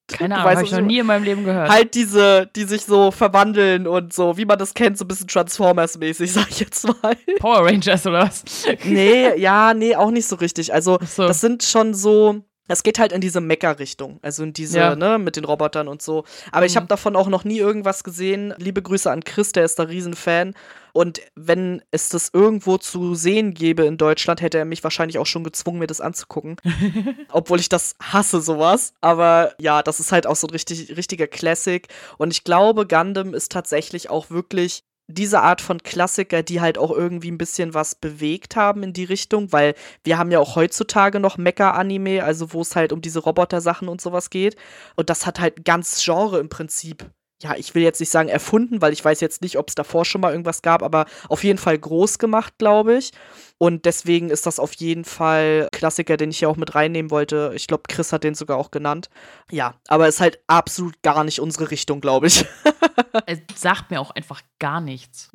keine 0.08 0.36
Ahnung, 0.36 0.52
habe 0.52 0.64
ich 0.64 0.72
noch 0.72 0.82
nie 0.82 1.00
in 1.00 1.06
meinem 1.06 1.24
Leben 1.24 1.44
gehört. 1.44 1.70
Halt 1.70 1.94
diese, 1.94 2.50
die 2.56 2.64
sich 2.64 2.86
so 2.86 3.12
verwandeln 3.12 3.88
und 3.88 4.14
so, 4.14 4.38
wie 4.38 4.46
man 4.46 4.58
das 4.58 4.74
kennt, 4.74 4.98
so 4.98 5.06
ein 5.06 5.08
bisschen 5.08 5.28
Transformers-mäßig, 5.28 6.28
sag 6.34 6.50
ich 6.50 6.62
jetzt 6.62 6.88
mal. 6.88 7.16
Power 7.40 7.66
Rangers 7.66 8.06
oder 8.08 8.22
was? 8.22 8.44
nee, 8.86 9.38
ja, 9.38 9.74
nee, 9.74 9.96
auch 9.96 10.12
nicht 10.12 10.28
so 10.28 10.38
richtig. 10.38 10.74
Also, 10.74 10.98
so. 11.06 11.28
das 11.28 11.42
sind 11.42 11.64
schon 11.64 11.94
so, 11.94 12.42
es 12.68 12.84
geht 12.84 13.00
halt 13.00 13.12
in 13.12 13.22
diese 13.22 13.42
Mecker-Richtung, 13.42 14.20
also 14.22 14.44
in 14.44 14.54
diese, 14.54 14.80
ja. 14.80 14.96
ne, 14.96 15.18
mit 15.18 15.36
den 15.36 15.46
Robotern 15.46 15.88
und 15.88 16.02
so. 16.02 16.26
Aber 16.52 16.62
mhm. 16.62 16.68
ich 16.68 16.76
habe 16.76 16.88
davon 16.88 17.16
auch 17.16 17.28
noch 17.28 17.44
nie 17.44 17.60
irgendwas 17.60 18.04
gesehen. 18.04 18.54
Liebe 18.58 18.82
Grüße 18.82 19.10
an 19.10 19.24
Chris, 19.24 19.52
der 19.52 19.66
ist 19.66 19.80
da 19.80 19.84
Riesenfan. 19.84 20.54
Und 20.94 21.22
wenn 21.36 21.82
es 21.92 22.10
das 22.10 22.32
irgendwo 22.34 22.78
zu 22.78 23.14
sehen 23.14 23.54
gäbe 23.54 23.86
in 23.86 23.98
Deutschland, 23.98 24.42
hätte 24.42 24.58
er 24.58 24.66
mich 24.66 24.84
wahrscheinlich 24.84 25.20
auch 25.20 25.26
schon 25.26 25.44
gezwungen, 25.44 25.80
mir 25.80 25.88
das 25.88 26.02
anzugucken. 26.02 26.58
Obwohl 27.32 27.60
ich 27.60 27.70
das 27.70 27.96
hasse, 28.02 28.42
sowas. 28.42 28.94
Aber 29.00 29.54
ja, 29.60 29.84
das 29.84 30.00
ist 30.00 30.12
halt 30.12 30.26
auch 30.26 30.36
so 30.36 30.48
ein 30.48 30.52
richtig, 30.52 30.98
richtiger 30.98 31.28
Classic. 31.28 31.88
Und 32.18 32.34
ich 32.34 32.44
glaube, 32.44 32.88
Gundam 32.88 33.34
ist 33.34 33.52
tatsächlich 33.52 34.10
auch 34.10 34.30
wirklich 34.30 34.84
diese 35.08 35.42
Art 35.42 35.62
von 35.62 35.82
Klassiker, 35.82 36.44
die 36.44 36.62
halt 36.62 36.78
auch 36.78 36.92
irgendwie 36.92 37.32
ein 37.32 37.38
bisschen 37.38 37.74
was 37.74 37.96
bewegt 37.96 38.56
haben 38.56 38.84
in 38.84 38.94
die 38.94 39.06
Richtung, 39.06 39.52
weil 39.54 39.74
wir 40.04 40.18
haben 40.18 40.32
ja 40.32 40.40
auch 40.40 40.56
heutzutage 40.56 41.20
noch 41.20 41.38
Mecha-Anime, 41.38 42.24
also 42.24 42.54
wo 42.54 42.62
es 42.62 42.76
halt 42.76 42.92
um 42.92 43.02
diese 43.02 43.20
Roboter-Sachen 43.20 43.88
und 43.88 44.02
sowas 44.02 44.30
geht. 44.30 44.58
Und 44.96 45.10
das 45.10 45.26
hat 45.26 45.40
halt 45.40 45.64
ganz 45.64 46.04
Genre 46.04 46.40
im 46.40 46.50
Prinzip 46.50 47.10
ja, 47.44 47.56
ich 47.56 47.76
will 47.76 47.84
jetzt 47.84 48.00
nicht 48.00 48.10
sagen 48.10 48.30
erfunden, 48.30 48.82
weil 48.82 48.94
ich 48.94 49.06
weiß 49.06 49.22
jetzt 49.22 49.44
nicht, 49.44 49.58
ob 49.58 49.70
es 49.70 49.76
davor 49.76 50.06
schon 50.06 50.22
mal 50.22 50.32
irgendwas 50.32 50.64
gab, 50.64 50.82
aber 50.82 51.06
auf 51.30 51.44
jeden 51.44 51.60
Fall 51.60 51.78
groß 51.78 52.18
gemacht, 52.18 52.56
glaube 52.58 52.98
ich. 52.98 53.12
Und 53.60 53.86
deswegen 53.86 54.30
ist 54.30 54.46
das 54.46 54.60
auf 54.60 54.74
jeden 54.76 55.04
Fall 55.04 55.68
Klassiker, 55.72 56.16
den 56.16 56.30
ich 56.30 56.40
hier 56.40 56.50
auch 56.50 56.58
mit 56.58 56.76
reinnehmen 56.76 57.10
wollte. 57.10 57.52
Ich 57.56 57.68
glaube, 57.68 57.84
Chris 57.88 58.14
hat 58.14 58.24
den 58.24 58.36
sogar 58.36 58.58
auch 58.58 58.70
genannt. 58.70 59.10
Ja, 59.50 59.76
aber 59.88 60.08
ist 60.08 60.22
halt 60.22 60.40
absolut 60.46 61.02
gar 61.02 61.24
nicht 61.24 61.40
unsere 61.40 61.72
Richtung, 61.72 62.00
glaube 62.00 62.28
ich. 62.28 62.46
es 63.26 63.40
sagt 63.56 63.90
mir 63.90 64.00
auch 64.00 64.12
einfach 64.12 64.42
gar 64.60 64.80
nichts. 64.80 65.32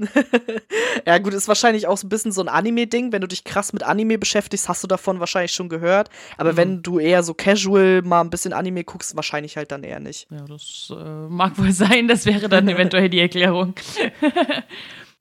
ja, 1.07 1.19
gut, 1.19 1.35
ist 1.35 1.49
wahrscheinlich 1.49 1.89
auch 1.89 1.97
so 1.97 2.07
ein 2.07 2.11
bisschen 2.11 2.31
so 2.31 2.43
ein 2.43 2.49
Anime-Ding. 2.49 3.11
Wenn 3.11 3.23
du 3.23 3.27
dich 3.27 3.43
krass 3.43 3.73
mit 3.73 3.83
Anime 3.83 4.19
beschäftigst, 4.19 4.69
hast 4.69 4.85
du 4.85 4.87
davon 4.87 5.19
wahrscheinlich 5.19 5.53
schon 5.53 5.69
gehört. 5.69 6.09
Aber 6.37 6.53
mhm. 6.53 6.57
wenn 6.57 6.83
du 6.83 7.01
eher 7.01 7.25
so 7.25 7.35
casual 7.35 8.03
mal 8.03 8.21
ein 8.21 8.31
bisschen 8.31 8.53
Anime 8.53 8.85
guckst, 8.85 9.17
wahrscheinlich 9.17 9.57
halt 9.57 9.73
dann 9.73 9.83
eher 9.83 9.99
nicht. 9.99 10.29
Ja, 10.31 10.45
das 10.45 10.93
äh, 10.97 11.29
mag 11.29 11.59
wohl 11.59 11.73
sein. 11.73 12.07
Das 12.07 12.25
wäre 12.25 12.49
dann 12.49 12.69
eventuell 12.69 13.09
die 13.09 13.21
Erklärung. 13.21 13.75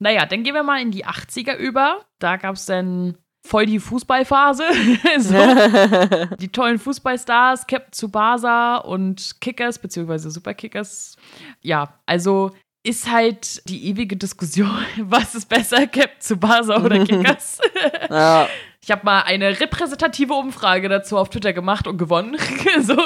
Naja, 0.02 0.26
dann 0.26 0.42
gehen 0.42 0.54
wir 0.54 0.64
mal 0.64 0.82
in 0.82 0.90
die 0.90 1.06
80er 1.06 1.54
über. 1.54 2.04
Da 2.18 2.36
gab 2.36 2.56
es 2.56 2.66
dann 2.66 3.16
voll 3.46 3.66
die 3.66 3.78
Fußballphase. 3.78 4.64
so. 5.18 6.36
die 6.40 6.48
tollen 6.48 6.80
Fußballstars, 6.80 7.68
Captain 7.68 7.92
Tsubasa 7.92 8.78
und 8.78 9.40
Kickers, 9.40 9.78
beziehungsweise 9.78 10.32
Superkickers. 10.32 11.16
Ja, 11.60 12.00
also 12.04 12.50
ist 12.82 13.08
halt 13.08 13.68
die 13.68 13.86
ewige 13.86 14.16
Diskussion, 14.16 14.84
was 14.98 15.36
ist 15.36 15.48
besser, 15.48 15.86
Captain 15.86 16.18
Tsubasa 16.18 16.82
oder 16.82 17.04
Kickers? 17.04 17.60
ja. 18.10 18.48
Ich 18.84 18.90
habe 18.90 19.02
mal 19.04 19.20
eine 19.20 19.60
repräsentative 19.60 20.34
Umfrage 20.34 20.88
dazu 20.88 21.16
auf 21.16 21.30
Twitter 21.30 21.52
gemacht 21.52 21.86
und 21.86 21.98
gewonnen. 21.98 22.36
so. 22.82 22.96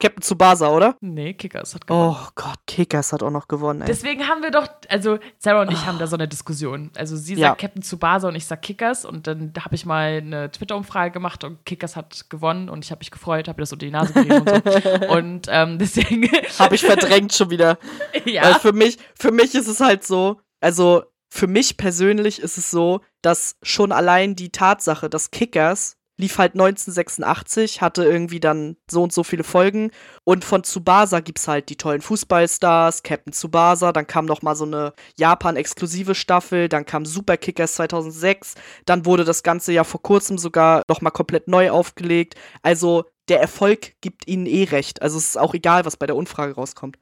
Captain 0.00 0.22
Tsubasa, 0.22 0.68
oder? 0.68 0.96
Nee, 1.02 1.34
Kickers 1.34 1.74
hat 1.74 1.86
gewonnen. 1.86 2.16
Oh 2.18 2.28
Gott, 2.34 2.56
Kickers 2.66 3.12
hat 3.12 3.22
auch 3.22 3.30
noch 3.30 3.46
gewonnen, 3.46 3.82
ey. 3.82 3.86
Deswegen 3.86 4.26
haben 4.26 4.42
wir 4.42 4.50
doch, 4.50 4.66
also 4.88 5.18
Sarah 5.36 5.60
und 5.60 5.72
ich 5.72 5.82
oh. 5.82 5.86
haben 5.86 5.98
da 5.98 6.06
so 6.06 6.16
eine 6.16 6.26
Diskussion. 6.26 6.90
Also 6.96 7.16
sie 7.16 7.34
sagt 7.34 7.38
ja. 7.40 7.54
Captain 7.54 7.82
Tsubasa 7.82 8.28
und 8.28 8.34
ich 8.34 8.46
sag 8.46 8.62
Kickers 8.62 9.04
und 9.04 9.26
dann 9.26 9.52
habe 9.62 9.74
ich 9.74 9.84
mal 9.84 10.22
eine 10.22 10.50
Twitter-Umfrage 10.50 11.12
gemacht 11.12 11.44
und 11.44 11.66
Kickers 11.66 11.96
hat 11.96 12.30
gewonnen 12.30 12.70
und 12.70 12.82
ich 12.82 12.90
habe 12.90 13.00
mich 13.00 13.10
gefreut, 13.10 13.46
habe 13.46 13.58
mir 13.58 13.64
das 13.64 13.72
unter 13.74 13.84
die 13.84 13.92
Nase 13.92 14.14
gegeben 14.14 14.40
und 14.40 14.48
so. 14.48 14.90
Und 15.10 15.46
ähm, 15.50 15.78
deswegen. 15.78 16.30
habe 16.58 16.74
ich 16.74 16.80
verdrängt 16.80 17.34
schon 17.34 17.50
wieder. 17.50 17.78
Ja. 18.24 18.42
Weil 18.42 18.54
für 18.54 18.72
mich, 18.72 18.98
für 19.18 19.32
mich 19.32 19.54
ist 19.54 19.66
es 19.66 19.80
halt 19.80 20.04
so, 20.04 20.40
also 20.60 21.04
für 21.30 21.46
mich 21.46 21.76
persönlich 21.76 22.40
ist 22.40 22.58
es 22.58 22.70
so, 22.70 23.00
dass 23.22 23.56
schon 23.62 23.92
allein 23.92 24.34
die 24.34 24.50
Tatsache, 24.50 25.08
dass 25.08 25.30
Kickers 25.30 25.96
lief 26.20 26.38
halt 26.38 26.52
1986, 26.52 27.80
hatte 27.80 28.04
irgendwie 28.04 28.40
dann 28.40 28.76
so 28.90 29.02
und 29.02 29.12
so 29.12 29.24
viele 29.24 29.42
Folgen. 29.42 29.90
Und 30.24 30.44
von 30.44 30.62
Tsubasa 30.62 31.20
gibt's 31.20 31.48
halt 31.48 31.70
die 31.70 31.76
tollen 31.76 32.02
Fußballstars, 32.02 33.02
Captain 33.02 33.32
Tsubasa, 33.32 33.92
dann 33.92 34.06
kam 34.06 34.26
noch 34.26 34.42
mal 34.42 34.54
so 34.54 34.64
eine 34.64 34.92
Japan-exklusive 35.16 36.14
Staffel, 36.14 36.68
dann 36.68 36.84
kam 36.84 37.06
Super 37.06 37.38
Kickers 37.38 37.74
2006, 37.76 38.54
dann 38.84 39.06
wurde 39.06 39.24
das 39.24 39.42
Ganze 39.42 39.72
ja 39.72 39.82
vor 39.82 40.02
kurzem 40.02 40.36
sogar 40.36 40.82
noch 40.88 41.00
mal 41.00 41.10
komplett 41.10 41.48
neu 41.48 41.70
aufgelegt. 41.70 42.34
Also 42.62 43.06
der 43.28 43.40
Erfolg 43.40 43.94
gibt 44.00 44.28
ihnen 44.28 44.46
eh 44.46 44.64
recht. 44.64 45.02
Also 45.02 45.16
es 45.16 45.30
ist 45.30 45.38
auch 45.38 45.54
egal, 45.54 45.84
was 45.86 45.96
bei 45.96 46.06
der 46.06 46.16
Umfrage 46.16 46.54
rauskommt. 46.54 46.98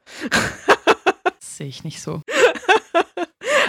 Sehe 1.40 1.66
ich 1.66 1.82
nicht 1.82 2.00
so. 2.00 2.22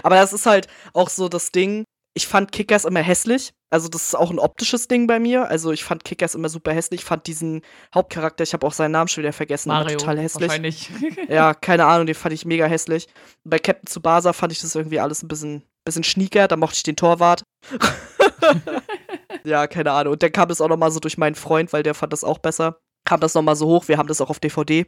Aber 0.04 0.16
das 0.16 0.34
ist 0.34 0.46
halt 0.46 0.68
auch 0.94 1.10
so 1.10 1.30
das 1.30 1.52
Ding. 1.52 1.84
Ich 2.16 2.28
fand 2.28 2.52
Kickers 2.52 2.86
immer 2.86 3.02
hässlich. 3.02 3.54
Also, 3.72 3.88
das 3.88 4.08
ist 4.08 4.16
auch 4.16 4.32
ein 4.32 4.40
optisches 4.40 4.88
Ding 4.88 5.06
bei 5.06 5.20
mir. 5.20 5.48
Also, 5.48 5.72
ich 5.72 5.84
fand 5.84 6.04
Kickers 6.04 6.34
immer 6.34 6.50
super 6.50 6.74
hässlich. 6.74 7.02
Ich 7.02 7.06
fand 7.06 7.28
diesen 7.28 7.62
Hauptcharakter, 7.94 8.44
ich 8.44 8.54
habe 8.54 8.66
auch 8.66 8.74
seinen 8.74 8.92
Namen 8.92 9.08
schon 9.08 9.22
wieder 9.22 9.34
vergessen, 9.34 9.70
Mario, 9.70 9.98
total 9.98 10.20
hässlich. 10.20 10.50
Wahrscheinlich. 10.50 10.90
ja, 11.30 11.54
keine 11.54 11.86
Ahnung, 11.86 12.08
den 12.08 12.16
fand 12.16 12.34
ich 12.34 12.46
mega 12.46 12.66
hässlich. 12.66 13.08
Bei 13.44 13.60
Captain 13.60 13.86
Tsubasa 13.86 14.34
fand 14.34 14.52
ich 14.52 14.62
das 14.62 14.74
irgendwie 14.74 15.00
alles 15.00 15.22
ein 15.22 15.28
bisschen, 15.28 15.64
bisschen 15.86 16.04
schnieker. 16.04 16.48
Da 16.48 16.56
mochte 16.56 16.78
ich 16.78 16.84
den 16.84 16.96
Torwart. 16.96 17.44
ja, 19.44 19.68
keine 19.68 19.92
Ahnung. 19.92 20.14
Und 20.14 20.24
dann 20.24 20.32
kam 20.32 20.50
es 20.50 20.62
auch 20.62 20.68
noch 20.68 20.78
mal 20.78 20.92
so 20.92 21.00
durch 21.00 21.20
meinen 21.20 21.36
Freund, 21.36 21.72
weil 21.72 21.84
der 21.84 21.94
fand 21.94 22.12
das 22.12 22.24
auch 22.24 22.40
besser. 22.40 22.80
Kam 23.06 23.20
das 23.20 23.36
noch 23.36 23.44
mal 23.44 23.56
so 23.56 23.68
hoch. 23.68 23.88
Wir 23.88 23.98
haben 24.00 24.08
das 24.08 24.20
auch 24.20 24.32
auf 24.32 24.40
DVD. 24.40 24.88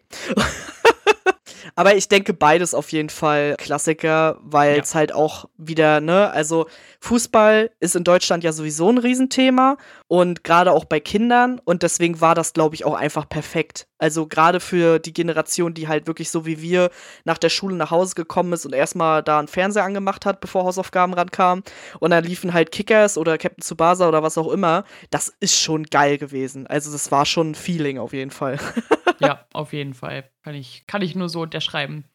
Aber 1.75 1.95
ich 1.95 2.07
denke 2.07 2.33
beides 2.33 2.73
auf 2.73 2.91
jeden 2.91 3.09
Fall 3.09 3.55
Klassiker, 3.57 4.37
weil 4.41 4.79
es 4.79 4.93
ja. 4.93 4.99
halt 4.99 5.13
auch 5.13 5.45
wieder, 5.57 6.01
ne, 6.01 6.31
also 6.31 6.67
Fußball 6.99 7.71
ist 7.79 7.95
in 7.95 8.03
Deutschland 8.03 8.43
ja 8.43 8.51
sowieso 8.51 8.89
ein 8.89 8.97
Riesenthema 8.97 9.77
und 10.07 10.43
gerade 10.43 10.71
auch 10.71 10.85
bei 10.85 10.99
Kindern 10.99 11.59
und 11.63 11.83
deswegen 11.83 12.21
war 12.21 12.35
das, 12.35 12.53
glaube 12.53 12.75
ich, 12.75 12.85
auch 12.85 12.95
einfach 12.95 13.27
perfekt. 13.27 13.87
Also 13.97 14.25
gerade 14.25 14.59
für 14.59 14.99
die 14.99 15.13
Generation, 15.13 15.73
die 15.73 15.87
halt 15.87 16.07
wirklich 16.07 16.31
so 16.31 16.45
wie 16.45 16.61
wir 16.61 16.89
nach 17.23 17.37
der 17.37 17.49
Schule 17.49 17.75
nach 17.75 17.91
Hause 17.91 18.15
gekommen 18.15 18.51
ist 18.53 18.65
und 18.65 18.73
erstmal 18.73 19.21
da 19.21 19.37
einen 19.37 19.47
Fernseher 19.47 19.83
angemacht 19.83 20.25
hat, 20.25 20.41
bevor 20.41 20.63
Hausaufgaben 20.63 21.13
rankamen 21.13 21.63
und 21.99 22.11
dann 22.11 22.23
liefen 22.23 22.53
halt 22.53 22.71
Kickers 22.71 23.17
oder 23.17 23.37
Captain 23.37 23.61
Tsubasa 23.61 24.07
oder 24.07 24.23
was 24.23 24.37
auch 24.37 24.51
immer. 24.51 24.85
Das 25.11 25.31
ist 25.39 25.59
schon 25.59 25.83
geil 25.83 26.17
gewesen. 26.17 26.65
Also 26.65 26.91
das 26.91 27.11
war 27.11 27.25
schon 27.25 27.51
ein 27.51 27.55
Feeling 27.55 27.99
auf 27.99 28.13
jeden 28.13 28.31
Fall. 28.31 28.57
ja, 29.21 29.45
auf 29.53 29.73
jeden 29.73 29.93
Fall. 29.93 30.29
Kann 30.43 30.55
ich, 30.55 30.85
kann 30.87 31.01
ich 31.01 31.15
nur 31.15 31.29
so 31.29 31.41
unterschreiben. 31.41 32.05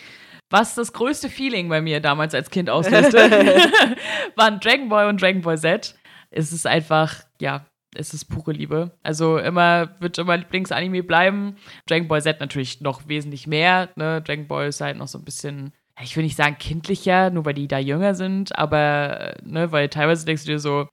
Was 0.51 0.75
das 0.75 0.93
größte 0.93 1.29
Feeling 1.29 1.69
bei 1.69 1.81
mir 1.81 2.01
damals 2.01 2.35
als 2.35 2.51
Kind 2.51 2.71
auslöste, 2.71 3.19
waren 4.37 4.61
Dragon 4.61 4.89
Ball 4.89 5.09
und 5.09 5.21
Dragon 5.21 5.43
Ball 5.43 5.59
Z. 5.59 5.97
Es 6.31 6.53
ist 6.53 6.67
einfach, 6.67 7.23
ja, 7.41 7.67
es 7.97 8.15
ist 8.15 8.27
pure 8.27 8.53
Liebe. 8.53 8.93
Also 9.03 9.39
immer, 9.39 9.97
wird 10.01 10.19
immer 10.19 10.37
Lieblingsanime 10.37 11.03
bleiben. 11.03 11.57
Dragon 11.87 12.09
Ball 12.09 12.23
Z 12.23 12.41
natürlich 12.41 12.81
noch 12.81 13.09
wesentlich 13.09 13.47
mehr. 13.47 13.89
Ne? 13.97 14.23
Dragon 14.23 14.47
Ball 14.47 14.69
ist 14.69 14.81
halt 14.81 14.97
noch 14.99 15.09
so 15.09 15.19
ein 15.19 15.25
bisschen, 15.25 15.73
ich 16.01 16.17
will 16.17 16.25
nicht 16.25 16.37
sagen 16.37 16.57
kindlicher, 16.59 17.31
nur 17.31 17.45
weil 17.45 17.55
die 17.55 17.69
da 17.69 17.79
jünger 17.79 18.15
sind, 18.15 18.57
aber, 18.57 19.35
ne, 19.43 19.73
weil 19.73 19.89
teilweise 19.89 20.27
denkst 20.27 20.45
du 20.45 20.53
dir 20.53 20.59
so, 20.59 20.89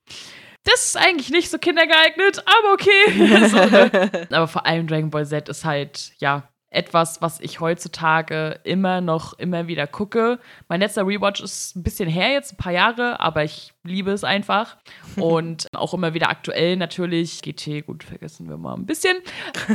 das 0.63 0.86
ist 0.86 0.97
eigentlich 0.97 1.30
nicht 1.30 1.49
so 1.49 1.58
kindergeeignet, 1.58 2.43
aber 2.45 2.73
okay. 2.73 3.47
so, 3.47 3.58
ne? 3.58 4.28
Aber 4.32 4.47
vor 4.47 4.65
allem 4.65 4.88
Dragon 4.88 5.10
Ball 5.10 5.26
Z 5.26 5.49
ist 5.49 5.65
halt, 5.65 6.13
ja, 6.19 6.47
etwas, 6.73 7.21
was 7.21 7.39
ich 7.39 7.60
heutzutage 7.60 8.60
immer 8.63 8.99
noch, 8.99 9.38
immer 9.38 9.67
wieder 9.67 9.86
gucke. 9.86 10.39
Mein 10.68 10.80
letzter 10.80 11.05
Rewatch 11.05 11.41
ist 11.41 11.76
ein 11.76 11.84
bisschen 11.84 12.09
her 12.09 12.32
jetzt, 12.32 12.53
ein 12.53 12.57
paar 12.57 12.74
Jahre, 12.74 13.20
aber 13.20 13.43
ich 13.43 13.74
liebe 13.84 14.11
es 14.11 14.24
einfach. 14.24 14.78
Und 15.16 15.68
auch 15.74 15.93
immer 15.93 16.14
wieder 16.14 16.30
aktuell 16.30 16.76
natürlich. 16.76 17.41
GT, 17.41 17.86
gut, 17.86 18.03
vergessen 18.03 18.49
wir 18.49 18.57
mal 18.57 18.74
ein 18.74 18.86
bisschen. 18.86 19.18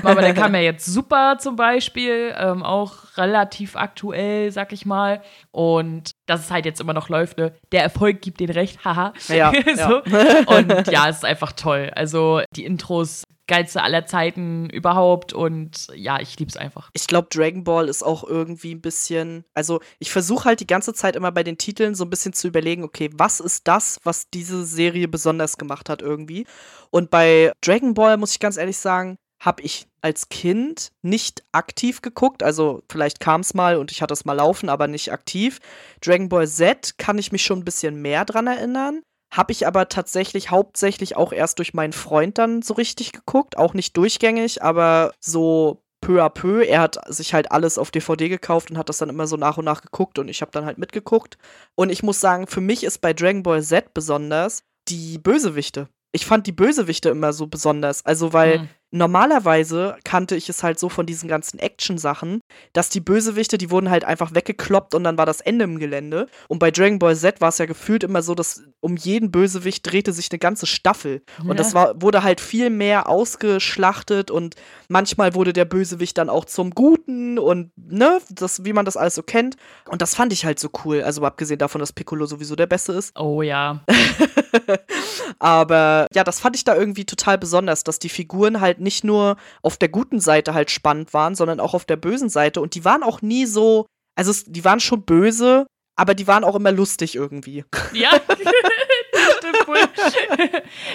Aber 0.03 0.20
der 0.20 0.34
kam 0.34 0.55
ja 0.55 0.61
jetzt 0.61 0.86
super 0.86 1.36
zum 1.39 1.57
Beispiel, 1.57 2.34
ähm, 2.36 2.62
auch 2.62 3.16
relativ 3.16 3.76
aktuell, 3.76 4.51
sag 4.51 4.72
ich 4.72 4.84
mal. 4.84 5.22
Und 5.53 6.11
dass 6.29 6.41
es 6.41 6.51
halt 6.51 6.64
jetzt 6.64 6.81
immer 6.81 6.93
noch 6.93 7.09
läuft, 7.09 7.39
ne? 7.39 7.55
Der 7.72 7.83
Erfolg 7.83 8.20
gibt 8.20 8.41
den 8.41 8.51
recht, 8.51 8.85
haha. 8.85 9.12
Ja, 9.29 9.53
so. 9.76 10.03
ja. 10.05 10.45
Und 10.47 10.87
ja, 10.89 11.09
es 11.09 11.18
ist 11.18 11.24
einfach 11.24 11.53
toll. 11.53 11.91
Also 11.95 12.41
die 12.55 12.64
Intros 12.64 13.24
geilste 13.49 13.83
aller 13.83 14.07
Zeiten 14.07 14.70
überhaupt 14.70 15.33
und 15.33 15.89
ja, 15.95 16.20
ich 16.20 16.39
lieb's 16.39 16.57
einfach. 16.57 16.91
Ich 16.93 17.07
glaube, 17.07 17.29
Dragon 17.31 17.64
Ball 17.64 17.89
ist 17.89 18.05
auch 18.05 18.22
irgendwie 18.22 18.74
ein 18.74 18.81
bisschen, 18.81 19.45
also 19.55 19.81
ich 19.99 20.12
versuche 20.12 20.45
halt 20.45 20.61
die 20.61 20.66
ganze 20.66 20.95
Zeit 20.95 21.16
immer 21.16 21.33
bei 21.33 21.43
den 21.43 21.59
Titeln 21.59 21.95
so 21.95 22.05
ein 22.05 22.11
bisschen 22.11 22.35
zu 22.35 22.47
überlegen, 22.47 22.85
okay, 22.85 23.11
was 23.14 23.41
ist 23.41 23.66
das, 23.66 23.99
was 24.05 24.29
diese 24.31 24.64
Serie 24.64 25.09
besonders 25.09 25.57
gemacht 25.57 25.89
hat 25.89 26.03
irgendwie? 26.03 26.47
Und 26.91 27.11
bei 27.11 27.53
Dragon 27.64 27.95
Ball 27.95 28.18
muss 28.18 28.33
ich 28.33 28.39
ganz 28.39 28.59
ehrlich 28.59 28.76
sagen, 28.76 29.16
habe 29.41 29.62
ich 29.62 29.86
als 30.01 30.28
Kind 30.28 30.93
nicht 31.03 31.45
aktiv 31.53 32.03
geguckt. 32.03 32.43
Also 32.43 32.82
vielleicht 32.91 33.20
kam 33.20 33.41
es 33.41 33.55
mal 33.55 33.76
und 33.76 33.91
ich 33.93 34.03
hatte 34.03 34.14
es 34.14 34.24
mal 34.24 34.34
laufen, 34.34 34.68
aber 34.68 34.89
nicht 34.89 35.12
aktiv. 35.12 35.61
Dragon 36.01 36.28
Ball 36.28 36.49
Z 36.49 36.99
kann 36.99 37.18
ich 37.18 37.32
mich 37.32 37.45
schon 37.45 37.61
ein 37.61 37.64
bisschen 37.64 38.01
mehr 38.01 38.24
dran 38.24 38.47
erinnern. 38.47 39.03
Habe 39.32 39.53
ich 39.53 39.66
aber 39.66 39.89
tatsächlich 39.89 40.51
hauptsächlich 40.51 41.16
auch 41.16 41.32
erst 41.32 41.59
durch 41.59 41.74
meinen 41.74 41.93
Freund 41.93 42.39
dann 42.39 42.62
so 42.62 42.74
richtig 42.74 43.12
geguckt. 43.12 43.59
Auch 43.59 43.74
nicht 43.74 43.97
durchgängig, 43.97 44.62
aber 44.62 45.12
so 45.20 45.82
peu 46.01 46.22
à 46.24 46.30
peu. 46.30 46.64
Er 46.64 46.80
hat 46.80 46.99
sich 47.09 47.34
halt 47.34 47.53
alles 47.53 47.78
auf 47.78 47.91
DVD 47.91 48.28
gekauft 48.28 48.70
und 48.70 48.78
hat 48.78 48.89
das 48.89 48.99
dann 48.99 49.11
immer 49.11 49.26
so 49.26 49.36
nach 49.36 49.59
und 49.59 49.64
nach 49.64 49.82
geguckt 49.82 50.18
und 50.18 50.28
ich 50.28 50.41
habe 50.41 50.53
dann 50.53 50.64
halt 50.64 50.78
mitgeguckt. 50.78 51.36
Und 51.74 51.91
ich 51.91 52.03
muss 52.03 52.20
sagen, 52.20 52.47
für 52.47 52.61
mich 52.61 52.84
ist 52.84 53.01
bei 53.01 53.12
Dragon 53.12 53.43
Ball 53.43 53.62
Z 53.62 53.93
besonders 53.95 54.62
die 54.89 55.18
Bösewichte. 55.18 55.89
Ich 56.12 56.24
fand 56.24 56.47
die 56.47 56.53
Bösewichte 56.53 57.11
immer 57.11 57.32
so 57.32 57.47
besonders. 57.47 58.05
Also, 58.07 58.32
weil 58.32 58.61
mhm. 58.61 58.68
Normalerweise 58.91 59.97
kannte 60.03 60.34
ich 60.34 60.49
es 60.49 60.62
halt 60.62 60.78
so 60.78 60.89
von 60.89 61.05
diesen 61.05 61.28
ganzen 61.28 61.59
Action-Sachen, 61.59 62.41
dass 62.72 62.89
die 62.89 63.01
Bösewichte, 63.01 63.59
die 63.59 63.70
wurden 63.70 63.91
halt 63.91 64.05
einfach 64.05 64.34
weggekloppt 64.34 64.95
und 64.95 65.05
dann 65.05 65.18
war 65.18 65.26
das 65.26 65.43
Ende 65.43 65.64
im 65.64 65.78
Gelände. 65.78 66.26
Und 66.49 66.59
bei 66.59 66.70
Dragon 66.70 66.99
Ball 66.99 67.14
Z 67.14 67.41
war 67.43 67.51
es 67.51 67.59
ja 67.59 67.66
gefühlt 67.66 68.03
immer 68.03 68.22
so, 68.22 68.34
dass 68.34 68.62
um 68.80 68.97
jeden 68.97 69.30
Bösewicht 69.30 69.91
drehte 69.91 70.12
sich 70.12 70.30
eine 70.30 70.39
ganze 70.39 70.66
Staffel. 70.66 71.22
Ja. 71.43 71.51
Und 71.51 71.61
das 71.61 71.74
war, 71.74 72.01
wurde 72.01 72.22
halt 72.22 72.41
viel 72.41 72.70
mehr 72.70 73.09
ausgeschlachtet 73.09 74.30
und 74.30 74.55
manchmal 74.89 75.34
wurde 75.34 75.53
der 75.53 75.66
Bösewicht 75.66 76.16
dann 76.16 76.30
auch 76.30 76.47
zum 76.47 76.70
Guten 76.70 77.39
und 77.39 77.72
ne, 77.76 78.20
das, 78.30 78.64
wie 78.64 78.72
man 78.72 78.86
das 78.86 78.97
alles 78.97 79.14
so 79.14 79.22
kennt. 79.22 79.57
Und 79.86 80.01
das 80.01 80.14
fand 80.14 80.32
ich 80.32 80.47
halt 80.47 80.59
so 80.59 80.70
cool. 80.84 81.03
Also 81.03 81.22
abgesehen 81.24 81.59
davon, 81.59 81.80
dass 81.80 81.93
Piccolo 81.93 82.24
sowieso 82.24 82.57
der 82.57 82.66
Beste 82.66 82.93
ist. 82.93 83.18
Oh 83.18 83.43
ja. 83.43 83.80
Aber 85.39 86.07
ja, 86.14 86.24
das 86.24 86.41
fand 86.41 86.57
ich 86.57 86.64
da 86.64 86.74
irgendwie 86.74 87.05
total 87.05 87.36
besonders, 87.36 87.84
dass 87.84 87.99
die 87.99 88.09
Figuren 88.09 88.61
halt 88.61 88.78
halt 88.79 88.81
nicht 88.81 89.05
nur 89.05 89.37
auf 89.62 89.76
der 89.76 89.89
guten 89.89 90.20
Seite 90.20 90.55
halt 90.55 90.70
spannend 90.70 91.12
waren, 91.12 91.35
sondern 91.35 91.61
auch 91.61 91.74
auf 91.74 91.85
der 91.85 91.97
bösen 91.97 92.29
Seite. 92.29 92.61
Und 92.61 92.74
die 92.74 92.85
waren 92.85 93.03
auch 93.03 93.22
nie 93.22 93.47
so, 93.47 93.87
also 94.16 94.33
die 94.47 94.64
waren 94.64 94.81
schon 94.81 95.03
böse, 95.03 95.66
aber 95.97 96.14
die 96.14 96.26
waren 96.26 96.45
auch 96.45 96.55
immer 96.55 96.72
lustig 96.72 97.16
irgendwie. 97.16 97.64
Ja. 97.93 98.11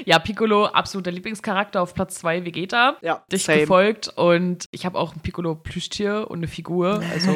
Ja, 0.06 0.20
Piccolo, 0.20 0.66
absoluter 0.66 1.12
Lieblingscharakter 1.12 1.82
auf 1.82 1.94
Platz 1.94 2.16
2, 2.16 2.46
Vegeta. 2.46 2.98
Ja, 3.02 3.24
dich 3.32 3.44
same. 3.44 3.62
gefolgt 3.62 4.10
und 4.16 4.66
ich 4.72 4.86
habe 4.86 4.98
auch 4.98 5.16
ein 5.16 5.22
Piccolo-Plüschtier 5.22 6.28
und 6.30 6.40
eine 6.40 6.48
Figur. 6.48 7.02
Also 7.12 7.36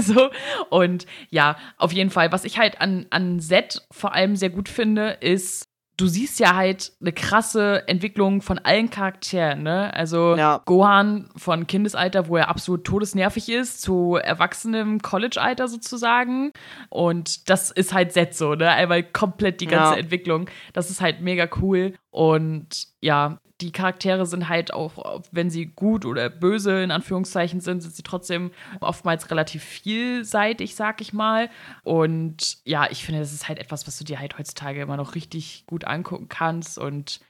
so. 0.00 0.30
Und 0.70 1.06
ja, 1.28 1.56
auf 1.76 1.92
jeden 1.92 2.10
Fall. 2.10 2.32
Was 2.32 2.44
ich 2.44 2.58
halt 2.58 2.80
an, 2.80 3.06
an 3.10 3.40
Set 3.40 3.86
vor 3.90 4.14
allem 4.14 4.36
sehr 4.36 4.50
gut 4.50 4.68
finde, 4.68 5.18
ist, 5.20 5.69
du 6.00 6.06
siehst 6.06 6.40
ja 6.40 6.54
halt 6.54 6.92
eine 7.00 7.12
krasse 7.12 7.86
Entwicklung 7.86 8.40
von 8.40 8.58
allen 8.58 8.90
Charakteren, 8.90 9.62
ne? 9.62 9.92
Also 9.94 10.36
ja. 10.36 10.62
Gohan 10.64 11.28
von 11.36 11.66
Kindesalter, 11.66 12.28
wo 12.28 12.36
er 12.36 12.48
absolut 12.48 12.84
todesnervig 12.84 13.48
ist, 13.50 13.82
zu 13.82 14.16
erwachsenem 14.16 15.02
College-Alter 15.02 15.68
sozusagen. 15.68 16.52
Und 16.88 17.50
das 17.50 17.70
ist 17.70 17.92
halt 17.92 18.12
Set 18.12 18.34
so, 18.34 18.54
ne? 18.54 18.70
Einmal 18.70 19.02
komplett 19.02 19.60
die 19.60 19.66
ganze 19.66 19.94
ja. 19.94 20.00
Entwicklung. 20.00 20.48
Das 20.72 20.90
ist 20.90 21.00
halt 21.00 21.20
mega 21.20 21.48
cool. 21.60 21.94
Und 22.10 22.88
ja, 23.00 23.38
die 23.60 23.72
Charaktere 23.72 24.26
sind 24.26 24.48
halt 24.48 24.72
auch, 24.72 25.22
wenn 25.32 25.50
sie 25.50 25.66
gut 25.66 26.04
oder 26.04 26.30
böse 26.30 26.82
in 26.82 26.90
Anführungszeichen 26.90 27.60
sind, 27.60 27.82
sind 27.82 27.94
sie 27.94 28.02
trotzdem 28.02 28.50
oftmals 28.80 29.30
relativ 29.30 29.62
vielseitig, 29.62 30.74
sag 30.74 31.00
ich 31.00 31.12
mal. 31.12 31.50
Und 31.82 32.58
ja, 32.64 32.88
ich 32.90 33.04
finde, 33.04 33.20
das 33.20 33.32
ist 33.32 33.48
halt 33.48 33.58
etwas, 33.58 33.86
was 33.86 33.98
du 33.98 34.04
dir 34.04 34.18
halt 34.18 34.38
heutzutage 34.38 34.80
immer 34.80 34.96
noch 34.96 35.14
richtig 35.14 35.64
gut 35.66 35.84
angucken 35.84 36.28
kannst 36.28 36.78
und 36.78 37.20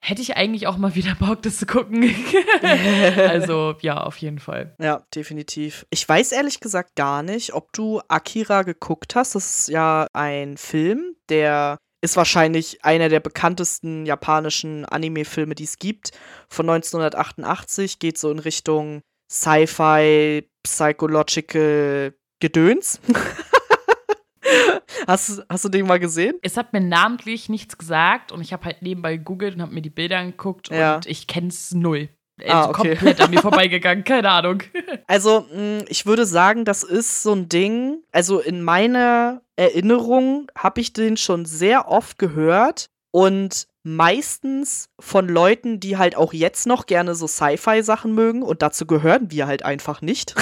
hätte 0.00 0.22
ich 0.22 0.36
eigentlich 0.36 0.66
auch 0.66 0.76
mal 0.76 0.94
wieder 0.94 1.14
Bock, 1.16 1.42
das 1.42 1.58
zu 1.58 1.66
gucken. 1.66 2.14
also 3.16 3.74
ja, 3.80 4.02
auf 4.02 4.16
jeden 4.18 4.38
Fall. 4.38 4.74
Ja, 4.80 5.04
definitiv. 5.14 5.86
Ich 5.90 6.08
weiß 6.08 6.32
ehrlich 6.32 6.60
gesagt 6.60 6.94
gar 6.94 7.22
nicht, 7.22 7.54
ob 7.54 7.72
du 7.72 8.00
Akira 8.08 8.62
geguckt 8.62 9.14
hast. 9.16 9.34
Das 9.34 9.60
ist 9.60 9.68
ja 9.68 10.06
ein 10.12 10.56
Film, 10.56 11.16
der 11.28 11.78
ist 12.06 12.16
wahrscheinlich 12.16 12.84
einer 12.84 13.08
der 13.08 13.20
bekanntesten 13.20 14.06
japanischen 14.06 14.84
Anime-Filme, 14.84 15.56
die 15.56 15.64
es 15.64 15.78
gibt. 15.78 16.12
Von 16.48 16.70
1988 16.70 17.98
geht 17.98 18.16
so 18.16 18.30
in 18.30 18.38
Richtung 18.38 19.02
Sci-Fi, 19.30 20.48
Psychological 20.62 22.14
Gedöns. 22.38 23.00
hast, 25.08 25.42
hast 25.48 25.64
du 25.64 25.68
den 25.68 25.86
mal 25.86 25.98
gesehen? 25.98 26.36
Es 26.42 26.56
hat 26.56 26.72
mir 26.72 26.80
namentlich 26.80 27.48
nichts 27.48 27.76
gesagt 27.76 28.30
und 28.30 28.40
ich 28.40 28.52
habe 28.52 28.66
halt 28.66 28.82
nebenbei 28.82 29.16
gegoogelt 29.16 29.56
und 29.56 29.62
habe 29.62 29.74
mir 29.74 29.82
die 29.82 29.90
Bilder 29.90 30.18
angeguckt 30.18 30.70
ja. 30.70 30.96
und 30.96 31.06
ich 31.06 31.26
kenne 31.26 31.48
es 31.48 31.72
null. 31.72 32.08
Ah, 32.44 32.68
okay. 32.68 32.90
komplett 32.90 33.20
an 33.20 33.30
mir 33.30 33.40
vorbeigegangen, 33.40 34.04
keine 34.04 34.30
Ahnung. 34.30 34.62
Also, 35.06 35.46
mm, 35.52 35.84
ich 35.88 36.04
würde 36.04 36.26
sagen, 36.26 36.64
das 36.64 36.82
ist 36.82 37.22
so 37.22 37.32
ein 37.32 37.48
Ding. 37.48 38.02
Also, 38.12 38.40
in 38.40 38.62
meiner 38.62 39.40
Erinnerung 39.56 40.50
habe 40.56 40.80
ich 40.80 40.92
den 40.92 41.16
schon 41.16 41.44
sehr 41.44 41.88
oft 41.88 42.18
gehört 42.18 42.90
und 43.12 43.68
meistens 43.82 44.90
von 44.98 45.28
Leuten, 45.28 45.78
die 45.78 45.96
halt 45.96 46.16
auch 46.16 46.32
jetzt 46.32 46.66
noch 46.66 46.86
gerne 46.86 47.14
so 47.14 47.26
Sci-Fi-Sachen 47.26 48.12
mögen 48.14 48.42
und 48.42 48.60
dazu 48.60 48.84
gehören 48.84 49.30
wir 49.30 49.46
halt 49.46 49.64
einfach 49.64 50.02
nicht. 50.02 50.34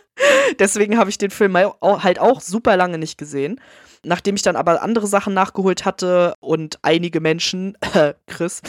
Deswegen 0.58 0.98
habe 0.98 1.08
ich 1.08 1.18
den 1.18 1.30
Film 1.30 1.56
halt 1.56 2.18
auch 2.18 2.40
super 2.40 2.76
lange 2.76 2.98
nicht 2.98 3.16
gesehen. 3.16 3.60
Nachdem 4.04 4.34
ich 4.34 4.42
dann 4.42 4.56
aber 4.56 4.82
andere 4.82 5.06
Sachen 5.06 5.34
nachgeholt 5.34 5.84
hatte 5.84 6.34
und 6.40 6.78
einige 6.82 7.20
Menschen, 7.20 7.76
äh, 7.94 8.14
Chris, 8.26 8.62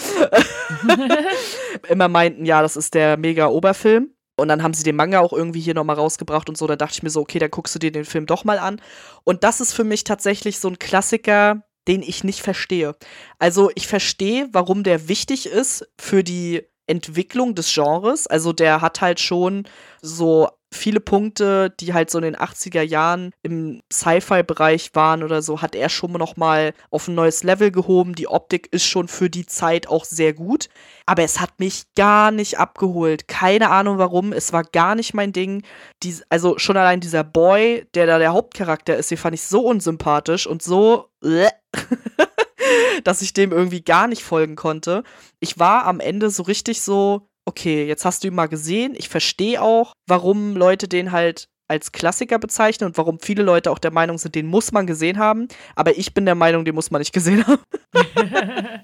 immer 1.90 2.08
meinten, 2.08 2.46
ja, 2.46 2.62
das 2.62 2.76
ist 2.76 2.94
der 2.94 3.18
mega 3.18 3.48
Oberfilm. 3.48 4.10
Und 4.36 4.48
dann 4.48 4.64
haben 4.64 4.74
sie 4.74 4.84
den 4.84 4.96
Manga 4.96 5.20
auch 5.20 5.34
irgendwie 5.34 5.62
hier 5.62 5.76
nochmal 5.76 5.96
rausgebracht 5.96 6.50
und 6.50 6.58
so. 6.58 6.66
Da 6.66 6.76
dachte 6.76 6.94
ich 6.96 7.04
mir 7.04 7.12
so, 7.12 7.22
okay, 7.22 7.38
dann 7.38 7.52
guckst 7.52 7.76
du 7.76 7.80
dir 7.80 7.92
den 7.92 8.06
Film 8.06 8.26
doch 8.26 8.44
mal 8.46 8.58
an. 8.58 8.82
Und 9.24 9.44
das 9.44 9.62
ist 9.62 9.74
für 9.74 9.84
mich 9.84 10.04
tatsächlich 10.04 10.60
so 10.60 10.70
ein 10.70 10.80
Klassiker, 10.80 11.64
den 11.88 12.02
ich 12.02 12.24
nicht 12.24 12.42
verstehe. 12.42 12.96
Also 13.38 13.70
ich 13.76 13.88
verstehe, 13.88 14.50
warum 14.52 14.84
der 14.84 15.08
wichtig 15.08 15.46
ist 15.46 15.88
für 16.00 16.24
die 16.24 16.64
Entwicklung 16.88 17.56
des 17.56 17.74
Genres. 17.74 18.28
Also 18.28 18.54
der 18.54 18.82
hat 18.82 19.02
halt 19.02 19.20
schon 19.20 19.66
so 20.02 20.50
viele 20.74 21.00
Punkte, 21.00 21.74
die 21.80 21.94
halt 21.94 22.10
so 22.10 22.18
in 22.18 22.24
den 22.24 22.36
80er 22.36 22.82
Jahren 22.82 23.32
im 23.42 23.82
Sci-Fi-Bereich 23.92 24.92
waren 24.94 25.24
oder 25.24 25.42
so, 25.42 25.62
hat 25.62 25.76
er 25.76 25.90
schon 25.90 26.12
noch 26.14 26.36
mal 26.36 26.74
auf 26.90 27.08
ein 27.08 27.16
neues 27.16 27.44
Level 27.44 27.72
gehoben. 27.72 28.16
Die 28.16 28.28
Optik 28.28 28.68
ist 28.72 28.86
schon 28.86 29.08
für 29.08 29.30
die 29.30 29.46
Zeit 29.46 29.88
auch 29.88 30.06
sehr 30.06 30.34
gut. 30.34 30.70
Aber 31.06 31.24
es 31.24 31.40
hat 31.40 31.60
mich 31.60 31.84
gar 31.96 32.32
nicht 32.32 32.60
abgeholt. 32.60 33.28
Keine 33.28 33.70
Ahnung 33.70 33.98
warum. 33.98 34.34
Es 34.34 34.54
war 34.54 34.64
gar 34.64 34.96
nicht 34.96 35.14
mein 35.14 35.34
Ding. 35.34 35.64
Die, 36.04 36.16
also 36.30 36.58
schon 36.58 36.78
allein 36.78 37.00
dieser 37.00 37.24
Boy, 37.24 37.86
der 37.94 38.06
da 38.06 38.20
der 38.20 38.34
Hauptcharakter 38.34 38.98
ist, 38.98 39.12
den 39.12 39.18
fand 39.18 39.36
ich 39.36 39.44
so 39.44 39.62
unsympathisch 39.62 40.48
und 40.48 40.62
so. 40.62 41.10
dass 43.04 43.22
ich 43.22 43.34
dem 43.34 43.52
irgendwie 43.52 43.82
gar 43.82 44.08
nicht 44.08 44.24
folgen 44.24 44.56
konnte. 44.56 45.04
Ich 45.40 45.60
war 45.60 45.86
am 45.86 46.00
Ende 46.00 46.30
so 46.30 46.44
richtig 46.44 46.82
so, 46.82 47.28
okay, 47.46 47.86
jetzt 47.86 48.06
hast 48.06 48.24
du 48.24 48.28
ihn 48.28 48.36
mal 48.36 48.48
gesehen. 48.48 48.96
Ich 48.98 49.10
verstehe 49.10 49.62
auch, 49.62 49.94
warum 50.08 50.56
Leute 50.56 50.88
den 50.88 51.12
halt 51.12 51.48
als 51.68 51.92
Klassiker 51.92 52.40
bezeichnen 52.40 52.88
und 52.88 52.98
warum 52.98 53.20
viele 53.20 53.42
Leute 53.42 53.72
auch 53.72 53.80
der 53.80 53.92
Meinung 53.92 54.18
sind, 54.18 54.36
den 54.36 54.46
muss 54.46 54.72
man 54.72 54.86
gesehen 54.86 55.18
haben. 55.18 55.48
Aber 55.76 55.98
ich 55.98 56.14
bin 56.14 56.26
der 56.26 56.36
Meinung, 56.36 56.66
den 56.66 56.76
muss 56.76 56.92
man 56.92 57.00
nicht 57.00 57.14
gesehen 57.14 57.46
haben. 57.48 57.64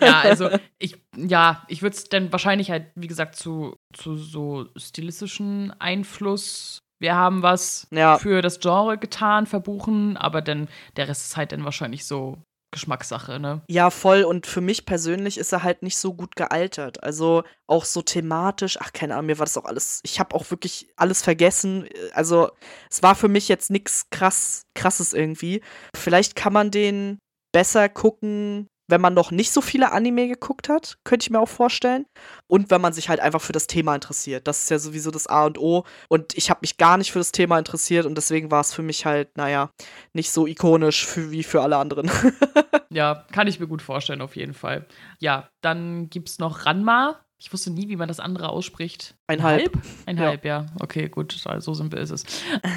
ja, 0.00 0.20
also 0.20 0.48
ich, 0.78 0.96
ja, 1.16 1.64
ich 1.68 1.82
würde 1.82 1.96
es 1.96 2.04
dann 2.04 2.32
wahrscheinlich 2.32 2.70
halt, 2.70 2.86
wie 2.94 3.08
gesagt, 3.08 3.36
zu, 3.36 3.76
zu 3.92 4.16
so 4.16 4.66
stilistischen 4.76 5.72
Einfluss. 5.78 6.78
Wir 7.00 7.16
haben 7.16 7.42
was 7.42 7.88
ja. 7.90 8.18
für 8.18 8.42
das 8.42 8.60
Genre 8.60 8.96
getan, 8.96 9.46
verbuchen, 9.46 10.16
aber 10.16 10.40
dann 10.40 10.68
der 10.96 11.08
Rest 11.08 11.24
ist 11.24 11.36
halt 11.36 11.52
dann 11.52 11.64
wahrscheinlich 11.64 12.06
so 12.06 12.38
Geschmackssache, 12.72 13.38
ne? 13.38 13.62
Ja, 13.68 13.90
voll. 13.90 14.24
Und 14.24 14.46
für 14.46 14.60
mich 14.60 14.86
persönlich 14.86 15.38
ist 15.38 15.52
er 15.52 15.62
halt 15.62 15.82
nicht 15.82 15.96
so 15.96 16.14
gut 16.14 16.34
gealtert. 16.34 17.02
Also 17.02 17.44
auch 17.68 17.84
so 17.84 18.02
thematisch, 18.02 18.78
ach, 18.80 18.92
keine 18.92 19.14
Ahnung, 19.14 19.26
mir 19.26 19.38
war 19.38 19.46
das 19.46 19.56
auch 19.56 19.66
alles, 19.66 20.00
ich 20.02 20.18
habe 20.18 20.34
auch 20.34 20.50
wirklich 20.50 20.88
alles 20.96 21.22
vergessen. 21.22 21.88
Also 22.14 22.50
es 22.90 23.02
war 23.02 23.14
für 23.14 23.28
mich 23.28 23.48
jetzt 23.48 23.70
nichts 23.70 24.08
krass, 24.10 24.62
krasses 24.74 25.12
irgendwie. 25.12 25.62
Vielleicht 25.94 26.34
kann 26.34 26.52
man 26.52 26.70
den 26.70 27.18
besser 27.52 27.88
gucken, 27.88 28.66
wenn 28.92 29.00
man 29.00 29.14
noch 29.14 29.30
nicht 29.30 29.52
so 29.52 29.62
viele 29.62 29.90
Anime 29.90 30.28
geguckt 30.28 30.68
hat, 30.68 30.98
könnte 31.02 31.24
ich 31.24 31.30
mir 31.30 31.40
auch 31.40 31.48
vorstellen. 31.48 32.04
Und 32.46 32.70
wenn 32.70 32.82
man 32.82 32.92
sich 32.92 33.08
halt 33.08 33.20
einfach 33.20 33.40
für 33.40 33.54
das 33.54 33.66
Thema 33.66 33.94
interessiert. 33.94 34.46
Das 34.46 34.62
ist 34.62 34.70
ja 34.70 34.78
sowieso 34.78 35.10
das 35.10 35.26
A 35.26 35.46
und 35.46 35.58
O. 35.58 35.84
Und 36.08 36.36
ich 36.36 36.50
habe 36.50 36.58
mich 36.60 36.76
gar 36.76 36.98
nicht 36.98 37.10
für 37.10 37.18
das 37.18 37.32
Thema 37.32 37.58
interessiert 37.58 38.04
und 38.04 38.16
deswegen 38.16 38.50
war 38.50 38.60
es 38.60 38.74
für 38.74 38.82
mich 38.82 39.06
halt, 39.06 39.34
naja, 39.34 39.70
nicht 40.12 40.30
so 40.30 40.46
ikonisch 40.46 41.06
für, 41.06 41.30
wie 41.30 41.42
für 41.42 41.62
alle 41.62 41.78
anderen. 41.78 42.10
ja, 42.90 43.24
kann 43.32 43.46
ich 43.46 43.58
mir 43.58 43.66
gut 43.66 43.80
vorstellen, 43.80 44.20
auf 44.20 44.36
jeden 44.36 44.52
Fall. 44.52 44.84
Ja, 45.20 45.48
dann 45.62 46.10
gibt 46.10 46.28
es 46.28 46.38
noch 46.38 46.66
Ranma. 46.66 47.18
Ich 47.38 47.50
wusste 47.50 47.70
nie, 47.70 47.88
wie 47.88 47.96
man 47.96 48.08
das 48.08 48.20
andere 48.20 48.50
ausspricht. 48.50 49.16
Ein 49.26 49.42
Halb? 49.42 49.72
Ein 50.04 50.20
Halb, 50.20 50.44
ja. 50.44 50.60
ja. 50.60 50.66
Okay, 50.80 51.08
gut, 51.08 51.32
so 51.32 51.74
simpel 51.74 51.98
ist 51.98 52.10
es. 52.10 52.24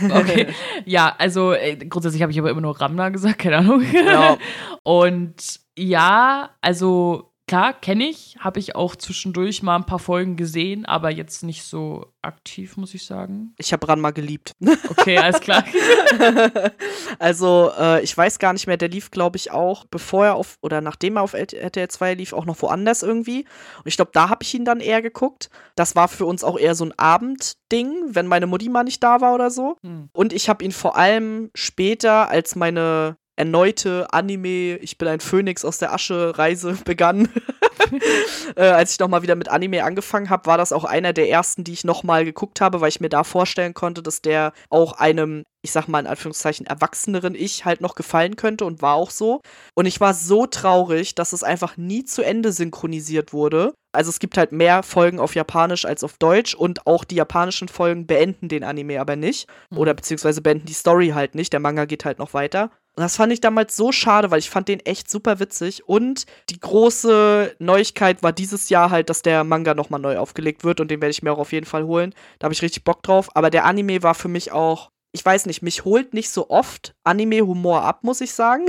Okay. 0.09 0.47
ja, 0.85 1.13
also 1.19 1.51
äh, 1.51 1.75
grundsätzlich 1.75 2.23
habe 2.23 2.31
ich 2.31 2.39
aber 2.39 2.49
immer 2.49 2.61
nur 2.61 2.79
Ramna 2.79 3.09
gesagt, 3.09 3.39
keine 3.39 3.57
Ahnung. 3.57 3.83
Ja. 3.93 4.37
Und 4.83 5.64
ja, 5.77 6.49
also 6.61 7.31
klar, 7.47 7.73
kenne 7.73 8.05
ich, 8.05 8.37
habe 8.39 8.59
ich 8.59 8.75
auch 8.75 8.95
zwischendurch 8.95 9.61
mal 9.61 9.75
ein 9.75 9.85
paar 9.85 9.99
Folgen 9.99 10.35
gesehen, 10.35 10.85
aber 10.85 11.11
jetzt 11.11 11.43
nicht 11.43 11.63
so 11.63 12.07
aktiv, 12.21 12.75
muss 12.77 12.93
ich 12.93 13.05
sagen. 13.05 13.53
Ich 13.59 13.71
habe 13.71 13.87
Ranma 13.87 14.11
geliebt. 14.11 14.51
Okay, 14.89 15.17
alles 15.17 15.39
klar. 15.41 15.63
also, 17.19 17.71
äh, 17.77 18.03
ich 18.03 18.17
weiß 18.17 18.39
gar 18.39 18.53
nicht 18.53 18.65
mehr, 18.65 18.77
der 18.77 18.89
lief, 18.89 19.11
glaube 19.11 19.37
ich, 19.37 19.51
auch, 19.51 19.85
bevor 19.85 20.25
er 20.25 20.35
auf, 20.35 20.57
oder 20.61 20.81
nachdem 20.81 21.17
er 21.17 21.21
auf 21.21 21.33
RTL 21.33 21.87
2 21.87 22.15
lief, 22.15 22.33
auch 22.33 22.45
noch 22.45 22.61
woanders 22.61 23.03
irgendwie. 23.03 23.41
Und 23.77 23.87
ich 23.87 23.95
glaube, 23.95 24.11
da 24.13 24.29
habe 24.29 24.43
ich 24.43 24.53
ihn 24.53 24.65
dann 24.65 24.79
eher 24.79 25.01
geguckt. 25.01 25.49
Das 25.75 25.95
war 25.95 26.07
für 26.07 26.25
uns 26.25 26.43
auch 26.43 26.57
eher 26.57 26.73
so 26.73 26.85
ein 26.85 26.93
Abendding, 26.97 27.93
wenn 28.07 28.27
meine 28.27 28.47
Mutti 28.47 28.69
mal 28.69 28.83
nicht 28.83 29.03
da 29.03 29.21
war 29.21 29.35
oder 29.35 29.51
so. 29.51 29.77
Hm. 29.83 30.09
Und 30.13 30.33
ich 30.33 30.49
habe 30.49 30.63
ihn 30.63 30.71
vor 30.71 30.95
allem 30.95 31.51
später, 31.53 32.29
als 32.29 32.55
meine 32.55 33.17
erneute 33.35 34.07
Anime, 34.11 34.77
ich 34.77 34.97
bin 34.97 35.07
ein 35.07 35.19
Phönix 35.19 35.65
aus 35.65 35.77
der 35.77 35.93
Asche 35.93 36.37
Reise 36.37 36.77
begann. 36.85 37.29
äh, 38.55 38.61
als 38.61 38.93
ich 38.93 38.99
nochmal 38.99 39.21
wieder 39.21 39.35
mit 39.35 39.49
Anime 39.49 39.83
angefangen 39.83 40.29
habe, 40.29 40.45
war 40.45 40.57
das 40.57 40.71
auch 40.71 40.85
einer 40.85 41.13
der 41.13 41.29
ersten, 41.29 41.63
die 41.63 41.73
ich 41.73 41.83
nochmal 41.83 42.25
geguckt 42.25 42.61
habe, 42.61 42.81
weil 42.81 42.89
ich 42.89 43.01
mir 43.01 43.09
da 43.09 43.23
vorstellen 43.23 43.73
konnte, 43.73 44.01
dass 44.01 44.21
der 44.21 44.53
auch 44.69 44.93
einem, 44.93 45.43
ich 45.63 45.71
sag 45.71 45.87
mal 45.87 45.99
in 45.99 46.07
Anführungszeichen, 46.07 46.65
erwachseneren 46.65 47.35
Ich 47.35 47.65
halt 47.65 47.81
noch 47.81 47.95
gefallen 47.95 48.35
könnte 48.35 48.65
und 48.65 48.81
war 48.81 48.95
auch 48.95 49.11
so. 49.11 49.41
Und 49.75 49.85
ich 49.85 49.99
war 49.99 50.13
so 50.13 50.45
traurig, 50.45 51.15
dass 51.15 51.33
es 51.33 51.43
einfach 51.43 51.77
nie 51.77 52.05
zu 52.05 52.23
Ende 52.23 52.51
synchronisiert 52.51 53.33
wurde. 53.33 53.73
Also 53.93 54.09
es 54.09 54.19
gibt 54.19 54.37
halt 54.37 54.51
mehr 54.51 54.83
Folgen 54.83 55.19
auf 55.19 55.35
Japanisch 55.35 55.85
als 55.85 56.03
auf 56.03 56.17
Deutsch 56.17 56.53
und 56.53 56.85
auch 56.85 57.03
die 57.03 57.15
japanischen 57.15 57.69
Folgen 57.69 58.07
beenden 58.07 58.49
den 58.49 58.63
Anime 58.63 58.99
aber 58.99 59.15
nicht. 59.15 59.47
Mhm. 59.69 59.77
Oder 59.77 59.93
beziehungsweise 59.93 60.41
beenden 60.41 60.65
die 60.65 60.73
Story 60.73 61.09
halt 61.09 61.35
nicht. 61.35 61.53
Der 61.53 61.59
Manga 61.59 61.85
geht 61.85 62.05
halt 62.05 62.19
noch 62.19 62.33
weiter. 62.33 62.71
Und 62.95 63.01
das 63.01 63.17
fand 63.17 63.33
ich 63.33 63.41
damals 63.41 63.75
so 63.75 63.91
schade, 63.91 64.31
weil 64.31 64.39
ich 64.39 64.49
fand 64.49 64.69
den 64.69 64.79
echt 64.79 65.11
super 65.11 65.39
witzig. 65.39 65.87
Und 65.87 66.25
die 66.49 66.59
große 66.59 67.55
Neuigkeit 67.59 68.23
war 68.23 68.31
dieses 68.31 68.69
Jahr 68.69 68.89
halt, 68.89 69.09
dass 69.09 69.21
der 69.21 69.43
Manga 69.43 69.73
nochmal 69.73 69.99
neu 69.99 70.17
aufgelegt 70.17 70.63
wird 70.63 70.79
und 70.79 70.89
den 70.89 71.01
werde 71.01 71.11
ich 71.11 71.21
mir 71.21 71.33
auch 71.33 71.39
auf 71.39 71.51
jeden 71.51 71.65
Fall 71.65 71.83
holen. 71.83 72.13
Da 72.39 72.45
habe 72.45 72.53
ich 72.53 72.61
richtig 72.61 72.85
Bock 72.85 73.03
drauf. 73.03 73.29
Aber 73.35 73.49
der 73.49 73.65
Anime 73.65 74.01
war 74.01 74.15
für 74.15 74.29
mich 74.29 74.53
auch, 74.53 74.91
ich 75.11 75.25
weiß 75.25 75.45
nicht, 75.45 75.61
mich 75.61 75.83
holt 75.83 76.13
nicht 76.13 76.29
so 76.29 76.49
oft 76.49 76.95
Anime-Humor 77.03 77.81
ab, 77.81 78.03
muss 78.03 78.21
ich 78.21 78.33
sagen. 78.33 78.65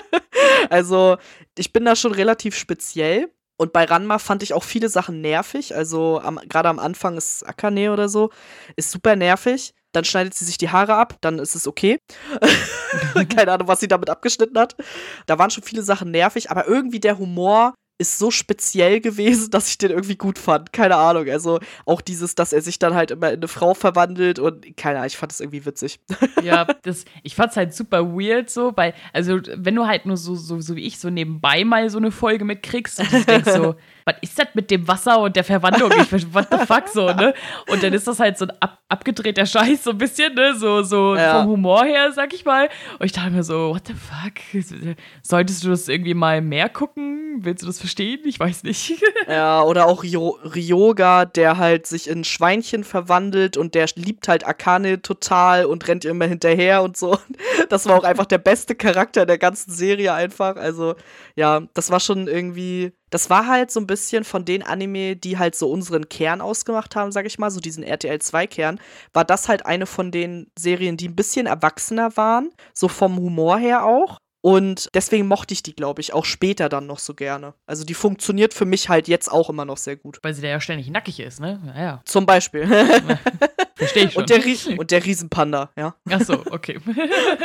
also 0.70 1.16
ich 1.58 1.72
bin 1.72 1.84
da 1.84 1.96
schon 1.96 2.12
relativ 2.12 2.56
speziell. 2.56 3.32
Und 3.58 3.72
bei 3.72 3.84
Ranma 3.84 4.18
fand 4.18 4.44
ich 4.44 4.52
auch 4.52 4.64
viele 4.64 4.88
Sachen 4.90 5.22
nervig. 5.22 5.74
Also 5.74 6.22
gerade 6.48 6.68
am 6.68 6.78
Anfang 6.78 7.16
ist 7.16 7.42
Akane 7.42 7.92
oder 7.92 8.08
so, 8.08 8.30
ist 8.76 8.92
super 8.92 9.16
nervig 9.16 9.74
dann 9.96 10.04
schneidet 10.04 10.34
sie 10.34 10.44
sich 10.44 10.58
die 10.58 10.68
Haare 10.68 10.94
ab, 10.94 11.16
dann 11.22 11.38
ist 11.38 11.54
es 11.54 11.66
okay. 11.66 11.98
Keine 13.34 13.52
Ahnung, 13.52 13.66
was 13.66 13.80
sie 13.80 13.88
damit 13.88 14.10
abgeschnitten 14.10 14.58
hat. 14.58 14.76
Da 15.24 15.38
waren 15.38 15.50
schon 15.50 15.64
viele 15.64 15.82
Sachen 15.82 16.10
nervig, 16.10 16.50
aber 16.50 16.68
irgendwie 16.68 17.00
der 17.00 17.18
Humor 17.18 17.74
ist 17.98 18.18
so 18.18 18.30
speziell 18.30 19.00
gewesen, 19.00 19.50
dass 19.50 19.68
ich 19.68 19.78
den 19.78 19.90
irgendwie 19.90 20.16
gut 20.16 20.38
fand. 20.38 20.72
Keine 20.72 20.96
Ahnung. 20.96 21.28
Also 21.28 21.60
auch 21.84 22.00
dieses, 22.00 22.34
dass 22.34 22.52
er 22.52 22.62
sich 22.62 22.78
dann 22.78 22.94
halt 22.94 23.10
immer 23.10 23.30
in 23.30 23.36
eine 23.36 23.48
Frau 23.48 23.74
verwandelt 23.74 24.38
und 24.38 24.76
keine 24.76 24.98
Ahnung, 24.98 25.06
ich 25.08 25.16
fand 25.16 25.32
das 25.32 25.40
irgendwie 25.40 25.64
witzig. 25.64 26.00
Ja, 26.42 26.64
das, 26.82 27.06
ich 27.22 27.34
fand 27.34 27.50
es 27.50 27.56
halt 27.56 27.74
super 27.74 28.06
weird 28.12 28.50
so, 28.50 28.72
weil, 28.76 28.94
also 29.12 29.40
wenn 29.56 29.74
du 29.74 29.86
halt 29.86 30.06
nur 30.06 30.16
so, 30.16 30.36
so, 30.36 30.60
so 30.60 30.76
wie 30.76 30.84
ich 30.84 30.98
so 30.98 31.10
nebenbei 31.10 31.64
mal 31.64 31.88
so 31.90 31.98
eine 31.98 32.12
Folge 32.12 32.44
mitkriegst 32.44 33.00
und 33.00 33.12
du 33.12 33.24
denkst 33.24 33.50
so, 33.52 33.74
was 34.06 34.14
ist 34.20 34.38
das 34.38 34.48
mit 34.54 34.70
dem 34.70 34.86
Wasser 34.86 35.18
und 35.20 35.34
der 35.34 35.42
Verwandlung? 35.42 35.90
Ich, 35.92 36.32
what 36.32 36.46
the 36.50 36.64
fuck 36.64 36.88
so, 36.88 37.12
ne? 37.12 37.34
Und 37.68 37.82
dann 37.82 37.92
ist 37.92 38.06
das 38.06 38.20
halt 38.20 38.38
so 38.38 38.44
ein 38.44 38.52
ab, 38.60 38.78
abgedrehter 38.88 39.44
Scheiß 39.44 39.82
so 39.82 39.90
ein 39.90 39.98
bisschen, 39.98 40.34
ne? 40.34 40.54
So, 40.54 40.82
so 40.82 41.16
ja. 41.16 41.40
vom 41.40 41.50
Humor 41.50 41.84
her, 41.84 42.12
sag 42.12 42.32
ich 42.32 42.44
mal. 42.44 42.68
Und 43.00 43.06
ich 43.06 43.12
dachte 43.12 43.30
mir 43.30 43.42
so, 43.42 43.70
what 43.70 43.88
the 43.88 43.94
fuck? 43.94 44.96
Solltest 45.22 45.64
du 45.64 45.70
das 45.70 45.88
irgendwie 45.88 46.14
mal 46.14 46.40
mehr 46.40 46.68
gucken? 46.68 47.38
Willst 47.40 47.64
du 47.64 47.66
das 47.66 47.80
verstehen? 47.86 48.20
Ich 48.24 48.38
weiß 48.38 48.64
nicht. 48.64 49.02
Ja, 49.28 49.62
oder 49.62 49.86
auch 49.86 50.04
Ryoga, 50.04 51.24
der 51.24 51.56
halt 51.56 51.86
sich 51.86 52.08
in 52.08 52.22
Schweinchen 52.22 52.84
verwandelt 52.84 53.56
und 53.56 53.74
der 53.74 53.86
liebt 53.96 54.28
halt 54.28 54.46
Akane 54.46 55.02
total 55.02 55.64
und 55.64 55.88
rennt 55.88 56.04
immer 56.04 56.26
hinterher 56.26 56.82
und 56.82 56.96
so. 56.96 57.18
Das 57.68 57.86
war 57.86 57.98
auch 57.98 58.04
einfach 58.04 58.26
der 58.26 58.38
beste 58.38 58.76
Charakter 58.76 59.26
der 59.26 59.38
ganzen 59.38 59.72
Serie 59.72 60.12
einfach. 60.12 60.54
Also, 60.56 60.94
ja, 61.34 61.62
das 61.74 61.90
war 61.90 61.98
schon 61.98 62.28
irgendwie 62.28 62.92
das 63.10 63.30
war 63.30 63.46
halt 63.46 63.70
so 63.70 63.80
ein 63.80 63.86
bisschen 63.86 64.24
von 64.24 64.44
den 64.44 64.62
Anime, 64.62 65.16
die 65.16 65.38
halt 65.38 65.54
so 65.54 65.70
unseren 65.70 66.08
Kern 66.08 66.40
ausgemacht 66.40 66.96
haben, 66.96 67.12
sag 67.12 67.24
ich 67.24 67.38
mal, 67.38 67.50
so 67.50 67.60
diesen 67.60 67.84
RTL 67.84 68.20
2 68.20 68.46
Kern, 68.46 68.80
war 69.12 69.24
das 69.24 69.48
halt 69.48 69.64
eine 69.64 69.86
von 69.86 70.10
den 70.10 70.50
Serien, 70.58 70.96
die 70.96 71.08
ein 71.08 71.16
bisschen 71.16 71.46
erwachsener 71.46 72.16
waren, 72.16 72.50
so 72.72 72.88
vom 72.88 73.16
Humor 73.16 73.58
her 73.58 73.84
auch. 73.84 74.18
Und 74.46 74.90
deswegen 74.94 75.26
mochte 75.26 75.54
ich 75.54 75.64
die, 75.64 75.74
glaube 75.74 76.00
ich, 76.00 76.12
auch 76.12 76.24
später 76.24 76.68
dann 76.68 76.86
noch 76.86 77.00
so 77.00 77.14
gerne. 77.14 77.54
Also 77.66 77.84
die 77.84 77.94
funktioniert 77.94 78.54
für 78.54 78.64
mich 78.64 78.88
halt 78.88 79.08
jetzt 79.08 79.26
auch 79.26 79.50
immer 79.50 79.64
noch 79.64 79.76
sehr 79.76 79.96
gut. 79.96 80.20
Weil 80.22 80.34
sie 80.34 80.42
da 80.42 80.46
ja 80.46 80.60
ständig 80.60 80.88
nackig 80.88 81.18
ist, 81.18 81.40
ne? 81.40 81.60
Naja. 81.64 82.00
Zum 82.04 82.26
Beispiel. 82.26 82.64
Verstehe 83.74 84.04
ich 84.04 84.12
schon. 84.12 84.22
Und 84.22 84.30
der, 84.30 84.78
und 84.78 84.90
der 84.92 85.04
Riesenpanda, 85.04 85.70
ja. 85.76 85.96
Ach 86.08 86.20
so, 86.20 86.44
okay. 86.48 86.78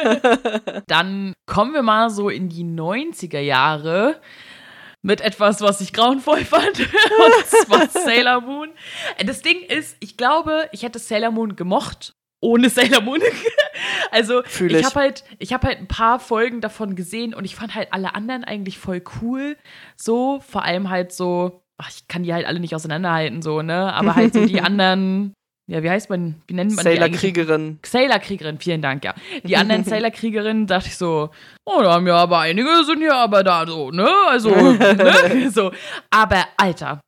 dann 0.86 1.34
kommen 1.48 1.74
wir 1.74 1.82
mal 1.82 2.12
so 2.12 2.30
in 2.30 2.50
die 2.50 2.64
90er 2.64 3.40
Jahre 3.40 4.22
mit 5.02 5.22
etwas, 5.22 5.60
was 5.62 5.82
ich 5.82 5.94
grauenvoll 5.94 6.46
fand. 6.46 6.80
und 6.82 7.46
zwar 7.48 7.90
Sailor 7.90 8.42
Moon. 8.42 8.70
Das 9.26 9.42
Ding 9.42 9.64
ist, 9.64 9.98
ich 10.02 10.18
glaube, 10.18 10.70
ich 10.72 10.84
hätte 10.84 11.00
Sailor 11.00 11.32
Moon 11.32 11.56
gemocht, 11.56 12.14
ohne 12.42 12.70
Sailor 12.70 13.02
Moon. 13.02 13.22
also 14.12 14.42
Fühl 14.44 14.72
ich, 14.72 14.80
ich 14.80 14.86
habe 14.86 15.00
halt, 15.00 15.24
ich 15.40 15.54
habe 15.54 15.68
halt 15.68 15.80
ein 15.80 15.88
paar 15.88 16.20
Folgen 16.20 16.60
davon 16.60 16.96
gesehen 16.96 17.34
und 17.34 17.46
ich 17.46 17.56
fand 17.56 17.74
halt 17.76 17.94
alle 17.94 18.14
anderen 18.16 18.44
eigentlich 18.44 18.78
voll 18.78 19.02
cool. 19.22 19.56
So, 19.96 20.42
vor 20.42 20.66
allem 20.66 20.90
halt 20.90 21.14
so, 21.14 21.62
ach, 21.78 21.90
ich 21.90 22.08
kann 22.08 22.24
die 22.24 22.34
halt 22.34 22.46
alle 22.46 22.60
nicht 22.60 22.76
auseinanderhalten, 22.76 23.42
so, 23.42 23.62
ne? 23.62 23.94
Aber 23.94 24.16
halt 24.16 24.34
so 24.34 24.46
die 24.46 24.62
anderen. 24.62 25.34
Ja, 25.68 25.84
wie 25.84 25.90
heißt 25.90 26.10
man, 26.10 26.42
wie 26.48 26.54
nennt 26.54 26.76
man 26.76 26.84
Sailor 26.84 27.08
die 27.08 27.16
Kriegerin. 27.16 27.80
Sailor 27.86 28.20
Kriegerin, 28.20 28.58
vielen 28.58 28.82
Dank, 28.82 29.06
ja. 29.06 29.14
Die 29.44 29.56
anderen 29.56 29.84
Sailor 29.86 30.12
Kriegerinnen 30.12 30.68
dachte 30.68 30.90
ich 30.90 30.98
so, 30.98 31.30
oh, 31.66 31.82
da 31.82 31.94
haben 31.94 32.08
ja 32.08 32.16
aber 32.16 32.40
einige 32.40 32.84
sind 32.84 33.02
ja 33.02 33.16
aber 33.16 33.44
da 33.44 33.66
so, 33.66 33.90
ne? 33.90 34.10
Also, 34.28 34.50
ne? 34.50 35.50
So. 35.50 35.72
Aber, 36.10 36.46
Alter, 36.58 37.00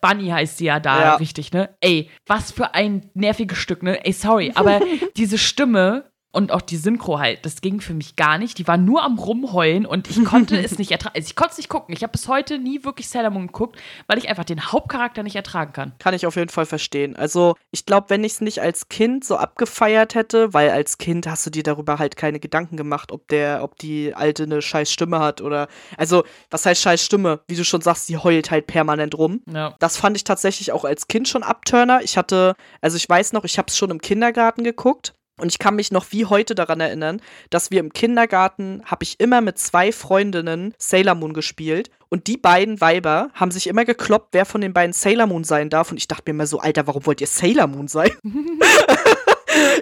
Bunny 0.00 0.28
heißt 0.28 0.58
sie 0.58 0.66
ja 0.66 0.80
da, 0.80 1.00
ja. 1.00 1.14
richtig, 1.16 1.52
ne? 1.52 1.70
Ey, 1.80 2.10
was 2.26 2.52
für 2.52 2.74
ein 2.74 3.10
nerviges 3.14 3.58
Stück, 3.58 3.82
ne? 3.82 4.04
Ey, 4.04 4.12
sorry, 4.12 4.52
aber 4.54 4.80
diese 5.16 5.38
Stimme 5.38 6.09
und 6.32 6.52
auch 6.52 6.60
die 6.60 6.76
Synchro 6.76 7.18
halt, 7.18 7.44
das 7.44 7.60
ging 7.60 7.80
für 7.80 7.94
mich 7.94 8.14
gar 8.14 8.38
nicht. 8.38 8.58
Die 8.58 8.68
war 8.68 8.76
nur 8.76 9.02
am 9.02 9.18
Rumheulen 9.18 9.84
und 9.84 10.08
ich 10.08 10.24
konnte 10.24 10.56
es 10.62 10.78
nicht 10.78 10.92
ertragen. 10.92 11.16
Also 11.16 11.26
ich 11.26 11.34
konnte 11.34 11.52
es 11.52 11.58
nicht 11.58 11.68
gucken. 11.68 11.94
Ich 11.94 12.02
habe 12.02 12.12
bis 12.12 12.28
heute 12.28 12.58
nie 12.58 12.84
wirklich 12.84 13.08
Sailor 13.08 13.30
Moon 13.30 13.48
geguckt, 13.48 13.78
weil 14.06 14.18
ich 14.18 14.28
einfach 14.28 14.44
den 14.44 14.72
Hauptcharakter 14.72 15.22
nicht 15.22 15.34
ertragen 15.34 15.72
kann. 15.72 15.92
Kann 15.98 16.14
ich 16.14 16.26
auf 16.26 16.36
jeden 16.36 16.50
Fall 16.50 16.66
verstehen. 16.66 17.16
Also 17.16 17.56
ich 17.72 17.84
glaube, 17.84 18.10
wenn 18.10 18.22
ich 18.22 18.32
es 18.32 18.40
nicht 18.40 18.60
als 18.60 18.88
Kind 18.88 19.24
so 19.24 19.36
abgefeiert 19.36 20.14
hätte, 20.14 20.54
weil 20.54 20.70
als 20.70 20.98
Kind 20.98 21.26
hast 21.26 21.46
du 21.46 21.50
dir 21.50 21.64
darüber 21.64 21.98
halt 21.98 22.16
keine 22.16 22.38
Gedanken 22.38 22.76
gemacht, 22.76 23.10
ob 23.10 23.26
der, 23.28 23.64
ob 23.64 23.76
die 23.78 24.14
Alte 24.14 24.44
eine 24.44 24.62
scheiß 24.62 24.92
Stimme 24.92 25.18
hat 25.18 25.40
oder. 25.40 25.68
Also, 25.96 26.24
was 26.50 26.64
heißt 26.64 26.80
scheiß 26.80 27.04
Stimme? 27.04 27.40
Wie 27.48 27.56
du 27.56 27.64
schon 27.64 27.80
sagst, 27.80 28.06
sie 28.06 28.16
heult 28.16 28.50
halt 28.50 28.66
permanent 28.66 29.16
rum. 29.18 29.42
Ja. 29.52 29.74
Das 29.78 29.96
fand 29.96 30.16
ich 30.16 30.24
tatsächlich 30.24 30.72
auch 30.72 30.84
als 30.84 31.08
Kind 31.08 31.28
schon 31.28 31.42
Abturner. 31.42 32.00
Ich 32.02 32.16
hatte, 32.16 32.54
also 32.80 32.96
ich 32.96 33.08
weiß 33.08 33.32
noch, 33.32 33.44
ich 33.44 33.58
habe 33.58 33.66
es 33.68 33.76
schon 33.76 33.90
im 33.90 34.00
Kindergarten 34.00 34.62
geguckt 34.64 35.14
und 35.40 35.48
ich 35.48 35.58
kann 35.58 35.76
mich 35.76 35.90
noch 35.90 36.06
wie 36.10 36.26
heute 36.26 36.54
daran 36.54 36.80
erinnern, 36.80 37.20
dass 37.50 37.70
wir 37.70 37.80
im 37.80 37.92
Kindergarten, 37.92 38.82
habe 38.84 39.04
ich 39.04 39.18
immer 39.18 39.40
mit 39.40 39.58
zwei 39.58 39.92
Freundinnen 39.92 40.74
Sailor 40.78 41.14
Moon 41.14 41.32
gespielt. 41.32 41.90
Und 42.08 42.26
die 42.26 42.36
beiden 42.36 42.80
Weiber 42.80 43.30
haben 43.34 43.52
sich 43.52 43.68
immer 43.68 43.84
gekloppt, 43.84 44.30
wer 44.32 44.44
von 44.44 44.60
den 44.60 44.72
beiden 44.72 44.92
Sailor 44.92 45.26
Moon 45.26 45.44
sein 45.44 45.70
darf. 45.70 45.90
Und 45.90 45.96
ich 45.96 46.08
dachte 46.08 46.24
mir 46.26 46.30
immer 46.30 46.46
so, 46.46 46.58
Alter, 46.58 46.86
warum 46.86 47.06
wollt 47.06 47.20
ihr 47.20 47.26
Sailor 47.26 47.66
Moon 47.66 47.88
sein? 47.88 48.10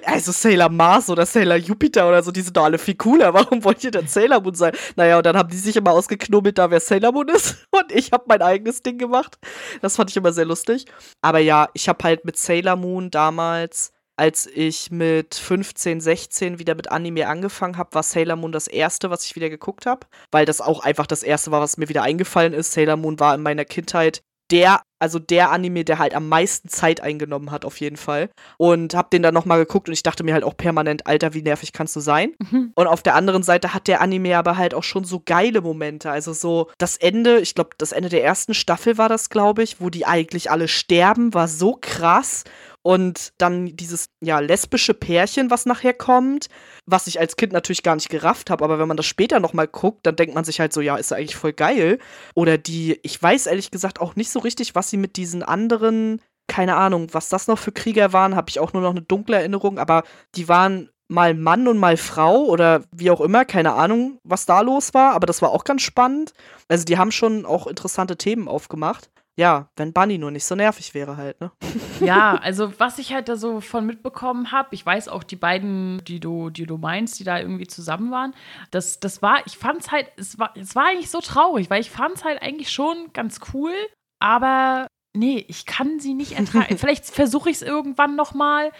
Also 0.04 0.32
Sailor 0.32 0.70
Mars 0.70 1.10
oder 1.10 1.26
Sailor 1.26 1.56
Jupiter 1.56 2.08
oder 2.08 2.22
so, 2.22 2.30
die 2.30 2.40
sind 2.40 2.56
doch 2.56 2.64
alle 2.64 2.78
viel 2.78 2.94
cooler. 2.94 3.34
Warum 3.34 3.62
wollt 3.64 3.84
ihr 3.84 3.90
denn 3.90 4.08
Sailor 4.08 4.40
Moon 4.40 4.54
sein? 4.54 4.72
Naja, 4.96 5.18
und 5.18 5.26
dann 5.26 5.36
haben 5.36 5.50
die 5.50 5.58
sich 5.58 5.76
immer 5.76 5.92
ausgeknubbelt, 5.92 6.56
da 6.56 6.70
wer 6.70 6.80
Sailor 6.80 7.12
Moon 7.12 7.28
ist. 7.28 7.56
Und 7.70 7.92
ich 7.92 8.12
habe 8.12 8.24
mein 8.26 8.40
eigenes 8.42 8.82
Ding 8.82 8.98
gemacht. 8.98 9.38
Das 9.82 9.96
fand 9.96 10.10
ich 10.10 10.16
immer 10.16 10.32
sehr 10.32 10.46
lustig. 10.46 10.86
Aber 11.20 11.38
ja, 11.38 11.68
ich 11.74 11.88
habe 11.88 12.02
halt 12.02 12.24
mit 12.24 12.36
Sailor 12.36 12.76
Moon 12.76 13.10
damals 13.10 13.92
als 14.18 14.46
ich 14.46 14.90
mit 14.90 15.34
15, 15.36 16.00
16 16.00 16.58
wieder 16.58 16.74
mit 16.74 16.90
Anime 16.90 17.28
angefangen 17.28 17.78
habe, 17.78 17.94
war 17.94 18.02
Sailor 18.02 18.36
Moon 18.36 18.52
das 18.52 18.66
erste, 18.66 19.10
was 19.10 19.24
ich 19.24 19.36
wieder 19.36 19.48
geguckt 19.48 19.86
habe, 19.86 20.06
weil 20.32 20.44
das 20.44 20.60
auch 20.60 20.80
einfach 20.80 21.06
das 21.06 21.22
erste 21.22 21.50
war, 21.50 21.60
was 21.60 21.76
mir 21.76 21.88
wieder 21.88 22.02
eingefallen 22.02 22.52
ist. 22.52 22.72
Sailor 22.72 22.96
Moon 22.96 23.20
war 23.20 23.34
in 23.34 23.42
meiner 23.42 23.64
Kindheit 23.64 24.22
der, 24.50 24.80
also 24.98 25.18
der 25.18 25.50
Anime, 25.50 25.84
der 25.84 25.98
halt 25.98 26.14
am 26.14 26.28
meisten 26.28 26.68
Zeit 26.68 27.00
eingenommen 27.00 27.50
hat, 27.50 27.64
auf 27.64 27.80
jeden 27.80 27.96
Fall. 27.96 28.30
Und 28.56 28.94
hab 28.94 29.10
den 29.10 29.22
dann 29.22 29.34
nochmal 29.34 29.58
geguckt 29.58 29.88
und 29.88 29.92
ich 29.92 30.02
dachte 30.02 30.24
mir 30.24 30.32
halt 30.32 30.44
auch 30.44 30.56
permanent, 30.56 31.06
Alter, 31.06 31.34
wie 31.34 31.42
nervig 31.42 31.72
kannst 31.72 31.94
du 31.96 32.00
sein? 32.00 32.32
Mhm. 32.50 32.72
Und 32.74 32.86
auf 32.86 33.02
der 33.02 33.14
anderen 33.14 33.42
Seite 33.42 33.74
hat 33.74 33.86
der 33.86 34.00
Anime 34.00 34.36
aber 34.36 34.56
halt 34.56 34.74
auch 34.74 34.82
schon 34.82 35.04
so 35.04 35.20
geile 35.24 35.60
Momente. 35.60 36.10
Also 36.10 36.32
so 36.32 36.70
das 36.78 36.96
Ende, 36.96 37.40
ich 37.40 37.54
glaube, 37.54 37.70
das 37.78 37.92
Ende 37.92 38.08
der 38.08 38.24
ersten 38.24 38.54
Staffel 38.54 38.98
war 38.98 39.08
das, 39.08 39.28
glaube 39.28 39.62
ich, 39.62 39.80
wo 39.80 39.90
die 39.90 40.06
eigentlich 40.06 40.50
alle 40.50 40.68
sterben, 40.68 41.34
war 41.34 41.48
so 41.48 41.76
krass. 41.80 42.44
Und 42.88 43.34
dann 43.36 43.76
dieses, 43.76 44.08
ja, 44.22 44.38
lesbische 44.38 44.94
Pärchen, 44.94 45.50
was 45.50 45.66
nachher 45.66 45.92
kommt, 45.92 46.46
was 46.86 47.06
ich 47.06 47.20
als 47.20 47.36
Kind 47.36 47.52
natürlich 47.52 47.82
gar 47.82 47.94
nicht 47.94 48.08
gerafft 48.08 48.48
habe, 48.48 48.64
aber 48.64 48.78
wenn 48.78 48.88
man 48.88 48.96
das 48.96 49.04
später 49.04 49.40
nochmal 49.40 49.68
guckt, 49.68 50.06
dann 50.06 50.16
denkt 50.16 50.34
man 50.34 50.44
sich 50.44 50.58
halt 50.58 50.72
so, 50.72 50.80
ja, 50.80 50.96
ist 50.96 51.12
eigentlich 51.12 51.36
voll 51.36 51.52
geil. 51.52 51.98
Oder 52.34 52.56
die, 52.56 52.98
ich 53.02 53.22
weiß 53.22 53.46
ehrlich 53.46 53.70
gesagt 53.70 54.00
auch 54.00 54.16
nicht 54.16 54.30
so 54.30 54.38
richtig, 54.38 54.74
was 54.74 54.88
sie 54.88 54.96
mit 54.96 55.18
diesen 55.18 55.42
anderen, 55.42 56.22
keine 56.46 56.76
Ahnung, 56.76 57.08
was 57.12 57.28
das 57.28 57.46
noch 57.46 57.58
für 57.58 57.72
Krieger 57.72 58.14
waren, 58.14 58.34
habe 58.34 58.48
ich 58.48 58.58
auch 58.58 58.72
nur 58.72 58.80
noch 58.80 58.92
eine 58.92 59.02
dunkle 59.02 59.36
Erinnerung, 59.36 59.78
aber 59.78 60.02
die 60.34 60.48
waren 60.48 60.88
mal 61.08 61.34
Mann 61.34 61.68
und 61.68 61.76
mal 61.76 61.98
Frau 61.98 62.46
oder 62.46 62.84
wie 62.90 63.10
auch 63.10 63.20
immer, 63.20 63.44
keine 63.44 63.74
Ahnung, 63.74 64.18
was 64.24 64.46
da 64.46 64.62
los 64.62 64.94
war, 64.94 65.12
aber 65.12 65.26
das 65.26 65.42
war 65.42 65.50
auch 65.50 65.64
ganz 65.64 65.82
spannend. 65.82 66.32
Also 66.68 66.86
die 66.86 66.96
haben 66.96 67.12
schon 67.12 67.44
auch 67.44 67.66
interessante 67.66 68.16
Themen 68.16 68.48
aufgemacht 68.48 69.10
ja, 69.38 69.68
wenn 69.76 69.92
Bunny 69.92 70.18
nur 70.18 70.32
nicht 70.32 70.44
so 70.44 70.56
nervig 70.56 70.94
wäre 70.94 71.16
halt, 71.16 71.40
ne? 71.40 71.52
Ja, 72.00 72.34
also 72.34 72.72
was 72.80 72.98
ich 72.98 73.12
halt 73.12 73.28
da 73.28 73.36
so 73.36 73.60
von 73.60 73.86
mitbekommen 73.86 74.50
habe, 74.50 74.70
ich 74.72 74.84
weiß 74.84 75.08
auch 75.08 75.22
die 75.22 75.36
beiden, 75.36 76.02
die 76.04 76.18
du, 76.18 76.50
die 76.50 76.66
du 76.66 76.76
meinst, 76.76 77.20
die 77.20 77.24
da 77.24 77.38
irgendwie 77.38 77.68
zusammen 77.68 78.10
waren, 78.10 78.34
das, 78.72 78.98
das 78.98 79.22
war, 79.22 79.46
ich 79.46 79.56
fand's 79.56 79.92
halt, 79.92 80.10
es 80.16 80.40
war, 80.40 80.52
es 80.56 80.74
war 80.74 80.86
eigentlich 80.86 81.10
so 81.10 81.20
traurig, 81.20 81.70
weil 81.70 81.80
ich 81.80 81.90
fand's 81.90 82.24
halt 82.24 82.42
eigentlich 82.42 82.72
schon 82.72 83.12
ganz 83.12 83.38
cool, 83.54 83.72
aber 84.18 84.88
nee, 85.16 85.44
ich 85.46 85.66
kann 85.66 86.00
sie 86.00 86.14
nicht 86.14 86.32
ertragen. 86.32 86.76
Vielleicht 86.78 87.06
versuche 87.06 87.48
ich 87.48 87.56
es 87.56 87.62
irgendwann 87.62 88.16
nochmal, 88.16 88.72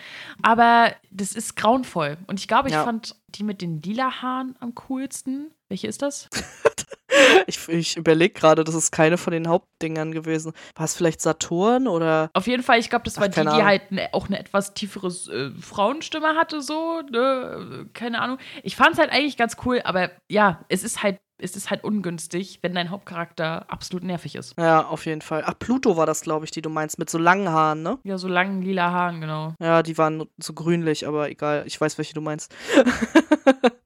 aber 0.43 0.93
das 1.13 1.37
ist 1.37 1.55
grauenvoll. 1.55 2.19
Und 2.27 2.41
ich 2.41 2.49
glaube, 2.49 2.69
ich 2.69 2.75
ja. 2.75 2.83
fand 2.83 3.15
die 3.29 3.45
mit 3.45 3.63
den 3.63 3.81
lila 3.81 4.23
Haaren 4.23 4.57
am 4.59 4.75
coolsten. 4.75 5.53
Welche 5.69 5.87
ist 5.87 6.03
das? 6.03 6.29
ich 7.47 7.69
ich 7.69 7.97
überlege 7.97 8.35
gerade, 8.35 8.65
das 8.65 8.75
ist 8.75 8.91
keine 8.91 9.19
von 9.19 9.33
den 9.33 9.49
Hauptdingern 9.49 10.13
gewesen. 10.13 10.53
War 10.75 10.85
es 10.85 10.95
vielleicht 10.95 11.21
Saturn 11.21 11.89
oder? 11.89 12.31
Auf 12.35 12.47
jeden 12.47 12.63
Fall, 12.63 12.79
ich 12.79 12.91
glaube, 12.91 13.05
das 13.05 13.17
war 13.17 13.29
Ach, 13.29 13.35
die, 13.35 13.41
die 13.41 13.65
halt 13.65 13.91
ne, 13.93 14.09
auch 14.13 14.27
eine 14.27 14.39
etwas 14.39 14.75
tiefere 14.75 15.09
äh, 15.09 15.51
Frauenstimme 15.61 16.35
hatte, 16.37 16.61
so. 16.61 17.01
Ne? 17.11 17.89
Keine 17.95 18.21
Ahnung. 18.21 18.39
Ich 18.63 18.77
fand 18.77 18.93
es 18.93 18.99
halt 18.99 19.11
eigentlich 19.11 19.37
ganz 19.37 19.57
cool, 19.65 19.81
aber 19.85 20.11
ja, 20.29 20.65
es 20.69 20.85
ist 20.85 21.03
halt 21.03 21.19
es 21.41 21.57
ist 21.57 21.71
halt 21.71 21.85
ungünstig, 21.85 22.59
wenn 22.63 22.75
dein 22.75 22.91
Hauptcharakter 22.91 23.71
absolut 23.71 24.03
nervig 24.03 24.35
ist. 24.35 24.55
Ja, 24.59 24.85
auf 24.87 25.07
jeden 25.07 25.23
Fall. 25.23 25.45
Ach, 25.47 25.55
Pluto 25.59 25.97
war 25.97 26.05
das, 26.05 26.23
glaube 26.23 26.45
ich, 26.45 26.51
die 26.51 26.63
du 26.63 26.69
meinst, 26.69 26.99
mit 26.99 27.09
so 27.09 27.19
langen 27.19 27.49
Haaren, 27.49 27.83
ne? 27.83 27.99
Ja, 28.03 28.19
so 28.19 28.29
langen 28.29 28.63
lila 28.63 28.91
Haaren, 28.91 29.21
genau. 29.21 29.55
Ja, 29.61 29.83
die 29.83 29.97
waren 29.99 30.25
so 30.39 30.53
grünlich, 30.53 31.07
aber 31.07 31.31
egal, 31.31 31.63
ich 31.67 31.81
weiß, 31.81 31.97
welche 31.99 32.15
du 32.15 32.21
meinst. 32.21 32.55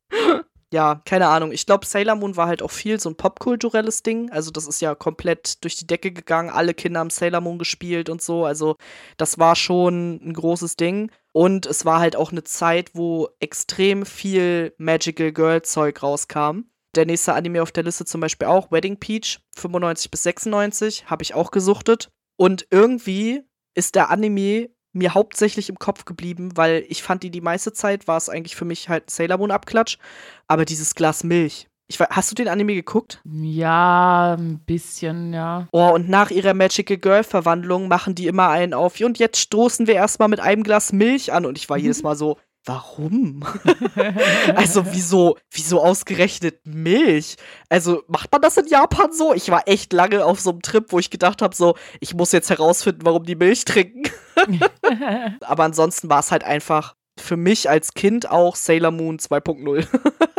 ja, 0.72 1.02
keine 1.04 1.28
Ahnung. 1.28 1.52
Ich 1.52 1.66
glaube, 1.66 1.84
Sailor 1.84 2.16
Moon 2.16 2.36
war 2.36 2.46
halt 2.46 2.62
auch 2.62 2.70
viel 2.70 2.98
so 2.98 3.10
ein 3.10 3.14
popkulturelles 3.14 4.02
Ding. 4.02 4.30
Also, 4.30 4.50
das 4.50 4.66
ist 4.66 4.80
ja 4.80 4.94
komplett 4.94 5.62
durch 5.62 5.76
die 5.76 5.86
Decke 5.86 6.12
gegangen. 6.12 6.48
Alle 6.48 6.72
Kinder 6.72 7.00
haben 7.00 7.10
Sailor 7.10 7.42
Moon 7.42 7.58
gespielt 7.58 8.08
und 8.08 8.22
so. 8.22 8.46
Also, 8.46 8.76
das 9.18 9.38
war 9.38 9.54
schon 9.54 10.14
ein 10.24 10.32
großes 10.32 10.76
Ding. 10.76 11.10
Und 11.32 11.66
es 11.66 11.84
war 11.84 12.00
halt 12.00 12.16
auch 12.16 12.32
eine 12.32 12.42
Zeit, 12.42 12.90
wo 12.94 13.28
extrem 13.38 14.06
viel 14.06 14.74
Magical 14.78 15.32
Girl 15.32 15.60
Zeug 15.60 16.02
rauskam. 16.02 16.62
Der 16.94 17.04
nächste 17.04 17.34
Anime 17.34 17.62
auf 17.62 17.72
der 17.72 17.84
Liste 17.84 18.06
zum 18.06 18.22
Beispiel 18.22 18.48
auch, 18.48 18.72
Wedding 18.72 18.98
Peach, 18.98 19.40
95 19.56 20.10
bis 20.10 20.22
96, 20.22 21.10
habe 21.10 21.22
ich 21.22 21.34
auch 21.34 21.50
gesuchtet. 21.50 22.10
Und 22.36 22.66
irgendwie 22.70 23.42
ist 23.74 23.94
der 23.94 24.10
Anime 24.10 24.70
mir 24.92 25.14
hauptsächlich 25.14 25.68
im 25.68 25.78
Kopf 25.78 26.04
geblieben, 26.04 26.50
weil 26.54 26.84
ich 26.88 27.02
fand 27.02 27.22
die 27.22 27.30
die 27.30 27.40
meiste 27.40 27.72
Zeit 27.72 28.06
war 28.08 28.16
es 28.16 28.28
eigentlich 28.28 28.56
für 28.56 28.64
mich 28.64 28.88
halt 28.88 29.10
Sailor 29.10 29.38
Moon 29.38 29.50
Abklatsch, 29.50 29.98
aber 30.46 30.64
dieses 30.64 30.94
Glas 30.94 31.24
Milch. 31.24 31.68
Ich, 31.88 32.00
hast 32.00 32.30
du 32.30 32.34
den 32.34 32.48
Anime 32.48 32.74
geguckt? 32.74 33.20
Ja, 33.24 34.34
ein 34.38 34.60
bisschen, 34.60 35.34
ja. 35.34 35.68
Oh, 35.72 35.90
und 35.92 36.08
nach 36.08 36.30
ihrer 36.30 36.54
Magical 36.54 36.96
Girl 36.96 37.22
Verwandlung 37.22 37.88
machen 37.88 38.14
die 38.14 38.28
immer 38.28 38.48
einen 38.48 38.72
auf. 38.72 38.98
Und 39.00 39.18
jetzt 39.18 39.38
stoßen 39.38 39.86
wir 39.86 39.94
erstmal 39.94 40.28
mit 40.28 40.40
einem 40.40 40.62
Glas 40.62 40.92
Milch 40.92 41.32
an. 41.34 41.44
Und 41.44 41.58
ich 41.58 41.68
war 41.68 41.76
jedes 41.76 42.02
Mal 42.02 42.16
so, 42.16 42.38
warum? 42.64 43.44
also, 44.56 44.84
wieso, 44.92 45.36
wieso 45.50 45.82
ausgerechnet 45.82 46.60
Milch? 46.64 47.36
Also, 47.68 48.02
macht 48.08 48.30
man 48.30 48.40
das 48.40 48.56
in 48.56 48.68
Japan 48.68 49.12
so? 49.12 49.34
Ich 49.34 49.50
war 49.50 49.66
echt 49.66 49.92
lange 49.92 50.24
auf 50.24 50.40
so 50.40 50.50
einem 50.50 50.62
Trip, 50.62 50.86
wo 50.90 50.98
ich 50.98 51.10
gedacht 51.10 51.42
habe, 51.42 51.54
so, 51.54 51.76
ich 52.00 52.14
muss 52.14 52.32
jetzt 52.32 52.50
herausfinden, 52.50 53.04
warum 53.04 53.24
die 53.24 53.34
Milch 53.34 53.64
trinken. 53.64 54.02
Aber 55.40 55.64
ansonsten 55.64 56.08
war 56.08 56.20
es 56.20 56.30
halt 56.30 56.44
einfach 56.44 56.94
für 57.18 57.36
mich 57.36 57.68
als 57.68 57.94
Kind 57.94 58.30
auch 58.30 58.56
Sailor 58.56 58.90
Moon 58.90 59.18
2.0. 59.18 59.86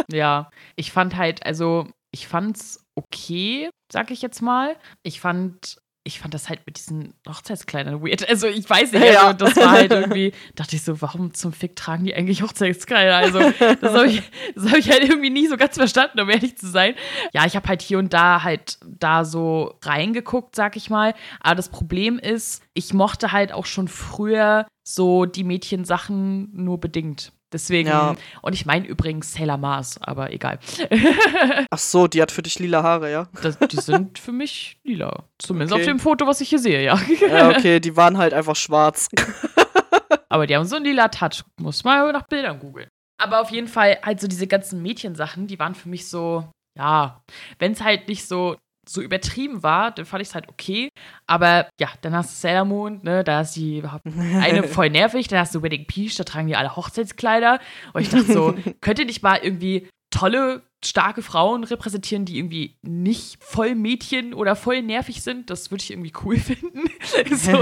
ja, 0.11 0.49
ich 0.76 0.91
fand 0.91 1.15
halt, 1.15 1.45
also, 1.45 1.88
ich 2.11 2.28
fand's 2.28 2.80
okay, 2.95 3.69
sag 3.91 4.11
ich 4.11 4.21
jetzt 4.21 4.41
mal. 4.41 4.76
Ich 5.03 5.19
fand 5.19 5.78
ich 6.06 6.20
fand 6.20 6.34
das 6.34 6.49
halt 6.49 6.60
mit 6.66 6.78
diesen 6.78 7.14
Hochzeitskleidern 7.28 8.01
weird. 8.01 8.28
Also 8.28 8.47
ich 8.47 8.70
weiß 8.70 8.91
nicht, 8.91 9.01
also, 9.04 9.14
ja. 9.14 9.34
das 9.34 9.56
war 9.56 9.72
halt 9.72 9.91
irgendwie, 9.91 10.34
dachte 10.56 10.76
ich 10.76 10.84
so, 10.84 11.01
warum 11.01 11.34
zum 11.34 11.54
Fick 11.54 11.76
tragen 11.76 12.06
die 12.06 12.14
eigentlich 12.14 12.41
Hochzeitskleider? 12.41 13.16
Also 13.16 13.39
das 13.82 13.93
habe 13.93 14.08
ich, 14.08 14.22
hab 14.58 14.78
ich 14.78 14.89
halt 14.89 15.04
irgendwie 15.04 15.30
nie 15.30 15.47
so 15.47 15.56
ganz 15.56 15.78
verstanden, 15.78 16.20
um 16.20 16.30
ehrlich 16.30 16.58
zu 16.58 16.68
sein. 16.68 16.95
Ja, 17.34 17.45
ich 17.45 17.56
habe 17.56 17.68
halt 17.68 17.82
hier 17.82 17.99
und 17.99 18.14
da 18.14 18.43
halt 18.43 18.78
da 18.86 19.24
so 19.24 19.76
reingeguckt, 19.82 20.56
sag 20.56 20.76
ich 20.76 20.89
mal. 20.89 21.14
Aber 21.39 21.56
das 21.56 21.70
Problem 21.70 22.20
ist, 22.20 22.62
ich 22.74 22.93
mochte 22.93 23.32
halt 23.32 23.54
auch 23.54 23.66
schon 23.66 23.88
früher 23.88 24.68
so 24.84 25.26
die 25.26 25.45
Mädchensachen 25.45 26.49
nur 26.54 26.80
bedingt. 26.80 27.32
Deswegen, 27.54 27.89
ja. 27.89 28.16
und 28.41 28.54
ich 28.54 28.66
meine 28.66 28.88
übrigens 28.88 29.34
Sailor 29.34 29.58
Mars, 29.58 29.99
aber 30.01 30.34
egal. 30.34 30.60
Ach 31.70 31.78
so, 31.78 32.08
die 32.08 32.22
hat 32.22 32.32
für 32.32 32.41
dich 32.41 32.58
lila 32.58 32.82
Haare, 32.82 33.12
ja? 33.12 33.28
Das, 33.41 33.60
die 33.60 33.78
sind 33.78 34.18
für 34.18 34.32
mich 34.32 34.80
lila. 34.84 35.26
Zumindest 35.38 35.74
okay. 35.74 35.84
auf 35.84 35.88
dem 35.88 35.99
Foto, 35.99 36.26
was 36.26 36.41
ich 36.41 36.49
hier 36.49 36.60
sehe, 36.60 36.84
ja. 36.84 36.99
Ja, 37.30 37.49
okay, 37.49 37.80
die 37.80 37.95
waren 37.95 38.18
halt 38.18 38.34
einfach 38.34 38.56
schwarz. 38.56 39.08
aber 40.30 40.47
die 40.47 40.56
haben 40.56 40.66
so 40.66 40.78
einen 40.78 40.86
lila 40.86 41.10
Touch. 41.10 41.43
Muss 41.60 41.84
mal 41.84 42.12
nach 42.12 42.28
Bildern 42.28 42.60
googeln. 42.60 42.89
Aber 43.22 43.39
auf 43.39 43.51
jeden 43.51 43.68
Fall, 43.68 43.99
halt 44.04 44.20
so 44.20 44.28
diese 44.28 44.47
ganzen 44.47 44.82
Mädchensachen, 44.82 45.45
die 45.45 45.60
waren 45.60 45.76
für 45.76 45.89
mich 45.89 46.10
so, 46.10 46.49
ja, 46.78 47.24
wenn 47.60 47.74
es 47.74 47.84
halt 47.84 48.08
nicht 48.08 48.28
so 48.28 48.58
so 48.88 49.01
übertrieben 49.01 49.63
war, 49.63 49.91
dann 49.91 50.05
fand 50.05 50.21
ich 50.21 50.29
es 50.29 50.36
halt 50.36 50.49
okay. 50.49 50.89
Aber 51.27 51.67
ja, 51.79 51.89
dann 52.01 52.15
hast 52.15 52.31
du 52.31 52.36
Sailor 52.36 52.65
Moon, 52.65 52.99
ne, 53.03 53.23
da 53.23 53.41
ist 53.41 53.55
die 53.55 53.84
eine 54.41 54.63
voll 54.63 54.89
nervig, 54.89 55.27
dann 55.27 55.39
hast 55.39 55.55
du 55.55 55.61
Wedding 55.61 55.86
Peach, 55.88 56.15
da 56.15 56.23
tragen 56.23 56.47
die 56.47 56.55
alle 56.55 56.75
Hochzeitskleider. 56.75 57.59
Und 57.93 58.01
ich 58.01 58.09
dachte 58.09 58.31
so, 58.31 58.55
könnt 58.81 58.99
ihr 58.99 59.05
nicht 59.05 59.23
mal 59.23 59.39
irgendwie 59.41 59.88
tolle 60.09 60.63
starke 60.86 61.21
Frauen 61.21 61.63
repräsentieren, 61.63 62.25
die 62.25 62.38
irgendwie 62.38 62.75
nicht 62.81 63.43
voll 63.43 63.75
Mädchen 63.75 64.34
oder 64.34 64.55
voll 64.55 64.81
nervig 64.81 65.23
sind. 65.23 65.49
Das 65.49 65.71
würde 65.71 65.84
ich 65.84 65.91
irgendwie 65.91 66.13
cool 66.23 66.38
finden. 66.39 66.84
so. 67.36 67.57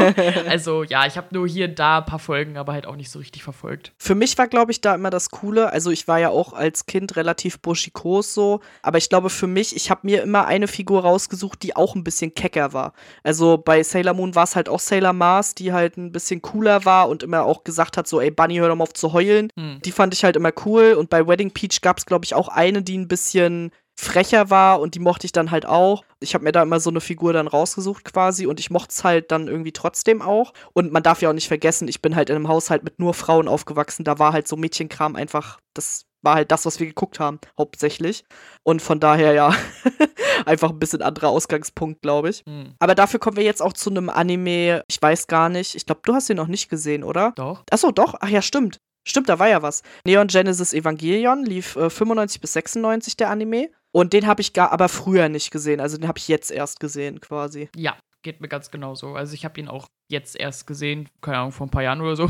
Also 0.48 0.84
ja, 0.84 1.06
ich 1.06 1.18
habe 1.18 1.28
nur 1.32 1.48
hier 1.48 1.70
und 1.70 1.80
da 1.80 2.00
ein 2.00 2.06
paar 2.06 2.20
Folgen, 2.20 2.58
aber 2.58 2.74
halt 2.74 2.86
auch 2.86 2.96
nicht 2.96 3.10
so 3.10 3.20
richtig 3.20 3.44
verfolgt. 3.44 3.94
Für 3.98 4.16
mich 4.16 4.38
war, 4.38 4.48
glaube 4.48 4.72
ich, 4.72 4.82
da 4.82 4.96
immer 4.96 5.10
das 5.10 5.30
Coole. 5.30 5.72
Also 5.72 5.92
ich 5.92 6.08
war 6.08 6.20
ja 6.20 6.30
auch 6.30 6.54
als 6.54 6.86
Kind 6.86 7.16
relativ 7.16 7.60
buschikos 7.60 8.34
so, 8.34 8.62
aber 8.82 8.98
ich 8.98 9.10
glaube 9.10 9.30
für 9.30 9.48
mich, 9.48 9.76
ich 9.76 9.90
habe 9.90 10.02
mir 10.04 10.24
immer 10.24 10.46
eine 10.46 10.68
Figur 10.68 11.02
rausgesucht, 11.02 11.64
die 11.64 11.76
auch 11.76 11.96
ein 11.96 12.04
bisschen 12.04 12.34
kecker 12.34 12.74
war. 12.74 12.94
Also 13.24 13.58
bei 13.58 13.84
Sailor 13.84 14.14
Moon 14.14 14.36
war 14.36 14.44
es 14.44 14.56
halt 14.56 14.70
auch 14.70 14.80
Sailor 14.80 15.14
Mars, 15.14 15.56
die 15.56 15.74
halt 15.74 15.98
ein 15.98 16.12
bisschen 16.12 16.42
cooler 16.42 16.86
war 16.86 17.10
und 17.10 17.24
immer 17.24 17.44
auch 17.44 17.64
gesagt 17.64 17.98
hat, 17.98 18.08
so, 18.08 18.20
ey 18.20 18.32
Bunny, 18.32 18.58
hör 18.58 18.70
doch 18.70 18.76
mal 18.76 18.84
auf 18.84 18.94
zu 18.94 19.14
heulen. 19.14 19.50
Hm. 19.56 19.80
Die 19.84 19.92
fand 19.92 20.14
ich 20.14 20.24
halt 20.24 20.36
immer 20.36 20.52
cool 20.66 20.94
und 20.94 21.10
bei 21.10 21.28
Wedding 21.28 21.52
Peach 21.52 21.82
gab 21.82 21.98
es, 21.98 22.06
glaube 22.06 22.26
ich, 22.26 22.34
auch 22.34 22.48
eine, 22.48 22.82
die 22.82 22.98
ein 22.98 23.08
bisschen 23.12 23.72
frecher 24.00 24.50
war 24.50 24.80
und 24.80 24.96
die 24.96 25.00
mochte 25.00 25.26
ich 25.26 25.32
dann 25.32 25.52
halt 25.52 25.66
auch. 25.66 26.04
Ich 26.20 26.34
habe 26.34 26.44
mir 26.44 26.52
da 26.52 26.64
immer 26.64 26.80
so 26.80 26.90
eine 26.90 27.02
Figur 27.02 27.34
dann 27.34 27.48
rausgesucht 27.48 28.06
quasi 28.06 28.48
und 28.48 28.60
ich 28.60 28.72
mochte 28.72 28.92
es 28.92 29.04
halt 29.04 29.32
dann 29.32 29.48
irgendwie 29.48 29.74
trotzdem 29.74 30.22
auch. 30.22 30.54
Und 30.74 30.92
man 30.92 31.04
darf 31.04 31.22
ja 31.22 31.30
auch 31.30 31.34
nicht 31.34 31.50
vergessen, 31.50 31.88
ich 31.88 32.02
bin 32.02 32.16
halt 32.16 32.30
in 32.30 32.38
einem 32.38 32.48
Haushalt 32.48 32.84
mit 32.84 33.00
nur 33.00 33.14
Frauen 33.14 33.48
aufgewachsen. 33.48 34.04
Da 34.04 34.18
war 34.18 34.34
halt 34.34 34.48
so 34.48 34.56
Mädchenkram 34.56 35.16
einfach, 35.16 35.60
das 35.74 36.06
war 36.24 36.36
halt 36.36 36.52
das, 36.52 36.66
was 36.66 36.80
wir 36.80 36.88
geguckt 36.88 37.20
haben, 37.20 37.40
hauptsächlich. 37.58 38.24
Und 38.64 38.82
von 38.82 39.00
daher 39.00 39.34
ja, 39.34 39.54
einfach 40.46 40.70
ein 40.70 40.80
bisschen 40.80 41.02
anderer 41.02 41.30
Ausgangspunkt, 41.30 42.02
glaube 42.02 42.30
ich. 42.30 42.46
Mhm. 42.46 42.76
Aber 42.80 42.96
dafür 42.96 43.20
kommen 43.20 43.38
wir 43.38 43.44
jetzt 43.44 43.62
auch 43.62 43.74
zu 43.74 43.90
einem 43.90 44.10
Anime, 44.10 44.84
ich 44.88 45.02
weiß 45.02 45.28
gar 45.28 45.50
nicht. 45.50 45.76
Ich 45.76 45.86
glaube, 45.86 46.02
du 46.04 46.14
hast 46.14 46.30
ihn 46.30 46.38
noch 46.38 46.48
nicht 46.48 46.70
gesehen, 46.70 47.04
oder? 47.04 47.34
Doch. 47.36 47.64
Achso, 47.70 47.92
doch. 47.92 48.16
Ach 48.20 48.30
ja, 48.30 48.42
stimmt. 48.42 48.80
Stimmt, 49.04 49.30
da 49.30 49.40
war 49.40 49.50
ja 49.50 49.62
was. 49.62 49.82
Neon 50.06 50.28
Genesis 50.28 50.74
Evangelion 50.74 51.44
lief 51.44 51.76
äh, 51.76 51.90
95 51.90 52.42
bis 52.42 52.54
96 52.54 53.18
der 53.18 53.30
Anime. 53.30 53.70
Und 53.92 54.14
den 54.14 54.28
habe 54.28 54.42
ich 54.42 54.54
gar 54.54 54.72
aber 54.72 54.90
früher 54.90 55.28
nicht 55.28 55.52
gesehen. 55.52 55.80
Also 55.80 55.98
den 55.98 56.08
habe 56.08 56.18
ich 56.18 56.28
jetzt 56.28 56.52
erst 56.52 56.80
gesehen, 56.80 57.20
quasi. 57.20 57.70
Ja, 57.76 57.98
geht 58.22 58.40
mir 58.40 58.48
ganz 58.48 58.72
genauso. 58.72 59.16
Also 59.16 59.34
ich 59.34 59.44
habe 59.44 59.60
ihn 59.60 59.68
auch 59.68 59.88
jetzt 60.12 60.40
erst 60.40 60.68
gesehen, 60.68 61.10
keine 61.22 61.38
Ahnung, 61.38 61.52
vor 61.52 61.68
ein 61.68 61.72
paar 61.72 61.84
Jahren 61.84 62.02
oder 62.02 62.16
so. 62.16 62.30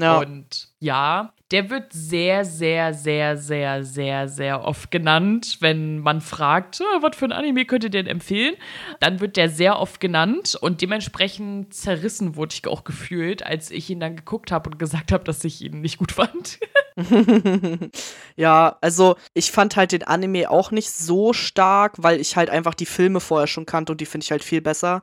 Ja. 0.00 0.18
Und 0.18 0.68
ja, 0.80 1.32
der 1.52 1.68
wird 1.68 1.92
sehr, 1.92 2.46
sehr, 2.46 2.94
sehr, 2.94 3.36
sehr, 3.36 3.84
sehr, 3.84 4.28
sehr 4.28 4.64
oft 4.64 4.90
genannt, 4.90 5.58
wenn 5.60 5.98
man 5.98 6.22
fragt, 6.22 6.80
oh, 6.80 7.02
was 7.02 7.14
für 7.14 7.26
ein 7.26 7.32
Anime 7.32 7.66
könnt 7.66 7.84
ihr 7.84 7.90
denn 7.90 8.06
empfehlen? 8.06 8.54
Dann 8.98 9.20
wird 9.20 9.36
der 9.36 9.50
sehr 9.50 9.78
oft 9.78 10.00
genannt 10.00 10.56
und 10.58 10.80
dementsprechend 10.80 11.74
zerrissen 11.74 12.36
wurde 12.36 12.54
ich 12.54 12.66
auch 12.66 12.84
gefühlt, 12.84 13.44
als 13.44 13.70
ich 13.70 13.90
ihn 13.90 14.00
dann 14.00 14.16
geguckt 14.16 14.50
habe 14.50 14.70
und 14.70 14.78
gesagt 14.78 15.12
habe, 15.12 15.24
dass 15.24 15.44
ich 15.44 15.60
ihn 15.60 15.82
nicht 15.82 15.98
gut 15.98 16.12
fand. 16.12 16.58
ja, 18.36 18.78
also 18.80 19.16
ich 19.34 19.52
fand 19.52 19.76
halt 19.76 19.92
den 19.92 20.04
Anime 20.04 20.50
auch 20.50 20.70
nicht 20.70 20.90
so 20.90 21.34
stark, 21.34 21.96
weil 21.98 22.18
ich 22.18 22.36
halt 22.36 22.48
einfach 22.48 22.74
die 22.74 22.86
Filme 22.86 23.20
vorher 23.20 23.46
schon 23.46 23.66
kannte 23.66 23.92
und 23.92 24.00
die 24.00 24.06
finde 24.06 24.24
ich 24.24 24.30
halt 24.30 24.42
viel 24.42 24.62
besser. 24.62 25.02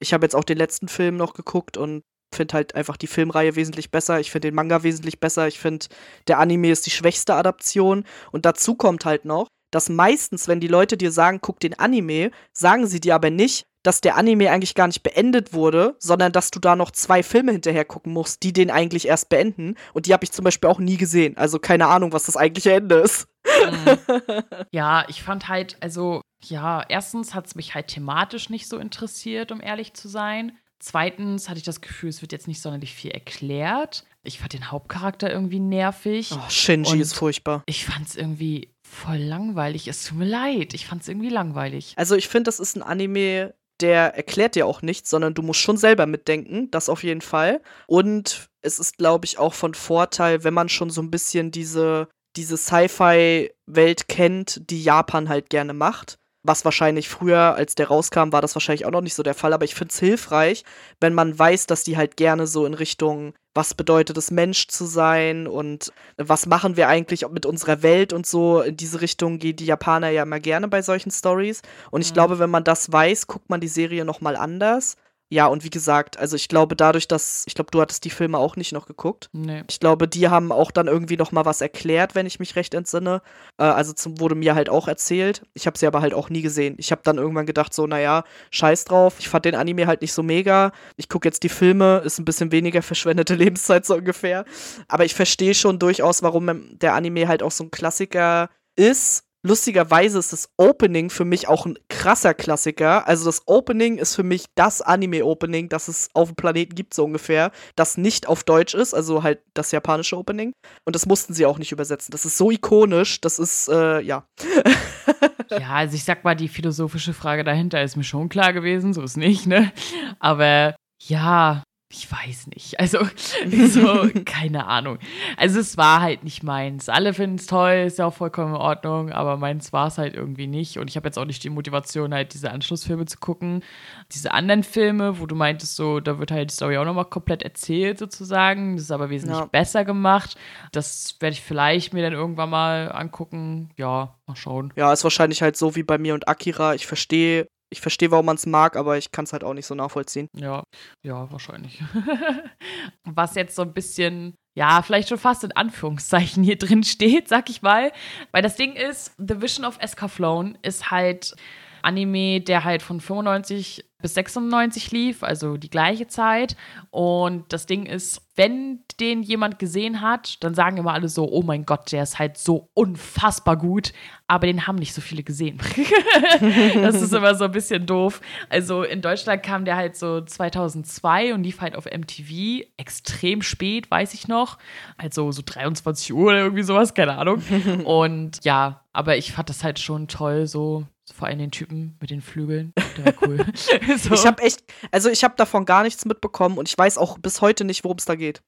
Ich 0.00 0.12
habe 0.12 0.24
jetzt 0.24 0.34
auch 0.34 0.44
den 0.44 0.58
letzten 0.58 0.88
Film 0.88 1.16
noch 1.16 1.34
geguckt 1.34 1.76
und 1.76 2.02
finde 2.34 2.54
halt 2.54 2.74
einfach 2.74 2.96
die 2.96 3.06
Filmreihe 3.06 3.56
wesentlich 3.56 3.90
besser. 3.90 4.20
Ich 4.20 4.30
finde 4.30 4.48
den 4.48 4.54
Manga 4.54 4.82
wesentlich 4.82 5.20
besser. 5.20 5.48
Ich 5.48 5.58
finde, 5.58 5.86
der 6.28 6.38
Anime 6.38 6.70
ist 6.70 6.86
die 6.86 6.90
schwächste 6.90 7.34
Adaption. 7.34 8.04
Und 8.32 8.46
dazu 8.46 8.74
kommt 8.76 9.04
halt 9.04 9.24
noch, 9.24 9.48
dass 9.70 9.88
meistens, 9.88 10.48
wenn 10.48 10.60
die 10.60 10.68
Leute 10.68 10.96
dir 10.96 11.12
sagen, 11.12 11.40
guck 11.40 11.60
den 11.60 11.78
Anime, 11.78 12.30
sagen 12.52 12.86
sie 12.86 13.00
dir 13.00 13.14
aber 13.14 13.30
nicht, 13.30 13.66
dass 13.82 14.00
der 14.00 14.16
Anime 14.16 14.50
eigentlich 14.50 14.74
gar 14.74 14.86
nicht 14.86 15.02
beendet 15.02 15.52
wurde, 15.52 15.96
sondern 15.98 16.32
dass 16.32 16.50
du 16.50 16.58
da 16.58 16.76
noch 16.76 16.90
zwei 16.90 17.22
Filme 17.22 17.52
hinterher 17.52 17.84
gucken 17.84 18.12
musst, 18.12 18.42
die 18.42 18.52
den 18.52 18.70
eigentlich 18.70 19.08
erst 19.08 19.28
beenden. 19.28 19.76
Und 19.94 20.06
die 20.06 20.12
habe 20.12 20.24
ich 20.24 20.32
zum 20.32 20.44
Beispiel 20.44 20.68
auch 20.68 20.78
nie 20.78 20.96
gesehen. 20.96 21.36
Also 21.36 21.58
keine 21.58 21.86
Ahnung, 21.86 22.12
was 22.12 22.24
das 22.24 22.36
eigentliche 22.36 22.72
Ende 22.72 22.96
ist. 22.96 23.26
Mhm. 23.46 24.42
ja, 24.70 25.08
ich 25.08 25.22
fand 25.22 25.48
halt, 25.48 25.76
also 25.80 26.20
ja, 26.42 26.84
erstens 26.88 27.34
hat 27.34 27.46
es 27.46 27.54
mich 27.54 27.74
halt 27.74 27.88
thematisch 27.88 28.50
nicht 28.50 28.68
so 28.68 28.76
interessiert, 28.76 29.50
um 29.52 29.60
ehrlich 29.60 29.94
zu 29.94 30.08
sein. 30.08 30.52
Zweitens 30.78 31.48
hatte 31.48 31.58
ich 31.58 31.64
das 31.64 31.82
Gefühl, 31.82 32.08
es 32.08 32.22
wird 32.22 32.32
jetzt 32.32 32.48
nicht 32.48 32.62
sonderlich 32.62 32.94
viel 32.94 33.10
erklärt. 33.10 34.04
Ich 34.22 34.38
fand 34.38 34.54
den 34.54 34.70
Hauptcharakter 34.70 35.30
irgendwie 35.30 35.60
nervig. 35.60 36.30
Oh, 36.32 36.48
Shinji 36.48 37.00
ist 37.00 37.14
furchtbar. 37.14 37.62
Ich 37.66 37.84
fand 37.84 38.06
es 38.06 38.16
irgendwie 38.16 38.70
voll 38.90 39.18
langweilig. 39.18 39.88
Es 39.88 40.04
tut 40.04 40.18
mir 40.18 40.26
leid. 40.26 40.74
Ich 40.74 40.86
fand 40.86 41.02
es 41.02 41.08
irgendwie 41.08 41.28
langweilig. 41.28 41.94
Also 41.96 42.16
ich 42.16 42.28
finde, 42.28 42.48
das 42.48 42.60
ist 42.60 42.76
ein 42.76 42.82
Anime, 42.82 43.54
der 43.80 44.14
erklärt 44.14 44.54
dir 44.54 44.66
auch 44.66 44.82
nichts, 44.82 45.10
sondern 45.10 45.34
du 45.34 45.42
musst 45.42 45.60
schon 45.60 45.76
selber 45.76 46.06
mitdenken. 46.06 46.70
Das 46.70 46.88
auf 46.88 47.02
jeden 47.02 47.22
Fall. 47.22 47.62
Und 47.86 48.48
es 48.62 48.78
ist, 48.78 48.98
glaube 48.98 49.24
ich, 49.24 49.38
auch 49.38 49.54
von 49.54 49.74
Vorteil, 49.74 50.44
wenn 50.44 50.54
man 50.54 50.68
schon 50.68 50.90
so 50.90 51.00
ein 51.00 51.10
bisschen 51.10 51.50
diese, 51.50 52.08
diese 52.36 52.56
Sci-Fi-Welt 52.56 54.08
kennt, 54.08 54.70
die 54.70 54.82
Japan 54.82 55.28
halt 55.28 55.50
gerne 55.50 55.72
macht 55.72 56.20
was 56.42 56.64
wahrscheinlich 56.64 57.08
früher, 57.08 57.54
als 57.54 57.74
der 57.74 57.88
rauskam, 57.88 58.32
war 58.32 58.40
das 58.40 58.54
wahrscheinlich 58.54 58.86
auch 58.86 58.90
noch 58.90 59.02
nicht 59.02 59.14
so 59.14 59.22
der 59.22 59.34
Fall. 59.34 59.52
Aber 59.52 59.64
ich 59.64 59.74
finde 59.74 59.92
es 59.92 59.98
hilfreich, 59.98 60.64
wenn 61.00 61.14
man 61.14 61.38
weiß, 61.38 61.66
dass 61.66 61.84
die 61.84 61.96
halt 61.96 62.16
gerne 62.16 62.46
so 62.46 62.64
in 62.66 62.74
Richtung, 62.74 63.34
was 63.54 63.74
bedeutet 63.74 64.16
es, 64.16 64.30
Mensch 64.30 64.68
zu 64.68 64.84
sein 64.84 65.46
und 65.46 65.92
was 66.16 66.46
machen 66.46 66.76
wir 66.76 66.88
eigentlich 66.88 67.28
mit 67.28 67.46
unserer 67.46 67.82
Welt 67.82 68.12
und 68.12 68.26
so. 68.26 68.60
In 68.60 68.76
diese 68.76 69.00
Richtung 69.00 69.38
gehen 69.38 69.56
die 69.56 69.66
Japaner 69.66 70.10
ja 70.10 70.22
immer 70.22 70.40
gerne 70.40 70.68
bei 70.68 70.82
solchen 70.82 71.10
Stories. 71.10 71.62
Und 71.90 72.02
ich 72.02 72.10
mhm. 72.10 72.14
glaube, 72.14 72.38
wenn 72.38 72.50
man 72.50 72.64
das 72.64 72.92
weiß, 72.92 73.26
guckt 73.26 73.50
man 73.50 73.60
die 73.60 73.68
Serie 73.68 74.04
nochmal 74.04 74.36
anders. 74.36 74.96
Ja, 75.32 75.46
und 75.46 75.62
wie 75.62 75.70
gesagt, 75.70 76.18
also 76.18 76.34
ich 76.34 76.48
glaube 76.48 76.74
dadurch, 76.74 77.06
dass, 77.06 77.44
ich 77.46 77.54
glaube, 77.54 77.70
du 77.70 77.80
hattest 77.80 78.04
die 78.04 78.10
Filme 78.10 78.36
auch 78.36 78.56
nicht 78.56 78.72
noch 78.72 78.86
geguckt. 78.86 79.30
Nee. 79.32 79.62
Ich 79.70 79.78
glaube, 79.78 80.08
die 80.08 80.28
haben 80.28 80.50
auch 80.50 80.72
dann 80.72 80.88
irgendwie 80.88 81.16
noch 81.16 81.30
mal 81.30 81.44
was 81.44 81.60
erklärt, 81.60 82.16
wenn 82.16 82.26
ich 82.26 82.40
mich 82.40 82.56
recht 82.56 82.74
entsinne. 82.74 83.22
Äh, 83.56 83.62
also 83.62 83.92
zum, 83.92 84.18
wurde 84.18 84.34
mir 84.34 84.56
halt 84.56 84.68
auch 84.68 84.88
erzählt. 84.88 85.42
Ich 85.54 85.68
habe 85.68 85.78
sie 85.78 85.86
aber 85.86 86.00
halt 86.00 86.14
auch 86.14 86.30
nie 86.30 86.42
gesehen. 86.42 86.74
Ich 86.78 86.90
habe 86.90 87.02
dann 87.04 87.18
irgendwann 87.18 87.46
gedacht 87.46 87.72
so, 87.72 87.86
naja, 87.86 88.24
scheiß 88.50 88.86
drauf. 88.86 89.16
Ich 89.20 89.28
fand 89.28 89.44
den 89.44 89.54
Anime 89.54 89.86
halt 89.86 90.02
nicht 90.02 90.12
so 90.12 90.24
mega. 90.24 90.72
Ich 90.96 91.08
gucke 91.08 91.28
jetzt 91.28 91.44
die 91.44 91.48
Filme, 91.48 92.02
ist 92.04 92.18
ein 92.18 92.24
bisschen 92.24 92.50
weniger 92.50 92.82
verschwendete 92.90 93.36
Lebenszeit 93.36 93.86
so 93.86 93.94
ungefähr. 93.94 94.44
Aber 94.88 95.04
ich 95.04 95.14
verstehe 95.14 95.54
schon 95.54 95.78
durchaus, 95.78 96.24
warum 96.24 96.76
der 96.76 96.94
Anime 96.94 97.28
halt 97.28 97.44
auch 97.44 97.52
so 97.52 97.62
ein 97.62 97.70
Klassiker 97.70 98.50
ist 98.74 99.29
Lustigerweise 99.42 100.18
ist 100.18 100.34
das 100.34 100.50
Opening 100.58 101.08
für 101.08 101.24
mich 101.24 101.48
auch 101.48 101.64
ein 101.64 101.78
krasser 101.88 102.34
Klassiker. 102.34 103.08
Also 103.08 103.24
das 103.24 103.42
Opening 103.46 103.96
ist 103.96 104.14
für 104.14 104.22
mich 104.22 104.44
das 104.54 104.82
Anime-Opening, 104.82 105.70
das 105.70 105.88
es 105.88 106.10
auf 106.12 106.28
dem 106.28 106.36
Planeten 106.36 106.74
gibt, 106.74 106.92
so 106.92 107.04
ungefähr, 107.04 107.50
das 107.74 107.96
nicht 107.96 108.28
auf 108.28 108.44
Deutsch 108.44 108.74
ist, 108.74 108.92
also 108.92 109.22
halt 109.22 109.40
das 109.54 109.72
japanische 109.72 110.18
Opening. 110.18 110.52
Und 110.84 110.94
das 110.94 111.06
mussten 111.06 111.32
sie 111.32 111.46
auch 111.46 111.58
nicht 111.58 111.72
übersetzen. 111.72 112.12
Das 112.12 112.26
ist 112.26 112.36
so 112.36 112.50
ikonisch, 112.50 113.20
das 113.22 113.38
ist, 113.38 113.68
äh, 113.68 114.00
ja. 114.00 114.26
ja, 115.50 115.68
also 115.70 115.94
ich 115.94 116.04
sag 116.04 116.22
mal, 116.22 116.36
die 116.36 116.48
philosophische 116.48 117.14
Frage 117.14 117.42
dahinter 117.42 117.82
ist 117.82 117.96
mir 117.96 118.04
schon 118.04 118.28
klar 118.28 118.52
gewesen, 118.52 118.92
so 118.92 119.02
ist 119.02 119.16
nicht, 119.16 119.46
ne? 119.46 119.72
Aber 120.18 120.76
ja, 121.02 121.62
ich 121.92 122.10
weiß 122.10 122.46
nicht. 122.54 122.78
Also, 122.78 123.00
so, 123.68 124.08
keine 124.24 124.66
Ahnung. 124.66 124.98
Also, 125.36 125.58
es 125.58 125.76
war 125.76 126.00
halt 126.00 126.22
nicht 126.22 126.44
meins. 126.44 126.88
Alle 126.88 127.12
finden 127.12 127.36
es 127.36 127.46
toll, 127.46 127.84
ist 127.86 127.98
ja 127.98 128.06
auch 128.06 128.14
vollkommen 128.14 128.54
in 128.54 128.60
Ordnung, 128.60 129.10
aber 129.10 129.36
meins 129.36 129.72
war 129.72 129.88
es 129.88 129.98
halt 129.98 130.14
irgendwie 130.14 130.46
nicht. 130.46 130.78
Und 130.78 130.88
ich 130.88 130.96
habe 130.96 131.08
jetzt 131.08 131.18
auch 131.18 131.24
nicht 131.24 131.42
die 131.42 131.50
Motivation, 131.50 132.14
halt 132.14 132.32
diese 132.32 132.52
Anschlussfilme 132.52 133.06
zu 133.06 133.18
gucken. 133.18 133.64
Diese 134.12 134.32
anderen 134.32 134.62
Filme, 134.62 135.18
wo 135.18 135.26
du 135.26 135.34
meintest, 135.34 135.74
so, 135.74 135.98
da 135.98 136.20
wird 136.20 136.30
halt 136.30 136.50
die 136.50 136.54
Story 136.54 136.78
auch 136.78 136.84
nochmal 136.84 137.06
komplett 137.06 137.42
erzählt, 137.42 137.98
sozusagen. 137.98 138.76
Das 138.76 138.84
ist 138.84 138.92
aber 138.92 139.10
wesentlich 139.10 139.40
ja. 139.40 139.46
besser 139.46 139.84
gemacht. 139.84 140.36
Das 140.70 141.16
werde 141.18 141.32
ich 141.32 141.42
vielleicht 141.42 141.92
mir 141.92 142.02
dann 142.02 142.12
irgendwann 142.12 142.50
mal 142.50 142.92
angucken. 142.92 143.70
Ja, 143.76 144.14
mal 144.26 144.36
schauen. 144.36 144.72
Ja, 144.76 144.92
ist 144.92 145.02
wahrscheinlich 145.02 145.42
halt 145.42 145.56
so 145.56 145.74
wie 145.74 145.82
bei 145.82 145.98
mir 145.98 146.14
und 146.14 146.28
Akira. 146.28 146.76
Ich 146.76 146.86
verstehe 146.86 147.48
ich 147.70 147.80
verstehe, 147.80 148.10
warum 148.10 148.26
man 148.26 148.36
es 148.36 148.46
mag, 148.46 148.76
aber 148.76 148.98
ich 148.98 149.12
kann 149.12 149.24
es 149.24 149.32
halt 149.32 149.44
auch 149.44 149.54
nicht 149.54 149.66
so 149.66 149.74
nachvollziehen. 149.74 150.28
Ja, 150.36 150.64
ja, 151.02 151.30
wahrscheinlich. 151.30 151.82
Was 153.04 153.34
jetzt 153.36 153.54
so 153.54 153.62
ein 153.62 153.72
bisschen, 153.72 154.34
ja, 154.54 154.82
vielleicht 154.82 155.08
schon 155.08 155.18
fast 155.18 155.44
in 155.44 155.52
Anführungszeichen 155.52 156.42
hier 156.42 156.58
drin 156.58 156.82
steht, 156.82 157.28
sag 157.28 157.48
ich 157.48 157.62
mal. 157.62 157.92
Weil 158.32 158.42
das 158.42 158.56
Ding 158.56 158.74
ist, 158.74 159.14
The 159.18 159.40
Vision 159.40 159.64
of 159.64 159.78
Escaflowne 159.80 160.58
ist 160.62 160.90
halt 160.90 161.34
Anime, 161.82 162.40
der 162.40 162.64
halt 162.64 162.82
von 162.82 163.00
95 163.00 163.84
bis 164.00 164.14
96 164.14 164.90
lief, 164.92 165.22
also 165.22 165.56
die 165.56 165.70
gleiche 165.70 166.06
Zeit. 166.06 166.56
Und 166.90 167.52
das 167.52 167.66
Ding 167.66 167.86
ist, 167.86 168.22
wenn 168.36 168.80
den 168.98 169.22
jemand 169.22 169.58
gesehen 169.58 170.00
hat, 170.00 170.42
dann 170.42 170.54
sagen 170.54 170.76
immer 170.76 170.92
alle 170.92 171.08
so, 171.08 171.30
oh 171.30 171.42
mein 171.42 171.64
Gott, 171.64 171.92
der 171.92 172.02
ist 172.02 172.18
halt 172.18 172.38
so 172.38 172.70
unfassbar 172.74 173.56
gut, 173.56 173.92
aber 174.26 174.46
den 174.46 174.66
haben 174.66 174.76
nicht 174.76 174.94
so 174.94 175.00
viele 175.00 175.22
gesehen. 175.22 175.58
das 176.74 177.00
ist 177.00 177.12
immer 177.12 177.34
so 177.34 177.44
ein 177.44 177.50
bisschen 177.50 177.86
doof. 177.86 178.20
Also 178.48 178.82
in 178.82 179.02
Deutschland 179.02 179.42
kam 179.42 179.64
der 179.64 179.76
halt 179.76 179.96
so 179.96 180.20
2002 180.20 181.34
und 181.34 181.42
lief 181.42 181.60
halt 181.60 181.76
auf 181.76 181.84
MTV 181.84 182.64
extrem 182.76 183.42
spät, 183.42 183.90
weiß 183.90 184.14
ich 184.14 184.28
noch. 184.28 184.58
Also 184.96 185.32
so 185.32 185.42
23 185.44 186.12
Uhr 186.12 186.28
oder 186.28 186.38
irgendwie 186.40 186.62
sowas, 186.62 186.94
keine 186.94 187.18
Ahnung. 187.18 187.42
Und 187.84 188.44
ja, 188.44 188.84
aber 188.92 189.16
ich 189.16 189.32
fand 189.32 189.48
das 189.48 189.64
halt 189.64 189.78
schon 189.78 190.08
toll, 190.08 190.46
so 190.46 190.86
vor 191.12 191.28
allem 191.28 191.38
den 191.38 191.50
Typen 191.50 191.96
mit 192.00 192.10
den 192.10 192.20
Flügeln. 192.20 192.72
Der 192.96 193.06
war 193.06 193.28
cool. 193.28 193.38
so. 193.54 194.14
Ich 194.14 194.26
habe 194.26 194.42
echt, 194.42 194.62
also 194.90 195.08
ich 195.10 195.24
habe 195.24 195.34
davon 195.36 195.64
gar 195.64 195.82
nichts 195.82 196.04
mitbekommen 196.04 196.58
und 196.58 196.68
ich 196.68 196.76
weiß 196.76 196.98
auch 196.98 197.18
bis 197.18 197.40
heute 197.40 197.64
nicht, 197.64 197.84
worum 197.84 197.98
es 197.98 198.04
da 198.04 198.14
geht. 198.14 198.42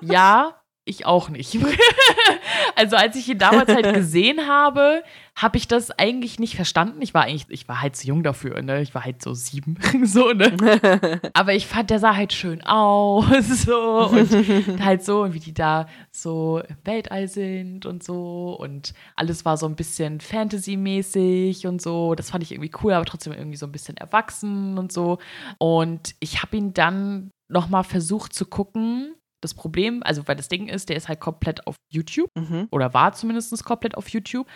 ja, 0.00 0.60
ich 0.86 1.04
auch 1.04 1.28
nicht. 1.28 1.58
also 2.76 2.96
als 2.96 3.16
ich 3.16 3.28
ihn 3.28 3.38
damals 3.38 3.68
halt 3.68 3.92
gesehen 3.94 4.46
habe, 4.46 5.02
habe 5.34 5.58
ich 5.58 5.68
das 5.68 5.90
eigentlich 5.90 6.38
nicht 6.38 6.54
verstanden. 6.54 7.02
Ich 7.02 7.12
war 7.12 7.24
eigentlich, 7.24 7.46
ich 7.50 7.68
war 7.68 7.82
halt 7.82 7.96
zu 7.96 8.06
jung 8.06 8.22
dafür, 8.22 8.62
ne? 8.62 8.80
Ich 8.80 8.94
war 8.94 9.04
halt 9.04 9.20
so 9.20 9.34
sieben, 9.34 9.76
so, 10.04 10.30
ne? 10.30 11.20
Aber 11.34 11.52
ich 11.54 11.66
fand, 11.66 11.90
der 11.90 11.98
sah 11.98 12.14
halt 12.14 12.32
schön 12.32 12.62
aus, 12.62 13.26
so 13.64 14.06
und 14.06 14.82
halt 14.82 15.04
so, 15.04 15.34
wie 15.34 15.40
die 15.40 15.52
da 15.52 15.88
so 16.12 16.62
im 16.66 16.76
Weltall 16.84 17.28
sind 17.28 17.84
und 17.84 18.02
so 18.02 18.56
und 18.58 18.94
alles 19.16 19.44
war 19.44 19.56
so 19.56 19.66
ein 19.66 19.76
bisschen 19.76 20.20
Fantasy-mäßig 20.20 21.66
und 21.66 21.82
so. 21.82 22.14
Das 22.14 22.30
fand 22.30 22.44
ich 22.44 22.52
irgendwie 22.52 22.72
cool, 22.82 22.92
aber 22.92 23.04
trotzdem 23.04 23.32
irgendwie 23.32 23.58
so 23.58 23.66
ein 23.66 23.72
bisschen 23.72 23.96
erwachsen 23.96 24.78
und 24.78 24.92
so. 24.92 25.18
Und 25.58 26.14
ich 26.20 26.42
habe 26.42 26.56
ihn 26.56 26.72
dann 26.72 27.32
noch 27.48 27.68
mal 27.68 27.82
versucht 27.82 28.32
zu 28.32 28.46
gucken 28.46 29.15
das 29.40 29.54
Problem, 29.54 30.02
also 30.04 30.26
weil 30.26 30.36
das 30.36 30.48
Ding 30.48 30.68
ist, 30.68 30.88
der 30.88 30.96
ist 30.96 31.08
halt 31.08 31.20
komplett 31.20 31.66
auf 31.66 31.76
YouTube 31.90 32.30
mhm. 32.36 32.68
oder 32.70 32.94
war 32.94 33.12
zumindest 33.12 33.64
komplett 33.64 33.96
auf 33.96 34.08
YouTube. 34.08 34.46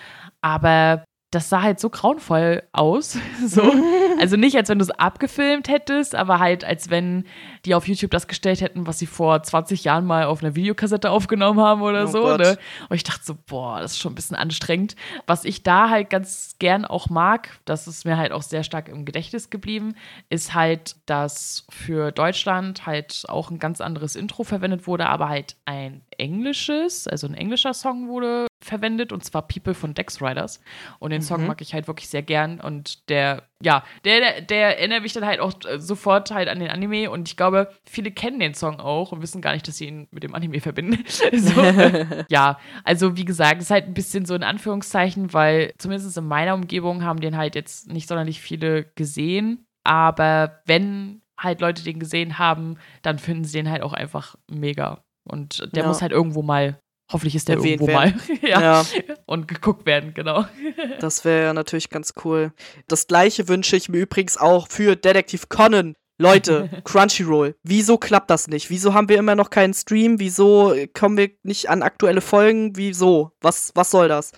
Aber 0.41 1.05
das 1.31 1.49
sah 1.49 1.63
halt 1.63 1.79
so 1.79 1.91
grauenvoll 1.91 2.63
aus. 2.73 3.19
so. 3.47 3.63
Also 4.21 4.37
nicht, 4.37 4.55
als 4.55 4.69
wenn 4.69 4.79
du 4.79 4.83
es 4.83 4.91
abgefilmt 4.91 5.71
hättest, 5.71 6.15
aber 6.15 6.41
halt, 6.41 6.63
als 6.63 6.91
wenn 6.91 7.25
die 7.65 7.75
auf 7.75 7.87
YouTube 7.87 8.11
das 8.11 8.29
gestellt 8.29 8.61
hätten, 8.61 8.87
was 8.87 8.99
sie 8.99 9.07
vor 9.07 9.43
20 9.43 9.85
Jahren 9.85 10.07
mal 10.07 10.25
auf 10.25 10.43
einer 10.43 10.55
Videokassette 10.55 11.11
aufgenommen 11.11 11.61
haben 11.61 11.83
oder 11.83 12.05
oh 12.05 12.07
so. 12.07 12.37
Ne? 12.37 12.59
Und 12.89 12.97
ich 12.97 13.05
dachte 13.05 13.25
so, 13.25 13.37
boah, 13.47 13.81
das 13.81 13.93
ist 13.93 13.99
schon 13.99 14.13
ein 14.13 14.17
bisschen 14.17 14.37
anstrengend. 14.37 14.97
Was 15.27 15.45
ich 15.45 15.63
da 15.63 15.91
halt 15.91 16.11
ganz 16.11 16.57
gern 16.59 16.85
auch 16.85 17.09
mag, 17.09 17.59
das 17.65 17.87
ist 17.87 18.05
mir 18.05 18.17
halt 18.17 18.33
auch 18.33 18.43
sehr 18.43 18.63
stark 18.63 18.89
im 18.89 19.05
Gedächtnis 19.05 19.51
geblieben, 19.51 19.95
ist 20.29 20.55
halt, 20.55 20.97
dass 21.07 21.67
für 21.71 22.13
Deutschland 22.13 22.87
halt 22.87 23.25
auch 23.29 23.51
ein 23.51 23.59
ganz 23.59 23.81
anderes 23.81 24.17
Intro 24.17 24.45
verwendet 24.45 24.87
wurde, 24.87 25.07
aber 25.07 25.29
halt 25.29 25.57
ein 25.65 26.03
englisches, 26.19 27.07
also 27.07 27.27
ein 27.27 27.35
englischer 27.35 27.75
Song 27.75 28.09
wurde 28.09 28.47
verwendet 28.63 29.13
und 29.13 29.25
zwar 29.25 29.43
People 29.43 29.75
von 29.75 29.95
Dex 29.95 30.21
Riders. 30.21 30.61
Und 30.99 31.11
den 31.11 31.23
Song 31.23 31.43
mhm. 31.43 31.49
mag 31.49 31.61
ich 31.61 31.75
halt 31.75 31.87
wirklich 31.87 32.09
sehr 32.09 32.23
gern 32.23 32.61
und 32.61 33.09
der, 33.09 33.43
ja, 33.63 33.85
der, 34.05 34.21
der, 34.21 34.41
der, 34.41 34.79
erinnert 34.79 35.03
mich 35.03 35.13
dann 35.13 35.27
halt 35.27 35.41
auch 35.41 35.53
äh, 35.67 35.79
sofort 35.79 36.31
halt 36.31 36.49
an 36.49 36.59
den 36.59 36.71
Anime 36.71 37.11
und 37.11 37.29
ich 37.29 37.37
glaube, 37.37 37.71
viele 37.85 38.11
kennen 38.11 38.41
den 38.41 38.55
Song 38.55 38.81
auch 38.81 39.13
und 39.13 39.23
wissen 39.23 39.43
gar 39.43 39.53
nicht, 39.53 39.69
dass 39.69 39.77
sie 39.77 39.89
ihn 39.89 40.09
mit 40.11 40.23
dem 40.23 40.35
Anime 40.35 40.61
verbinden. 40.61 41.05
so, 41.07 41.63
ja, 42.29 42.59
also 42.85 43.17
wie 43.17 43.25
gesagt, 43.25 43.59
es 43.59 43.65
ist 43.65 43.71
halt 43.71 43.87
ein 43.87 43.95
bisschen 43.95 44.25
so 44.25 44.35
in 44.35 44.43
Anführungszeichen, 44.43 45.33
weil 45.33 45.75
zumindest 45.79 46.17
in 46.17 46.27
meiner 46.27 46.55
Umgebung 46.55 47.05
haben 47.05 47.21
den 47.21 47.37
halt 47.37 47.55
jetzt 47.55 47.89
nicht 47.89 48.09
sonderlich 48.09 48.41
viele 48.41 48.85
gesehen, 48.95 49.67
aber 49.85 50.63
wenn 50.67 51.23
halt 51.39 51.61
Leute 51.61 51.85
den 51.85 51.99
gesehen 51.99 52.39
haben, 52.39 52.77
dann 53.03 53.19
finden 53.19 53.45
sie 53.45 53.59
den 53.59 53.71
halt 53.71 53.83
auch 53.83 53.93
einfach 53.93 54.37
mega. 54.51 55.03
Und 55.25 55.75
der 55.75 55.83
ja. 55.83 55.89
muss 55.89 56.03
halt 56.03 56.13
irgendwo 56.13 56.43
mal 56.43 56.79
Hoffentlich 57.13 57.35
ist 57.35 57.49
der 57.49 57.57
Erwähnt 57.57 57.81
irgendwo 57.81 57.89
werden. 57.89 58.21
mal. 58.41 58.49
ja. 58.49 58.61
ja. 58.61 58.87
Und 59.27 59.49
geguckt 59.49 59.87
werden, 59.87 60.15
genau. 60.15 60.45
das 61.01 61.25
wäre 61.25 61.53
natürlich 61.55 61.91
ganz 61.91 62.15
cool. 62.25 62.53
Das 62.89 63.07
gleiche 63.07 63.49
wünsche 63.49 63.77
ich 63.77 63.89
mir 63.89 63.99
übrigens 63.99 64.37
auch 64.37 64.69
für 64.69 64.97
Detektiv 64.97 65.49
Conan. 65.49 65.97
Leute, 66.19 66.69
Crunchyroll, 66.85 67.57
wieso 67.63 67.97
klappt 67.97 68.31
das 68.31 68.47
nicht? 68.47 68.69
Wieso 68.69 68.93
haben 68.93 69.09
wir 69.09 69.17
immer 69.17 69.35
noch 69.35 69.49
keinen 69.49 69.73
Stream? 69.73 70.21
Wieso 70.21 70.77
kommen 70.93 71.17
wir 71.17 71.31
nicht 71.43 71.71
an 71.71 71.83
aktuelle 71.83 72.21
Folgen? 72.21 72.77
Wieso? 72.77 73.33
Was, 73.41 73.73
was 73.75 73.91
soll 73.91 74.09
das? 74.09 74.33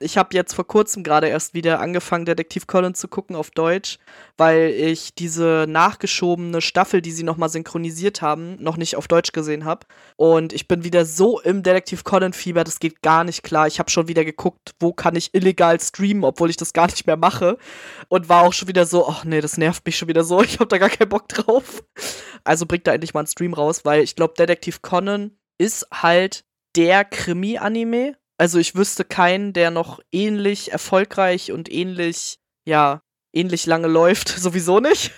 Ich 0.00 0.18
habe 0.18 0.34
jetzt 0.34 0.54
vor 0.54 0.66
kurzem 0.66 1.02
gerade 1.02 1.28
erst 1.28 1.54
wieder 1.54 1.80
angefangen, 1.80 2.24
Detektiv 2.24 2.66
Conan 2.66 2.94
zu 2.94 3.08
gucken 3.08 3.36
auf 3.36 3.50
Deutsch, 3.50 3.98
weil 4.36 4.70
ich 4.70 5.14
diese 5.14 5.66
nachgeschobene 5.68 6.60
Staffel, 6.60 7.02
die 7.02 7.12
sie 7.12 7.22
nochmal 7.22 7.48
synchronisiert 7.48 8.22
haben, 8.22 8.56
noch 8.62 8.76
nicht 8.76 8.96
auf 8.96 9.08
Deutsch 9.08 9.32
gesehen 9.32 9.64
habe. 9.64 9.86
Und 10.16 10.52
ich 10.52 10.68
bin 10.68 10.84
wieder 10.84 11.04
so 11.04 11.40
im 11.40 11.62
Detektiv 11.62 12.04
Conan-Fieber, 12.04 12.64
das 12.64 12.80
geht 12.80 13.02
gar 13.02 13.24
nicht 13.24 13.42
klar. 13.42 13.66
Ich 13.66 13.78
habe 13.78 13.90
schon 13.90 14.08
wieder 14.08 14.24
geguckt, 14.24 14.74
wo 14.80 14.92
kann 14.92 15.16
ich 15.16 15.34
illegal 15.34 15.80
streamen, 15.80 16.24
obwohl 16.24 16.50
ich 16.50 16.56
das 16.56 16.72
gar 16.72 16.86
nicht 16.86 17.06
mehr 17.06 17.16
mache. 17.16 17.58
Und 18.08 18.28
war 18.28 18.42
auch 18.42 18.52
schon 18.52 18.68
wieder 18.68 18.86
so, 18.86 19.08
ach 19.08 19.24
nee, 19.24 19.40
das 19.40 19.56
nervt 19.56 19.84
mich 19.86 19.96
schon 19.96 20.08
wieder 20.08 20.24
so, 20.24 20.42
ich 20.44 20.60
habe 20.60 20.68
da 20.68 20.78
gar 20.78 20.90
keinen 20.90 21.08
Bock 21.08 21.28
drauf. 21.28 21.82
Also 22.44 22.66
bringt 22.66 22.86
da 22.86 22.92
endlich 22.92 23.14
mal 23.14 23.20
einen 23.20 23.26
Stream 23.28 23.54
raus, 23.54 23.84
weil 23.84 24.02
ich 24.02 24.16
glaube, 24.16 24.34
Detektiv 24.36 24.82
Conan 24.82 25.32
ist 25.58 25.86
halt 25.92 26.44
der 26.76 27.04
Krimi-Anime, 27.04 28.16
also 28.42 28.58
ich 28.58 28.74
wüsste 28.74 29.04
keinen, 29.04 29.52
der 29.52 29.70
noch 29.70 30.00
ähnlich 30.10 30.72
erfolgreich 30.72 31.52
und 31.52 31.70
ähnlich, 31.72 32.40
ja, 32.66 33.00
ähnlich 33.32 33.66
lange 33.66 33.86
läuft. 33.86 34.28
Sowieso 34.36 34.80
nicht. 34.80 35.12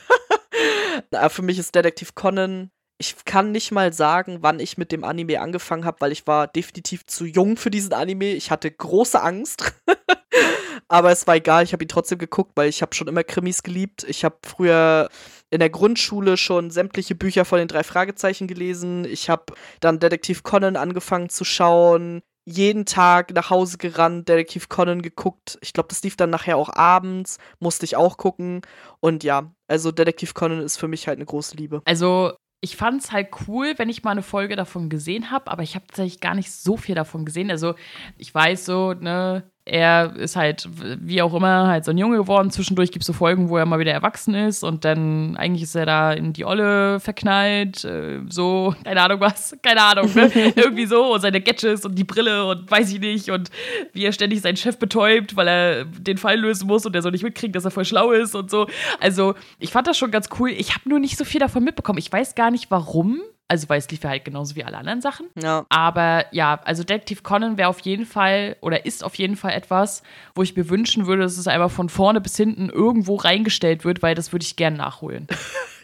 Aber 1.11 1.31
für 1.31 1.41
mich 1.41 1.59
ist 1.59 1.75
Detektiv 1.75 2.15
Conan. 2.15 2.71
Ich 2.99 3.25
kann 3.25 3.51
nicht 3.51 3.73
mal 3.73 3.95
sagen, 3.95 4.41
wann 4.43 4.61
ich 4.61 4.77
mit 4.77 4.93
dem 4.93 5.05
Anime 5.05 5.41
angefangen 5.41 5.87
habe, 5.87 6.03
weil 6.03 6.13
ich 6.13 6.27
war 6.27 6.49
definitiv 6.49 7.07
zu 7.07 7.25
jung 7.25 7.57
für 7.57 7.71
diesen 7.71 7.95
Anime. 7.95 8.35
Ich 8.35 8.51
hatte 8.51 8.71
große 8.71 9.23
Angst. 9.23 9.73
Aber 10.89 11.11
es 11.11 11.27
war 11.27 11.37
egal, 11.37 11.65
ich 11.65 11.73
habe 11.73 11.83
ihn 11.83 11.89
trotzdem 11.89 12.19
geguckt, 12.19 12.53
weil 12.57 12.69
ich 12.69 12.83
habe 12.83 12.95
schon 12.95 13.09
immer 13.09 13.25
Krimis 13.25 13.63
geliebt. 13.63 14.05
Ich 14.07 14.23
habe 14.23 14.37
früher 14.45 15.09
in 15.49 15.61
der 15.61 15.71
Grundschule 15.71 16.37
schon 16.37 16.71
sämtliche 16.71 17.15
Bücher 17.15 17.47
von 17.47 17.59
den 17.59 17.69
drei 17.69 17.85
Fragezeichen 17.85 18.49
gelesen. 18.49 19.07
Ich 19.07 19.31
habe 19.31 19.55
dann 19.81 19.99
Detektiv 19.99 20.43
Conan 20.43 20.77
angefangen 20.77 21.31
zu 21.31 21.45
schauen 21.45 22.23
jeden 22.45 22.85
Tag 22.85 23.33
nach 23.33 23.51
Hause 23.51 23.79
gerannt, 23.79 24.29
Detektiv 24.29 24.69
Conan 24.69 25.03
geguckt. 25.03 25.59
Ich 25.63 25.73
glaube, 25.73 25.89
das 25.89 26.03
lief 26.03 26.17
dann 26.17 26.31
nachher 26.31 26.57
auch 26.57 26.75
abends, 26.75 27.39
musste 27.59 27.85
ich 27.85 27.97
auch 27.97 28.17
gucken. 28.17 28.63
Und 29.01 29.25
ja, 29.25 29.55
also 29.67 29.93
Detektiv 29.93 30.35
Conan 30.35 30.61
ist 30.61 30.77
für 30.77 30.89
mich 30.89 31.09
halt 31.09 31.19
eine 31.19 31.27
große 31.27 31.57
Liebe. 31.57 31.83
Also 31.85 32.33
ich 32.61 32.77
fand 32.77 33.03
es 33.03 33.13
halt 33.13 33.29
cool, 33.47 33.75
wenn 33.77 33.91
ich 33.91 34.05
mal 34.05 34.13
eine 34.13 34.23
Folge 34.23 34.57
davon 34.57 34.89
gesehen 34.89 35.31
habe, 35.31 35.51
aber 35.51 35.63
ich 35.63 35.75
habe 35.75 35.87
tatsächlich 35.87 36.21
gar 36.21 36.35
nicht 36.35 36.51
so 36.51 36.77
viel 36.79 36.95
davon 36.95 37.27
gesehen. 37.27 37.51
Also 37.51 37.75
ich 38.17 38.35
weiß 38.35 38.65
so, 38.65 38.95
ne, 38.95 39.51
er 39.67 40.15
ist 40.17 40.37
halt, 40.37 40.69
wie 41.01 41.23
auch 41.23 41.33
immer, 41.33 41.69
halt 41.69 41.87
so 41.87 41.91
ein 41.91 41.97
Junge 41.97 42.19
geworden. 42.19 42.51
Zwischendurch 42.51 42.93
gibt 42.93 43.03
es 43.03 43.07
so 43.07 43.15
Folgen, 43.15 43.49
wo 43.49 43.57
er 43.57 43.65
mal 43.65 43.79
wieder 43.79 43.93
erwachsen 43.93 44.35
ist 44.35 44.63
und 44.63 44.85
dann 44.85 45.39
eigentlich 45.39 45.63
ist 45.63 45.75
er 45.75 45.87
da 45.87 46.13
in 46.13 46.35
die 46.35 46.45
Olle 46.45 47.01
verknallt. 47.01 47.83
Äh, 47.83 48.21
so, 48.29 48.75
keine 48.85 49.01
Ahnung 49.01 49.21
was, 49.21 49.57
keine 49.63 49.83
Ahnung, 49.83 50.11
ne? 50.15 50.31
Irgendwie 50.57 50.85
so. 50.85 51.15
Und 51.15 51.21
seine 51.23 51.41
Gadgets 51.41 51.87
und 51.87 51.95
die 51.95 52.05
Brille 52.05 52.47
und 52.47 52.71
weiß 52.71 52.93
ich 52.93 53.01
nicht. 53.01 53.31
Und 53.31 53.51
wie 53.95 54.05
er 54.05 54.13
ständig 54.13 54.43
seinen 54.43 54.59
Chef 54.59 54.79
betäubt, 54.79 55.35
weil 55.35 55.49
er 55.49 55.85
den 55.87 56.19
Fall 56.19 56.39
lösen 56.39 56.67
muss 56.67 56.85
und 56.85 56.95
der 56.95 57.01
so 57.01 57.09
nicht 57.09 57.25
mitkriegt, 57.25 57.57
dass 57.57 57.65
er 57.65 57.71
voll 57.71 57.87
schlau 57.87 58.11
ist 58.11 58.35
und 58.35 58.51
so. 58.51 58.67
Also, 59.01 59.35
ich 59.59 59.73
fand 59.73 59.87
das 59.87 59.97
schon 59.97 60.11
ganz 60.11 60.29
cool. 60.39 60.51
Ich 60.51 60.75
habe 60.75 60.89
nur 60.91 60.99
nicht 60.99 61.17
so 61.17 61.25
viel 61.25 61.41
davon 61.41 61.65
mitbekommen. 61.65 61.99
Ich 61.99 62.13
weiß 62.13 62.35
gar 62.35 62.51
nicht 62.51 62.71
warum. 62.71 63.21
Also, 63.47 63.69
weil 63.69 63.79
es 63.79 63.91
lief 63.91 64.03
ja 64.03 64.11
halt 64.11 64.25
genauso 64.25 64.57
wie 64.57 64.65
alle 64.65 64.79
anderen 64.79 65.03
Sachen. 65.03 65.27
Ja. 65.41 65.67
Aber 65.69 66.25
ja, 66.33 66.61
also 66.65 66.83
Detective 66.83 67.23
Conan 67.23 67.59
wäre 67.59 67.69
auf 67.69 67.81
jeden 67.81 68.07
Fall 68.07 68.57
oder 68.63 68.87
ist 68.87 69.05
auf 69.05 69.17
jeden 69.17 69.37
Fall 69.37 69.53
etwas, 69.53 70.03
wo 70.35 70.43
ich 70.43 70.57
mir 70.57 70.71
wünschen 70.71 71.07
würde, 71.07 71.23
dass 71.23 71.37
es 71.37 71.47
einfach 71.47 71.71
von 71.71 71.91
vorne 71.91 72.23
bis 72.23 72.37
hinten 72.37 72.71
irgendwo 72.71 73.17
reingestellt 73.17 73.85
wird, 73.85 74.03
weil 74.03 74.15
das 74.15 74.33
würde 74.33 74.45
ich 74.45 74.57
gerne 74.57 74.77
nachholen. 74.77 75.27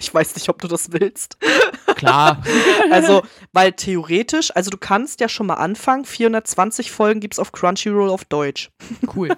Ich 0.03 0.15
weiß 0.15 0.35
nicht, 0.35 0.49
ob 0.49 0.63
du 0.63 0.67
das 0.67 0.93
willst. 0.93 1.37
Klar. 1.97 2.43
also, 2.91 3.23
weil 3.53 3.73
theoretisch, 3.73 4.51
also 4.57 4.71
du 4.71 4.79
kannst 4.79 5.21
ja 5.21 5.29
schon 5.29 5.47
mal 5.47 5.57
anfangen. 5.57 6.07
420 6.07 6.91
Folgen 6.91 7.21
gibt 7.21 7.35
es 7.35 7.39
auf 7.39 7.53
Crunchyroll 7.53 8.09
auf 8.09 8.25
Deutsch. 8.25 8.71
Cool. 9.15 9.37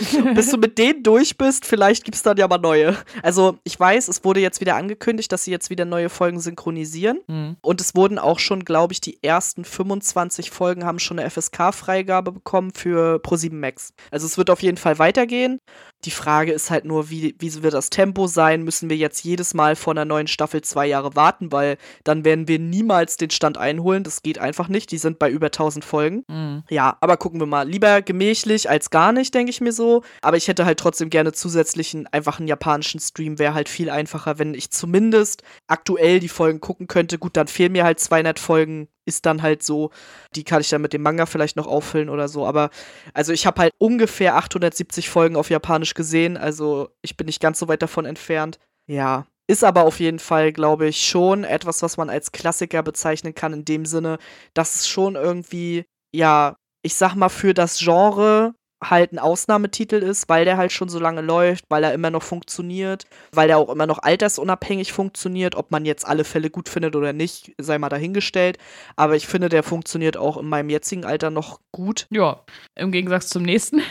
Bis 0.34 0.50
du 0.50 0.56
mit 0.56 0.78
denen 0.78 1.02
durch 1.02 1.36
bist, 1.36 1.64
vielleicht 1.64 2.04
gibt 2.04 2.16
es 2.16 2.22
dann 2.22 2.36
ja 2.36 2.48
mal 2.48 2.58
neue. 2.58 2.96
Also, 3.22 3.58
ich 3.64 3.78
weiß, 3.78 4.08
es 4.08 4.24
wurde 4.24 4.40
jetzt 4.40 4.60
wieder 4.60 4.76
angekündigt, 4.76 5.30
dass 5.32 5.44
sie 5.44 5.50
jetzt 5.50 5.70
wieder 5.70 5.84
neue 5.84 6.08
Folgen 6.08 6.40
synchronisieren. 6.40 7.20
Mhm. 7.26 7.56
Und 7.60 7.80
es 7.80 7.94
wurden 7.94 8.18
auch 8.18 8.38
schon, 8.38 8.64
glaube 8.64 8.92
ich, 8.92 9.00
die 9.00 9.22
ersten 9.22 9.64
25 9.64 10.50
Folgen 10.50 10.84
haben 10.84 10.98
schon 10.98 11.18
eine 11.18 11.30
FSK-Freigabe 11.30 12.32
bekommen 12.32 12.72
für 12.72 13.16
Pro7 13.16 13.54
Max. 13.54 13.92
Also, 14.10 14.26
es 14.26 14.38
wird 14.38 14.50
auf 14.50 14.62
jeden 14.62 14.76
Fall 14.78 14.98
weitergehen. 14.98 15.60
Die 16.04 16.10
Frage 16.10 16.52
ist 16.52 16.70
halt 16.70 16.84
nur, 16.84 17.10
wie, 17.10 17.34
wie 17.38 17.62
wird 17.62 17.74
das 17.74 17.90
Tempo 17.90 18.26
sein? 18.26 18.62
Müssen 18.62 18.88
wir 18.88 18.96
jetzt 18.96 19.22
jedes 19.22 19.52
Mal 19.54 19.76
vor 19.76 19.92
einer 19.92 20.04
neuen 20.04 20.26
Staffel 20.26 20.62
zwei 20.62 20.86
Jahre 20.86 21.14
warten, 21.14 21.52
weil 21.52 21.76
dann 22.04 22.24
werden 22.24 22.48
wir 22.48 22.58
niemals 22.58 23.16
den 23.16 23.30
Stand 23.30 23.58
einholen. 23.58 24.02
Das 24.02 24.22
geht 24.22 24.38
einfach 24.38 24.68
nicht. 24.68 24.90
Die 24.92 24.98
sind 24.98 25.18
bei 25.18 25.30
über 25.30 25.46
1000 25.46 25.84
Folgen. 25.84 26.24
Mhm. 26.28 26.62
Ja, 26.70 26.96
aber 27.00 27.16
gucken 27.16 27.40
wir 27.40 27.46
mal. 27.46 27.68
Lieber 27.68 28.00
gemächlich 28.02 28.70
als 28.70 28.90
gar 28.90 29.12
nicht, 29.12 29.34
denke 29.34 29.50
ich 29.50 29.60
mir 29.60 29.72
so. 29.72 30.02
Aber 30.22 30.36
ich 30.36 30.48
hätte 30.48 30.64
halt 30.64 30.78
trotzdem 30.78 31.10
gerne 31.10 31.32
zusätzlichen, 31.32 32.06
einfach 32.06 32.38
einen 32.38 32.48
japanischen 32.48 33.00
Stream. 33.00 33.38
Wäre 33.38 33.54
halt 33.54 33.68
viel 33.68 33.90
einfacher, 33.90 34.38
wenn 34.38 34.54
ich 34.54 34.70
zumindest 34.70 35.42
aktuell 35.66 36.20
die 36.20 36.28
Folgen 36.28 36.60
gucken 36.60 36.86
könnte. 36.86 37.18
Gut, 37.18 37.36
dann 37.36 37.46
fehlen 37.46 37.72
mir 37.72 37.84
halt 37.84 38.00
200 38.00 38.38
Folgen 38.38 38.88
ist 39.06 39.26
dann 39.26 39.42
halt 39.42 39.62
so, 39.62 39.90
die 40.34 40.44
kann 40.44 40.60
ich 40.60 40.68
dann 40.68 40.82
mit 40.82 40.92
dem 40.92 41.02
Manga 41.02 41.26
vielleicht 41.26 41.56
noch 41.56 41.66
auffüllen 41.66 42.08
oder 42.08 42.28
so. 42.28 42.46
Aber 42.46 42.70
also 43.14 43.32
ich 43.32 43.46
habe 43.46 43.60
halt 43.60 43.72
ungefähr 43.78 44.36
870 44.36 45.08
Folgen 45.08 45.36
auf 45.36 45.50
Japanisch 45.50 45.94
gesehen, 45.94 46.36
also 46.36 46.90
ich 47.02 47.16
bin 47.16 47.26
nicht 47.26 47.40
ganz 47.40 47.58
so 47.58 47.68
weit 47.68 47.82
davon 47.82 48.04
entfernt. 48.04 48.58
Ja, 48.86 49.26
ist 49.50 49.64
aber 49.64 49.82
auf 49.82 49.98
jeden 49.98 50.20
Fall, 50.20 50.52
glaube 50.52 50.86
ich, 50.86 51.04
schon 51.04 51.44
etwas, 51.44 51.82
was 51.82 51.96
man 51.96 52.08
als 52.08 52.32
Klassiker 52.32 52.82
bezeichnen 52.82 53.34
kann, 53.34 53.52
in 53.52 53.64
dem 53.64 53.84
Sinne, 53.84 54.18
dass 54.54 54.76
es 54.76 54.88
schon 54.88 55.16
irgendwie, 55.16 55.86
ja, 56.14 56.56
ich 56.82 56.94
sag 56.94 57.14
mal, 57.14 57.28
für 57.28 57.52
das 57.52 57.78
Genre 57.78 58.54
halt 58.82 59.12
ein 59.12 59.18
Ausnahmetitel 59.18 59.96
ist, 59.96 60.28
weil 60.28 60.44
der 60.44 60.56
halt 60.56 60.72
schon 60.72 60.88
so 60.88 60.98
lange 60.98 61.20
läuft, 61.20 61.64
weil 61.68 61.84
er 61.84 61.92
immer 61.92 62.10
noch 62.10 62.22
funktioniert, 62.22 63.06
weil 63.32 63.50
er 63.50 63.58
auch 63.58 63.68
immer 63.68 63.86
noch 63.86 63.98
altersunabhängig 63.98 64.92
funktioniert. 64.92 65.54
Ob 65.54 65.70
man 65.70 65.84
jetzt 65.84 66.06
alle 66.06 66.24
Fälle 66.24 66.50
gut 66.50 66.68
findet 66.68 66.96
oder 66.96 67.12
nicht, 67.12 67.52
sei 67.58 67.78
mal 67.78 67.88
dahingestellt. 67.88 68.58
Aber 68.96 69.16
ich 69.16 69.26
finde, 69.26 69.48
der 69.48 69.62
funktioniert 69.62 70.16
auch 70.16 70.38
in 70.38 70.46
meinem 70.48 70.70
jetzigen 70.70 71.04
Alter 71.04 71.30
noch 71.30 71.60
gut. 71.72 72.06
Ja, 72.10 72.40
im 72.74 72.92
Gegensatz 72.92 73.28
zum 73.28 73.42
nächsten. 73.42 73.82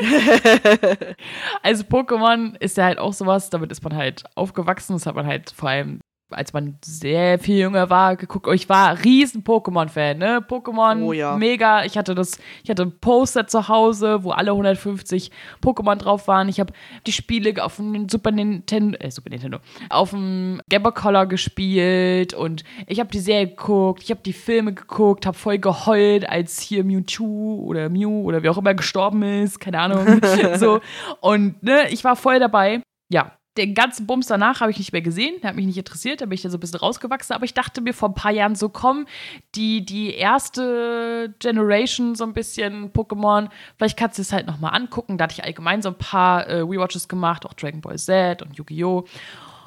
also 1.62 1.84
Pokémon 1.84 2.56
ist 2.60 2.76
ja 2.76 2.84
halt 2.84 2.98
auch 2.98 3.12
sowas, 3.12 3.50
damit 3.50 3.72
ist 3.72 3.82
man 3.82 3.96
halt 3.96 4.24
aufgewachsen. 4.34 4.94
Das 4.94 5.06
hat 5.06 5.14
man 5.14 5.26
halt 5.26 5.50
vor 5.50 5.70
allem 5.70 6.00
als 6.30 6.52
man 6.52 6.78
sehr 6.84 7.38
viel 7.38 7.58
jünger 7.58 7.90
war, 7.90 8.16
geguckt. 8.16 8.48
Ich 8.54 8.68
war 8.68 9.04
riesen 9.04 9.44
Pokémon-Fan, 9.44 10.18
ne? 10.18 10.40
Pokémon, 10.40 11.02
Oh 11.02 11.12
ja. 11.12 11.36
mega. 11.36 11.84
Ich 11.84 11.96
hatte 11.98 12.14
das, 12.14 12.38
ich 12.62 12.70
hatte 12.70 12.82
ein 12.82 12.98
Poster 12.98 13.46
zu 13.46 13.68
Hause, 13.68 14.24
wo 14.24 14.30
alle 14.30 14.50
150 14.52 15.30
Pokémon 15.62 15.96
drauf 15.96 16.26
waren. 16.26 16.48
Ich 16.48 16.60
habe 16.60 16.72
die 17.06 17.12
Spiele 17.12 17.62
auf 17.62 17.76
dem 17.76 18.08
Super 18.08 18.30
Nintendo, 18.30 18.98
äh, 18.98 19.10
Super 19.10 19.30
Nintendo, 19.30 19.58
auf 19.90 20.10
dem 20.10 20.60
Game 20.68 20.82
Boy 20.82 20.92
Color 20.92 21.26
gespielt 21.26 22.34
und 22.34 22.64
ich 22.86 23.00
habe 23.00 23.10
die 23.10 23.20
Serie 23.20 23.48
geguckt, 23.48 24.02
ich 24.02 24.10
habe 24.10 24.20
die 24.24 24.32
Filme 24.32 24.72
geguckt, 24.72 25.26
habe 25.26 25.36
voll 25.36 25.58
geheult, 25.58 26.28
als 26.28 26.60
hier 26.60 26.84
Mewtwo 26.84 27.62
oder 27.64 27.88
Mew 27.88 28.22
oder 28.22 28.42
wie 28.42 28.48
auch 28.48 28.58
immer 28.58 28.74
gestorben 28.74 29.22
ist, 29.22 29.60
keine 29.60 29.78
Ahnung, 29.80 30.20
so. 30.56 30.80
Und 31.20 31.62
ne, 31.62 31.88
ich 31.90 32.02
war 32.04 32.16
voll 32.16 32.40
dabei. 32.40 32.80
Ja, 33.12 33.32
den 33.56 33.74
ganzen 33.74 34.06
Bums 34.06 34.26
danach 34.26 34.60
habe 34.60 34.70
ich 34.70 34.78
nicht 34.78 34.92
mehr 34.92 35.02
gesehen, 35.02 35.36
der 35.40 35.50
hat 35.50 35.56
mich 35.56 35.66
nicht 35.66 35.78
interessiert, 35.78 36.20
da 36.20 36.26
bin 36.26 36.34
ich 36.34 36.42
da 36.42 36.50
so 36.50 36.56
ein 36.56 36.60
bisschen 36.60 36.80
rausgewachsen, 36.80 37.34
aber 37.34 37.44
ich 37.44 37.54
dachte 37.54 37.80
mir 37.80 37.94
vor 37.94 38.08
ein 38.08 38.14
paar 38.14 38.32
Jahren 38.32 38.56
so, 38.56 38.68
komm, 38.68 39.06
die, 39.54 39.84
die 39.84 40.14
erste 40.14 41.34
Generation 41.38 42.14
so 42.14 42.24
ein 42.24 42.32
bisschen 42.32 42.92
Pokémon, 42.92 43.48
vielleicht 43.76 43.96
kannst 43.96 44.18
du 44.18 44.22
es 44.22 44.32
halt 44.32 44.46
nochmal 44.46 44.74
angucken, 44.74 45.18
da 45.18 45.24
hatte 45.24 45.34
ich 45.34 45.44
allgemein 45.44 45.82
so 45.82 45.90
ein 45.90 45.98
paar 45.98 46.46
äh, 46.46 46.60
Rewatches 46.60 47.08
gemacht, 47.08 47.46
auch 47.46 47.54
Dragon 47.54 47.80
Ball 47.80 47.98
Z 47.98 48.42
und 48.42 48.56
Yu-Gi-Oh! 48.56 49.04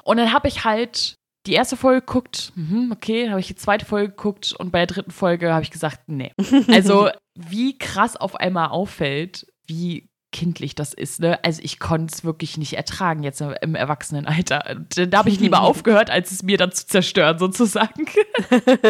Und 0.04 0.16
dann 0.16 0.32
habe 0.32 0.48
ich 0.48 0.64
halt 0.64 1.14
die 1.46 1.54
erste 1.54 1.76
Folge 1.76 2.00
geguckt, 2.00 2.52
mhm, 2.56 2.90
okay, 2.92 3.22
dann 3.22 3.30
habe 3.30 3.40
ich 3.40 3.46
die 3.46 3.56
zweite 3.56 3.86
Folge 3.86 4.10
geguckt 4.10 4.54
und 4.58 4.70
bei 4.70 4.80
der 4.80 4.86
dritten 4.86 5.10
Folge 5.10 5.52
habe 5.52 5.62
ich 5.62 5.70
gesagt, 5.70 6.02
nee. 6.08 6.32
Also, 6.68 7.08
wie 7.34 7.78
krass 7.78 8.16
auf 8.16 8.36
einmal 8.36 8.68
auffällt, 8.68 9.46
wie 9.66 10.07
kindlich 10.30 10.74
das 10.74 10.92
ist, 10.92 11.20
ne? 11.20 11.42
Also 11.42 11.60
ich 11.62 11.78
konnte 11.78 12.14
es 12.14 12.24
wirklich 12.24 12.58
nicht 12.58 12.74
ertragen 12.74 13.22
jetzt 13.22 13.40
im 13.40 13.74
Erwachsenenalter. 13.74 14.76
Da 15.08 15.18
habe 15.18 15.30
ich 15.30 15.40
lieber 15.40 15.60
aufgehört, 15.62 16.10
als 16.10 16.30
es 16.30 16.42
mir 16.42 16.58
dann 16.58 16.72
zu 16.72 16.86
zerstören, 16.86 17.38
sozusagen. 17.38 18.06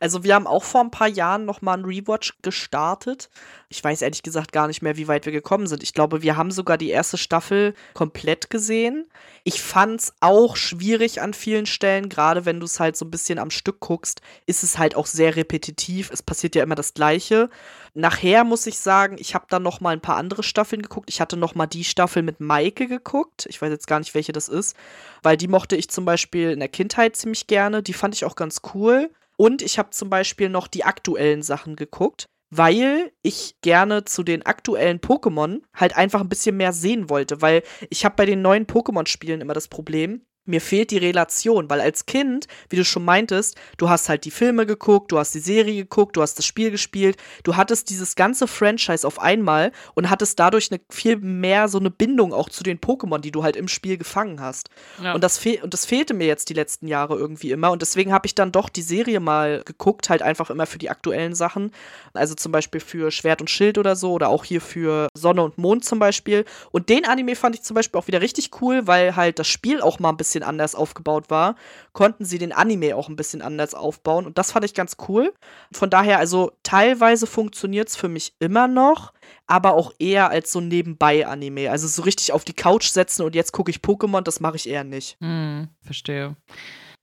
Also 0.00 0.24
wir 0.24 0.34
haben 0.34 0.46
auch 0.46 0.64
vor 0.64 0.80
ein 0.82 0.90
paar 0.90 1.08
Jahren 1.08 1.44
noch 1.44 1.62
mal 1.62 1.74
einen 1.74 1.84
Rewatch 1.84 2.34
gestartet. 2.42 3.28
Ich 3.68 3.82
weiß 3.82 4.02
ehrlich 4.02 4.22
gesagt 4.22 4.52
gar 4.52 4.66
nicht 4.66 4.82
mehr, 4.82 4.96
wie 4.96 5.08
weit 5.08 5.26
wir 5.26 5.32
gekommen 5.32 5.66
sind. 5.66 5.82
Ich 5.82 5.92
glaube, 5.92 6.22
wir 6.22 6.36
haben 6.36 6.50
sogar 6.50 6.78
die 6.78 6.90
erste 6.90 7.18
Staffel 7.18 7.74
komplett 7.94 8.50
gesehen. 8.50 9.06
Ich 9.44 9.62
fand's 9.62 10.12
auch 10.20 10.56
schwierig 10.56 11.20
an 11.20 11.34
vielen 11.34 11.66
Stellen, 11.66 12.08
gerade 12.08 12.44
wenn 12.44 12.60
du 12.60 12.66
es 12.66 12.80
halt 12.80 12.96
so 12.96 13.04
ein 13.04 13.10
bisschen 13.10 13.38
am 13.38 13.50
Stück 13.50 13.80
guckst, 13.80 14.20
ist 14.46 14.62
es 14.62 14.78
halt 14.78 14.96
auch 14.96 15.06
sehr 15.06 15.36
repetitiv. 15.36 16.10
Es 16.10 16.22
passiert 16.22 16.54
ja 16.54 16.62
immer 16.62 16.74
das 16.74 16.94
Gleiche. 16.94 17.48
Nachher 17.94 18.44
muss 18.44 18.66
ich 18.66 18.78
sagen, 18.78 19.16
ich 19.18 19.34
habe 19.34 19.46
dann 19.48 19.62
noch 19.62 19.80
mal 19.80 19.94
ein 19.94 20.02
paar 20.02 20.16
andere 20.16 20.42
Staffeln 20.42 20.82
geguckt. 20.82 21.08
Ich 21.08 21.20
hatte 21.20 21.36
noch 21.36 21.54
mal 21.54 21.66
die 21.66 21.84
Staffel 21.84 22.22
mit 22.22 22.40
Maike 22.40 22.88
geguckt. 22.88 23.46
Ich 23.48 23.62
weiß 23.62 23.70
jetzt 23.70 23.86
gar 23.86 24.00
nicht, 24.00 24.14
welche 24.14 24.32
das 24.32 24.48
ist, 24.48 24.76
weil 25.22 25.36
die 25.36 25.48
mochte 25.48 25.76
ich 25.76 25.88
zum 25.88 26.04
Beispiel 26.04 26.50
in 26.50 26.58
der 26.58 26.68
Kindheit 26.68 27.16
ziemlich 27.16 27.46
gerne. 27.46 27.82
Die 27.82 27.94
fand 27.94 28.14
ich 28.14 28.24
auch 28.24 28.36
ganz 28.36 28.60
cool. 28.74 29.10
Und 29.36 29.62
ich 29.62 29.78
habe 29.78 29.90
zum 29.90 30.10
Beispiel 30.10 30.48
noch 30.48 30.66
die 30.66 30.84
aktuellen 30.84 31.42
Sachen 31.42 31.76
geguckt, 31.76 32.26
weil 32.50 33.12
ich 33.22 33.56
gerne 33.60 34.04
zu 34.04 34.22
den 34.22 34.46
aktuellen 34.46 35.00
Pokémon 35.00 35.62
halt 35.74 35.96
einfach 35.96 36.20
ein 36.20 36.28
bisschen 36.28 36.56
mehr 36.56 36.72
sehen 36.72 37.10
wollte, 37.10 37.42
weil 37.42 37.62
ich 37.90 38.04
habe 38.04 38.16
bei 38.16 38.26
den 38.26 38.40
neuen 38.40 38.66
Pokémon-Spielen 38.66 39.40
immer 39.40 39.54
das 39.54 39.68
Problem, 39.68 40.24
mir 40.46 40.60
fehlt 40.60 40.90
die 40.90 40.98
Relation, 40.98 41.68
weil 41.70 41.80
als 41.80 42.06
Kind, 42.06 42.46
wie 42.68 42.76
du 42.76 42.84
schon 42.84 43.04
meintest, 43.04 43.56
du 43.76 43.88
hast 43.88 44.08
halt 44.08 44.24
die 44.24 44.30
Filme 44.30 44.66
geguckt, 44.66 45.12
du 45.12 45.18
hast 45.18 45.34
die 45.34 45.40
Serie 45.40 45.82
geguckt, 45.82 46.16
du 46.16 46.22
hast 46.22 46.38
das 46.38 46.46
Spiel 46.46 46.70
gespielt, 46.70 47.16
du 47.42 47.56
hattest 47.56 47.90
dieses 47.90 48.14
ganze 48.16 48.46
Franchise 48.46 49.06
auf 49.06 49.20
einmal 49.20 49.72
und 49.94 50.10
hattest 50.10 50.38
dadurch 50.38 50.70
eine 50.70 50.80
viel 50.90 51.16
mehr 51.16 51.68
so 51.68 51.78
eine 51.78 51.90
Bindung 51.90 52.32
auch 52.32 52.48
zu 52.48 52.62
den 52.62 52.78
Pokémon, 52.78 53.18
die 53.18 53.32
du 53.32 53.42
halt 53.42 53.56
im 53.56 53.68
Spiel 53.68 53.96
gefangen 53.96 54.40
hast. 54.40 54.70
Ja. 55.02 55.14
Und, 55.14 55.22
das 55.22 55.44
und 55.62 55.72
das 55.72 55.86
fehlte 55.86 56.14
mir 56.14 56.26
jetzt 56.26 56.48
die 56.48 56.54
letzten 56.54 56.88
Jahre 56.88 57.16
irgendwie 57.16 57.50
immer. 57.50 57.70
Und 57.70 57.82
deswegen 57.82 58.12
habe 58.12 58.26
ich 58.26 58.34
dann 58.34 58.52
doch 58.52 58.68
die 58.68 58.82
Serie 58.82 59.20
mal 59.20 59.62
geguckt, 59.64 60.08
halt 60.08 60.22
einfach 60.22 60.50
immer 60.50 60.66
für 60.66 60.78
die 60.78 60.90
aktuellen 60.90 61.34
Sachen. 61.34 61.72
Also 62.14 62.34
zum 62.34 62.52
Beispiel 62.52 62.80
für 62.80 63.10
Schwert 63.10 63.40
und 63.40 63.50
Schild 63.50 63.78
oder 63.78 63.96
so, 63.96 64.12
oder 64.12 64.28
auch 64.28 64.44
hier 64.44 64.60
für 64.60 65.08
Sonne 65.14 65.42
und 65.42 65.58
Mond 65.58 65.84
zum 65.84 65.98
Beispiel. 65.98 66.44
Und 66.70 66.88
den 66.88 67.04
Anime 67.04 67.36
fand 67.36 67.54
ich 67.54 67.62
zum 67.62 67.74
Beispiel 67.74 67.98
auch 67.98 68.06
wieder 68.06 68.20
richtig 68.20 68.50
cool, 68.60 68.86
weil 68.86 69.16
halt 69.16 69.38
das 69.38 69.48
Spiel 69.48 69.80
auch 69.80 69.98
mal 69.98 70.10
ein 70.10 70.16
bisschen 70.16 70.35
anders 70.42 70.74
aufgebaut 70.74 71.30
war. 71.30 71.56
Konnten 71.92 72.24
sie 72.24 72.38
den 72.38 72.52
Anime 72.52 72.96
auch 72.96 73.08
ein 73.08 73.16
bisschen 73.16 73.42
anders 73.42 73.74
aufbauen. 73.74 74.26
Und 74.26 74.38
das 74.38 74.52
fand 74.52 74.64
ich 74.64 74.74
ganz 74.74 74.96
cool. 75.08 75.32
Von 75.72 75.90
daher, 75.90 76.18
also 76.18 76.52
teilweise 76.62 77.26
funktioniert 77.26 77.88
es 77.88 77.96
für 77.96 78.08
mich 78.08 78.34
immer 78.38 78.68
noch, 78.68 79.12
aber 79.46 79.74
auch 79.74 79.92
eher 79.98 80.30
als 80.30 80.52
so 80.52 80.60
Nebenbei-Anime. 80.60 81.70
Also 81.70 81.88
so 81.88 82.02
richtig 82.02 82.32
auf 82.32 82.44
die 82.44 82.54
Couch 82.54 82.88
setzen 82.88 83.22
und 83.22 83.34
jetzt 83.34 83.52
gucke 83.52 83.70
ich 83.70 83.78
Pokémon, 83.78 84.22
das 84.22 84.40
mache 84.40 84.56
ich 84.56 84.68
eher 84.68 84.84
nicht. 84.84 85.16
Hm, 85.20 85.68
verstehe. 85.82 86.36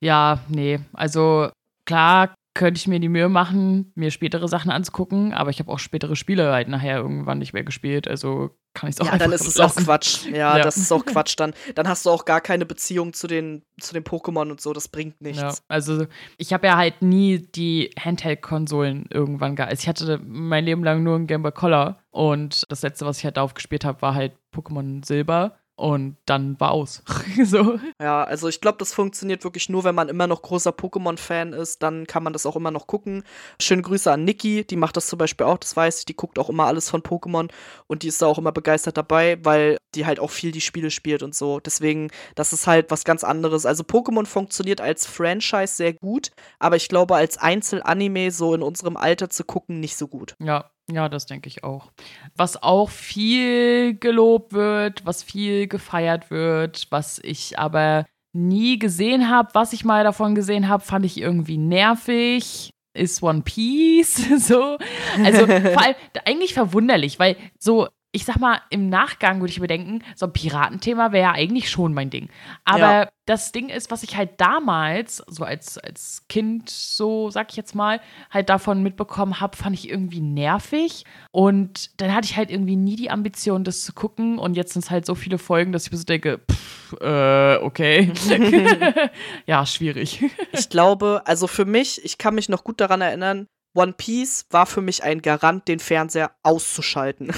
Ja, 0.01 0.39
nee. 0.49 0.79
Also 0.93 1.49
klar 1.86 2.36
könnte 2.56 2.78
ich 2.78 2.88
mir 2.88 2.99
die 2.99 3.10
Mühe 3.10 3.30
machen, 3.30 3.91
mir 3.95 4.12
spätere 4.12 4.47
Sachen 4.47 4.70
anzugucken, 4.72 5.34
aber 5.34 5.49
ich 5.49 5.60
habe 5.60 5.72
auch 5.72 5.80
spätere 5.80 6.16
Spiele 6.16 6.51
halt 6.51 6.68
nachher 6.68 6.97
irgendwann 6.97 7.39
nicht 7.39 7.54
mehr 7.54 7.64
gespielt. 7.64 8.08
Also 8.08 8.51
kann 8.76 8.89
ich 8.89 8.95
es 8.95 9.01
auch 9.01 9.06
Ja, 9.12 9.18
dann 9.18 9.32
ist 9.32 9.47
es 9.47 9.60
auch. 9.60 9.76
Quatsch. 9.76 10.26
Ja, 10.28 10.58
Ja. 10.58 10.64
das 10.64 10.78
ist 10.78 10.91
auch 10.91 11.04
Quatsch. 11.06 11.36
Dann, 11.39 11.54
dann 11.76 11.88
hast 11.88 12.06
du 12.06 12.12
auch 12.12 12.26
gar 12.26 12.41
keine 12.41 12.66
Beziehung 12.66 13.14
zu 13.14 13.26
den, 13.28 13.64
zu 13.80 13.93
den 13.93 14.04
Pokémon 14.04 14.51
und 14.51 14.62
so. 14.62 14.72
Das 14.74 14.88
bringt 14.88 15.20
nichts. 15.22 15.41
Ja, 15.41 15.54
also 15.68 16.06
ich 16.38 16.54
habe 16.54 16.68
ja 16.68 16.78
halt 16.78 17.01
nie 17.01 17.39
die 17.39 17.89
Handheld-Konsolen 17.99 19.06
irgendwann 19.10 19.56
gehabt. 19.56 19.72
Also 19.72 19.82
ich 19.82 19.88
hatte 19.88 20.20
mein 20.24 20.66
Leben 20.66 20.84
lang 20.84 21.04
nur 21.04 21.16
einen 21.16 21.28
Game 21.28 21.43
Boy 21.43 21.51
Color 21.51 21.99
und 22.12 22.66
das 22.70 22.82
letzte, 22.84 23.06
was 23.06 23.18
ich 23.20 23.26
halt 23.26 23.38
darauf 23.38 23.54
gespielt 23.54 23.86
habe, 23.86 24.01
war 24.01 24.16
halt 24.16 24.34
Pokémon 24.56 25.06
Silber 25.06 25.58
und 25.76 26.17
dann 26.26 26.59
war 26.59 26.71
aus. 26.71 27.01
so. 27.43 27.80
Ja, 27.99 28.24
also 28.24 28.47
ich 28.47 28.61
glaube, 28.61 28.78
das 28.78 28.93
funktioniert 28.93 29.43
wirklich 29.43 29.69
nur, 29.69 29.84
wenn 29.84 29.95
man 29.95 30.07
immer 30.07 30.28
noch 30.28 30.43
großer 30.43 30.69
Pokémon-Fan 30.69 31.53
ist. 31.53 31.82
Dann 31.82 32.05
kann 32.05 32.24
man 32.24 32.32
das 32.32 32.45
auch 32.45 32.55
immer 32.55 32.69
noch 32.69 32.86
gucken. 32.86 33.24
Schöne 33.59 33.82
Grüße 33.82 34.11
an 34.11 34.24
Niki, 34.24 34.65
die 34.65 34.76
macht 34.76 34.97
das 34.97 35.07
zum 35.07 35.17
Beispiel 35.17 35.47
auch, 35.47 35.57
das 35.57 35.76
weiß 35.76 35.99
ich. 35.99 36.05
Die 36.05 36.15
guckt 36.15 36.38
auch 36.38 36.49
immer 36.49 36.65
alles 36.65 36.89
von 36.89 37.01
Pokémon 37.01 37.49
und 37.88 38.03
die 38.03 38.07
ist 38.09 38.21
da 38.21 38.28
auch 38.28 38.38
immer 38.38 38.51
begeistert 38.51 38.97
dabei, 38.97 39.39
weil 39.43 39.78
die 39.95 40.05
halt 40.05 40.19
auch 40.19 40.30
viel 40.30 40.51
die 40.51 40.61
Spiele 40.61 40.91
spielt 40.91 41.24
und 41.24 41.34
so. 41.34 41.59
Deswegen, 41.59 42.11
das 42.36 42.53
ist 42.53 42.67
halt 42.67 42.91
was 42.91 43.03
ganz 43.03 43.24
anderes. 43.24 43.65
Also 43.65 43.84
Pokémon 43.84 44.28
funktioniert 44.28 44.80
als 44.80 45.07
Franchise 45.07 45.76
sehr 45.76 45.93
gut, 45.93 46.32
aber 46.59 46.76
ich 46.76 46.88
glaube, 46.88 47.15
als 47.15 47.38
Einzelanime 47.38 48.30
so 48.32 48.53
in 48.53 48.61
unserem 48.61 48.95
Alter 48.95 49.30
zu 49.30 49.43
gucken, 49.43 49.80
nicht 49.80 49.97
so 49.97 50.07
gut. 50.07 50.36
Ja, 50.39 50.69
ja, 50.91 51.09
das 51.09 51.25
denke 51.25 51.47
ich 51.47 51.63
auch. 51.63 51.91
Was 52.36 52.61
auch 52.61 52.89
viel 52.89 53.97
gelobt 53.97 54.53
wird, 54.53 55.05
was 55.05 55.23
viel 55.23 55.67
gefeiert 55.67 56.29
wird, 56.29 56.88
was 56.89 57.19
ich 57.19 57.57
aber 57.57 58.05
nie 58.34 58.79
gesehen 58.79 59.29
habe, 59.29 59.49
was 59.53 59.73
ich 59.73 59.86
mal 59.86 60.03
davon 60.03 60.36
gesehen 60.36 60.67
habe, 60.67 60.84
fand 60.84 61.05
ich 61.05 61.19
irgendwie 61.19 61.57
nervig. 61.57 62.71
Ist 62.95 63.23
One 63.23 63.41
Piece 63.41 64.27
so. 64.47 64.77
Also 65.23 65.47
vor 65.47 65.81
allem 65.81 65.95
eigentlich 66.25 66.53
verwunderlich, 66.53 67.17
weil 67.19 67.38
so, 67.59 67.88
ich 68.16 68.26
sag 68.26 68.38
mal, 68.39 68.61
im 68.70 68.89
Nachgang 68.89 69.39
würde 69.41 69.51
ich 69.51 69.59
mir 69.59 69.66
denken, 69.68 70.03
so 70.16 70.28
ein 70.28 70.34
Piratenthema 70.34 71.11
wäre 71.11 71.24
ja 71.24 71.32
eigentlich 71.32 71.70
schon 71.72 71.95
mein 71.95 72.11
Ding. 72.11 72.30
Aber 72.64 72.80
Ja. 72.80 73.09
das 73.26 73.51
Ding 73.51 73.70
ist, 73.70 73.89
was 73.89 74.03
ich 74.03 74.16
halt 74.16 74.39
damals, 74.39 75.18
so 75.28 75.43
als, 75.43 75.80
als 75.80 76.22
Kind, 76.30 76.70
so 76.70 77.32
sag 77.32 77.49
ich 77.49 77.57
jetzt 77.57 77.74
mal, 77.74 77.99
halt 78.30 78.49
davon 78.49 78.84
mitbekommen 78.84 79.39
habe, 79.41 79.57
fand 79.57 79.76
ich 79.76 79.89
irgendwie 79.89 80.22
nervig. 80.22 81.05
Und 81.32 81.99
dann 81.99 82.14
hatte 82.14 82.26
ich 82.26 82.38
halt 82.38 82.51
irgendwie 82.51 82.76
nie 82.76 82.95
die 82.95 83.09
Ambition, 83.09 83.64
das 83.64 83.82
zu 83.84 83.93
gucken. 83.93 84.38
Und 84.38 84.55
jetzt 84.55 84.74
sind 84.74 84.86
es 84.86 84.91
halt 84.91 85.07
so 85.07 85.16
viele 85.16 85.39
Folgen, 85.39 85.72
dass 85.72 85.88
ich 85.88 85.91
mir 85.91 85.97
so 85.97 86.03
denke, 86.03 86.39
pff, 86.51 86.93
äh, 87.01 87.55
okay. 87.57 88.11
ja, 89.47 89.66
schwierig. 89.66 90.24
Ich 90.51 90.70
glaube, 90.70 91.24
also 91.26 91.47
für 91.47 91.66
mich, 91.66 92.03
ich 92.05 92.20
kann 92.20 92.36
mich 92.36 92.47
noch 92.47 92.64
gut 92.64 92.80
daran 92.80 93.01
erinnern, 93.01 93.47
One 93.76 93.93
Piece 93.93 94.45
war 94.51 94.68
für 94.68 94.82
mich 94.82 95.03
ein 95.03 95.24
Garant, 95.24 95.68
den 95.68 95.80
Fernseher 95.80 96.30
auszuschalten. 96.43 97.32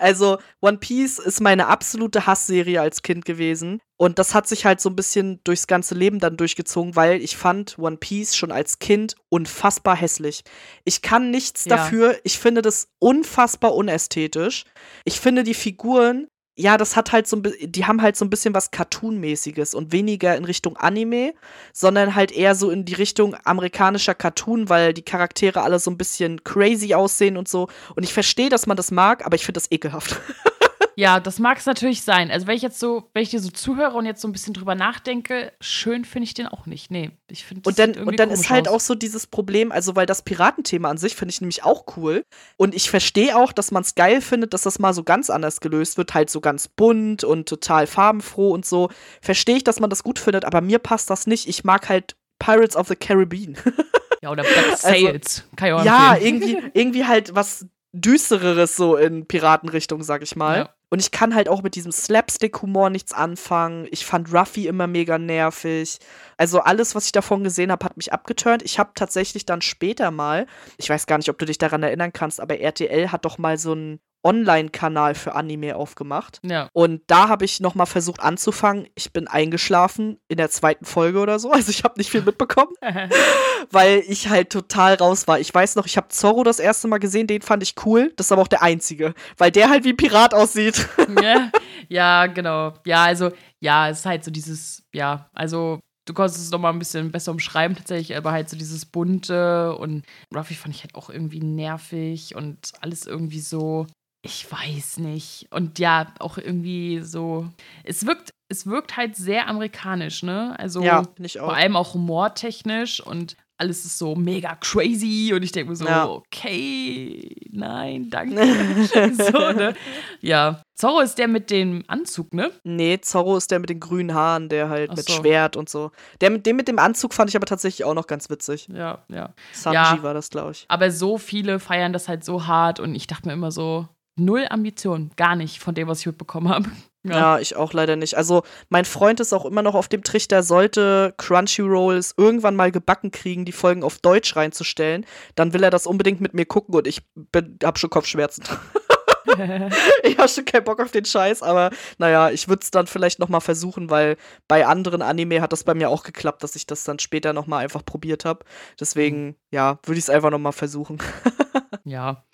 Also 0.00 0.38
One 0.60 0.78
Piece 0.78 1.18
ist 1.18 1.40
meine 1.40 1.66
absolute 1.66 2.26
Hassserie 2.26 2.80
als 2.80 3.02
Kind 3.02 3.24
gewesen. 3.24 3.80
Und 3.96 4.18
das 4.18 4.34
hat 4.34 4.48
sich 4.48 4.64
halt 4.64 4.80
so 4.80 4.90
ein 4.90 4.96
bisschen 4.96 5.40
durchs 5.44 5.66
ganze 5.66 5.94
Leben 5.94 6.18
dann 6.18 6.36
durchgezogen, 6.36 6.96
weil 6.96 7.22
ich 7.22 7.36
fand 7.36 7.78
One 7.78 7.96
Piece 7.96 8.36
schon 8.36 8.50
als 8.50 8.78
Kind 8.80 9.14
unfassbar 9.30 9.96
hässlich. 9.96 10.42
Ich 10.84 11.00
kann 11.00 11.30
nichts 11.30 11.64
Ja. 11.64 11.76
dafür. 11.76 12.18
Ich 12.24 12.38
finde 12.38 12.60
das 12.62 12.88
unfassbar 12.98 13.74
unästhetisch. 13.74 14.64
Ich 15.04 15.20
finde 15.20 15.44
die 15.44 15.54
Figuren, 15.54 16.26
ja, 16.56 16.76
das 16.76 16.94
hat 16.94 17.12
halt 17.12 17.26
so 17.26 17.36
ein 17.36 17.52
die 17.60 17.84
haben 17.84 18.00
halt 18.00 18.16
so 18.16 18.24
ein 18.24 18.30
bisschen 18.30 18.54
was 18.54 18.70
Cartoon-mäßiges 18.70 19.74
und 19.74 19.92
weniger 19.92 20.36
in 20.36 20.44
Richtung 20.44 20.76
Anime, 20.76 21.34
sondern 21.72 22.14
halt 22.14 22.30
eher 22.30 22.54
so 22.54 22.70
in 22.70 22.84
die 22.84 22.94
Richtung 22.94 23.36
amerikanischer 23.44 24.14
Cartoon, 24.14 24.68
weil 24.68 24.94
die 24.94 25.02
Charaktere 25.02 25.62
alle 25.62 25.80
so 25.80 25.90
ein 25.90 25.98
bisschen 25.98 26.44
crazy 26.44 26.94
aussehen 26.94 27.36
und 27.36 27.48
so. 27.48 27.68
Und 27.96 28.04
ich 28.04 28.12
verstehe, 28.12 28.50
dass 28.50 28.66
man 28.66 28.76
das 28.76 28.92
mag, 28.92 29.26
aber 29.26 29.34
ich 29.34 29.44
finde 29.44 29.60
das 29.60 29.70
ekelhaft. 29.72 30.20
Ja, 30.96 31.20
das 31.20 31.38
mag 31.38 31.58
es 31.58 31.66
natürlich 31.66 32.02
sein. 32.02 32.30
Also 32.30 32.46
wenn 32.46 32.56
ich 32.56 32.62
jetzt 32.62 32.78
so, 32.78 33.10
wenn 33.14 33.22
ich 33.22 33.30
dir 33.30 33.40
so 33.40 33.50
zuhöre 33.50 33.96
und 33.96 34.06
jetzt 34.06 34.20
so 34.20 34.28
ein 34.28 34.32
bisschen 34.32 34.54
drüber 34.54 34.74
nachdenke, 34.74 35.52
schön 35.60 36.04
finde 36.04 36.24
ich 36.24 36.34
den 36.34 36.46
auch 36.46 36.66
nicht. 36.66 36.90
Nee, 36.90 37.10
ich 37.28 37.44
finde 37.44 37.68
Und 37.68 37.78
dann, 37.78 37.94
und 37.94 38.18
dann 38.18 38.30
ist 38.30 38.50
halt 38.50 38.68
aus. 38.68 38.74
auch 38.74 38.80
so 38.80 38.94
dieses 38.94 39.26
Problem, 39.26 39.72
also 39.72 39.96
weil 39.96 40.06
das 40.06 40.22
Piratenthema 40.22 40.90
an 40.90 40.98
sich 40.98 41.16
finde 41.16 41.32
ich 41.32 41.40
nämlich 41.40 41.64
auch 41.64 41.84
cool. 41.96 42.24
Und 42.56 42.74
ich 42.74 42.90
verstehe 42.90 43.36
auch, 43.36 43.52
dass 43.52 43.70
man 43.70 43.82
es 43.82 43.94
geil 43.94 44.20
findet, 44.20 44.54
dass 44.54 44.62
das 44.62 44.78
mal 44.78 44.94
so 44.94 45.02
ganz 45.04 45.30
anders 45.30 45.60
gelöst 45.60 45.96
wird, 45.98 46.14
halt 46.14 46.30
so 46.30 46.40
ganz 46.40 46.68
bunt 46.68 47.24
und 47.24 47.48
total 47.48 47.86
farbenfroh 47.86 48.50
und 48.50 48.64
so. 48.64 48.90
Verstehe 49.20 49.56
ich, 49.56 49.64
dass 49.64 49.80
man 49.80 49.90
das 49.90 50.04
gut 50.04 50.18
findet, 50.18 50.44
aber 50.44 50.60
mir 50.60 50.78
passt 50.78 51.10
das 51.10 51.26
nicht. 51.26 51.48
Ich 51.48 51.64
mag 51.64 51.88
halt 51.88 52.16
Pirates 52.38 52.76
of 52.76 52.88
the 52.88 52.96
Caribbean. 52.96 53.56
ja, 54.22 54.30
oder 54.30 54.42
Black 54.42 54.76
Sails. 54.78 55.44
Also, 55.60 55.84
ja, 55.84 56.16
irgendwie, 56.16 56.58
irgendwie 56.72 57.04
halt 57.04 57.34
was 57.34 57.66
düstereres 57.94 58.76
so 58.76 58.96
in 58.96 59.26
Piratenrichtung, 59.26 60.02
sag 60.02 60.22
ich 60.22 60.34
mal. 60.36 60.58
Ja. 60.58 60.68
Und 60.90 61.00
ich 61.00 61.10
kann 61.10 61.34
halt 61.34 61.48
auch 61.48 61.62
mit 61.62 61.76
diesem 61.76 61.92
Slapstick-Humor 61.92 62.90
nichts 62.90 63.12
anfangen. 63.12 63.86
Ich 63.90 64.04
fand 64.04 64.32
Ruffy 64.32 64.66
immer 64.66 64.86
mega 64.86 65.18
nervig. 65.18 65.98
Also 66.36 66.60
alles, 66.60 66.94
was 66.94 67.06
ich 67.06 67.12
davon 67.12 67.42
gesehen 67.44 67.72
habe, 67.72 67.84
hat 67.84 67.96
mich 67.96 68.12
abgeturnt. 68.12 68.62
Ich 68.62 68.78
habe 68.78 68.90
tatsächlich 68.94 69.46
dann 69.46 69.62
später 69.62 70.10
mal, 70.10 70.46
ich 70.76 70.90
weiß 70.90 71.06
gar 71.06 71.18
nicht, 71.18 71.30
ob 71.30 71.38
du 71.38 71.46
dich 71.46 71.58
daran 71.58 71.82
erinnern 71.82 72.12
kannst, 72.12 72.40
aber 72.40 72.58
RTL 72.60 73.10
hat 73.10 73.24
doch 73.24 73.38
mal 73.38 73.58
so 73.58 73.74
ein 73.74 74.00
Online-Kanal 74.24 75.14
für 75.14 75.34
Anime 75.34 75.76
aufgemacht. 75.76 76.40
Ja. 76.42 76.68
Und 76.72 77.02
da 77.06 77.28
habe 77.28 77.44
ich 77.44 77.60
noch 77.60 77.74
mal 77.74 77.86
versucht 77.86 78.20
anzufangen. 78.20 78.88
Ich 78.94 79.12
bin 79.12 79.28
eingeschlafen 79.28 80.18
in 80.28 80.38
der 80.38 80.50
zweiten 80.50 80.84
Folge 80.84 81.20
oder 81.20 81.38
so. 81.38 81.52
Also 81.64 81.70
ich 81.70 81.84
habe 81.84 81.94
nicht 81.98 82.10
viel 82.10 82.22
mitbekommen, 82.22 82.72
weil 83.70 84.02
ich 84.08 84.28
halt 84.28 84.50
total 84.50 84.94
raus 84.94 85.28
war. 85.28 85.38
Ich 85.38 85.54
weiß 85.54 85.76
noch, 85.76 85.86
ich 85.86 85.96
habe 85.96 86.08
Zorro 86.08 86.42
das 86.42 86.58
erste 86.58 86.88
Mal 86.88 86.98
gesehen. 86.98 87.26
Den 87.26 87.42
fand 87.42 87.62
ich 87.62 87.74
cool. 87.86 88.12
Das 88.16 88.26
ist 88.26 88.32
aber 88.32 88.42
auch 88.42 88.48
der 88.48 88.62
einzige, 88.62 89.14
weil 89.38 89.50
der 89.50 89.70
halt 89.70 89.84
wie 89.84 89.94
Pirat 89.94 90.34
aussieht. 90.34 90.88
ja, 91.22 91.50
ja, 91.88 92.26
genau. 92.26 92.74
Ja, 92.84 93.04
also 93.04 93.30
ja, 93.60 93.88
es 93.88 94.00
ist 94.00 94.06
halt 94.06 94.24
so 94.24 94.30
dieses, 94.30 94.82
ja, 94.92 95.30
also 95.32 95.78
du 96.06 96.12
konntest 96.12 96.40
es 96.40 96.50
noch 96.50 96.58
mal 96.58 96.70
ein 96.70 96.78
bisschen 96.78 97.10
besser 97.10 97.32
umschreiben 97.32 97.76
tatsächlich, 97.76 98.16
aber 98.16 98.32
halt 98.32 98.48
so 98.48 98.56
dieses 98.56 98.84
bunte 98.84 99.74
und 99.76 100.04
Ruffy 100.34 100.54
fand 100.54 100.74
ich 100.74 100.82
halt 100.82 100.94
auch 100.94 101.08
irgendwie 101.08 101.40
nervig 101.40 102.34
und 102.34 102.72
alles 102.80 103.06
irgendwie 103.06 103.40
so 103.40 103.86
ich 104.24 104.50
weiß 104.50 104.98
nicht. 104.98 105.48
Und 105.50 105.78
ja, 105.78 106.06
auch 106.18 106.38
irgendwie 106.38 107.00
so. 107.00 107.46
Es 107.84 108.06
wirkt, 108.06 108.30
es 108.48 108.66
wirkt 108.66 108.96
halt 108.96 109.16
sehr 109.16 109.48
amerikanisch, 109.48 110.22
ne? 110.22 110.58
Also 110.58 110.82
ja, 110.82 111.02
vor 111.38 111.54
allem 111.54 111.76
auch 111.76 111.92
humortechnisch 111.92 113.00
und 113.00 113.36
alles 113.56 113.84
ist 113.84 113.98
so 113.98 114.16
mega 114.16 114.56
crazy 114.56 115.32
und 115.32 115.42
ich 115.42 115.52
denke 115.52 115.70
mir 115.70 115.76
so, 115.76 115.84
ja. 115.84 116.08
okay, 116.08 117.36
nein, 117.52 118.10
danke. 118.10 118.36
so, 119.14 119.52
ne? 119.52 119.74
Ja. 120.20 120.62
Zorro 120.74 121.00
ist 121.00 121.18
der 121.18 121.28
mit 121.28 121.50
dem 121.50 121.84
Anzug, 121.86 122.34
ne? 122.34 122.50
Nee, 122.64 122.98
Zorro 123.00 123.36
ist 123.36 123.50
der 123.50 123.60
mit 123.60 123.70
den 123.70 123.78
grünen 123.78 124.12
Haaren, 124.12 124.48
der 124.48 124.70
halt 124.70 124.90
Ach 124.90 124.96
mit 124.96 125.08
so. 125.08 125.12
Schwert 125.12 125.56
und 125.56 125.68
so. 125.68 125.92
Der 126.20 126.30
mit 126.30 126.46
dem 126.46 126.56
mit 126.56 126.66
dem 126.66 126.80
Anzug 126.80 127.14
fand 127.14 127.30
ich 127.30 127.36
aber 127.36 127.46
tatsächlich 127.46 127.84
auch 127.84 127.94
noch 127.94 128.08
ganz 128.08 128.28
witzig. 128.28 128.68
Ja, 128.72 129.04
ja. 129.08 129.34
Sanji 129.52 129.76
ja, 129.76 130.02
war 130.02 130.14
das, 130.14 130.30
glaube 130.30 130.52
ich. 130.52 130.64
Aber 130.68 130.90
so 130.90 131.16
viele 131.18 131.60
feiern 131.60 131.92
das 131.92 132.08
halt 132.08 132.24
so 132.24 132.46
hart 132.46 132.80
und 132.80 132.94
ich 132.94 133.06
dachte 133.06 133.28
mir 133.28 133.34
immer 133.34 133.52
so, 133.52 133.86
null 134.16 134.46
Ambition, 134.48 135.10
gar 135.16 135.36
nicht 135.36 135.60
von 135.60 135.74
dem, 135.74 135.88
was 135.88 136.00
ich 136.00 136.06
mitbekommen 136.06 136.48
habe. 136.48 136.68
Ja. 137.06 137.16
ja. 137.18 137.38
ich 137.38 137.54
auch 137.54 137.74
leider 137.74 137.96
nicht. 137.96 138.16
Also, 138.16 138.44
mein 138.70 138.86
Freund 138.86 139.20
ist 139.20 139.34
auch 139.34 139.44
immer 139.44 139.60
noch 139.60 139.74
auf 139.74 139.88
dem 139.88 140.02
Trichter, 140.04 140.42
sollte 140.42 141.12
Crunchyroll 141.18 141.98
es 141.98 142.14
irgendwann 142.16 142.56
mal 142.56 142.72
gebacken 142.72 143.10
kriegen, 143.10 143.44
die 143.44 143.52
Folgen 143.52 143.82
auf 143.82 143.98
Deutsch 143.98 144.34
reinzustellen, 144.36 145.04
dann 145.34 145.52
will 145.52 145.62
er 145.62 145.68
das 145.68 145.86
unbedingt 145.86 146.22
mit 146.22 146.32
mir 146.32 146.46
gucken 146.46 146.74
und 146.74 146.86
ich 146.86 147.02
bin, 147.14 147.58
hab 147.62 147.78
schon 147.78 147.90
Kopfschmerzen. 147.90 148.44
ich 150.02 150.18
habe 150.18 150.28
schon 150.28 150.44
keinen 150.44 150.64
Bock 150.64 150.80
auf 150.80 150.92
den 150.92 151.04
Scheiß, 151.04 151.42
aber 151.42 151.70
naja, 151.98 152.30
ich 152.30 152.48
würde 152.48 152.62
es 152.62 152.70
dann 152.70 152.86
vielleicht 152.86 153.18
noch 153.18 153.28
mal 153.28 153.40
versuchen, 153.40 153.90
weil 153.90 154.16
bei 154.48 154.66
anderen 154.66 155.02
Anime 155.02 155.40
hat 155.40 155.52
das 155.52 155.64
bei 155.64 155.74
mir 155.74 155.90
auch 155.90 156.04
geklappt, 156.04 156.42
dass 156.42 156.56
ich 156.56 156.66
das 156.66 156.84
dann 156.84 156.98
später 156.98 157.32
noch 157.32 157.46
mal 157.46 157.58
einfach 157.58 157.84
probiert 157.84 158.24
habe. 158.24 158.44
Deswegen, 158.78 159.26
mhm. 159.26 159.34
ja, 159.50 159.78
würde 159.84 159.98
ich 159.98 160.04
es 160.04 160.10
einfach 160.10 160.30
noch 160.30 160.38
mal 160.38 160.52
versuchen. 160.52 160.98
ja. 161.84 162.24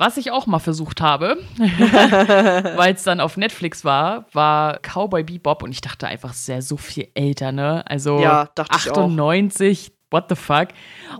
Was 0.00 0.16
ich 0.16 0.30
auch 0.30 0.46
mal 0.46 0.60
versucht 0.60 1.02
habe, 1.02 1.36
weil 1.58 2.94
es 2.94 3.02
dann 3.02 3.20
auf 3.20 3.36
Netflix 3.36 3.84
war, 3.84 4.24
war 4.32 4.78
Cowboy 4.78 5.24
Bebop 5.24 5.62
und 5.62 5.72
ich 5.72 5.82
dachte 5.82 6.06
einfach 6.06 6.32
sehr 6.32 6.62
so 6.62 6.78
viel 6.78 7.08
älter, 7.12 7.52
ne? 7.52 7.84
Also 7.86 8.18
ja, 8.18 8.48
98, 8.56 9.92
what 10.10 10.24
the 10.30 10.36
fuck? 10.36 10.68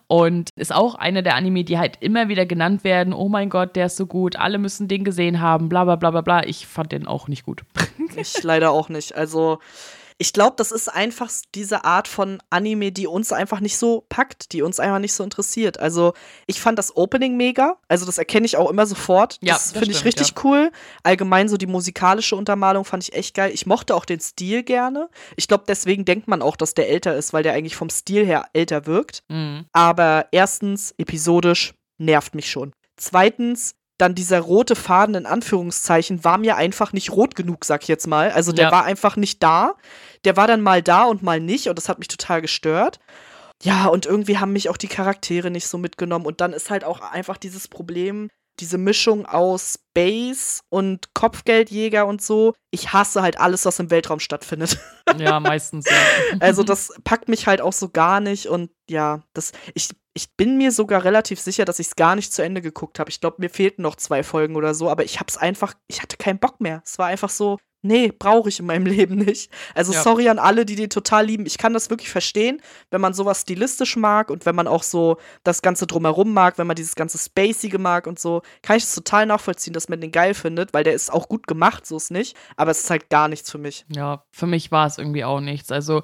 Und 0.06 0.48
ist 0.56 0.74
auch 0.74 0.94
einer 0.94 1.20
der 1.20 1.34
Anime, 1.34 1.62
die 1.62 1.78
halt 1.78 1.98
immer 2.00 2.28
wieder 2.28 2.46
genannt 2.46 2.82
werden. 2.82 3.12
Oh 3.12 3.28
mein 3.28 3.50
Gott, 3.50 3.76
der 3.76 3.84
ist 3.84 3.98
so 3.98 4.06
gut, 4.06 4.36
alle 4.36 4.56
müssen 4.56 4.88
den 4.88 5.04
gesehen 5.04 5.42
haben, 5.42 5.68
bla 5.68 5.84
bla 5.84 5.96
bla 5.96 6.10
bla 6.10 6.22
bla. 6.22 6.44
Ich 6.44 6.66
fand 6.66 6.92
den 6.92 7.06
auch 7.06 7.28
nicht 7.28 7.44
gut. 7.44 7.64
ich 8.16 8.42
leider 8.42 8.70
auch 8.70 8.88
nicht. 8.88 9.14
Also 9.14 9.58
ich 10.20 10.34
glaube, 10.34 10.52
das 10.58 10.70
ist 10.70 10.88
einfach 10.88 11.30
diese 11.54 11.86
Art 11.86 12.06
von 12.06 12.42
Anime, 12.50 12.92
die 12.92 13.06
uns 13.06 13.32
einfach 13.32 13.60
nicht 13.60 13.78
so 13.78 14.04
packt, 14.10 14.52
die 14.52 14.60
uns 14.60 14.78
einfach 14.78 14.98
nicht 14.98 15.14
so 15.14 15.24
interessiert. 15.24 15.80
Also, 15.80 16.12
ich 16.46 16.60
fand 16.60 16.78
das 16.78 16.94
Opening 16.94 17.38
mega. 17.38 17.78
Also, 17.88 18.04
das 18.04 18.18
erkenne 18.18 18.44
ich 18.44 18.58
auch 18.58 18.68
immer 18.68 18.84
sofort. 18.84 19.38
Ja, 19.40 19.54
das, 19.54 19.72
das 19.72 19.78
finde 19.78 19.94
ich 19.94 20.04
richtig 20.04 20.34
ja. 20.36 20.44
cool. 20.44 20.72
Allgemein 21.04 21.48
so 21.48 21.56
die 21.56 21.66
musikalische 21.66 22.36
Untermalung 22.36 22.84
fand 22.84 23.02
ich 23.02 23.14
echt 23.14 23.34
geil. 23.34 23.50
Ich 23.54 23.64
mochte 23.64 23.94
auch 23.94 24.04
den 24.04 24.20
Stil 24.20 24.62
gerne. 24.62 25.08
Ich 25.36 25.48
glaube, 25.48 25.64
deswegen 25.66 26.04
denkt 26.04 26.28
man 26.28 26.42
auch, 26.42 26.56
dass 26.56 26.74
der 26.74 26.90
älter 26.90 27.16
ist, 27.16 27.32
weil 27.32 27.42
der 27.42 27.54
eigentlich 27.54 27.76
vom 27.76 27.88
Stil 27.88 28.26
her 28.26 28.44
älter 28.52 28.84
wirkt. 28.84 29.22
Mhm. 29.28 29.64
Aber 29.72 30.26
erstens, 30.32 30.94
episodisch 30.98 31.72
nervt 31.96 32.34
mich 32.34 32.50
schon. 32.50 32.74
Zweitens, 32.98 33.74
dann 34.00 34.14
dieser 34.14 34.40
rote 34.40 34.76
Faden 34.76 35.14
in 35.14 35.26
Anführungszeichen 35.26 36.24
war 36.24 36.38
mir 36.38 36.56
einfach 36.56 36.92
nicht 36.92 37.10
rot 37.10 37.34
genug, 37.34 37.64
sag 37.64 37.82
ich 37.82 37.88
jetzt 37.88 38.06
mal. 38.06 38.30
Also 38.30 38.52
der 38.52 38.66
ja. 38.66 38.72
war 38.72 38.84
einfach 38.84 39.16
nicht 39.16 39.42
da. 39.42 39.74
Der 40.24 40.36
war 40.36 40.46
dann 40.46 40.60
mal 40.60 40.82
da 40.82 41.04
und 41.04 41.22
mal 41.22 41.40
nicht 41.40 41.68
und 41.68 41.76
das 41.76 41.88
hat 41.88 41.98
mich 41.98 42.08
total 42.08 42.40
gestört. 42.42 42.98
Ja, 43.62 43.86
und 43.86 44.06
irgendwie 44.06 44.38
haben 44.38 44.52
mich 44.52 44.68
auch 44.70 44.78
die 44.78 44.88
Charaktere 44.88 45.50
nicht 45.50 45.66
so 45.66 45.76
mitgenommen 45.76 46.26
und 46.26 46.40
dann 46.40 46.52
ist 46.52 46.70
halt 46.70 46.84
auch 46.84 47.00
einfach 47.00 47.36
dieses 47.36 47.68
Problem, 47.68 48.30
diese 48.58 48.78
Mischung 48.78 49.26
aus 49.26 49.78
Space 49.90 50.62
und 50.68 51.12
Kopfgeldjäger 51.14 52.06
und 52.06 52.22
so. 52.22 52.54
Ich 52.70 52.92
hasse 52.92 53.22
halt 53.22 53.38
alles, 53.38 53.64
was 53.64 53.78
im 53.78 53.90
Weltraum 53.90 54.20
stattfindet. 54.20 54.78
Ja, 55.18 55.40
meistens. 55.40 55.86
Ja. 55.86 55.96
Also 56.40 56.62
das 56.62 56.92
packt 57.04 57.28
mich 57.28 57.46
halt 57.46 57.60
auch 57.60 57.72
so 57.72 57.88
gar 57.88 58.20
nicht 58.20 58.46
und 58.46 58.70
ja, 58.88 59.24
das 59.34 59.52
ich 59.74 59.90
ich 60.14 60.36
bin 60.36 60.58
mir 60.58 60.72
sogar 60.72 61.04
relativ 61.04 61.40
sicher, 61.40 61.64
dass 61.64 61.78
ich 61.78 61.88
es 61.88 61.96
gar 61.96 62.16
nicht 62.16 62.32
zu 62.32 62.42
Ende 62.42 62.60
geguckt 62.60 62.98
habe. 62.98 63.10
Ich 63.10 63.20
glaube, 63.20 63.36
mir 63.38 63.50
fehlten 63.50 63.82
noch 63.82 63.96
zwei 63.96 64.22
Folgen 64.22 64.56
oder 64.56 64.74
so, 64.74 64.90
aber 64.90 65.04
ich 65.04 65.20
habe 65.20 65.28
es 65.28 65.36
einfach, 65.36 65.74
ich 65.86 66.02
hatte 66.02 66.16
keinen 66.16 66.38
Bock 66.38 66.60
mehr. 66.60 66.82
Es 66.84 66.98
war 66.98 67.06
einfach 67.06 67.30
so, 67.30 67.58
nee, 67.82 68.12
brauche 68.16 68.48
ich 68.48 68.60
in 68.60 68.66
meinem 68.66 68.86
Leben 68.90 69.16
nicht. 69.16 69.50
Also 69.74 69.92
ja. 69.92 70.02
sorry 70.02 70.28
an 70.28 70.38
alle, 70.38 70.64
die 70.64 70.76
den 70.76 70.90
total 70.90 71.26
lieben. 71.26 71.46
Ich 71.46 71.58
kann 71.58 71.72
das 71.72 71.90
wirklich 71.90 72.10
verstehen, 72.10 72.60
wenn 72.90 73.00
man 73.00 73.14
sowas 73.14 73.42
stilistisch 73.42 73.96
mag 73.96 74.30
und 74.30 74.46
wenn 74.46 74.54
man 74.54 74.66
auch 74.66 74.82
so 74.82 75.18
das 75.44 75.62
Ganze 75.62 75.86
drumherum 75.86 76.32
mag, 76.32 76.58
wenn 76.58 76.66
man 76.66 76.76
dieses 76.76 76.94
ganze 76.94 77.18
Spacige 77.18 77.78
mag 77.78 78.06
und 78.06 78.18
so, 78.18 78.42
kann 78.62 78.76
ich 78.76 78.84
es 78.84 78.94
total 78.94 79.26
nachvollziehen, 79.26 79.72
dass 79.72 79.88
man 79.88 80.00
den 80.00 80.12
geil 80.12 80.34
findet, 80.34 80.74
weil 80.74 80.84
der 80.84 80.94
ist 80.94 81.12
auch 81.12 81.28
gut 81.28 81.46
gemacht, 81.46 81.86
so 81.86 81.96
ist 81.96 82.10
nicht. 82.10 82.36
Aber 82.56 82.70
es 82.70 82.80
ist 82.80 82.90
halt 82.90 83.10
gar 83.10 83.28
nichts 83.28 83.50
für 83.50 83.58
mich. 83.58 83.84
Ja, 83.88 84.24
für 84.30 84.46
mich 84.46 84.70
war 84.70 84.86
es 84.86 84.98
irgendwie 84.98 85.24
auch 85.24 85.40
nichts. 85.40 85.72
Also 85.72 86.02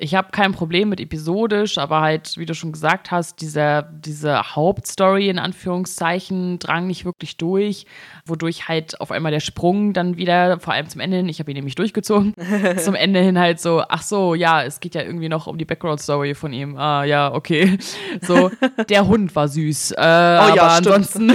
ich 0.00 0.14
habe 0.14 0.30
kein 0.30 0.52
Problem 0.52 0.90
mit 0.90 1.00
episodisch, 1.00 1.76
aber 1.76 2.00
halt, 2.00 2.36
wie 2.36 2.46
du 2.46 2.54
schon 2.54 2.70
gesagt 2.70 3.10
hast, 3.10 3.40
dieser, 3.40 3.82
diese 3.82 4.54
Hauptstory 4.54 5.28
in 5.28 5.40
Anführungszeichen 5.40 6.60
drang 6.60 6.86
nicht 6.86 7.04
wirklich 7.04 7.36
durch, 7.36 7.84
wodurch 8.24 8.68
halt 8.68 9.00
auf 9.00 9.10
einmal 9.10 9.32
der 9.32 9.40
Sprung 9.40 9.92
dann 9.92 10.16
wieder, 10.16 10.60
vor 10.60 10.72
allem 10.72 10.88
zum 10.88 11.00
Ende 11.00 11.17
hin, 11.18 11.28
ich 11.28 11.38
habe 11.38 11.50
ihn 11.50 11.56
nämlich 11.56 11.74
durchgezogen, 11.74 12.34
zum 12.78 12.94
Ende 12.94 13.20
hin 13.20 13.38
halt 13.38 13.60
so, 13.60 13.82
ach 13.88 14.02
so, 14.02 14.34
ja, 14.34 14.62
es 14.62 14.80
geht 14.80 14.94
ja 14.94 15.02
irgendwie 15.02 15.28
noch 15.28 15.46
um 15.46 15.58
die 15.58 15.64
Background-Story 15.64 16.34
von 16.34 16.52
ihm. 16.52 16.76
Ah, 16.76 17.04
ja, 17.04 17.32
okay. 17.32 17.78
So, 18.22 18.50
der 18.88 19.06
Hund 19.06 19.34
war 19.36 19.48
süß. 19.48 19.92
Äh, 19.92 19.96
oh, 19.96 20.02
aber 20.02 20.56
ja, 20.56 20.66
ansonsten, 20.68 21.32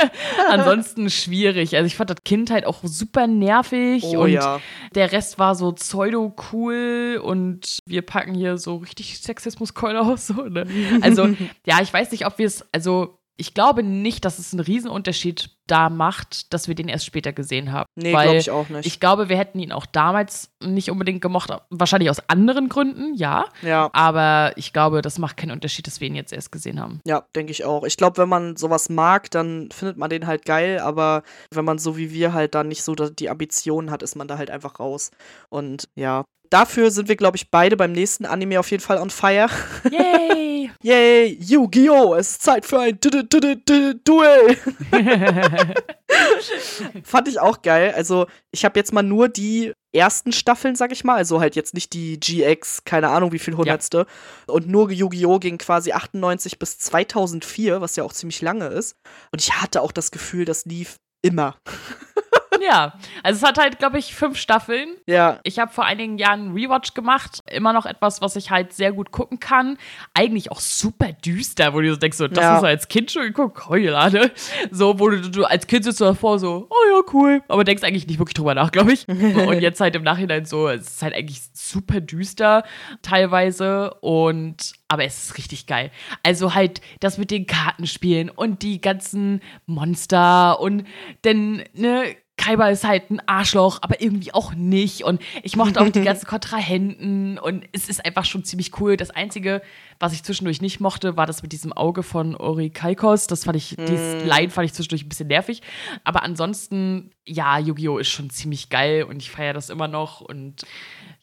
ansonsten 0.50 1.10
schwierig. 1.10 1.76
Also 1.76 1.86
ich 1.86 1.96
fand 1.96 2.10
das 2.10 2.24
Kind 2.24 2.50
halt 2.50 2.66
auch 2.66 2.80
super 2.82 3.26
nervig 3.26 4.04
oh, 4.04 4.24
und 4.24 4.30
ja. 4.30 4.60
der 4.94 5.12
Rest 5.12 5.38
war 5.38 5.54
so 5.54 5.72
pseudo-cool 5.72 7.20
und 7.22 7.78
wir 7.86 8.02
packen 8.02 8.34
hier 8.34 8.58
so 8.58 8.76
richtig 8.76 9.20
Sexismuskeule 9.20 10.00
aus. 10.00 10.26
So, 10.26 10.42
ne? 10.42 10.66
Also, 11.00 11.28
ja, 11.66 11.80
ich 11.80 11.92
weiß 11.92 12.10
nicht, 12.10 12.26
ob 12.26 12.38
wir 12.38 12.46
es, 12.46 12.64
also 12.72 13.18
ich 13.36 13.54
glaube 13.54 13.82
nicht, 13.82 14.24
dass 14.24 14.38
es 14.38 14.52
einen 14.52 14.60
Riesenunterschied 14.60 15.55
da 15.66 15.90
macht, 15.90 16.52
dass 16.52 16.68
wir 16.68 16.74
den 16.74 16.88
erst 16.88 17.06
später 17.06 17.32
gesehen 17.32 17.72
haben. 17.72 17.86
Nee, 17.94 18.10
glaube 18.10 18.36
ich 18.36 18.50
auch 18.50 18.68
nicht. 18.68 18.86
Ich 18.86 19.00
glaube, 19.00 19.28
wir 19.28 19.36
hätten 19.36 19.58
ihn 19.58 19.72
auch 19.72 19.86
damals 19.86 20.50
nicht 20.62 20.90
unbedingt 20.90 21.20
gemocht. 21.20 21.50
Wahrscheinlich 21.70 22.10
aus 22.10 22.20
anderen 22.28 22.68
Gründen, 22.68 23.14
ja. 23.14 23.46
Ja. 23.62 23.90
Aber 23.92 24.52
ich 24.56 24.72
glaube, 24.72 25.02
das 25.02 25.18
macht 25.18 25.36
keinen 25.36 25.52
Unterschied, 25.52 25.86
dass 25.86 26.00
wir 26.00 26.08
ihn 26.08 26.14
jetzt 26.14 26.32
erst 26.32 26.52
gesehen 26.52 26.80
haben. 26.80 27.00
Ja, 27.04 27.24
denke 27.34 27.52
ich 27.52 27.64
auch. 27.64 27.84
Ich 27.84 27.96
glaube, 27.96 28.18
wenn 28.18 28.28
man 28.28 28.56
sowas 28.56 28.88
mag, 28.88 29.30
dann 29.30 29.68
findet 29.72 29.96
man 29.96 30.10
den 30.10 30.26
halt 30.26 30.44
geil. 30.44 30.78
Aber 30.78 31.22
wenn 31.50 31.64
man 31.64 31.78
so 31.78 31.96
wie 31.96 32.12
wir 32.12 32.32
halt 32.32 32.54
dann 32.54 32.68
nicht 32.68 32.82
so 32.82 32.94
die 32.94 33.30
Ambitionen 33.30 33.90
hat, 33.90 34.02
ist 34.02 34.16
man 34.16 34.28
da 34.28 34.38
halt 34.38 34.50
einfach 34.50 34.78
raus. 34.78 35.10
Und 35.48 35.88
ja, 35.94 36.24
Dafür 36.50 36.90
sind 36.90 37.08
wir, 37.08 37.16
glaube 37.16 37.36
ich, 37.36 37.50
beide 37.50 37.76
beim 37.76 37.92
nächsten 37.92 38.24
Anime 38.24 38.60
auf 38.60 38.70
jeden 38.70 38.82
Fall 38.82 38.98
on 38.98 39.10
fire. 39.10 39.48
Yay! 39.90 40.70
Yay! 40.82 41.38
Yu-Gi-Oh! 41.40 42.14
Es 42.14 42.32
ist 42.32 42.42
Zeit 42.42 42.64
für 42.66 42.80
ein 42.80 42.98
Duell! 43.00 44.56
Fand 47.04 47.28
ich 47.28 47.40
auch 47.40 47.62
geil. 47.62 47.92
Also, 47.94 48.26
ich 48.50 48.64
habe 48.64 48.78
jetzt 48.78 48.92
mal 48.92 49.02
nur 49.02 49.28
die 49.28 49.72
ersten 49.92 50.32
Staffeln, 50.32 50.76
sag 50.76 50.92
ich 50.92 51.04
mal, 51.04 51.16
also 51.16 51.40
halt 51.40 51.56
jetzt 51.56 51.74
nicht 51.74 51.92
die 51.92 52.20
GX, 52.20 52.84
keine 52.84 53.08
Ahnung 53.08 53.32
wie 53.32 53.38
viel 53.38 53.56
hundertste. 53.56 54.06
Ja. 54.46 54.54
Und 54.54 54.68
nur 54.68 54.90
Yu-Gi-Oh! 54.90 55.38
ging 55.38 55.58
quasi 55.58 55.92
98 55.92 56.58
bis 56.58 56.78
2004, 56.78 57.80
was 57.80 57.96
ja 57.96 58.04
auch 58.04 58.12
ziemlich 58.12 58.42
lange 58.42 58.66
ist. 58.66 58.96
Und 59.32 59.40
ich 59.40 59.54
hatte 59.54 59.80
auch 59.80 59.92
das 59.92 60.10
Gefühl, 60.10 60.44
das 60.44 60.64
lief 60.66 60.96
immer. 61.22 61.56
Ja, 62.62 62.94
also 63.22 63.38
es 63.38 63.48
hat 63.48 63.58
halt, 63.58 63.78
glaube 63.78 63.98
ich, 63.98 64.14
fünf 64.14 64.38
Staffeln. 64.38 64.88
Ja. 65.06 65.40
Ich 65.42 65.58
habe 65.58 65.72
vor 65.72 65.84
einigen 65.84 66.18
Jahren 66.18 66.40
einen 66.40 66.52
Rewatch 66.54 66.94
gemacht. 66.94 67.40
Immer 67.50 67.72
noch 67.72 67.86
etwas, 67.86 68.20
was 68.20 68.36
ich 68.36 68.50
halt 68.50 68.72
sehr 68.72 68.92
gut 68.92 69.10
gucken 69.10 69.40
kann. 69.40 69.78
Eigentlich 70.14 70.50
auch 70.50 70.60
super 70.60 71.12
düster, 71.12 71.74
wo 71.74 71.80
du 71.80 71.90
so 71.90 71.96
denkst, 71.96 72.18
so, 72.18 72.28
das 72.28 72.42
ja. 72.42 72.60
du 72.60 72.66
als 72.66 72.88
Kind 72.88 73.10
schon 73.10 73.22
geguckt, 73.22 73.68
Heulade. 73.68 74.32
So, 74.70 74.98
wo 74.98 75.10
du, 75.10 75.20
du 75.30 75.44
als 75.44 75.66
Kind 75.66 75.84
sitzt 75.84 76.00
du 76.00 76.04
davor 76.04 76.38
so, 76.38 76.66
oh 76.70 76.94
ja, 76.94 77.02
cool. 77.12 77.42
Aber 77.48 77.64
denkst 77.64 77.82
eigentlich 77.82 78.06
nicht 78.06 78.18
wirklich 78.18 78.34
drüber 78.34 78.54
nach, 78.54 78.72
glaube 78.72 78.92
ich. 78.92 79.06
Und 79.08 79.60
jetzt 79.60 79.80
halt 79.80 79.94
im 79.96 80.02
Nachhinein 80.02 80.44
so, 80.44 80.68
es 80.68 80.86
ist 80.88 81.02
halt 81.02 81.14
eigentlich 81.14 81.42
super 81.52 82.00
düster 82.00 82.64
teilweise. 83.02 83.94
Und 84.00 84.74
aber 84.88 85.04
es 85.04 85.24
ist 85.24 85.38
richtig 85.38 85.66
geil. 85.66 85.90
Also 86.22 86.54
halt 86.54 86.80
das 87.00 87.18
mit 87.18 87.30
den 87.30 87.46
Kartenspielen 87.46 88.30
und 88.30 88.62
die 88.62 88.80
ganzen 88.80 89.40
Monster 89.66 90.60
und 90.60 90.84
denn, 91.24 91.64
ne, 91.74 92.16
Kaiba 92.36 92.68
ist 92.68 92.84
halt 92.84 93.10
ein 93.10 93.20
Arschloch, 93.26 93.78
aber 93.80 94.00
irgendwie 94.00 94.34
auch 94.34 94.54
nicht. 94.54 95.04
Und 95.04 95.22
ich 95.42 95.56
mochte 95.56 95.80
auch 95.80 95.88
die 95.88 96.02
ganzen 96.04 96.26
Kontrahenten 96.26 97.38
und 97.38 97.64
es 97.72 97.88
ist 97.88 98.04
einfach 98.04 98.24
schon 98.24 98.44
ziemlich 98.44 98.78
cool. 98.80 98.96
Das 98.96 99.10
Einzige, 99.10 99.62
was 99.98 100.12
ich 100.12 100.22
zwischendurch 100.22 100.60
nicht 100.60 100.78
mochte, 100.78 101.16
war 101.16 101.26
das 101.26 101.42
mit 101.42 101.52
diesem 101.52 101.72
Auge 101.72 102.02
von 102.02 102.36
Ori 102.36 102.70
Kaikos. 102.70 103.26
Das 103.26 103.44
fand 103.44 103.56
ich, 103.56 103.76
mm. 103.76 103.86
dieses 103.86 104.24
Line 104.24 104.50
fand 104.50 104.66
ich 104.66 104.74
zwischendurch 104.74 105.04
ein 105.04 105.08
bisschen 105.08 105.28
nervig. 105.28 105.62
Aber 106.04 106.22
ansonsten, 106.22 107.10
ja, 107.26 107.58
Yu-Gi-Oh! 107.58 107.98
ist 107.98 108.10
schon 108.10 108.30
ziemlich 108.30 108.68
geil 108.68 109.04
und 109.04 109.16
ich 109.22 109.30
feiere 109.30 109.54
das 109.54 109.70
immer 109.70 109.88
noch. 109.88 110.20
Und 110.20 110.66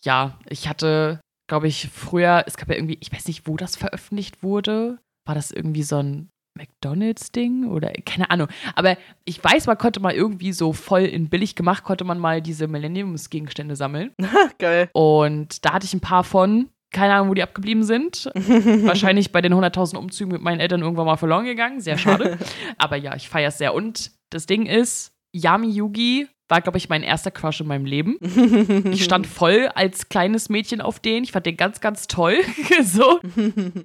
ja, 0.01 0.39
ich 0.49 0.67
hatte, 0.67 1.21
glaube 1.47 1.67
ich, 1.67 1.89
früher, 1.93 2.43
es 2.47 2.57
gab 2.57 2.69
ja 2.69 2.75
irgendwie, 2.75 2.97
ich 2.99 3.13
weiß 3.13 3.27
nicht, 3.27 3.47
wo 3.47 3.55
das 3.55 3.75
veröffentlicht 3.75 4.41
wurde. 4.41 4.99
War 5.25 5.35
das 5.35 5.51
irgendwie 5.51 5.83
so 5.83 5.97
ein 5.97 6.29
McDonalds-Ding 6.55 7.65
oder 7.65 7.91
keine 8.05 8.29
Ahnung. 8.29 8.47
Aber 8.75 8.97
ich 9.25 9.43
weiß, 9.43 9.67
man 9.67 9.77
konnte 9.77 9.99
mal 9.99 10.13
irgendwie 10.13 10.53
so 10.53 10.73
voll 10.73 11.01
in 11.01 11.29
billig 11.29 11.55
gemacht, 11.55 11.83
konnte 11.83 12.03
man 12.03 12.19
mal 12.19 12.41
diese 12.41 12.67
Millenniums-Gegenstände 12.67 13.75
sammeln. 13.75 14.11
Geil. 14.59 14.89
Und 14.93 15.65
da 15.65 15.73
hatte 15.73 15.85
ich 15.85 15.93
ein 15.93 16.01
paar 16.01 16.23
von. 16.23 16.69
Keine 16.91 17.15
Ahnung, 17.15 17.29
wo 17.29 17.33
die 17.33 17.41
abgeblieben 17.41 17.83
sind. 17.83 18.25
Wahrscheinlich 18.35 19.31
bei 19.31 19.41
den 19.41 19.51
100.000 19.51 19.97
Umzügen 19.97 20.31
mit 20.31 20.43
meinen 20.43 20.59
Eltern 20.59 20.81
irgendwann 20.81 21.07
mal 21.07 21.17
verloren 21.17 21.45
gegangen. 21.45 21.81
Sehr 21.81 21.97
schade. 21.97 22.37
Aber 22.77 22.97
ja, 22.97 23.15
ich 23.15 23.29
feiere 23.29 23.47
es 23.47 23.57
sehr. 23.57 23.73
Und 23.73 24.11
das 24.29 24.45
Ding 24.45 24.67
ist, 24.67 25.11
Yami 25.31 25.69
Yugi 25.71 26.27
war, 26.49 26.61
glaube 26.61 26.77
ich, 26.77 26.89
mein 26.89 27.03
erster 27.03 27.31
Crush 27.31 27.61
in 27.61 27.67
meinem 27.67 27.85
Leben. 27.85 28.17
Ich 28.93 29.03
stand 29.03 29.27
voll 29.27 29.69
als 29.75 30.09
kleines 30.09 30.49
Mädchen 30.49 30.81
auf 30.81 30.99
den. 30.99 31.23
Ich 31.23 31.31
fand 31.31 31.45
den 31.45 31.57
ganz, 31.57 31.79
ganz 31.79 32.07
toll. 32.07 32.37
so. 32.83 33.19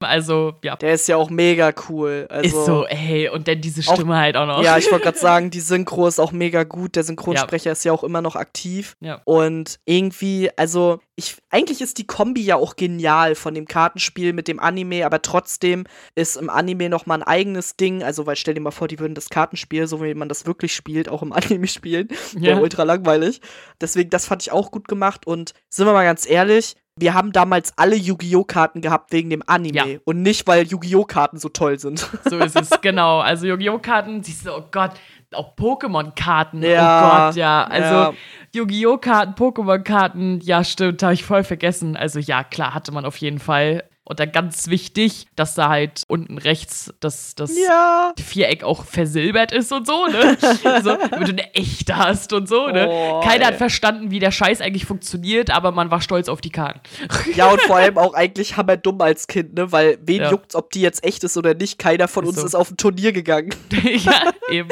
Also, 0.01 0.55
ja. 0.63 0.77
Der 0.77 0.95
ist 0.95 1.09
ja 1.09 1.17
auch 1.17 1.31
mega 1.31 1.73
cool. 1.89 2.27
Also 2.29 2.59
ist 2.59 2.67
so, 2.67 2.87
ey, 2.87 3.29
und 3.29 3.49
dann 3.49 3.61
diese 3.61 3.83
Stimme 3.83 4.15
auch, 4.15 4.19
halt 4.19 4.37
auch 4.37 4.47
noch. 4.47 4.63
Ja, 4.63 4.77
ich 4.77 4.91
wollte 4.91 5.05
gerade 5.05 5.19
sagen, 5.19 5.51
die 5.51 5.61
Synchro 5.61 6.07
ist 6.07 6.19
auch 6.19 6.33
mega 6.33 6.65
gut. 6.65 6.97
Der 6.97 7.05
Synchronsprecher 7.05 7.67
ja. 7.67 7.73
ist 7.73 7.85
ja 7.85 7.93
auch 7.93 8.05
immer 8.05 8.21
noch 8.21 8.37
aktiv. 8.37 8.97
Ja. 9.01 9.21
Und 9.25 9.79
irgendwie, 9.85 10.51
also, 10.57 11.01
ich, 11.17 11.37
eigentlich 11.51 11.81
ist 11.81 11.99
die 11.99 12.07
Kombi 12.07 12.43
ja 12.43 12.57
auch 12.57 12.77
genial 12.77 13.35
von 13.35 13.55
dem 13.55 13.67
Kartenspiel 13.67 14.33
mit 14.33 14.49
dem 14.49 14.61
Anime, 14.61 15.07
aber 15.07 15.23
trotzdem 15.23 15.85
ist 16.15 16.37
im 16.37 16.51
Anime 16.51 16.89
nochmal 16.89 17.21
ein 17.21 17.27
eigenes 17.27 17.77
Ding. 17.77 18.03
Also, 18.03 18.27
weil 18.27 18.37
stell 18.37 18.55
dir 18.55 18.61
mal 18.61 18.71
vor, 18.71 18.89
die 18.89 18.99
würden 18.99 19.15
das 19.15 19.31
Kartenspiel, 19.31 19.87
so 19.87 20.03
wie 20.03 20.15
man 20.15 20.29
das 20.29 20.47
wirklich 20.47 20.75
spielt, 20.75 21.09
auch 21.09 21.23
im 21.23 21.33
Anime 21.33 21.67
spielen. 21.67 22.09
Ja 22.39 22.48
ja. 22.51 22.59
ultra 22.59 22.83
langweilig. 22.83 23.41
Deswegen, 23.81 24.11
das 24.11 24.27
fand 24.27 24.43
ich 24.43 24.53
auch 24.53 24.71
gut 24.71 24.89
gemacht. 24.89 25.27
Und 25.27 25.55
sind 25.69 25.87
wir 25.87 25.93
mal 25.93 26.05
ganz 26.05 26.29
ehrlich, 26.29 26.77
wir 27.01 27.15
haben 27.15 27.33
damals 27.33 27.73
alle 27.77 27.97
Yu-Gi-Oh! 27.97 28.45
Karten 28.45 28.81
gehabt 28.81 29.13
wegen 29.13 29.31
dem 29.31 29.43
Anime 29.47 29.75
ja. 29.75 29.99
und 30.05 30.23
nicht, 30.23 30.47
weil 30.47 30.67
Yu-Gi-Oh! 30.67 31.05
Karten 31.05 31.39
so 31.39 31.49
toll 31.49 31.79
sind. 31.79 32.09
So 32.25 32.39
ist 32.39 32.57
es, 32.57 32.71
genau. 32.83 33.21
Also 33.21 33.47
Yu-Gi-Oh! 33.47 33.79
Karten, 33.79 34.23
siehst 34.23 34.47
du, 34.47 34.53
oh 34.53 34.65
Gott, 34.71 34.93
auch 35.33 35.55
Pokémon-Karten. 35.57 36.63
Oh 36.65 36.67
ja, 36.67 37.03
oh 37.03 37.27
Gott, 37.27 37.37
ja. 37.37 37.65
Also 37.65 37.95
ja. 37.95 38.15
Yu-Gi-Oh! 38.55 38.99
Karten, 38.99 39.35
Pokémon-Karten, 39.35 40.41
ja, 40.41 40.65
stimmt, 40.65 41.03
habe 41.03 41.15
ich 41.15 41.25
voll 41.25 41.45
vergessen. 41.45 41.97
Also 41.97 42.19
ja, 42.19 42.45
klar, 42.45 42.75
hatte 42.75 42.93
man 42.93 43.05
auf 43.05 43.17
jeden 43.19 43.39
Fall. 43.39 43.85
Und 44.09 44.21
dann 44.21 44.33
ganz 44.33 44.69
wichtig, 44.69 45.27
dass 45.37 45.55
da 45.55 45.69
halt 45.69 46.05
unten 46.09 46.39
rechts 46.39 46.95
das, 47.01 47.35
das 47.35 47.55
ja. 47.55 48.15
Viereck 48.19 48.65
auch 48.65 48.87
versilbert 48.87 49.53
ist 49.53 49.71
und 49.71 49.87
so, 49.87 50.07
ne? 50.07 50.39
so, 50.83 50.97
damit 50.97 51.29
du 51.29 51.33
eine 51.33 51.55
echte 51.55 51.95
hast 51.95 52.33
und 52.33 52.49
so, 52.49 52.69
ne? 52.69 52.89
Oh, 52.89 53.21
Keiner 53.21 53.45
ey. 53.45 53.49
hat 53.49 53.57
verstanden, 53.57 54.11
wie 54.11 54.19
der 54.19 54.31
Scheiß 54.31 54.63
eigentlich 54.63 54.87
funktioniert, 54.87 55.51
aber 55.51 55.73
man 55.73 55.91
war 55.91 56.01
stolz 56.01 56.31
auf 56.31 56.41
die 56.41 56.49
Karten. 56.49 56.81
Ja, 57.35 57.51
und 57.51 57.61
vor 57.61 57.77
allem 57.77 57.99
auch 57.99 58.15
eigentlich 58.15 58.57
hammerdumm 58.57 59.01
als 59.03 59.27
Kind, 59.27 59.55
ne? 59.55 59.71
Weil 59.71 59.99
wen 60.01 60.23
ja. 60.23 60.31
juckt's, 60.31 60.55
ob 60.55 60.71
die 60.71 60.81
jetzt 60.81 61.05
echt 61.05 61.23
ist 61.25 61.37
oder 61.37 61.53
nicht? 61.53 61.79
Keiner 61.79 62.09
von 62.09 62.25
ist 62.25 62.31
uns 62.31 62.41
so. 62.41 62.47
ist 62.47 62.55
auf 62.55 62.71
ein 62.71 62.79
Turnier 62.79 63.13
gegangen. 63.13 63.51
ja, 63.71 64.33
eben. 64.51 64.71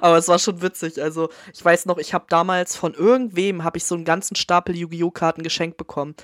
aber 0.00 0.18
es 0.18 0.26
war 0.26 0.40
schon 0.40 0.60
witzig. 0.60 1.00
Also, 1.00 1.28
ich 1.54 1.64
weiß 1.64 1.86
noch, 1.86 1.98
ich 1.98 2.12
habe 2.12 2.24
damals 2.28 2.74
von 2.74 2.94
irgendwem 2.94 3.62
habe 3.62 3.78
ich 3.78 3.84
so 3.84 3.94
einen 3.94 4.04
ganzen 4.04 4.34
Stapel 4.34 4.76
Yu-Gi-Oh! 4.76 5.12
Karten 5.12 5.44
geschenkt 5.44 5.76
bekommen. 5.76 6.16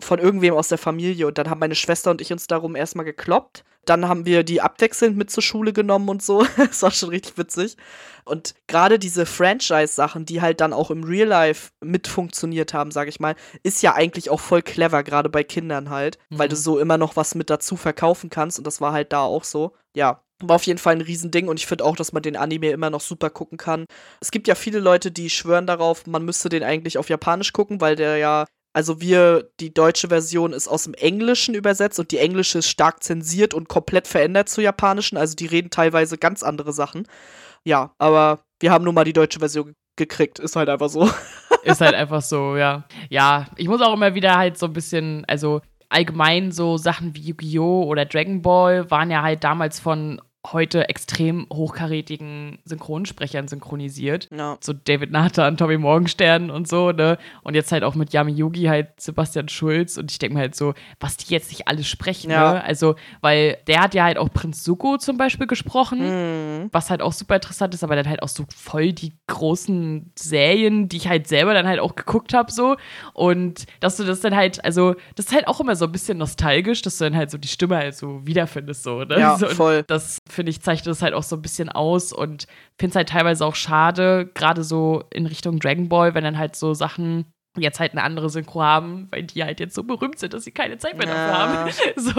Von 0.00 0.18
irgendwem 0.18 0.54
aus 0.54 0.68
der 0.68 0.78
Familie. 0.78 1.26
Und 1.26 1.38
dann 1.38 1.50
haben 1.50 1.58
meine 1.58 1.74
Schwester 1.74 2.10
und 2.10 2.20
ich 2.20 2.32
uns 2.32 2.46
darum 2.46 2.76
erstmal 2.76 3.04
gekloppt. 3.04 3.64
Dann 3.84 4.08
haben 4.08 4.26
wir 4.26 4.44
die 4.44 4.60
abwechselnd 4.60 5.16
mit 5.16 5.30
zur 5.30 5.42
Schule 5.42 5.72
genommen 5.72 6.08
und 6.08 6.22
so. 6.22 6.46
das 6.56 6.82
war 6.82 6.90
schon 6.90 7.10
richtig 7.10 7.36
witzig. 7.36 7.76
Und 8.24 8.54
gerade 8.68 8.98
diese 8.98 9.26
Franchise-Sachen, 9.26 10.24
die 10.24 10.40
halt 10.40 10.60
dann 10.60 10.72
auch 10.72 10.90
im 10.90 11.04
Real 11.04 11.28
Life 11.28 11.70
mit 11.80 12.06
funktioniert 12.06 12.72
haben, 12.72 12.92
sag 12.92 13.08
ich 13.08 13.20
mal, 13.20 13.34
ist 13.62 13.82
ja 13.82 13.94
eigentlich 13.94 14.30
auch 14.30 14.40
voll 14.40 14.62
clever, 14.62 15.02
gerade 15.02 15.28
bei 15.28 15.42
Kindern 15.42 15.90
halt, 15.90 16.18
mhm. 16.30 16.38
weil 16.38 16.48
du 16.48 16.56
mhm. 16.56 16.60
so 16.60 16.78
immer 16.78 16.98
noch 16.98 17.16
was 17.16 17.34
mit 17.34 17.50
dazu 17.50 17.76
verkaufen 17.76 18.30
kannst. 18.30 18.58
Und 18.58 18.66
das 18.66 18.80
war 18.80 18.92
halt 18.92 19.12
da 19.12 19.22
auch 19.22 19.44
so. 19.44 19.72
Ja, 19.94 20.22
war 20.42 20.56
auf 20.56 20.64
jeden 20.64 20.78
Fall 20.78 20.94
ein 20.94 21.00
Riesending 21.00 21.48
und 21.48 21.58
ich 21.58 21.66
finde 21.66 21.84
auch, 21.84 21.96
dass 21.96 22.12
man 22.12 22.22
den 22.22 22.36
Anime 22.36 22.70
immer 22.70 22.90
noch 22.90 23.00
super 23.00 23.30
gucken 23.30 23.58
kann. 23.58 23.86
Es 24.20 24.30
gibt 24.30 24.48
ja 24.48 24.54
viele 24.54 24.80
Leute, 24.80 25.10
die 25.10 25.30
schwören 25.30 25.66
darauf, 25.66 26.06
man 26.06 26.24
müsste 26.24 26.48
den 26.48 26.64
eigentlich 26.64 26.98
auf 26.98 27.08
Japanisch 27.08 27.52
gucken, 27.52 27.80
weil 27.80 27.96
der 27.96 28.16
ja 28.16 28.46
also 28.72 29.00
wir, 29.00 29.50
die 29.60 29.74
deutsche 29.74 30.08
Version 30.08 30.52
ist 30.52 30.68
aus 30.68 30.84
dem 30.84 30.94
Englischen 30.94 31.54
übersetzt 31.54 32.00
und 32.00 32.10
die 32.10 32.18
englische 32.18 32.58
ist 32.58 32.68
stark 32.68 33.02
zensiert 33.02 33.52
und 33.52 33.68
komplett 33.68 34.06
verändert 34.08 34.48
zur 34.48 34.64
japanischen. 34.64 35.18
Also 35.18 35.34
die 35.34 35.46
reden 35.46 35.70
teilweise 35.70 36.16
ganz 36.16 36.42
andere 36.42 36.72
Sachen. 36.72 37.06
Ja, 37.64 37.94
aber 37.98 38.40
wir 38.60 38.72
haben 38.72 38.84
nun 38.84 38.94
mal 38.94 39.04
die 39.04 39.12
deutsche 39.12 39.40
Version 39.40 39.74
gekriegt. 39.96 40.38
Ist 40.38 40.56
halt 40.56 40.70
einfach 40.70 40.88
so. 40.88 41.08
ist 41.64 41.82
halt 41.82 41.94
einfach 41.94 42.22
so, 42.22 42.56
ja. 42.56 42.84
Ja, 43.10 43.46
ich 43.56 43.68
muss 43.68 43.82
auch 43.82 43.92
immer 43.92 44.14
wieder 44.14 44.36
halt 44.36 44.56
so 44.56 44.66
ein 44.66 44.72
bisschen, 44.72 45.24
also 45.26 45.60
allgemein 45.90 46.50
so 46.50 46.78
Sachen 46.78 47.14
wie 47.14 47.28
Yu-Gi-Oh! 47.28 47.84
oder 47.84 48.06
Dragon 48.06 48.40
Ball 48.40 48.90
waren 48.90 49.10
ja 49.10 49.22
halt 49.22 49.44
damals 49.44 49.80
von 49.80 50.20
heute 50.50 50.88
extrem 50.88 51.46
hochkarätigen 51.52 52.58
Synchronsprechern 52.64 53.46
synchronisiert. 53.46 54.28
No. 54.30 54.56
So 54.60 54.72
David 54.72 55.12
Nathan, 55.12 55.56
Tommy 55.56 55.78
Morgenstern 55.78 56.50
und 56.50 56.66
so, 56.66 56.90
ne? 56.90 57.16
Und 57.42 57.54
jetzt 57.54 57.70
halt 57.70 57.84
auch 57.84 57.94
mit 57.94 58.12
Yami 58.12 58.32
Yugi 58.32 58.64
halt 58.64 59.00
Sebastian 59.00 59.48
Schulz. 59.48 59.96
Und 59.98 60.10
ich 60.10 60.18
denke 60.18 60.34
mir 60.34 60.40
halt 60.40 60.56
so, 60.56 60.74
was 60.98 61.16
die 61.16 61.32
jetzt 61.32 61.50
nicht 61.50 61.68
alles 61.68 61.86
sprechen, 61.86 62.30
ja. 62.30 62.54
ne? 62.54 62.64
Also, 62.64 62.96
weil 63.20 63.58
der 63.68 63.82
hat 63.82 63.94
ja 63.94 64.04
halt 64.04 64.18
auch 64.18 64.30
Prinz 64.32 64.64
Suko 64.64 64.98
zum 64.98 65.16
Beispiel 65.16 65.46
gesprochen, 65.46 66.64
mm. 66.64 66.68
was 66.72 66.90
halt 66.90 67.02
auch 67.02 67.12
super 67.12 67.36
interessant 67.36 67.74
ist, 67.74 67.84
aber 67.84 67.94
dann 67.94 68.08
halt 68.08 68.22
auch 68.22 68.28
so 68.28 68.44
voll 68.54 68.92
die 68.92 69.12
großen 69.28 70.12
Serien, 70.16 70.88
die 70.88 70.96
ich 70.96 71.08
halt 71.08 71.28
selber 71.28 71.54
dann 71.54 71.68
halt 71.68 71.78
auch 71.78 71.94
geguckt 71.94 72.34
habe, 72.34 72.50
so. 72.50 72.76
Und 73.12 73.66
dass 73.78 73.96
du 73.96 74.04
das 74.04 74.20
dann 74.20 74.34
halt, 74.34 74.64
also, 74.64 74.96
das 75.14 75.26
ist 75.26 75.32
halt 75.32 75.46
auch 75.46 75.60
immer 75.60 75.76
so 75.76 75.84
ein 75.84 75.92
bisschen 75.92 76.18
nostalgisch, 76.18 76.82
dass 76.82 76.98
du 76.98 77.04
dann 77.04 77.16
halt 77.16 77.30
so 77.30 77.38
die 77.38 77.48
Stimme 77.48 77.76
halt 77.76 77.94
so 77.94 78.26
wiederfindest, 78.26 78.82
so, 78.82 79.04
ne? 79.04 79.20
Ja, 79.20 79.38
so, 79.38 79.46
voll. 79.46 79.84
Das 79.86 80.18
finde 80.32 80.50
ich, 80.50 80.62
zeichnet 80.62 80.88
das 80.88 81.02
halt 81.02 81.14
auch 81.14 81.22
so 81.22 81.36
ein 81.36 81.42
bisschen 81.42 81.68
aus 81.68 82.12
und 82.12 82.46
finde 82.78 82.90
es 82.90 82.96
halt 82.96 83.08
teilweise 83.10 83.44
auch 83.46 83.54
schade, 83.54 84.30
gerade 84.34 84.64
so 84.64 85.04
in 85.12 85.26
Richtung 85.26 85.58
Dragon 85.58 85.88
Ball, 85.88 86.14
wenn 86.14 86.24
dann 86.24 86.38
halt 86.38 86.56
so 86.56 86.74
Sachen 86.74 87.26
jetzt 87.58 87.80
halt 87.80 87.92
eine 87.92 88.02
andere 88.02 88.30
Synchro 88.30 88.62
haben, 88.62 89.08
weil 89.10 89.24
die 89.24 89.44
halt 89.44 89.60
jetzt 89.60 89.74
so 89.74 89.84
berühmt 89.84 90.18
sind, 90.18 90.32
dass 90.32 90.44
sie 90.44 90.52
keine 90.52 90.78
Zeit 90.78 90.96
mehr 90.96 91.06
dafür 91.06 91.22
ja. 91.22 91.38
haben. 91.38 91.70
So, 91.96 92.12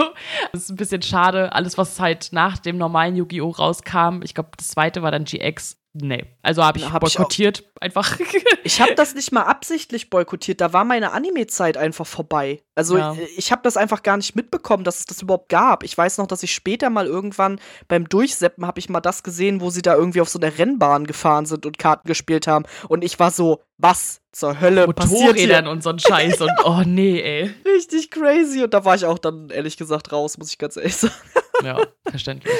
das 0.52 0.62
ist 0.62 0.70
ein 0.70 0.76
bisschen 0.76 1.02
schade. 1.02 1.52
Alles, 1.52 1.76
was 1.76 1.98
halt 1.98 2.28
nach 2.32 2.58
dem 2.58 2.78
normalen 2.78 3.16
Yu-Gi-Oh! 3.16 3.50
rauskam, 3.50 4.22
ich 4.22 4.34
glaube, 4.34 4.50
das 4.56 4.68
zweite 4.68 5.02
war 5.02 5.10
dann 5.10 5.24
GX, 5.24 5.76
Nee. 5.94 6.26
Also 6.42 6.64
habe 6.64 6.78
ich 6.80 6.92
hab 6.92 7.00
boykottiert 7.00 7.60
ich 7.60 7.82
einfach. 7.82 8.18
ich 8.64 8.80
habe 8.80 8.94
das 8.94 9.14
nicht 9.14 9.32
mal 9.32 9.44
absichtlich 9.44 10.10
boykottiert. 10.10 10.60
Da 10.60 10.72
war 10.72 10.84
meine 10.84 11.12
Anime-Zeit 11.12 11.76
einfach 11.76 12.06
vorbei. 12.06 12.62
Also 12.74 12.98
ja. 12.98 13.16
ich 13.36 13.52
habe 13.52 13.62
das 13.62 13.76
einfach 13.76 14.02
gar 14.02 14.16
nicht 14.16 14.34
mitbekommen, 14.34 14.82
dass 14.82 14.98
es 14.98 15.04
das 15.06 15.22
überhaupt 15.22 15.48
gab. 15.48 15.84
Ich 15.84 15.96
weiß 15.96 16.18
noch, 16.18 16.26
dass 16.26 16.42
ich 16.42 16.52
später 16.52 16.90
mal 16.90 17.06
irgendwann 17.06 17.60
beim 17.86 18.08
Durchseppen 18.08 18.66
habe 18.66 18.80
ich 18.80 18.88
mal 18.88 19.00
das 19.00 19.22
gesehen, 19.22 19.60
wo 19.60 19.70
sie 19.70 19.82
da 19.82 19.94
irgendwie 19.94 20.20
auf 20.20 20.28
so 20.28 20.40
einer 20.40 20.58
Rennbahn 20.58 21.06
gefahren 21.06 21.46
sind 21.46 21.64
und 21.64 21.78
Karten 21.78 22.08
gespielt 22.08 22.48
haben. 22.48 22.64
Und 22.88 23.04
ich 23.04 23.20
war 23.20 23.30
so, 23.30 23.62
was 23.78 24.20
zur 24.32 24.60
Hölle 24.60 24.88
passiert 24.92 25.38
hier? 25.38 25.68
und 25.68 25.84
so 25.84 25.90
ein 25.90 26.00
Scheiß 26.00 26.40
und 26.40 26.50
oh 26.64 26.82
nee, 26.84 27.20
ey. 27.20 27.54
Richtig 27.64 28.10
crazy. 28.10 28.64
Und 28.64 28.74
da 28.74 28.84
war 28.84 28.96
ich 28.96 29.04
auch 29.04 29.18
dann 29.18 29.50
ehrlich 29.50 29.76
gesagt 29.76 30.10
raus, 30.10 30.38
muss 30.38 30.50
ich 30.50 30.58
ganz 30.58 30.76
ehrlich 30.76 30.96
sagen. 30.96 31.14
Ja, 31.62 31.86
verständlich. 32.08 32.52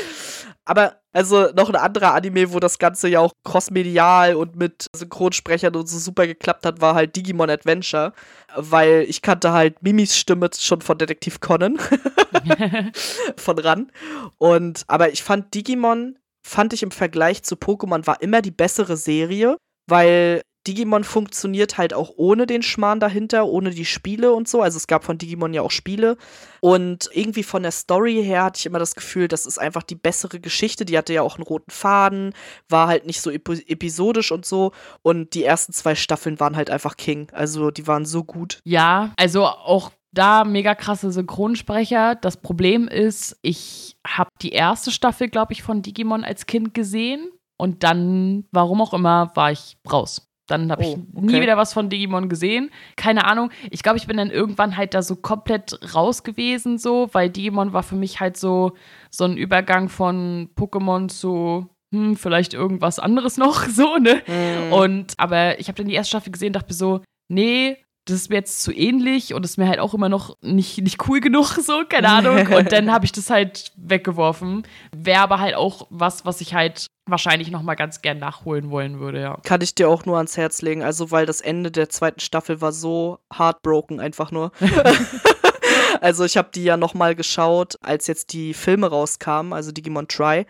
Aber 0.65 1.01
also 1.13 1.51
noch 1.55 1.69
ein 1.69 1.77
anderer 1.77 2.15
Anime, 2.15 2.53
wo 2.53 2.61
das 2.61 2.79
Ganze 2.79 3.09
ja 3.09 3.21
auch 3.21 3.33
crossmedial 3.45 4.35
und 4.35 4.57
mit 4.57 4.87
Synchronsprechern 4.97 5.77
und 5.77 5.87
so 5.89 5.99
super 5.99 6.27
geklappt 6.27 6.65
hat, 6.65 6.81
war 6.81 6.95
halt 6.95 7.15
Digimon 7.17 7.51
Adventure. 7.51 8.13
Weil 8.57 9.05
ich 9.09 9.21
kannte 9.21 9.53
halt 9.53 9.83
Mimis 9.83 10.17
Stimme 10.17 10.49
schon 10.59 10.81
von 10.81 10.99
Detektiv 10.99 11.41
Conan. 11.41 11.79
von 13.37 13.59
ran. 13.59 13.93
Und, 14.39 14.85
aber 14.87 15.13
ich 15.13 15.23
fand 15.23 15.55
Digimon, 15.55 16.19
fand 16.47 16.73
ich 16.73 16.83
im 16.83 16.91
Vergleich 16.91 17.43
zu 17.43 17.57
Pokémon, 17.57 18.07
war 18.07 18.23
immer 18.23 18.43
die 18.43 18.51
bessere 18.51 18.97
Serie, 18.97 19.57
weil 19.87 20.43
Digimon 20.67 21.05
funktioniert 21.05 21.77
halt 21.77 21.93
auch 21.93 22.13
ohne 22.17 22.47
den 22.47 22.63
Schmarrn 22.63 23.01
dahinter, 23.01 23.47
ohne 23.47 23.71
die 23.71 23.85
Spiele 23.85 24.33
und 24.33 24.49
so. 24.49 24.63
Also 24.63 24.79
es 24.79 24.87
gab 24.87 25.05
von 25.05 25.19
Digimon 25.19 25.53
ja 25.53 25.63
auch 25.63 25.71
Spiele. 25.71 26.17
Und 26.61 27.11
irgendwie 27.13 27.43
von 27.43 27.63
der 27.63 27.73
Story 27.73 28.23
her 28.25 28.45
hatte 28.45 28.59
ich 28.59 28.67
immer 28.67 28.79
das 28.79 28.95
Gefühl, 28.95 29.29
das 29.29 29.45
ist 29.45 29.59
einfach 29.59 29.83
die 29.83 29.95
bessere 29.95 30.41
Geschichte. 30.41 30.85
Die 30.85 30.97
hatte 30.97 31.13
ja 31.13 31.23
auch 31.23 31.37
einen 31.37 31.45
roten 31.45 31.71
Faden, 31.71 32.33
war 32.69 32.89
halt 32.89 33.07
nicht 33.07 33.21
so 33.21 33.31
ep 33.31 33.49
episodisch 33.69 34.33
und 34.33 34.47
so. 34.47 34.73
Und 35.03 35.35
die 35.35 35.45
ersten 35.45 35.73
zwei 35.73 35.95
Staffeln 35.95 36.41
waren 36.41 36.57
halt 36.57 36.71
einfach 36.71 36.97
King. 36.97 37.29
Also 37.33 37.71
die 37.71 37.87
waren 37.87 38.07
so 38.07 38.25
gut. 38.25 38.61
Ja, 38.65 39.13
also 39.17 39.45
auch 39.47 39.91
da 40.13 40.45
mega 40.45 40.75
krasse 40.75 41.13
Synchronsprecher. 41.13 42.15
Das 42.15 42.37
Problem 42.39 42.89
ist, 42.89 43.37
ich 43.43 43.97
habe 44.07 44.31
die 44.41 44.53
erste 44.53 44.91
Staffel, 44.91 45.29
glaube 45.29 45.53
ich, 45.53 45.63
von 45.63 45.83
Digimon 45.83 46.25
als 46.25 46.47
Kind 46.47 46.73
gesehen. 46.73 47.29
Und 47.57 47.83
dann, 47.83 48.47
warum 48.51 48.81
auch 48.81 48.95
immer, 48.95 49.31
war 49.35 49.53
ich 49.53 49.77
raus. 49.91 50.27
Dann 50.47 50.71
habe 50.71 50.83
ich 50.83 50.89
oh, 50.89 51.07
okay. 51.15 51.27
nie 51.27 51.41
wieder 51.41 51.57
was 51.57 51.73
von 51.73 51.89
Digimon 51.89 52.29
gesehen. 52.29 52.71
Keine 52.97 53.25
Ahnung. 53.25 53.51
Ich 53.71 53.83
glaube, 53.83 53.97
ich 53.97 54.07
bin 54.07 54.17
dann 54.17 54.31
irgendwann 54.31 54.77
halt 54.77 54.95
da 54.95 55.03
so 55.03 55.17
komplett 55.17 55.95
raus 55.95 56.23
gewesen, 56.23 56.79
so, 56.79 57.09
weil 57.13 57.31
Digimon 57.31 57.73
war 57.73 57.83
für 57.83 57.97
mich 57.97 58.21
halt 58.21 58.37
so, 58.37 58.73
so 59.11 59.25
ein 59.25 59.37
Übergang 59.37 59.89
von 59.89 60.51
Pokémon 60.57 61.09
zu 61.09 61.69
hm, 61.95 62.17
vielleicht 62.17 62.55
irgendwas 62.55 62.99
anderes 62.99 63.39
noch, 63.39 63.65
so, 63.69 63.97
ne? 63.97 64.23
Mm. 64.27 64.73
Und, 64.73 65.15
aber 65.17 65.61
ich 65.61 65.69
habe 65.69 65.77
dann 65.77 65.87
die 65.87 65.95
erste 65.95 66.11
Staffel 66.11 66.33
gesehen 66.33 66.49
und 66.49 66.57
dachte 66.57 66.69
mir 66.71 66.75
so, 66.75 67.01
nee, 67.29 67.79
das 68.07 68.17
ist 68.17 68.31
mir 68.31 68.37
jetzt 68.37 68.63
zu 68.63 68.73
ähnlich 68.73 69.33
und 69.33 69.45
ist 69.45 69.57
mir 69.57 69.67
halt 69.67 69.79
auch 69.79 69.95
immer 69.95 70.09
noch 70.09 70.37
nicht, 70.43 70.79
nicht 70.79 71.09
cool 71.09 71.21
genug, 71.21 71.47
so, 71.63 71.85
keine 71.89 72.09
Ahnung. 72.09 72.47
Und 72.55 72.73
dann 72.73 72.93
habe 72.93 73.05
ich 73.05 73.13
das 73.13 73.31
halt 73.31 73.73
weggeworfen. 73.77 74.67
Wäre 74.95 75.21
aber 75.21 75.41
halt 75.41 75.55
auch 75.55 75.87
was, 75.91 76.25
was 76.27 76.41
ich 76.41 76.55
halt 76.55 76.87
wahrscheinlich 77.07 77.51
noch 77.51 77.63
mal 77.63 77.75
ganz 77.75 78.03
gern 78.03 78.19
nachholen 78.19 78.71
wollen 78.71 78.99
würde, 78.99 79.21
ja. 79.21 79.39
Kann 79.45 79.61
ich 79.61 79.75
dir 79.75 79.89
auch 79.89 80.05
nur 80.05 80.17
ans 80.17 80.37
Herz 80.37 80.63
legen, 80.63 80.83
also 80.83 81.11
weil 81.11 81.27
das 81.27 81.41
Ende 81.41 81.71
der 81.71 81.89
zweiten 81.89 82.21
Staffel 82.21 82.61
war 82.61 82.73
so 82.73 83.19
heartbroken 83.37 84.01
einfach 84.01 84.31
nur. 84.31 84.53
also 86.01 86.25
ich 86.25 86.37
habe 86.37 86.49
die 86.55 86.65
ja 86.65 86.77
noch 86.77 86.95
mal 86.95 87.15
geschaut, 87.15 87.77
als 87.83 88.07
jetzt 88.07 88.33
die 88.33 88.55
Filme 88.55 88.89
rauskamen, 88.89 89.53
also 89.53 89.71
Digimon 89.71 90.09
Try 90.09 90.47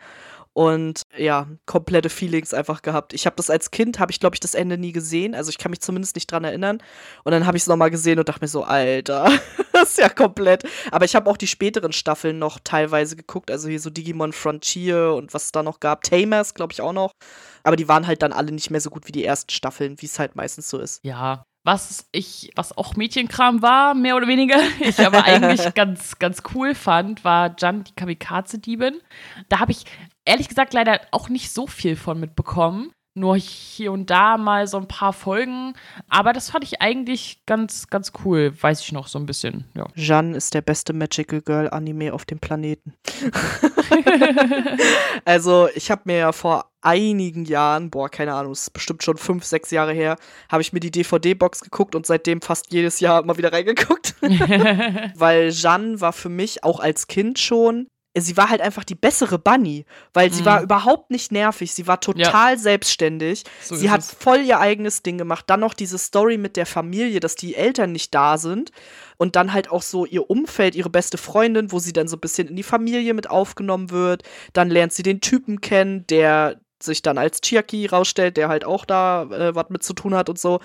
und 0.55 1.03
ja, 1.17 1.49
komplette 1.67 2.09
Feelings 2.09 2.55
einfach 2.55 2.81
gehabt. 2.81 3.13
Ich 3.13 3.27
habe 3.27 3.37
das 3.37 3.51
als 3.51 3.71
Kind, 3.71 3.99
habe 3.99 4.13
ich 4.13 4.21
glaube 4.21 4.37
ich 4.37 4.41
das 4.41 4.55
Ende 4.55 4.79
nie 4.79 4.93
gesehen, 4.93 5.35
also 5.35 5.51
ich 5.51 5.59
kann 5.59 5.71
mich 5.71 5.81
zumindest 5.81 6.15
nicht 6.15 6.31
dran 6.31 6.45
erinnern. 6.45 6.79
Und 7.25 7.33
dann 7.33 7.47
habe 7.47 7.57
ich 7.57 7.65
es 7.65 7.67
nochmal 7.67 7.91
gesehen 7.91 8.19
und 8.19 8.29
dachte 8.29 8.43
mir 8.43 8.49
so, 8.49 8.63
Alter, 8.63 9.31
das 9.73 9.91
ist 9.91 9.99
ja 9.99 10.09
komplett. 10.09 10.63
Aber 10.93 11.05
ich 11.05 11.15
habe 11.15 11.29
auch 11.29 11.37
die 11.37 11.49
späteren 11.49 11.93
Staffeln 11.93 12.39
noch 12.39 12.61
teilweise 12.63 13.17
geguckt, 13.17 13.51
also 13.51 13.69
hier 13.69 13.81
so 13.81 13.91
Digimon 13.91 14.33
Frontier 14.33 15.13
und 15.15 15.35
was 15.35 15.47
es 15.47 15.53
da 15.53 15.63
noch 15.63 15.81
gab, 15.81 16.03
Tamers 16.03 16.55
glaube 16.55 16.73
ich 16.73 16.81
auch 16.81 16.93
noch. 16.93 17.11
Aber 17.65 17.77
die 17.77 17.89
waren 17.89 18.07
halt 18.07 18.23
dann 18.23 18.33
alle 18.33 18.53
nicht 18.53 18.71
mehr 18.71 18.81
so 18.81 18.91
gut 18.91 19.09
wie 19.09 19.13
die 19.13 19.25
ersten 19.25 19.51
Staffeln, 19.51 20.01
wie 20.01 20.07
es 20.07 20.19
halt 20.19 20.37
meistens 20.37 20.71
so 20.71 20.79
ist. 20.79 21.01
Ja, 21.03 21.45
was 21.65 22.07
ich, 22.12 22.53
was 22.55 22.77
auch 22.77 22.95
Mädchenkram 22.95 23.62
war, 23.62 23.95
mehr 23.95 24.16
oder 24.16 24.28
weniger, 24.28 24.59
ich 24.81 25.01
aber 25.01 25.24
eigentlich 25.24 25.62
ganz, 25.74 26.19
ganz 26.19 26.43
cool 26.55 26.74
fand, 26.74 27.24
war 27.24 27.57
Jan, 27.59 27.85
die 27.85 27.95
Kamikaze-Diebin. 27.95 29.01
Da 29.49 29.61
habe 29.61 29.73
ich 29.73 29.85
ehrlich 30.24 30.49
gesagt 30.49 30.74
leider 30.74 31.01
auch 31.11 31.28
nicht 31.28 31.53
so 31.53 31.66
viel 31.66 31.97
von 31.97 32.20
mitbekommen. 32.20 32.93
Nur 33.16 33.36
hier 33.36 33.93
und 33.93 34.11
da 34.11 34.36
mal 34.36 34.66
so 34.66 34.77
ein 34.77 34.89
paar 34.89 35.12
Folgen. 35.12 35.74
Aber 36.09 36.32
das 36.32 36.51
fand 36.51 36.65
ich 36.65 36.82
eigentlich 36.82 37.43
ganz, 37.47 37.89
ganz 37.89 38.12
cool. 38.24 38.53
Weiß 38.61 38.81
ich 38.81 38.91
noch 38.91 39.07
so 39.07 39.20
ein 39.20 39.27
bisschen. 39.27 39.66
Ja. 39.77 39.86
Jeanne 39.95 40.36
ist 40.36 40.53
der 40.53 40.62
beste 40.62 40.93
Magical 40.93 41.41
Girl 41.41 41.70
Anime 41.70 42.12
auf 42.12 42.24
dem 42.24 42.41
Planeten. 42.41 42.95
also, 45.24 45.69
ich 45.77 45.93
habe 45.93 46.03
mir 46.07 46.16
ja 46.16 46.32
vor 46.32 46.73
einigen 46.85 47.45
Jahren, 47.45 47.91
boah, 47.91 48.09
keine 48.09 48.35
Ahnung, 48.35 48.53
es 48.53 48.62
ist 48.62 48.73
bestimmt 48.73 49.03
schon 49.03 49.16
fünf, 49.16 49.45
sechs 49.45 49.70
Jahre 49.70 49.93
her, 49.93 50.16
habe 50.51 50.62
ich 50.62 50.73
mir 50.73 50.81
die 50.81 50.91
DVD-Box 50.91 51.61
geguckt 51.61 51.95
und 51.95 52.07
seitdem 52.07 52.43
fast 52.43 52.73
jedes 52.73 53.01
Jahr 53.01 53.24
mal 53.24 53.39
wieder 53.39 53.53
reingeguckt. 53.53 54.15
Weil 54.20 55.51
Jeanne 55.51 56.01
war 56.01 56.12
für 56.12 56.28
mich 56.28 56.62
auch 56.62 56.81
als 56.81 57.07
Kind 57.07 57.39
schon 57.39 57.86
sie 58.16 58.36
war 58.36 58.49
halt 58.49 58.61
einfach 58.61 58.85
die 58.85 58.95
bessere 58.95 59.39
Bunny, 59.39 59.85
weil 60.12 60.32
sie 60.32 60.43
mhm. 60.43 60.47
war 60.47 60.62
überhaupt 60.62 61.11
nicht 61.11 61.32
nervig, 61.32 61.74
sie 61.74 61.86
war 61.86 62.01
total 62.01 62.53
ja. 62.53 62.59
selbstständig, 62.59 63.45
so 63.61 63.74
sie 63.74 63.91
hat 63.91 64.01
es. 64.01 64.12
voll 64.12 64.41
ihr 64.41 64.61
eigenes 64.61 65.03
Ding 65.03 65.19
gemacht. 65.19 65.45
Dann 65.49 65.61
noch 65.61 65.74
diese 65.74 65.99
Story 65.99 66.39
mit 66.39 66.57
der 66.57 66.66
Familie, 66.66 67.20
dass 67.20 67.35
die 67.35 67.57
Eltern 67.57 67.93
nicht 67.93 68.15
da 68.15 68.39
sind 68.39 68.70
und 69.16 69.36
dann 69.36 69.53
halt 69.53 69.70
auch 69.70 69.82
so 69.82 70.07
ihr 70.07 70.31
Umfeld, 70.31 70.77
ihre 70.77 70.91
beste 70.91 71.19
Freundin, 71.19 71.73
wo 71.73 71.78
sie 71.81 71.93
dann 71.93 72.09
so 72.09 72.16
ein 72.16 72.20
bisschen 72.20 72.49
in 72.49 72.57
die 72.57 72.62
Familie 72.62 73.15
mit 73.15 73.28
aufgenommen 73.28 73.91
wird. 73.91 74.23
Dann 74.53 74.70
lernt 74.70 74.93
sie 74.93 75.03
den 75.03 75.20
Typen 75.20 75.61
kennen, 75.61 76.07
der 76.07 76.61
sich 76.81 77.03
dann 77.03 77.19
als 77.19 77.41
Chiaki 77.41 77.86
rausstellt, 77.86 78.36
der 78.36 78.49
halt 78.49 78.65
auch 78.65 78.85
da 78.85 79.24
äh, 79.24 79.55
was 79.55 79.70
mit 79.70 79.82
zu 79.82 79.93
tun 79.93 80.15
hat 80.15 80.28
und 80.28 80.39
so. 80.39 80.61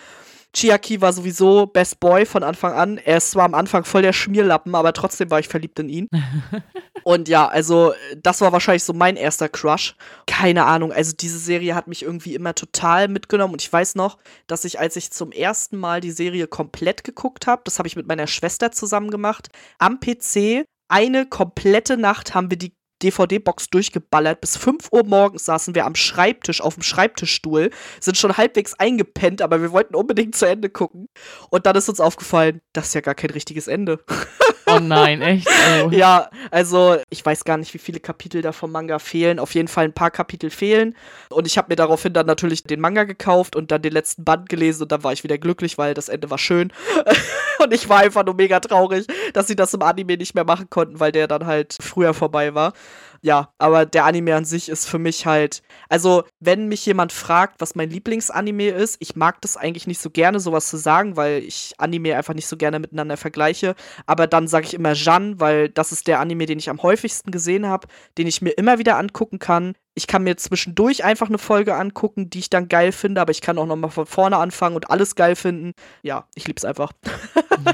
Chiaki 0.55 0.99
war 0.99 1.13
sowieso 1.13 1.67
Best 1.67 1.99
Boy 1.99 2.26
von 2.26 2.43
Anfang 2.43 2.73
an. 2.73 2.97
Er 2.97 3.17
ist 3.17 3.31
zwar 3.31 3.45
am 3.45 3.53
Anfang 3.53 3.84
voll 3.84 4.01
der 4.01 4.13
Schmierlappen, 4.13 4.73
aber 4.73 4.93
trotzdem 4.93 5.30
war 5.30 5.39
ich 5.39 5.47
verliebt 5.47 5.80
in 5.80 5.89
ihn. 5.89 6.07
und 7.03 7.30
ja, 7.30 7.47
also 7.47 7.93
das 8.17 8.41
war 8.41 8.51
wahrscheinlich 8.51 8.84
so 8.84 8.93
mein 8.93 9.15
erster 9.15 9.47
Crush. 9.47 9.95
Keine 10.26 10.65
Ahnung, 10.65 10.91
also 10.91 11.13
diese 11.15 11.38
Serie 11.38 11.76
hat 11.76 11.88
mich 11.88 12.03
irgendwie 12.03 12.34
immer 12.34 12.55
total 12.55 13.07
mitgenommen 13.07 13.53
und 13.53 13.61
ich 13.61 13.71
weiß 13.71 13.95
noch, 13.95 14.17
dass 14.47 14.65
ich, 14.65 14.80
als 14.80 14.95
ich 14.95 15.11
zum 15.11 15.31
ersten 15.31 15.77
Mal 15.77 16.01
die 16.01 16.11
Serie 16.11 16.47
komplett 16.47 17.03
geguckt 17.03 17.45
habe, 17.45 17.61
das 17.65 17.77
habe 17.77 17.88
ich 17.88 17.95
mit 17.95 18.07
meiner 18.07 18.27
Schwester 18.27 18.71
zusammen 18.71 19.11
gemacht, 19.11 19.49
am 19.77 19.99
PC 19.99 20.65
eine 20.89 21.27
komplette 21.27 21.97
Nacht 21.97 22.34
haben 22.34 22.49
wir 22.49 22.57
die 22.57 22.73
DVD-Box 23.01 23.69
durchgeballert. 23.69 24.41
Bis 24.41 24.57
5 24.57 24.91
Uhr 24.91 25.03
morgens 25.03 25.45
saßen 25.45 25.76
wir 25.76 25.85
am 25.85 25.95
Schreibtisch, 25.95 26.61
auf 26.61 26.76
dem 26.76 26.84
Schreibtischstuhl, 26.84 27.71
sind 27.99 28.17
schon 28.17 28.38
halbwegs 28.38 28.73
eingepennt, 28.76 29.41
aber 29.41 29.61
wir 29.61 29.71
wollten 29.71 29.95
unbedingt 29.95 30.35
zu 30.35 30.45
Ende 30.45 30.69
gucken. 30.69 31.09
Und 31.49 31.65
dann 31.65 31.76
ist 31.76 31.89
uns 31.89 31.99
aufgefallen, 31.99 32.61
das 32.73 32.88
ist 32.88 32.93
ja 32.95 33.01
gar 33.01 33.15
kein 33.15 33.31
richtiges 33.31 33.67
Ende. 33.67 34.03
Oh 34.75 34.79
nein, 34.79 35.21
echt? 35.21 35.47
Oh. 35.83 35.89
Ja, 35.99 36.29
also 36.51 36.97
ich 37.09 37.25
weiß 37.25 37.43
gar 37.43 37.57
nicht, 37.57 37.73
wie 37.73 37.79
viele 37.79 37.99
Kapitel 37.99 38.41
da 38.41 38.51
vom 38.51 38.71
Manga 38.71 38.99
fehlen. 38.99 39.39
Auf 39.39 39.53
jeden 39.55 39.67
Fall 39.67 39.85
ein 39.85 39.93
paar 39.93 40.11
Kapitel 40.11 40.49
fehlen. 40.49 40.95
Und 41.29 41.47
ich 41.47 41.57
habe 41.57 41.67
mir 41.69 41.75
daraufhin 41.75 42.13
dann 42.13 42.25
natürlich 42.25 42.63
den 42.63 42.79
Manga 42.79 43.03
gekauft 43.03 43.55
und 43.55 43.71
dann 43.71 43.81
den 43.81 43.93
letzten 43.93 44.23
Band 44.23 44.49
gelesen 44.49 44.83
und 44.83 44.91
dann 44.91 45.03
war 45.03 45.13
ich 45.13 45.23
wieder 45.23 45.37
glücklich, 45.37 45.77
weil 45.77 45.93
das 45.93 46.09
Ende 46.09 46.29
war 46.29 46.37
schön. 46.37 46.71
und 47.63 47.73
ich 47.73 47.89
war 47.89 47.99
einfach 47.99 48.25
nur 48.25 48.35
mega 48.35 48.59
traurig, 48.59 49.05
dass 49.33 49.47
sie 49.47 49.55
das 49.55 49.73
im 49.73 49.81
Anime 49.81 50.17
nicht 50.17 50.35
mehr 50.35 50.45
machen 50.45 50.69
konnten, 50.69 50.99
weil 50.99 51.11
der 51.11 51.27
dann 51.27 51.45
halt 51.45 51.77
früher 51.81 52.13
vorbei 52.13 52.53
war 52.53 52.73
ja, 53.21 53.53
aber 53.57 53.85
der 53.85 54.05
Anime 54.05 54.35
an 54.35 54.45
sich 54.45 54.69
ist 54.69 54.85
für 54.85 54.99
mich 54.99 55.25
halt, 55.25 55.61
also 55.89 56.23
wenn 56.39 56.67
mich 56.67 56.85
jemand 56.85 57.11
fragt, 57.11 57.59
was 57.59 57.75
mein 57.75 57.89
Lieblingsanime 57.89 58.69
ist, 58.69 58.97
ich 58.99 59.15
mag 59.15 59.41
das 59.41 59.57
eigentlich 59.57 59.87
nicht 59.87 60.01
so 60.01 60.09
gerne, 60.09 60.39
sowas 60.39 60.67
zu 60.67 60.77
sagen, 60.77 61.17
weil 61.17 61.43
ich 61.43 61.73
Anime 61.77 62.15
einfach 62.15 62.33
nicht 62.33 62.47
so 62.47 62.55
gerne 62.55 62.79
miteinander 62.79 63.17
vergleiche. 63.17 63.75
Aber 64.05 64.27
dann 64.27 64.47
sage 64.47 64.65
ich 64.67 64.73
immer 64.73 64.93
Jeanne, 64.93 65.39
weil 65.39 65.69
das 65.69 65.91
ist 65.91 66.07
der 66.07 66.19
Anime, 66.19 66.45
den 66.45 66.59
ich 66.59 66.69
am 66.69 66.81
häufigsten 66.81 67.31
gesehen 67.31 67.67
habe, 67.67 67.87
den 68.17 68.27
ich 68.27 68.41
mir 68.41 68.51
immer 68.51 68.79
wieder 68.79 68.97
angucken 68.97 69.39
kann. 69.39 69.73
Ich 69.95 70.07
kann 70.07 70.23
mir 70.23 70.37
zwischendurch 70.37 71.03
einfach 71.03 71.27
eine 71.27 71.37
Folge 71.37 71.75
angucken, 71.75 72.29
die 72.29 72.39
ich 72.39 72.49
dann 72.49 72.69
geil 72.69 72.93
finde, 72.93 73.19
aber 73.19 73.31
ich 73.31 73.41
kann 73.41 73.57
auch 73.57 73.65
noch 73.65 73.75
mal 73.75 73.89
von 73.89 74.05
vorne 74.05 74.37
anfangen 74.37 74.75
und 74.77 74.89
alles 74.89 75.15
geil 75.15 75.35
finden. 75.35 75.73
Ja, 76.03 76.27
ich 76.35 76.47
lieb's 76.47 76.63
einfach. 76.63 76.93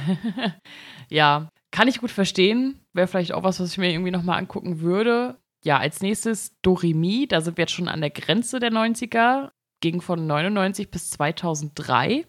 ja, 1.09 1.49
kann 1.75 1.89
ich 1.89 1.99
gut 1.99 2.11
verstehen. 2.11 2.79
Wäre 2.93 3.05
vielleicht 3.05 3.33
auch 3.33 3.43
was, 3.43 3.59
was 3.59 3.73
ich 3.73 3.77
mir 3.77 3.91
irgendwie 3.91 4.11
nochmal 4.11 4.39
angucken 4.39 4.79
würde. 4.79 5.37
Ja, 5.65 5.77
als 5.77 5.99
nächstes 5.99 6.53
Doremi. 6.61 7.27
Da 7.27 7.41
sind 7.41 7.57
wir 7.57 7.63
jetzt 7.63 7.73
schon 7.73 7.89
an 7.89 7.99
der 7.99 8.11
Grenze 8.11 8.61
der 8.61 8.71
90er. 8.71 9.49
Ging 9.81 9.99
von 9.99 10.25
99 10.25 10.89
bis 10.89 11.09
2003. 11.09 12.25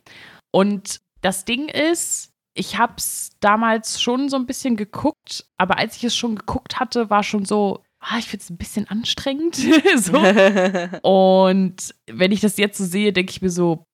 Und 0.50 1.00
das 1.20 1.44
Ding 1.44 1.68
ist, 1.68 2.32
ich 2.54 2.76
habe 2.76 2.94
es 2.96 3.30
damals 3.38 4.02
schon 4.02 4.28
so 4.28 4.36
ein 4.36 4.46
bisschen 4.46 4.76
geguckt, 4.76 5.46
aber 5.58 5.78
als 5.78 5.96
ich 5.96 6.02
es 6.02 6.16
schon 6.16 6.34
geguckt 6.34 6.80
hatte, 6.80 7.08
war 7.08 7.22
schon 7.22 7.44
so, 7.44 7.84
ah, 8.00 8.18
ich 8.18 8.26
finde 8.26 8.42
es 8.42 8.50
ein 8.50 8.56
bisschen 8.56 8.88
anstrengend. 8.88 9.54
so. 9.96 10.12
Und 11.08 11.94
wenn 12.10 12.32
ich 12.32 12.40
das 12.40 12.56
jetzt 12.56 12.78
so 12.78 12.84
sehe, 12.84 13.12
denke 13.12 13.30
ich 13.30 13.42
mir 13.42 13.50
so, 13.50 13.84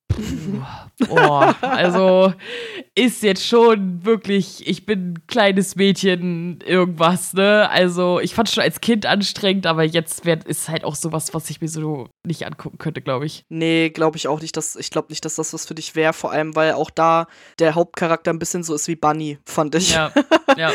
Boah, 1.07 1.55
also 1.61 2.33
ist 2.95 3.23
jetzt 3.23 3.45
schon 3.45 4.05
wirklich, 4.05 4.67
ich 4.67 4.85
bin 4.85 5.13
ein 5.13 5.27
kleines 5.27 5.75
Mädchen, 5.75 6.59
irgendwas, 6.65 7.33
ne? 7.33 7.69
Also 7.69 8.19
ich 8.19 8.35
fand 8.35 8.47
es 8.47 8.53
schon 8.53 8.63
als 8.63 8.81
Kind 8.81 9.05
anstrengend, 9.05 9.65
aber 9.65 9.83
jetzt 9.83 10.25
wär, 10.25 10.45
ist 10.45 10.69
halt 10.69 10.83
auch 10.83 10.95
sowas, 10.95 11.33
was 11.33 11.49
ich 11.49 11.61
mir 11.61 11.67
so 11.67 12.09
nicht 12.23 12.45
angucken 12.45 12.77
könnte, 12.77 13.01
glaube 13.01 13.25
ich. 13.25 13.45
Nee, 13.49 13.89
glaube 13.89 14.17
ich 14.17 14.27
auch 14.27 14.41
nicht. 14.41 14.55
Dass, 14.55 14.75
ich 14.75 14.91
glaube 14.91 15.07
nicht, 15.09 15.25
dass 15.25 15.35
das 15.35 15.53
was 15.53 15.65
für 15.65 15.75
dich 15.75 15.95
wäre, 15.95 16.13
vor 16.13 16.31
allem, 16.31 16.55
weil 16.55 16.73
auch 16.73 16.91
da 16.91 17.27
der 17.59 17.75
Hauptcharakter 17.75 18.31
ein 18.31 18.39
bisschen 18.39 18.63
so 18.63 18.75
ist 18.75 18.87
wie 18.87 18.95
Bunny, 18.95 19.39
fand 19.45 19.75
ich. 19.75 19.93
Ja, 19.93 20.11
ja. 20.57 20.71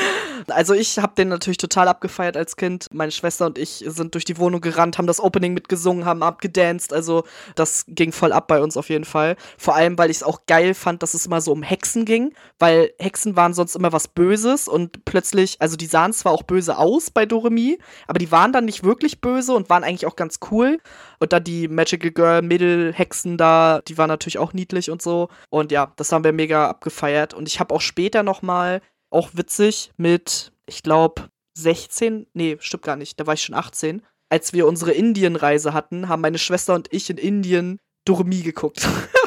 Also 0.49 0.75
ich 0.75 0.99
habe 0.99 1.15
den 1.17 1.29
natürlich 1.29 1.59
total 1.59 1.89
abgefeiert 1.89 2.37
als 2.37 2.57
Kind. 2.57 2.87
Meine 2.93 3.13
Schwester 3.13 3.47
und 3.47 3.59
ich 3.59 3.85
sind 3.87 4.15
durch 4.15 4.25
die 4.25 4.39
Wohnung 4.39 4.61
gerannt, 4.61 4.99
haben 4.99 5.07
das 5.07 5.21
Opening 5.21 5.55
mitgesungen, 5.55 6.05
haben 6.05 6.23
abgedanced. 6.23 6.93
Also 6.93 7.25
das 7.55 7.85
ging 7.87 8.13
voll 8.13 8.33
ab 8.33 8.49
bei 8.49 8.61
uns 8.61 8.77
auf 8.77 8.89
jeden 8.89 9.05
Fall. 9.05 9.28
Vor 9.57 9.75
allem, 9.75 9.99
weil 9.99 10.11
ich 10.11 10.19
es 10.19 10.23
auch 10.23 10.47
geil 10.47 10.75
fand, 10.75 11.03
dass 11.03 11.15
es 11.15 11.27
immer 11.27 11.41
so 11.41 11.53
um 11.53 11.63
Hexen 11.63 12.05
ging, 12.05 12.35
weil 12.59 12.93
Hexen 12.99 13.37
waren 13.37 13.55
sonst 13.55 13.75
immer 13.75 13.93
was 13.93 14.09
Böses 14.09 14.69
und 14.69 15.05
plötzlich, 15.05 15.57
also 15.61 15.77
die 15.77 15.87
sahen 15.87 16.13
zwar 16.13 16.33
auch 16.33 16.43
böse 16.43 16.79
aus 16.79 17.11
bei 17.11 17.27
Doremi, 17.27 17.79
aber 18.07 18.19
die 18.19 18.31
waren 18.31 18.53
dann 18.53 18.65
nicht 18.65 18.85
wirklich 18.85 19.21
böse 19.21 19.53
und 19.53 19.71
waren 19.71 19.85
eigentlich 19.85 20.07
auch 20.07 20.17
ganz 20.17 20.39
cool. 20.51 20.79
Und 21.21 21.33
dann 21.33 21.45
die 21.45 21.69
Magical 21.69 22.11
Girl 22.11 22.43
Mädel-Hexen 22.43 23.37
da, 23.37 23.81
die 23.87 23.99
waren 23.99 24.09
natürlich 24.09 24.39
auch 24.39 24.53
niedlich 24.53 24.91
und 24.91 25.03
so. 25.03 25.29
Und 25.51 25.73
ja, 25.73 25.93
das 25.97 26.13
haben 26.13 26.25
wir 26.25 26.33
mega 26.33 26.69
abgefeiert. 26.69 27.35
Und 27.35 27.49
ich 27.49 27.61
habe 27.61 27.75
auch 27.75 27.81
später 27.81 28.23
noch 28.23 28.43
mal 28.43 28.81
auch 29.11 29.31
witzig 29.33 29.93
mit, 29.97 30.53
ich 30.67 30.83
glaube, 30.83 31.31
16, 31.55 32.27
nee, 32.35 32.57
stimmt 32.61 32.85
gar 32.85 32.97
nicht, 32.97 33.19
da 33.19 33.27
war 33.27 33.35
ich 33.35 33.43
schon 33.43 33.55
18. 33.55 34.03
Als 34.31 34.53
wir 34.53 34.67
unsere 34.67 34.93
Indienreise 34.93 35.73
hatten, 35.73 36.09
haben 36.09 36.23
meine 36.23 36.39
Schwester 36.39 36.75
und 36.75 36.93
ich 36.93 37.09
in 37.11 37.17
Indien 37.17 37.79
Doremi 38.05 38.43
geguckt. 38.43 38.87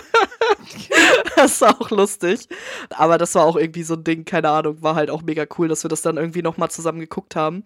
das 1.41 1.61
war 1.61 1.79
auch 1.81 1.89
lustig. 1.89 2.47
Aber 2.89 3.17
das 3.17 3.35
war 3.35 3.45
auch 3.45 3.55
irgendwie 3.55 3.83
so 3.83 3.95
ein 3.95 4.03
Ding, 4.03 4.25
keine 4.25 4.49
Ahnung, 4.49 4.81
war 4.81 4.95
halt 4.95 5.09
auch 5.09 5.21
mega 5.21 5.45
cool, 5.57 5.67
dass 5.67 5.83
wir 5.83 5.89
das 5.89 6.01
dann 6.01 6.17
irgendwie 6.17 6.41
nochmal 6.41 6.71
zusammen 6.71 6.99
geguckt 6.99 7.35
haben. 7.35 7.63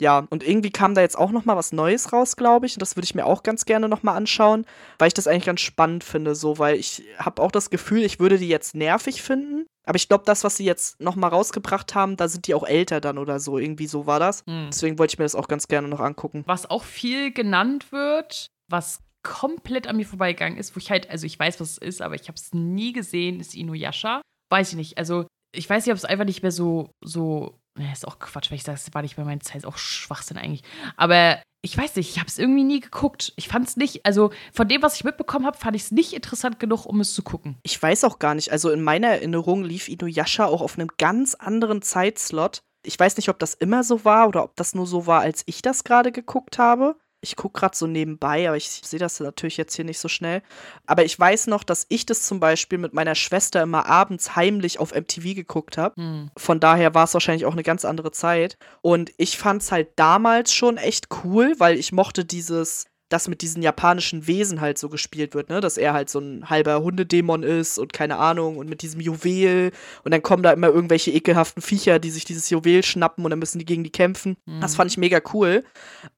Ja, 0.00 0.26
und 0.30 0.46
irgendwie 0.46 0.70
kam 0.70 0.94
da 0.94 1.00
jetzt 1.00 1.18
auch 1.18 1.30
nochmal 1.30 1.56
was 1.56 1.72
Neues 1.72 2.12
raus, 2.12 2.36
glaube 2.36 2.66
ich. 2.66 2.74
Und 2.74 2.82
das 2.82 2.96
würde 2.96 3.04
ich 3.04 3.14
mir 3.14 3.26
auch 3.26 3.42
ganz 3.42 3.64
gerne 3.64 3.88
nochmal 3.88 4.16
anschauen, 4.16 4.64
weil 4.98 5.08
ich 5.08 5.14
das 5.14 5.26
eigentlich 5.26 5.46
ganz 5.46 5.60
spannend 5.60 6.04
finde, 6.04 6.34
so, 6.34 6.58
weil 6.58 6.76
ich 6.76 7.04
habe 7.18 7.42
auch 7.42 7.52
das 7.52 7.70
Gefühl, 7.70 8.02
ich 8.02 8.20
würde 8.20 8.38
die 8.38 8.48
jetzt 8.48 8.74
nervig 8.74 9.22
finden. 9.22 9.66
Aber 9.84 9.96
ich 9.96 10.08
glaube, 10.08 10.24
das, 10.26 10.44
was 10.44 10.56
sie 10.56 10.66
jetzt 10.66 11.00
nochmal 11.00 11.30
rausgebracht 11.30 11.94
haben, 11.94 12.18
da 12.18 12.28
sind 12.28 12.46
die 12.46 12.54
auch 12.54 12.66
älter 12.66 13.00
dann 13.00 13.16
oder 13.16 13.40
so. 13.40 13.56
Irgendwie 13.56 13.86
so 13.86 14.06
war 14.06 14.20
das. 14.20 14.42
Hm. 14.46 14.66
Deswegen 14.70 14.98
wollte 14.98 15.14
ich 15.14 15.18
mir 15.18 15.24
das 15.24 15.34
auch 15.34 15.48
ganz 15.48 15.66
gerne 15.66 15.88
noch 15.88 16.00
angucken. 16.00 16.44
Was 16.46 16.68
auch 16.68 16.84
viel 16.84 17.32
genannt 17.32 17.90
wird, 17.90 18.48
was 18.68 19.00
komplett 19.28 19.86
an 19.86 19.98
mir 19.98 20.06
vorbeigegangen 20.06 20.58
ist, 20.58 20.74
wo 20.74 20.78
ich 20.78 20.90
halt, 20.90 21.10
also 21.10 21.26
ich 21.26 21.38
weiß, 21.38 21.60
was 21.60 21.72
es 21.72 21.78
ist, 21.78 22.02
aber 22.02 22.14
ich 22.14 22.28
habe 22.28 22.36
es 22.36 22.54
nie 22.54 22.94
gesehen, 22.94 23.40
ist 23.40 23.54
Inuyasha. 23.54 24.22
Weiß 24.50 24.70
ich 24.70 24.76
nicht. 24.76 24.96
Also 24.96 25.26
ich 25.54 25.68
weiß 25.68 25.84
nicht, 25.84 25.92
ob 25.92 25.98
es 25.98 26.06
einfach 26.06 26.24
nicht 26.24 26.42
mehr 26.42 26.50
so, 26.50 26.90
so, 27.04 27.60
ne, 27.78 27.92
ist 27.92 28.08
auch 28.08 28.18
Quatsch, 28.18 28.50
weil 28.50 28.56
ich 28.56 28.64
sage, 28.64 28.78
es 28.82 28.94
war 28.94 29.02
nicht 29.02 29.18
mehr 29.18 29.26
meine 29.26 29.40
Zeit, 29.40 29.56
ist 29.56 29.66
auch 29.66 29.76
Schwachsinn 29.76 30.38
eigentlich. 30.38 30.62
Aber 30.96 31.42
ich 31.60 31.76
weiß 31.76 31.96
nicht, 31.96 32.08
ich 32.08 32.18
habe 32.18 32.28
es 32.28 32.38
irgendwie 32.38 32.64
nie 32.64 32.80
geguckt. 32.80 33.34
Ich 33.36 33.48
fand 33.48 33.68
es 33.68 33.76
nicht, 33.76 34.06
also 34.06 34.30
von 34.52 34.66
dem, 34.66 34.80
was 34.80 34.96
ich 34.96 35.04
mitbekommen 35.04 35.44
habe, 35.44 35.58
fand 35.58 35.76
ich 35.76 35.82
es 35.82 35.90
nicht 35.90 36.14
interessant 36.14 36.58
genug, 36.58 36.86
um 36.86 37.00
es 37.00 37.12
zu 37.12 37.22
gucken. 37.22 37.58
Ich 37.64 37.80
weiß 37.80 38.04
auch 38.04 38.18
gar 38.18 38.34
nicht. 38.34 38.50
Also 38.50 38.70
in 38.70 38.82
meiner 38.82 39.08
Erinnerung 39.08 39.62
lief 39.62 39.88
Inuyasha 39.88 40.46
auch 40.46 40.62
auf 40.62 40.78
einem 40.78 40.88
ganz 40.96 41.34
anderen 41.34 41.82
Zeitslot. 41.82 42.60
Ich 42.82 42.98
weiß 42.98 43.18
nicht, 43.18 43.28
ob 43.28 43.38
das 43.38 43.52
immer 43.52 43.84
so 43.84 44.06
war 44.06 44.28
oder 44.28 44.44
ob 44.44 44.56
das 44.56 44.74
nur 44.74 44.86
so 44.86 45.06
war, 45.06 45.20
als 45.20 45.42
ich 45.44 45.60
das 45.60 45.84
gerade 45.84 46.12
geguckt 46.12 46.58
habe. 46.58 46.96
Ich 47.20 47.36
gucke 47.36 47.58
gerade 47.58 47.76
so 47.76 47.86
nebenbei, 47.86 48.46
aber 48.46 48.56
ich 48.56 48.68
sehe 48.68 49.00
das 49.00 49.18
natürlich 49.18 49.56
jetzt 49.56 49.74
hier 49.74 49.84
nicht 49.84 49.98
so 49.98 50.08
schnell. 50.08 50.42
Aber 50.86 51.04
ich 51.04 51.18
weiß 51.18 51.48
noch, 51.48 51.64
dass 51.64 51.86
ich 51.88 52.06
das 52.06 52.22
zum 52.22 52.38
Beispiel 52.38 52.78
mit 52.78 52.94
meiner 52.94 53.14
Schwester 53.14 53.62
immer 53.62 53.86
abends 53.86 54.36
heimlich 54.36 54.78
auf 54.78 54.94
MTV 54.94 55.34
geguckt 55.34 55.78
habe. 55.78 55.96
Hm. 55.96 56.30
Von 56.36 56.60
daher 56.60 56.94
war 56.94 57.04
es 57.04 57.14
wahrscheinlich 57.14 57.44
auch 57.44 57.52
eine 57.52 57.64
ganz 57.64 57.84
andere 57.84 58.12
Zeit. 58.12 58.56
Und 58.82 59.12
ich 59.16 59.36
fand 59.36 59.62
es 59.62 59.72
halt 59.72 59.88
damals 59.96 60.54
schon 60.54 60.76
echt 60.76 61.08
cool, 61.24 61.54
weil 61.58 61.76
ich 61.76 61.92
mochte 61.92 62.24
dieses 62.24 62.86
das 63.08 63.28
mit 63.28 63.42
diesen 63.42 63.62
japanischen 63.62 64.26
Wesen 64.26 64.60
halt 64.60 64.78
so 64.78 64.88
gespielt 64.88 65.34
wird, 65.34 65.48
ne? 65.48 65.60
Dass 65.60 65.78
er 65.78 65.92
halt 65.92 66.10
so 66.10 66.18
ein 66.18 66.50
halber 66.50 66.82
Hundedämon 66.82 67.42
ist 67.42 67.78
und 67.78 67.92
keine 67.92 68.16
Ahnung 68.18 68.58
und 68.58 68.68
mit 68.68 68.82
diesem 68.82 69.00
Juwel 69.00 69.72
und 70.04 70.12
dann 70.12 70.22
kommen 70.22 70.42
da 70.42 70.52
immer 70.52 70.68
irgendwelche 70.68 71.10
ekelhaften 71.10 71.62
Viecher, 71.62 71.98
die 71.98 72.10
sich 72.10 72.24
dieses 72.24 72.50
Juwel 72.50 72.82
schnappen 72.82 73.24
und 73.24 73.30
dann 73.30 73.38
müssen 73.38 73.58
die 73.58 73.64
gegen 73.64 73.84
die 73.84 73.90
kämpfen. 73.90 74.36
Mhm. 74.46 74.60
Das 74.60 74.76
fand 74.76 74.90
ich 74.90 74.98
mega 74.98 75.20
cool. 75.32 75.64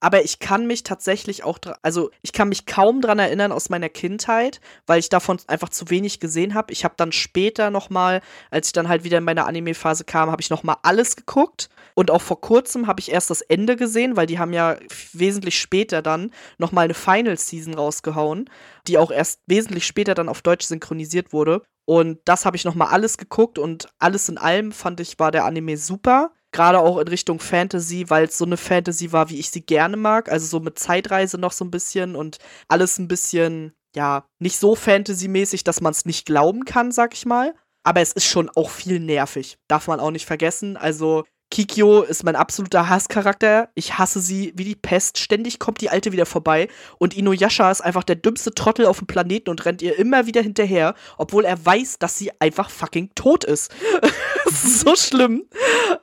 Aber 0.00 0.24
ich 0.24 0.38
kann 0.40 0.66
mich 0.66 0.82
tatsächlich 0.82 1.44
auch, 1.44 1.58
also 1.82 2.10
ich 2.22 2.32
kann 2.32 2.48
mich 2.48 2.66
kaum 2.66 3.00
dran 3.00 3.18
erinnern 3.18 3.52
aus 3.52 3.70
meiner 3.70 3.88
Kindheit, 3.88 4.60
weil 4.86 4.98
ich 4.98 5.08
davon 5.08 5.38
einfach 5.46 5.68
zu 5.68 5.90
wenig 5.90 6.20
gesehen 6.20 6.54
habe. 6.54 6.72
Ich 6.72 6.84
habe 6.84 6.94
dann 6.96 7.12
später 7.12 7.70
noch 7.70 7.90
mal, 7.90 8.20
als 8.50 8.68
ich 8.68 8.72
dann 8.72 8.88
halt 8.88 9.04
wieder 9.04 9.18
in 9.18 9.24
meine 9.24 9.46
Anime-Phase 9.46 10.04
kam, 10.04 10.30
habe 10.30 10.42
ich 10.42 10.50
noch 10.50 10.62
mal 10.62 10.76
alles 10.82 11.16
geguckt 11.16 11.70
und 11.94 12.10
auch 12.10 12.22
vor 12.22 12.40
kurzem 12.40 12.86
habe 12.86 13.00
ich 13.00 13.12
erst 13.12 13.30
das 13.30 13.40
Ende 13.42 13.76
gesehen, 13.76 14.16
weil 14.16 14.26
die 14.26 14.38
haben 14.38 14.52
ja 14.52 14.76
wesentlich 15.12 15.60
später 15.60 16.02
dann 16.02 16.30
noch 16.58 16.72
mal 16.81 16.85
eine 16.85 16.94
Final 16.94 17.36
Season 17.36 17.74
rausgehauen, 17.74 18.48
die 18.86 18.97
auch 18.97 19.11
erst 19.11 19.40
wesentlich 19.47 19.86
später 19.86 20.15
dann 20.15 20.31
auf 20.31 20.40
Deutsch 20.40 20.66
synchronisiert 20.66 21.32
wurde. 21.32 21.62
Und 21.85 22.20
das 22.24 22.47
habe 22.47 22.57
ich 22.57 22.65
noch 22.65 22.74
mal 22.74 22.86
alles 22.86 23.19
geguckt 23.19 23.59
und 23.59 23.89
alles 23.98 24.28
in 24.28 24.39
allem 24.39 24.73
fand 24.73 25.01
ich 25.01 25.19
war 25.19 25.31
der 25.31 25.44
Anime 25.44 25.77
super. 25.77 26.32
Gerade 26.52 26.81
auch 26.81 26.98
in 26.98 27.09
Richtung 27.09 27.39
Fantasy, 27.39 28.09
weil 28.09 28.24
es 28.24 28.39
so 28.39 28.44
eine 28.44 28.57
Fantasy 28.57 29.12
war, 29.12 29.28
wie 29.28 29.39
ich 29.39 29.51
sie 29.51 29.61
gerne 29.61 29.97
mag. 29.97 30.31
Also 30.31 30.47
so 30.47 30.61
mit 30.61 30.78
Zeitreise 30.78 31.39
noch 31.39 31.52
so 31.52 31.65
ein 31.65 31.70
bisschen 31.70 32.16
und 32.16 32.39
alles 32.69 32.98
ein 32.98 33.09
bisschen, 33.09 33.73
ja, 33.94 34.24
nicht 34.39 34.57
so 34.57 34.74
Fantasy-mäßig, 34.74 35.62
dass 35.65 35.81
man 35.81 35.93
es 35.93 36.07
nicht 36.07 36.27
glauben 36.27 36.65
kann, 36.65 36.93
sag 36.93 37.12
ich 37.15 37.27
mal. 37.27 37.55
Aber 37.85 38.01
es 38.01 38.12
ist 38.12 38.27
schon 38.27 38.48
auch 38.51 38.70
viel 38.70 39.01
nervig. 39.01 39.59
Darf 39.69 39.86
man 39.86 40.01
auch 40.01 40.11
nicht 40.11 40.27
vergessen. 40.27 40.77
Also, 40.77 41.24
Kikyo 41.51 42.02
ist 42.02 42.22
mein 42.22 42.36
absoluter 42.36 42.89
Hasscharakter. 42.89 43.68
Ich 43.74 43.98
hasse 43.98 44.20
sie 44.20 44.52
wie 44.55 44.64
die 44.64 44.77
Pest. 44.77 45.18
Ständig 45.18 45.59
kommt 45.59 45.81
die 45.81 45.90
Alte 45.90 46.12
wieder 46.12 46.24
vorbei. 46.24 46.68
Und 46.98 47.16
Inuyasha 47.16 47.70
ist 47.70 47.81
einfach 47.81 48.05
der 48.05 48.16
dümmste 48.16 48.55
Trottel 48.55 48.86
auf 48.86 48.98
dem 48.98 49.09
Planeten 49.09 49.51
und 49.51 49.64
rennt 49.64 49.82
ihr 49.82 49.98
immer 49.98 50.27
wieder 50.27 50.43
hinterher, 50.43 50.94
obwohl 51.18 51.44
er 51.44 51.64
weiß, 51.64 51.98
dass 51.98 52.16
sie 52.16 52.31
einfach 52.39 52.70
fucking 52.70 53.10
tot 53.16 53.43
ist. 53.43 53.72
das 54.44 54.64
ist 54.64 54.80
so 54.80 54.96
schlimm. 54.96 55.44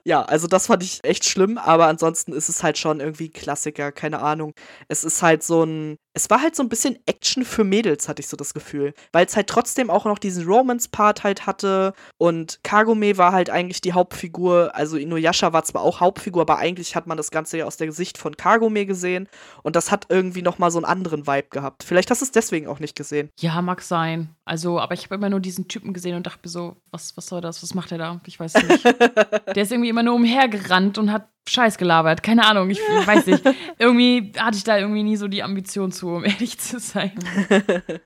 Ja, 0.04 0.24
also 0.24 0.48
das 0.48 0.68
fand 0.68 0.84
ich 0.84 1.04
echt 1.04 1.26
schlimm, 1.26 1.58
aber 1.58 1.88
ansonsten 1.88 2.34
ist 2.34 2.50
es 2.50 2.64
halt 2.64 2.78
schon 2.78 3.00
irgendwie 3.00 3.30
Klassiker, 3.30 3.92
keine 3.92 4.20
Ahnung. 4.20 4.54
Es 4.88 5.04
ist 5.04 5.22
halt 5.22 5.44
so 5.44 5.64
ein. 5.64 5.98
Es 6.14 6.32
war 6.32 6.42
halt 6.42 6.56
so 6.56 6.64
ein 6.64 6.70
bisschen 6.70 6.98
Action 7.06 7.46
für 7.46 7.64
Mädels, 7.64 8.10
hatte 8.10 8.22
ich 8.22 8.28
so 8.28 8.36
das 8.36 8.56
Gefühl. 8.56 8.96
Weil 9.12 9.28
es 9.28 9.36
halt 9.36 9.48
trotzdem 9.48 9.92
auch 9.92 10.06
noch 10.06 10.18
diesen 10.18 10.48
Romance-Part 10.48 11.24
halt 11.24 11.46
hatte. 11.46 11.94
Und 12.18 12.60
Kagome 12.64 13.20
war 13.20 13.34
halt 13.34 13.52
eigentlich 13.52 13.82
die 13.82 13.94
Hauptfigur. 13.94 14.72
Also 14.74 14.98
Inuyasha 14.98 15.54
war 15.54 15.64
zwar 15.64 15.84
auch 15.84 16.00
Hauptfigur, 16.00 16.42
aber 16.42 16.58
eigentlich 16.58 16.96
hat 16.96 17.06
man 17.06 17.18
das 17.18 17.30
Ganze 17.30 17.60
ja 17.60 17.66
aus 17.66 17.78
der 17.78 17.92
Sicht 17.92 18.18
von 18.18 18.36
Kagome 18.36 18.88
gesehen. 18.88 19.30
Und 19.62 19.76
das 19.76 19.92
hat 19.92 20.08
irgendwie 20.10 20.42
nochmal 20.42 20.72
so 20.72 20.80
einen 20.80 20.86
anderen 20.86 21.28
Vibe 21.28 21.50
gehabt. 21.52 21.84
Vielleicht 21.84 22.10
hast 22.10 22.22
du 22.22 22.26
es 22.26 22.32
deswegen 22.32 22.68
auch 22.68 22.80
nicht 22.80 22.96
gesehen. 22.96 23.30
Ja, 23.40 23.62
mag 23.62 23.84
sein. 23.84 24.36
Also, 24.44 24.80
aber 24.80 24.96
ich 24.96 25.04
habe 25.04 25.16
immer 25.16 25.30
nur 25.30 25.40
diesen 25.40 25.68
Typen 25.68 25.94
gesehen 25.94 26.16
und 26.16 26.26
dachte 26.26 26.40
mir 26.44 26.50
so, 26.50 26.78
was, 26.90 27.16
was 27.16 27.28
soll 27.28 27.42
das? 27.42 27.62
Was 27.62 27.76
macht 27.76 27.92
er 27.92 27.98
da? 28.00 28.22
Ich 28.28 28.40
weiß 28.40 28.54
nicht. 28.56 28.84
Der 29.56 29.64
ist 29.64 29.72
irgendwie 29.72 29.90
immer 29.90 30.04
nur 30.04 30.16
umhergerannt 30.16 30.98
und 30.98 31.12
hat 31.12 31.30
Scheiß 31.50 31.78
gelabert. 31.78 32.24
Keine 32.24 32.46
Ahnung, 32.46 32.70
ich, 32.70 32.80
weiß 33.06 33.26
nicht. 33.28 33.42
irgendwie 33.80 34.34
hatte 34.38 34.58
ich 34.58 34.64
da 34.66 34.78
irgendwie 34.78 35.04
nie 35.04 35.16
so 35.16 35.28
die 35.30 35.44
Ambition 35.44 35.92
zu, 35.94 36.10
um 36.10 36.26
ehrlich 36.26 36.60
zu 36.60 36.80
sein. 36.80 37.14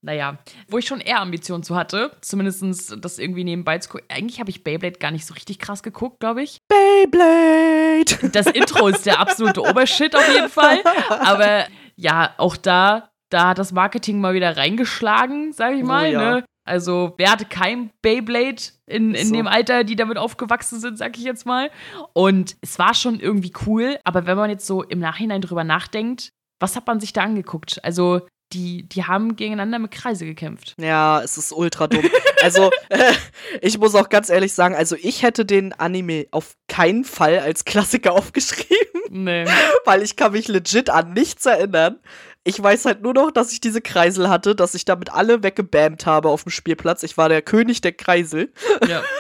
naja, 0.02 0.38
wo 0.68 0.78
ich 0.78 0.86
schon 0.86 1.00
eher 1.02 1.20
Ambition 1.22 1.64
zu 1.64 1.76
hatte, 1.76 2.12
zumindest 2.22 2.96
das 3.04 3.18
irgendwie 3.18 3.44
nebenbei 3.44 3.80
zu 3.80 3.90
gucken. 3.90 4.06
Eigentlich 4.10 4.40
habe 4.40 4.50
ich 4.52 4.64
Beyblade 4.64 5.00
gar 5.00 5.12
nicht 5.12 5.26
so 5.26 5.34
richtig 5.34 5.58
krass 5.60 5.82
geguckt, 5.82 6.20
glaube 6.20 6.44
ich. 6.44 6.60
Beyblade! 6.68 8.30
Das 8.32 8.46
Intro 8.48 8.88
ist 8.88 9.06
der 9.06 9.20
absolute 9.20 9.62
Obershit 9.62 10.16
auf 10.16 10.28
jeden 10.34 10.50
Fall. 10.50 10.80
Aber 11.10 11.66
ja, 11.96 12.34
auch 12.38 12.58
da, 12.58 13.10
da 13.30 13.50
hat 13.50 13.58
das 13.60 13.72
Marketing 13.72 14.20
mal 14.22 14.34
wieder 14.34 14.56
reingeschlagen, 14.58 15.52
sage 15.54 15.76
ich 15.78 15.84
Oh 15.84 15.88
mal. 15.88 16.12
ja. 16.12 16.36
Ne? 16.36 16.46
Also, 16.64 17.14
wer 17.18 17.32
hatte 17.32 17.46
kein 17.46 17.90
Beyblade 18.02 18.62
in, 18.86 19.16
in 19.16 19.28
So. 19.28 19.34
dem 19.34 19.48
Alter, 19.48 19.84
die 19.84 19.96
damit 19.96 20.18
aufgewachsen 20.18 20.80
sind, 20.80 20.98
sag 20.98 21.18
ich 21.18 21.24
jetzt 21.24 21.46
mal. 21.46 21.72
Und 22.14 22.56
es 22.62 22.78
war 22.78 22.94
schon 22.94 23.20
irgendwie 23.20 23.52
cool, 23.66 23.98
aber 24.04 24.26
wenn 24.28 24.38
man 24.38 24.50
jetzt 24.50 24.68
so 24.68 24.84
im 24.84 25.00
Nachhinein 25.00 25.42
drüber 25.42 25.64
nachdenkt, 25.64 26.30
was 26.60 26.76
hat 26.76 26.86
man 26.88 27.00
sich 27.00 27.14
da 27.14 27.22
angeguckt? 27.22 27.84
Also, 27.84 28.22
die, 28.54 28.84
die 28.84 29.06
haben 29.06 29.38
gegeneinander 29.38 29.80
mit 29.80 29.92
Kreise 29.92 30.26
gekämpft. 30.26 30.76
Ja, 30.78 31.22
es 31.22 31.38
ist 31.38 31.54
ultra 31.54 31.88
dumm. 31.88 32.04
Also, 32.44 32.70
äh, 32.90 33.14
ich 33.62 33.78
muss 33.80 33.96
auch 33.96 34.10
ganz 34.10 34.30
ehrlich 34.30 34.54
sagen, 34.54 34.76
also 34.76 34.96
ich 35.02 35.24
hätte 35.24 35.46
den 35.46 35.72
Anime 35.74 36.28
auf 36.32 36.56
keinen 36.68 37.06
Fall 37.06 37.40
als 37.40 37.64
Klassiker 37.66 38.12
aufgeschrieben, 38.14 38.76
Nee. 39.10 39.46
weil 39.86 40.02
ich 40.04 40.16
kann 40.16 40.34
mich 40.34 40.48
legit 40.48 40.90
an 40.90 41.14
nichts 41.14 41.46
erinnern. 41.46 42.00
Ich 42.44 42.62
weiß 42.62 42.86
halt 42.86 43.02
nur 43.02 43.14
noch, 43.14 43.32
dass 43.32 43.52
ich 43.52 43.62
diese 43.62 43.82
Kreisel 43.82 44.30
hatte, 44.30 44.56
dass 44.56 44.74
ich 44.74 44.86
damit 44.86 45.12
alle 45.12 45.44
weggebammt 45.44 46.06
habe 46.08 46.30
auf 46.30 46.44
dem 46.44 46.52
Spielplatz. 46.52 47.04
Ich 47.04 47.18
war 47.18 47.30
der 47.30 47.44
König 47.44 47.82
der 47.82 47.92
Kreisel. 47.92 48.52
Ja. 48.88 49.04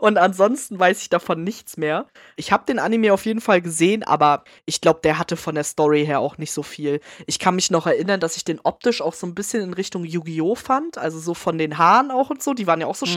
Und 0.00 0.18
ansonsten 0.18 0.78
weiß 0.78 1.00
ich 1.02 1.08
davon 1.08 1.42
nichts 1.44 1.76
mehr. 1.76 2.06
Ich 2.36 2.52
habe 2.52 2.64
den 2.66 2.78
Anime 2.78 3.12
auf 3.12 3.24
jeden 3.24 3.40
Fall 3.40 3.60
gesehen, 3.60 4.02
aber 4.02 4.44
ich 4.66 4.80
glaube, 4.80 5.00
der 5.02 5.18
hatte 5.18 5.36
von 5.36 5.54
der 5.54 5.64
Story 5.64 6.04
her 6.04 6.20
auch 6.20 6.38
nicht 6.38 6.52
so 6.52 6.62
viel. 6.62 7.00
Ich 7.26 7.38
kann 7.38 7.54
mich 7.54 7.70
noch 7.70 7.86
erinnern, 7.86 8.20
dass 8.20 8.36
ich 8.36 8.44
den 8.44 8.60
optisch 8.62 9.00
auch 9.00 9.14
so 9.14 9.26
ein 9.26 9.34
bisschen 9.34 9.62
in 9.62 9.74
Richtung 9.74 10.04
Yu-Gi-Oh! 10.04 10.54
fand. 10.54 10.98
Also 10.98 11.18
so 11.18 11.34
von 11.34 11.58
den 11.58 11.78
Haaren 11.78 12.10
auch 12.10 12.30
und 12.30 12.42
so. 12.42 12.54
Die 12.54 12.66
waren 12.66 12.80
ja 12.80 12.86
auch 12.86 12.94
so 12.94 13.06
mhm. 13.06 13.10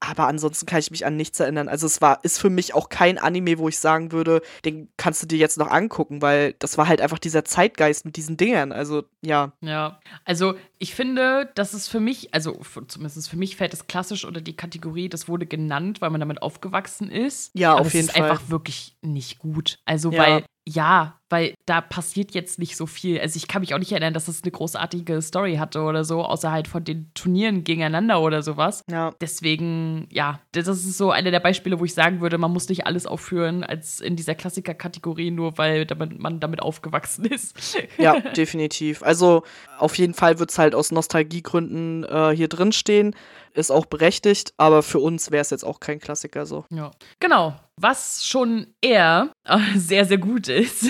Aber 0.00 0.26
ansonsten 0.26 0.64
kann 0.64 0.80
ich 0.80 0.90
mich 0.90 1.04
an 1.04 1.16
nichts 1.16 1.38
erinnern. 1.40 1.68
Also 1.68 1.86
es 1.86 2.00
war, 2.00 2.24
ist 2.24 2.38
für 2.38 2.48
mich 2.48 2.74
auch 2.74 2.88
kein 2.88 3.18
Anime, 3.18 3.58
wo 3.58 3.68
ich 3.68 3.78
sagen 3.78 4.12
würde, 4.12 4.40
den 4.64 4.88
kannst 4.96 5.22
du 5.22 5.26
dir 5.26 5.38
jetzt 5.38 5.58
noch 5.58 5.70
angucken, 5.70 6.22
weil 6.22 6.54
das 6.58 6.78
war 6.78 6.88
halt 6.88 7.02
einfach 7.02 7.18
dieser 7.18 7.44
Zeitgeist 7.44 8.06
mit 8.06 8.16
diesen 8.16 8.38
Dingern. 8.38 8.72
Also 8.72 9.04
ja. 9.20 9.52
Ja, 9.60 10.00
also 10.24 10.54
ich 10.78 10.94
finde, 10.94 11.50
das 11.54 11.74
ist 11.74 11.88
für 11.88 12.00
mich, 12.00 12.32
also 12.32 12.58
zumindest 12.88 13.28
für 13.28 13.36
mich 13.36 13.56
fällt 13.56 13.74
es 13.74 13.86
klassisch 13.86 14.24
unter 14.24 14.40
die 14.40 14.56
Kategorie, 14.56 15.10
das 15.10 15.28
wurde 15.28 15.44
genannt, 15.44 16.00
weil 16.00 16.10
man 16.10 16.20
damit 16.20 16.40
aufgewachsen 16.40 17.10
ist. 17.10 17.50
Ja, 17.54 17.74
auf 17.74 17.92
jeden 17.92 18.08
Fall. 18.08 18.22
Das 18.22 18.26
ist 18.26 18.32
einfach 18.32 18.50
wirklich 18.50 18.96
nicht 19.02 19.38
gut. 19.38 19.80
Also, 19.84 20.10
ja. 20.10 20.22
weil 20.22 20.44
ja, 20.74 21.20
weil 21.28 21.54
da 21.66 21.80
passiert 21.80 22.32
jetzt 22.32 22.58
nicht 22.58 22.76
so 22.76 22.86
viel. 22.86 23.20
Also 23.20 23.36
ich 23.36 23.48
kann 23.48 23.60
mich 23.60 23.74
auch 23.74 23.78
nicht 23.78 23.92
erinnern, 23.92 24.14
dass 24.14 24.26
das 24.26 24.42
eine 24.42 24.50
großartige 24.50 25.22
Story 25.22 25.56
hatte 25.56 25.82
oder 25.82 26.04
so, 26.04 26.22
außer 26.22 26.50
halt 26.50 26.68
von 26.68 26.84
den 26.84 27.10
Turnieren 27.14 27.64
gegeneinander 27.64 28.20
oder 28.20 28.42
sowas. 28.42 28.82
Ja. 28.90 29.12
Deswegen, 29.20 30.06
ja, 30.10 30.40
das 30.52 30.68
ist 30.68 30.96
so 30.96 31.10
eine 31.10 31.30
der 31.30 31.40
Beispiele, 31.40 31.78
wo 31.78 31.84
ich 31.84 31.94
sagen 31.94 32.20
würde, 32.20 32.38
man 32.38 32.52
muss 32.52 32.68
nicht 32.68 32.86
alles 32.86 33.06
aufführen 33.06 33.64
als 33.64 34.00
in 34.00 34.16
dieser 34.16 34.34
Klassiker-Kategorie, 34.34 35.30
nur 35.30 35.58
weil 35.58 35.86
damit 35.86 36.18
man 36.18 36.40
damit 36.40 36.62
aufgewachsen 36.62 37.24
ist. 37.24 37.78
Ja, 37.98 38.20
definitiv. 38.36 39.02
Also 39.02 39.42
auf 39.78 39.96
jeden 39.98 40.14
Fall 40.14 40.38
wird 40.38 40.50
es 40.50 40.58
halt 40.58 40.74
aus 40.74 40.92
Nostalgiegründen 40.92 42.04
äh, 42.04 42.30
hier 42.34 42.48
drin 42.48 42.72
stehen 42.72 43.14
ist 43.54 43.70
auch 43.70 43.86
berechtigt, 43.86 44.52
aber 44.56 44.82
für 44.82 44.98
uns 44.98 45.30
wäre 45.30 45.42
es 45.42 45.50
jetzt 45.50 45.64
auch 45.64 45.80
kein 45.80 45.98
Klassiker 45.98 46.46
so. 46.46 46.64
Ja. 46.70 46.90
Genau. 47.20 47.56
Was 47.76 48.26
schon 48.26 48.74
eher 48.80 49.32
äh, 49.46 49.58
sehr, 49.76 50.04
sehr 50.04 50.18
gut 50.18 50.48
ist, 50.48 50.86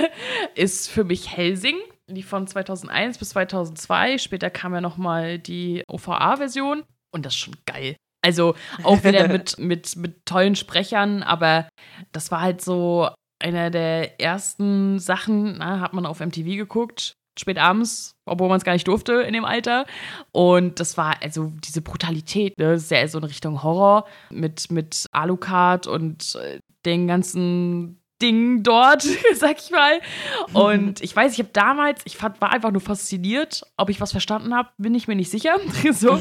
ist 0.54 0.88
für 0.88 1.04
mich 1.04 1.34
Helsing. 1.34 1.76
Die 2.08 2.22
von 2.22 2.46
2001 2.46 3.18
bis 3.18 3.30
2002. 3.30 4.18
Später 4.18 4.50
kam 4.50 4.74
ja 4.74 4.80
noch 4.80 4.96
mal 4.96 5.38
die 5.38 5.82
OVA-Version. 5.88 6.84
Und 7.12 7.26
das 7.26 7.34
ist 7.34 7.40
schon 7.40 7.56
geil. 7.66 7.96
Also 8.24 8.54
auch 8.82 9.02
wieder 9.04 9.28
mit, 9.32 9.58
mit, 9.58 9.96
mit 9.96 10.26
tollen 10.26 10.56
Sprechern, 10.56 11.22
aber 11.22 11.68
das 12.12 12.30
war 12.30 12.40
halt 12.40 12.60
so 12.60 13.08
einer 13.42 13.70
der 13.70 14.20
ersten 14.20 14.98
Sachen, 14.98 15.58
na, 15.58 15.80
hat 15.80 15.92
man 15.92 16.06
auf 16.06 16.20
MTV 16.20 16.56
geguckt 16.56 17.14
spät 17.38 17.58
abends, 17.58 18.16
obwohl 18.24 18.48
man 18.48 18.58
es 18.58 18.64
gar 18.64 18.72
nicht 18.72 18.88
durfte 18.88 19.14
in 19.14 19.32
dem 19.32 19.44
Alter. 19.44 19.86
Und 20.32 20.80
das 20.80 20.96
war 20.96 21.16
also 21.22 21.52
diese 21.64 21.82
Brutalität, 21.82 22.58
ne? 22.58 22.76
Ja 22.76 23.08
so 23.08 23.18
in 23.18 23.24
Richtung 23.24 23.62
Horror 23.62 24.06
mit, 24.30 24.70
mit 24.70 25.06
Alucard 25.12 25.86
und 25.86 26.36
äh, 26.36 26.60
den 26.84 27.06
ganzen 27.06 28.00
Ding 28.22 28.62
dort, 28.62 29.02
sag 29.34 29.58
ich 29.58 29.70
mal. 29.70 30.00
Und 30.52 31.00
ich 31.02 31.14
weiß, 31.14 31.32
ich 31.34 31.38
habe 31.38 31.50
damals, 31.52 32.02
ich 32.04 32.16
fand, 32.16 32.40
war 32.40 32.52
einfach 32.52 32.70
nur 32.70 32.80
fasziniert. 32.80 33.62
Ob 33.76 33.90
ich 33.90 34.00
was 34.00 34.12
verstanden 34.12 34.54
habe, 34.54 34.70
bin 34.78 34.94
ich 34.94 35.08
mir 35.08 35.16
nicht 35.16 35.30
sicher. 35.30 35.56
so. 35.92 36.12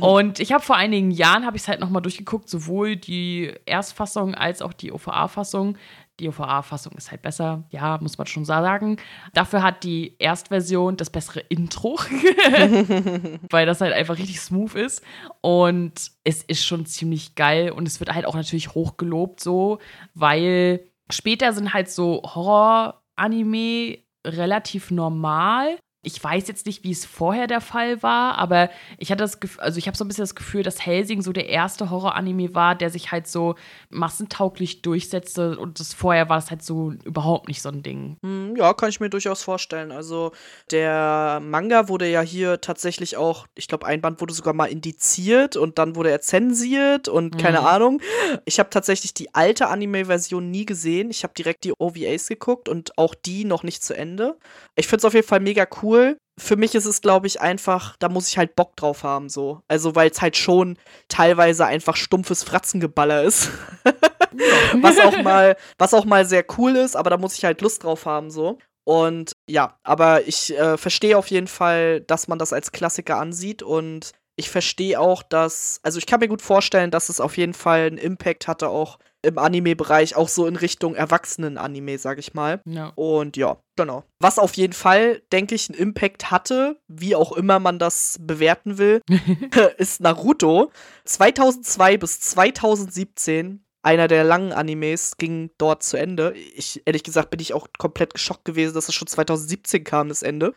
Und 0.00 0.40
ich 0.40 0.52
habe 0.52 0.62
vor 0.62 0.76
einigen 0.76 1.10
Jahren, 1.10 1.46
habe 1.46 1.56
ich 1.56 1.62
es 1.62 1.68
halt 1.68 1.80
nochmal 1.80 2.02
durchgeguckt, 2.02 2.48
sowohl 2.48 2.96
die 2.96 3.52
Erstfassung 3.64 4.34
als 4.34 4.62
auch 4.62 4.72
die 4.72 4.92
OVA-Fassung. 4.92 5.78
Die 6.20 6.28
OVA-Fassung 6.28 6.92
ist 6.92 7.10
halt 7.10 7.22
besser, 7.22 7.64
ja, 7.70 7.98
muss 8.00 8.18
man 8.18 8.26
schon 8.26 8.44
sagen. 8.44 8.98
Dafür 9.32 9.62
hat 9.62 9.82
die 9.82 10.14
Erstversion 10.18 10.96
das 10.96 11.10
bessere 11.10 11.40
Intro, 11.40 11.98
weil 13.50 13.66
das 13.66 13.80
halt 13.80 13.94
einfach 13.94 14.18
richtig 14.18 14.40
smooth 14.40 14.74
ist. 14.74 15.02
Und 15.40 16.12
es 16.24 16.42
ist 16.42 16.64
schon 16.64 16.86
ziemlich 16.86 17.34
geil 17.34 17.70
und 17.70 17.88
es 17.88 17.98
wird 17.98 18.14
halt 18.14 18.26
auch 18.26 18.34
natürlich 18.34 18.74
hochgelobt 18.74 19.40
so, 19.40 19.78
weil 20.14 20.86
später 21.10 21.52
sind 21.52 21.72
halt 21.72 21.90
so 21.90 22.22
Horror-Anime 22.22 23.98
relativ 24.26 24.90
normal 24.90 25.78
ich 26.04 26.22
weiß 26.22 26.48
jetzt 26.48 26.66
nicht, 26.66 26.82
wie 26.82 26.90
es 26.90 27.04
vorher 27.04 27.46
der 27.46 27.60
Fall 27.60 28.02
war, 28.02 28.36
aber 28.36 28.70
ich 28.98 29.12
hatte 29.12 29.22
das 29.22 29.38
Gefühl, 29.38 29.62
also 29.62 29.78
ich 29.78 29.86
habe 29.86 29.96
so 29.96 30.04
ein 30.04 30.08
bisschen 30.08 30.24
das 30.24 30.34
Gefühl, 30.34 30.64
dass 30.64 30.84
Helsing 30.84 31.22
so 31.22 31.32
der 31.32 31.48
erste 31.48 31.90
Horror-Anime 31.90 32.56
war, 32.56 32.74
der 32.74 32.90
sich 32.90 33.12
halt 33.12 33.28
so 33.28 33.54
massentauglich 33.88 34.82
durchsetzte 34.82 35.56
und 35.56 35.78
das 35.78 35.94
vorher 35.94 36.28
war 36.28 36.38
das 36.38 36.50
halt 36.50 36.64
so 36.64 36.92
überhaupt 37.04 37.46
nicht 37.46 37.62
so 37.62 37.68
ein 37.68 37.84
Ding. 37.84 38.16
Hm, 38.22 38.56
ja, 38.56 38.74
kann 38.74 38.88
ich 38.88 38.98
mir 38.98 39.10
durchaus 39.10 39.44
vorstellen. 39.44 39.92
Also 39.92 40.32
der 40.72 41.38
Manga 41.40 41.88
wurde 41.88 42.10
ja 42.10 42.20
hier 42.20 42.60
tatsächlich 42.60 43.16
auch, 43.16 43.46
ich 43.54 43.68
glaube, 43.68 43.86
ein 43.86 44.00
Band 44.00 44.20
wurde 44.20 44.34
sogar 44.34 44.54
mal 44.54 44.66
indiziert 44.66 45.56
und 45.56 45.78
dann 45.78 45.94
wurde 45.94 46.10
er 46.10 46.20
zensiert 46.20 47.06
und 47.06 47.38
keine 47.38 47.60
mhm. 47.60 47.66
Ahnung. 47.66 48.02
Ich 48.44 48.58
habe 48.58 48.70
tatsächlich 48.70 49.14
die 49.14 49.32
alte 49.36 49.68
Anime-Version 49.68 50.50
nie 50.50 50.66
gesehen. 50.66 51.10
Ich 51.10 51.22
habe 51.22 51.34
direkt 51.34 51.62
die 51.62 51.74
OVAs 51.78 52.26
geguckt 52.26 52.68
und 52.68 52.98
auch 52.98 53.14
die 53.14 53.44
noch 53.44 53.62
nicht 53.62 53.84
zu 53.84 53.96
Ende. 53.96 54.36
Ich 54.74 54.88
finde 54.88 54.98
es 54.98 55.04
auf 55.04 55.14
jeden 55.14 55.28
Fall 55.28 55.38
mega 55.38 55.64
cool 55.80 55.91
cool. 55.92 56.18
Für 56.38 56.56
mich 56.56 56.74
ist 56.74 56.86
es, 56.86 57.02
glaube 57.02 57.26
ich, 57.26 57.40
einfach, 57.40 57.96
da 57.98 58.08
muss 58.08 58.28
ich 58.28 58.38
halt 58.38 58.56
Bock 58.56 58.74
drauf 58.76 59.04
haben, 59.04 59.28
so. 59.28 59.60
Also, 59.68 59.94
weil 59.94 60.10
es 60.10 60.22
halt 60.22 60.36
schon 60.36 60.78
teilweise 61.08 61.66
einfach 61.66 61.96
stumpfes 61.96 62.42
Fratzengeballer 62.42 63.22
ist. 63.22 63.50
was, 64.80 64.98
auch 64.98 65.22
mal, 65.22 65.56
was 65.78 65.94
auch 65.94 66.06
mal 66.06 66.24
sehr 66.24 66.44
cool 66.56 66.76
ist, 66.76 66.96
aber 66.96 67.10
da 67.10 67.18
muss 67.18 67.36
ich 67.36 67.44
halt 67.44 67.60
Lust 67.60 67.84
drauf 67.84 68.06
haben, 68.06 68.30
so. 68.30 68.58
Und 68.84 69.32
ja, 69.48 69.76
aber 69.84 70.26
ich 70.26 70.58
äh, 70.58 70.76
verstehe 70.76 71.16
auf 71.16 71.28
jeden 71.28 71.46
Fall, 71.46 72.00
dass 72.00 72.28
man 72.28 72.38
das 72.38 72.52
als 72.52 72.72
Klassiker 72.72 73.18
ansieht 73.18 73.62
und 73.62 74.12
ich 74.36 74.50
verstehe 74.50 74.98
auch, 74.98 75.22
dass, 75.22 75.80
also 75.82 75.98
ich 75.98 76.06
kann 76.06 76.20
mir 76.20 76.28
gut 76.28 76.42
vorstellen, 76.42 76.90
dass 76.90 77.08
es 77.08 77.20
auf 77.20 77.36
jeden 77.36 77.54
Fall 77.54 77.86
einen 77.86 77.98
Impact 77.98 78.48
hatte, 78.48 78.68
auch 78.68 78.98
im 79.22 79.38
Anime-Bereich, 79.38 80.16
auch 80.16 80.28
so 80.28 80.46
in 80.46 80.56
Richtung 80.56 80.94
Erwachsenen-Anime, 80.94 81.98
sag 81.98 82.18
ich 82.18 82.34
mal. 82.34 82.60
Ja. 82.64 82.92
Und 82.96 83.36
ja, 83.36 83.58
genau. 83.76 84.04
Was 84.18 84.38
auf 84.38 84.54
jeden 84.54 84.72
Fall, 84.72 85.22
denke 85.32 85.54
ich, 85.54 85.68
einen 85.68 85.78
Impact 85.78 86.30
hatte, 86.30 86.80
wie 86.88 87.14
auch 87.14 87.32
immer 87.32 87.60
man 87.60 87.78
das 87.78 88.18
bewerten 88.20 88.78
will, 88.78 89.00
ist 89.78 90.00
Naruto. 90.00 90.72
2002 91.04 91.98
bis 91.98 92.20
2017 92.20 93.64
einer 93.82 94.06
der 94.08 94.24
langen 94.24 94.52
Animes 94.52 95.16
ging 95.16 95.50
dort 95.58 95.82
zu 95.82 95.96
Ende. 95.96 96.34
Ich, 96.54 96.82
ehrlich 96.84 97.02
gesagt, 97.02 97.30
bin 97.30 97.40
ich 97.40 97.52
auch 97.52 97.66
komplett 97.78 98.14
geschockt 98.14 98.44
gewesen, 98.44 98.74
dass 98.74 98.88
es 98.88 98.94
schon 98.94 99.08
2017 99.08 99.82
kam, 99.82 100.08
das 100.08 100.22
Ende. 100.22 100.54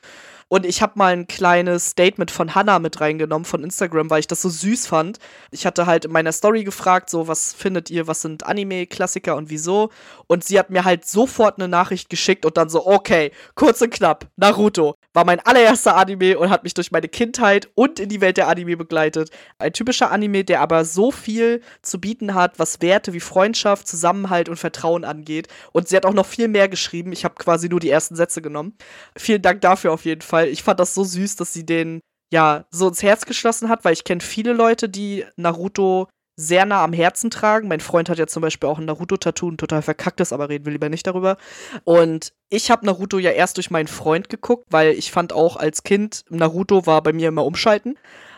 Und 0.48 0.66
ich 0.66 0.84
habe 0.84 0.94
mal 0.96 1.12
ein 1.14 1.28
kleines 1.28 1.90
Statement 1.90 2.30
von 2.30 2.54
Hannah 2.54 2.78
mit 2.78 3.02
reingenommen 3.02 3.46
von 3.46 3.64
Instagram, 3.64 4.12
weil 4.12 4.20
ich 4.20 4.28
das 4.28 4.44
so 4.44 4.50
süß 4.50 4.86
fand. 4.86 5.18
Ich 5.50 5.66
hatte 5.66 5.88
halt 5.88 6.06
in 6.06 6.12
meiner 6.12 6.32
Story 6.32 6.64
gefragt, 6.64 7.10
so, 7.10 7.28
was 7.28 7.52
findet 7.52 7.90
ihr, 7.90 8.06
was 8.06 8.22
sind 8.22 8.46
Anime-Klassiker 8.46 9.36
und 9.36 9.50
wieso? 9.50 9.90
Und 10.28 10.44
sie 10.44 10.60
hat 10.60 10.70
mir 10.70 10.84
halt 10.84 11.08
sofort 11.08 11.58
eine 11.58 11.68
Nachricht 11.68 12.10
geschickt 12.10 12.46
und 12.46 12.58
dann 12.58 12.70
so, 12.70 12.86
okay, 12.86 13.32
kurz 13.56 13.82
und 13.82 13.92
knapp, 13.92 14.28
Naruto 14.36 14.96
war 15.16 15.26
mein 15.26 15.40
allererster 15.40 15.96
Anime 15.96 16.38
und 16.38 16.50
hat 16.50 16.64
mich 16.64 16.74
durch 16.74 16.92
meine 16.92 17.08
Kindheit 17.08 17.70
und 17.74 18.00
in 18.02 18.10
die 18.10 18.20
Welt 18.20 18.36
der 18.36 18.50
Anime 18.50 18.76
begleitet. 18.76 19.30
Ein 19.58 19.72
typischer 19.72 20.12
Anime, 20.12 20.44
der 20.44 20.60
aber 20.60 20.84
so 20.84 21.10
viel 21.10 21.62
zu 21.82 22.02
bieten 22.02 22.36
hat, 22.36 22.60
was 22.60 22.82
Werte 22.82 23.14
wie 23.14 23.22
Freundschaft, 23.22 23.88
Zusammenhalt 23.88 24.50
und 24.50 24.58
Vertrauen 24.58 25.06
angeht. 25.06 25.48
Und 25.72 25.88
sie 25.88 25.96
hat 25.96 26.06
auch 26.06 26.14
noch 26.14 26.26
viel 26.26 26.50
mehr 26.50 26.68
geschrieben. 26.68 27.14
Ich 27.14 27.24
habe 27.24 27.36
quasi 27.36 27.70
nur 27.70 27.80
die 27.80 27.90
ersten 27.90 28.18
Sätze 28.18 28.42
genommen. 28.42 28.78
Vielen 29.18 29.42
Dank 29.42 29.62
dafür 29.62 29.94
auf 29.94 30.04
jeden 30.04 30.22
Fall. 30.22 30.50
Ich 30.50 30.64
fand 30.64 30.82
das 30.82 30.94
so 30.94 31.06
süß, 31.06 31.38
dass 31.38 31.54
sie 31.54 31.66
den 31.66 32.02
ja 32.32 32.66
so 32.70 32.90
ins 32.90 33.02
Herz 33.02 33.26
geschlossen 33.26 33.70
hat, 33.70 33.86
weil 33.86 33.94
ich 33.94 34.04
kenne 34.04 34.22
viele 34.22 34.52
Leute, 34.52 34.90
die 34.90 35.24
Naruto 35.38 36.10
sehr 36.36 36.66
nah 36.66 36.84
am 36.84 36.94
Herzen 36.94 37.32
tragen. 37.32 37.68
Mein 37.68 37.80
Freund 37.80 38.10
hat 38.10 38.18
ja 38.18 38.28
zum 38.28 38.42
Beispiel 38.42 38.70
auch 38.70 38.78
ein 38.78 38.86
Naruto-Tattoo, 38.86 39.50
ein 39.50 39.58
total 39.58 39.82
verkacktes, 39.82 40.34
aber 40.34 40.50
reden 40.50 40.66
wir 40.66 40.74
lieber 40.74 40.90
nicht 40.90 41.08
darüber. 41.08 41.38
Und 41.84 42.34
ich 42.50 42.72
habe 42.72 42.86
Naruto 42.86 43.18
ja 43.18 43.32
erst 43.32 43.58
durch 43.58 43.72
meinen 43.72 43.88
Freund 43.88 44.30
geguckt, 44.30 44.66
weil 44.70 44.92
ich 44.92 45.12
fand 45.12 45.34
auch 45.34 45.56
als 45.56 45.84
Kind, 45.84 46.26
Naruto 46.30 46.86
war 46.86 47.02
bei 47.04 47.14
mir 47.14 47.30
immer 47.30 47.46
umschalten. 47.46 47.98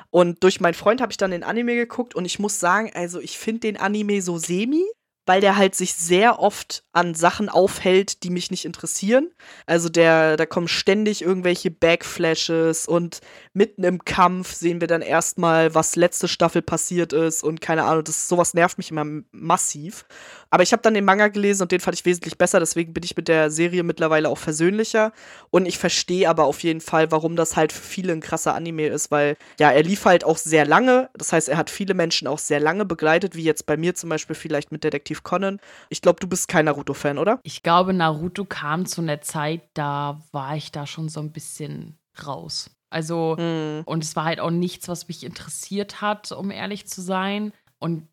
Und 0.10 0.44
durch 0.44 0.62
meinen 0.62 0.74
Freund 0.74 1.02
habe 1.02 1.12
ich 1.12 1.18
dann 1.18 1.32
den 1.32 1.44
Anime 1.44 1.76
geguckt 1.76 2.16
und 2.16 2.26
ich 2.26 2.40
muss 2.40 2.60
sagen, 2.60 2.92
also 2.94 3.20
ich 3.20 3.38
finde 3.38 3.62
den 3.62 3.78
Anime 3.78 4.22
so 4.22 4.38
semi 4.38 4.86
weil 5.28 5.42
der 5.42 5.58
halt 5.58 5.76
sich 5.76 5.94
sehr 5.94 6.40
oft 6.40 6.84
an 6.94 7.14
Sachen 7.14 7.50
aufhält, 7.50 8.24
die 8.24 8.30
mich 8.30 8.50
nicht 8.50 8.66
interessieren. 8.66 9.30
Also 9.66 9.90
der, 9.90 10.38
da 10.38 10.46
kommen 10.46 10.70
ständig 10.70 11.22
irgendwelche 11.22 11.70
Backflashes 11.70 12.88
und 12.88 13.20
mitten 13.58 13.84
im 13.84 14.06
Kampf 14.06 14.54
sehen 14.54 14.80
wir 14.80 14.88
dann 14.88 15.02
erstmal, 15.02 15.74
was 15.74 15.96
letzte 15.96 16.28
Staffel 16.28 16.62
passiert 16.62 17.12
ist 17.12 17.44
und 17.44 17.60
keine 17.60 17.84
Ahnung, 17.84 18.04
das 18.04 18.30
sowas 18.30 18.54
nervt 18.54 18.78
mich 18.78 18.92
immer 18.92 19.04
massiv. 19.32 20.06
Aber 20.52 20.64
ich 20.64 20.72
habe 20.72 20.84
dann 20.84 20.94
den 20.94 21.04
Manga 21.04 21.28
gelesen 21.28 21.64
und 21.64 21.72
den 21.72 21.80
fand 21.80 21.98
ich 21.98 22.06
wesentlich 22.06 22.38
besser, 22.38 22.60
deswegen 22.60 22.94
bin 22.94 23.04
ich 23.04 23.18
mit 23.18 23.28
der 23.28 23.50
Serie 23.50 23.82
mittlerweile 23.84 24.30
auch 24.30 24.38
versöhnlicher 24.38 25.12
und 25.50 25.66
ich 25.66 25.80
verstehe 25.80 26.30
aber 26.30 26.46
auf 26.46 26.62
jeden 26.62 26.82
Fall, 26.82 27.12
warum 27.12 27.36
das 27.36 27.58
halt 27.58 27.74
für 27.74 27.82
viele 27.82 28.14
ein 28.14 28.22
krasser 28.22 28.54
Anime 28.54 28.88
ist, 28.88 29.10
weil 29.10 29.36
ja, 29.60 29.72
er 29.72 29.84
lief 29.84 30.06
halt 30.06 30.24
auch 30.24 30.38
sehr 30.38 30.66
lange, 30.66 31.10
das 31.16 31.34
heißt, 31.34 31.50
er 31.50 31.58
hat 31.58 31.72
viele 31.72 31.96
Menschen 31.96 32.28
auch 32.28 32.40
sehr 32.40 32.60
lange 32.60 32.86
begleitet, 32.86 33.36
wie 33.36 33.44
jetzt 33.44 33.66
bei 33.66 33.76
mir 33.76 33.96
zum 33.96 34.10
Beispiel 34.10 34.36
vielleicht 34.36 34.72
mit 34.72 34.84
Detektiv 34.84 35.24
Conan. 35.24 35.60
Ich 35.90 36.04
glaube, 36.04 36.20
du 36.20 36.28
bist 36.28 36.48
kein 36.48 36.66
Naruto-Fan, 36.66 37.18
oder? 37.18 37.40
Ich 37.42 37.64
glaube, 37.64 37.94
Naruto 37.94 38.46
kam 38.46 38.86
zu 38.86 39.02
einer 39.02 39.22
Zeit, 39.22 39.62
da 39.74 40.22
war 40.32 40.56
ich 40.56 40.72
da 40.72 40.86
schon 40.86 41.10
so 41.10 41.20
ein 41.20 41.32
bisschen 41.32 41.98
raus. 42.26 42.70
Also, 42.90 43.36
mm. 43.38 43.82
und 43.86 44.04
es 44.04 44.16
war 44.16 44.26
halt 44.26 44.40
auch 44.40 44.50
nichts, 44.50 44.88
was 44.88 45.08
mich 45.08 45.24
interessiert 45.24 46.02
hat, 46.02 46.32
um 46.32 46.52
ehrlich 46.52 46.88
zu 46.88 47.02
sein. 47.02 47.52
Und 47.80 48.08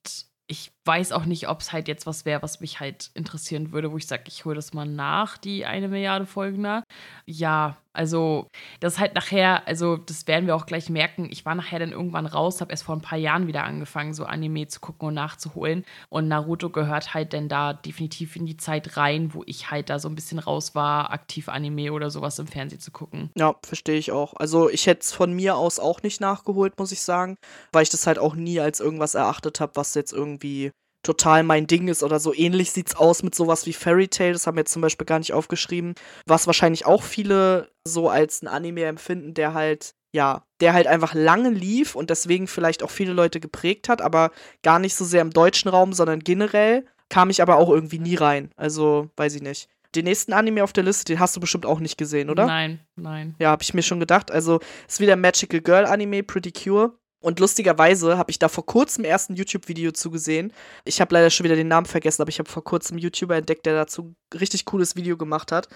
ich 0.46 0.72
weiß 0.84 1.12
auch 1.12 1.24
nicht, 1.24 1.48
ob 1.48 1.60
es 1.60 1.72
halt 1.72 1.88
jetzt 1.88 2.06
was 2.06 2.24
wäre, 2.24 2.42
was 2.42 2.60
mich 2.60 2.80
halt 2.80 3.10
interessieren 3.14 3.72
würde, 3.72 3.90
wo 3.92 3.96
ich 3.96 4.06
sage, 4.06 4.24
ich 4.26 4.44
hole 4.44 4.56
das 4.56 4.74
mal 4.74 4.86
nach, 4.86 5.38
die 5.38 5.64
eine 5.64 5.88
Milliarde 5.88 6.26
Folgen 6.26 6.62
nach. 6.62 6.82
Ja, 7.26 7.76
also 7.94 8.48
das 8.80 8.94
ist 8.94 8.98
halt 8.98 9.14
nachher, 9.14 9.66
also 9.68 9.96
das 9.96 10.26
werden 10.26 10.46
wir 10.46 10.56
auch 10.56 10.66
gleich 10.66 10.90
merken. 10.90 11.28
Ich 11.30 11.46
war 11.46 11.54
nachher 11.54 11.78
dann 11.78 11.92
irgendwann 11.92 12.26
raus, 12.26 12.60
habe 12.60 12.72
erst 12.72 12.82
vor 12.82 12.96
ein 12.96 13.00
paar 13.00 13.18
Jahren 13.18 13.46
wieder 13.46 13.62
angefangen, 13.62 14.14
so 14.14 14.24
Anime 14.24 14.66
zu 14.66 14.80
gucken 14.80 15.08
und 15.08 15.14
nachzuholen. 15.14 15.84
Und 16.08 16.26
Naruto 16.26 16.70
gehört 16.70 17.14
halt 17.14 17.32
dann 17.32 17.48
da 17.48 17.72
definitiv 17.72 18.34
in 18.34 18.46
die 18.46 18.56
Zeit 18.56 18.96
rein, 18.96 19.32
wo 19.32 19.44
ich 19.46 19.70
halt 19.70 19.90
da 19.90 20.00
so 20.00 20.08
ein 20.08 20.16
bisschen 20.16 20.40
raus 20.40 20.74
war, 20.74 21.12
aktiv 21.12 21.48
Anime 21.48 21.92
oder 21.92 22.10
sowas 22.10 22.38
im 22.40 22.48
Fernsehen 22.48 22.80
zu 22.80 22.90
gucken. 22.90 23.30
Ja, 23.36 23.54
verstehe 23.64 23.98
ich 23.98 24.10
auch. 24.10 24.34
Also 24.34 24.68
ich 24.68 24.88
hätte 24.88 25.02
es 25.02 25.12
von 25.12 25.32
mir 25.32 25.56
aus 25.56 25.78
auch 25.78 26.02
nicht 26.02 26.20
nachgeholt, 26.20 26.76
muss 26.78 26.90
ich 26.90 27.00
sagen, 27.00 27.36
weil 27.72 27.84
ich 27.84 27.90
das 27.90 28.08
halt 28.08 28.18
auch 28.18 28.34
nie 28.34 28.58
als 28.58 28.80
irgendwas 28.80 29.14
erachtet 29.14 29.60
habe, 29.60 29.76
was 29.76 29.94
jetzt 29.94 30.12
irgendwie 30.12 30.72
total 31.04 31.42
mein 31.42 31.66
Ding 31.66 31.88
ist 31.88 32.02
oder 32.02 32.18
so. 32.18 32.34
Ähnlich 32.34 32.72
sieht 32.72 32.88
es 32.88 32.96
aus 32.96 33.22
mit 33.22 33.34
sowas 33.34 33.66
wie 33.66 33.72
Fairy 33.72 34.08
Tail, 34.08 34.32
das 34.32 34.46
haben 34.46 34.56
wir 34.56 34.62
jetzt 34.62 34.72
zum 34.72 34.82
Beispiel 34.82 35.06
gar 35.06 35.18
nicht 35.18 35.32
aufgeschrieben, 35.32 35.94
was 36.26 36.46
wahrscheinlich 36.46 36.86
auch 36.86 37.02
viele 37.02 37.70
so 37.86 38.08
als 38.08 38.42
ein 38.42 38.48
Anime 38.48 38.84
empfinden, 38.84 39.34
der 39.34 39.54
halt, 39.54 39.94
ja, 40.12 40.44
der 40.60 40.72
halt 40.72 40.86
einfach 40.86 41.14
lange 41.14 41.50
lief 41.50 41.94
und 41.94 42.10
deswegen 42.10 42.46
vielleicht 42.46 42.82
auch 42.82 42.90
viele 42.90 43.12
Leute 43.12 43.40
geprägt 43.40 43.88
hat, 43.88 44.02
aber 44.02 44.30
gar 44.62 44.78
nicht 44.78 44.94
so 44.96 45.04
sehr 45.04 45.22
im 45.22 45.30
deutschen 45.30 45.68
Raum, 45.68 45.92
sondern 45.92 46.20
generell 46.20 46.84
kam 47.08 47.30
ich 47.30 47.42
aber 47.42 47.56
auch 47.56 47.68
irgendwie 47.68 47.98
nie 47.98 48.16
rein. 48.16 48.50
Also, 48.56 49.10
weiß 49.16 49.34
ich 49.34 49.42
nicht. 49.42 49.68
Den 49.94 50.04
nächsten 50.06 50.32
Anime 50.32 50.64
auf 50.64 50.72
der 50.72 50.82
Liste, 50.82 51.04
den 51.04 51.20
hast 51.20 51.36
du 51.36 51.40
bestimmt 51.40 51.66
auch 51.66 51.78
nicht 51.78 51.96
gesehen, 51.96 52.28
oder? 52.30 52.46
Nein, 52.46 52.80
nein. 52.96 53.36
Ja, 53.38 53.50
habe 53.50 53.62
ich 53.62 53.74
mir 53.74 53.82
schon 53.82 54.00
gedacht. 54.00 54.32
Also, 54.32 54.58
ist 54.88 54.98
wieder 54.98 55.14
Magical 55.14 55.60
Girl 55.60 55.84
Anime, 55.84 56.24
Pretty 56.24 56.50
Cure. 56.50 56.94
Und 57.24 57.40
lustigerweise 57.40 58.18
habe 58.18 58.30
ich 58.30 58.38
da 58.38 58.50
vor 58.50 58.66
kurzem 58.66 59.02
erst 59.02 59.30
ein 59.30 59.36
YouTube-Video 59.36 59.92
zugesehen. 59.92 60.52
Ich 60.84 61.00
habe 61.00 61.14
leider 61.14 61.30
schon 61.30 61.44
wieder 61.44 61.56
den 61.56 61.68
Namen 61.68 61.86
vergessen, 61.86 62.20
aber 62.20 62.28
ich 62.28 62.38
habe 62.38 62.50
vor 62.50 62.62
kurzem 62.62 62.96
einen 62.96 63.02
YouTuber 63.02 63.34
entdeckt, 63.34 63.64
der 63.64 63.74
dazu 63.74 64.14
ein 64.34 64.38
richtig 64.38 64.66
cooles 64.66 64.94
Video 64.94 65.16
gemacht 65.16 65.50
hat. 65.50 65.68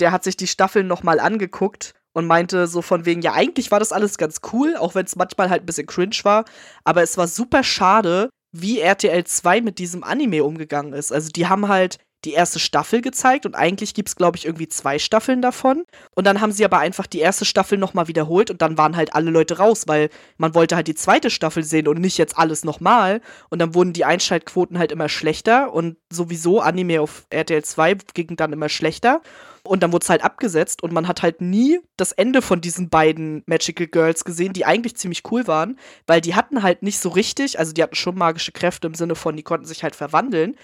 Der 0.00 0.10
hat 0.10 0.24
sich 0.24 0.36
die 0.36 0.48
Staffeln 0.48 0.88
nochmal 0.88 1.20
angeguckt 1.20 1.94
und 2.12 2.26
meinte 2.26 2.66
so 2.66 2.82
von 2.82 3.06
wegen, 3.06 3.22
ja, 3.22 3.34
eigentlich 3.34 3.70
war 3.70 3.78
das 3.78 3.92
alles 3.92 4.18
ganz 4.18 4.40
cool, 4.52 4.74
auch 4.76 4.96
wenn 4.96 5.06
es 5.06 5.14
manchmal 5.14 5.48
halt 5.48 5.62
ein 5.62 5.66
bisschen 5.66 5.86
cringe 5.86 6.16
war. 6.24 6.44
Aber 6.82 7.04
es 7.04 7.16
war 7.16 7.28
super 7.28 7.62
schade, 7.62 8.28
wie 8.50 8.80
RTL 8.80 9.22
2 9.22 9.60
mit 9.60 9.78
diesem 9.78 10.02
Anime 10.02 10.42
umgegangen 10.42 10.92
ist. 10.92 11.12
Also 11.12 11.28
die 11.30 11.46
haben 11.46 11.68
halt 11.68 11.98
die 12.26 12.32
erste 12.32 12.58
Staffel 12.58 13.00
gezeigt 13.00 13.46
und 13.46 13.54
eigentlich 13.54 13.94
gibt 13.94 14.08
es, 14.08 14.16
glaube 14.16 14.36
ich, 14.36 14.44
irgendwie 14.44 14.68
zwei 14.68 14.98
Staffeln 14.98 15.40
davon. 15.40 15.84
Und 16.14 16.26
dann 16.26 16.40
haben 16.40 16.52
sie 16.52 16.64
aber 16.64 16.78
einfach 16.78 17.06
die 17.06 17.20
erste 17.20 17.44
Staffel 17.44 17.78
nochmal 17.78 18.08
wiederholt 18.08 18.50
und 18.50 18.60
dann 18.60 18.76
waren 18.76 18.96
halt 18.96 19.14
alle 19.14 19.30
Leute 19.30 19.58
raus, 19.58 19.84
weil 19.86 20.10
man 20.36 20.54
wollte 20.54 20.74
halt 20.76 20.88
die 20.88 20.94
zweite 20.94 21.30
Staffel 21.30 21.62
sehen 21.62 21.88
und 21.88 22.00
nicht 22.00 22.18
jetzt 22.18 22.36
alles 22.36 22.64
nochmal. 22.64 23.20
Und 23.48 23.60
dann 23.60 23.74
wurden 23.74 23.92
die 23.92 24.04
Einschaltquoten 24.04 24.78
halt 24.78 24.92
immer 24.92 25.08
schlechter 25.08 25.72
und 25.72 25.96
sowieso 26.10 26.60
Anime 26.60 27.00
auf 27.00 27.26
RTL 27.30 27.64
2 27.64 27.94
ging 28.12 28.36
dann 28.36 28.52
immer 28.52 28.68
schlechter. 28.68 29.22
Und 29.62 29.82
dann 29.82 29.92
wurde 29.92 30.04
es 30.04 30.10
halt 30.10 30.22
abgesetzt 30.22 30.82
und 30.82 30.92
man 30.92 31.08
hat 31.08 31.22
halt 31.22 31.40
nie 31.40 31.80
das 31.96 32.12
Ende 32.12 32.40
von 32.40 32.60
diesen 32.60 32.88
beiden 32.88 33.42
Magical 33.46 33.86
Girls 33.86 34.24
gesehen, 34.24 34.52
die 34.52 34.64
eigentlich 34.64 34.96
ziemlich 34.96 35.22
cool 35.30 35.46
waren, 35.46 35.78
weil 36.06 36.20
die 36.20 36.34
hatten 36.34 36.62
halt 36.62 36.82
nicht 36.82 36.98
so 36.98 37.08
richtig, 37.08 37.58
also 37.58 37.72
die 37.72 37.82
hatten 37.82 37.96
schon 37.96 38.16
magische 38.16 38.52
Kräfte 38.52 38.86
im 38.86 38.94
Sinne 38.94 39.16
von, 39.16 39.36
die 39.36 39.42
konnten 39.42 39.66
sich 39.66 39.82
halt 39.82 39.96
verwandeln, 39.96 40.56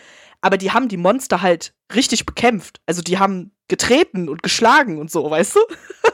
aber 0.42 0.58
die 0.58 0.72
haben 0.72 0.88
die 0.88 0.96
Monster 0.96 1.40
halt 1.40 1.72
richtig 1.94 2.26
bekämpft. 2.26 2.80
Also 2.86 3.00
die 3.00 3.18
haben 3.18 3.52
getreten 3.68 4.28
und 4.28 4.42
geschlagen 4.42 4.98
und 4.98 5.10
so, 5.10 5.30
weißt 5.30 5.56
du? 5.56 5.60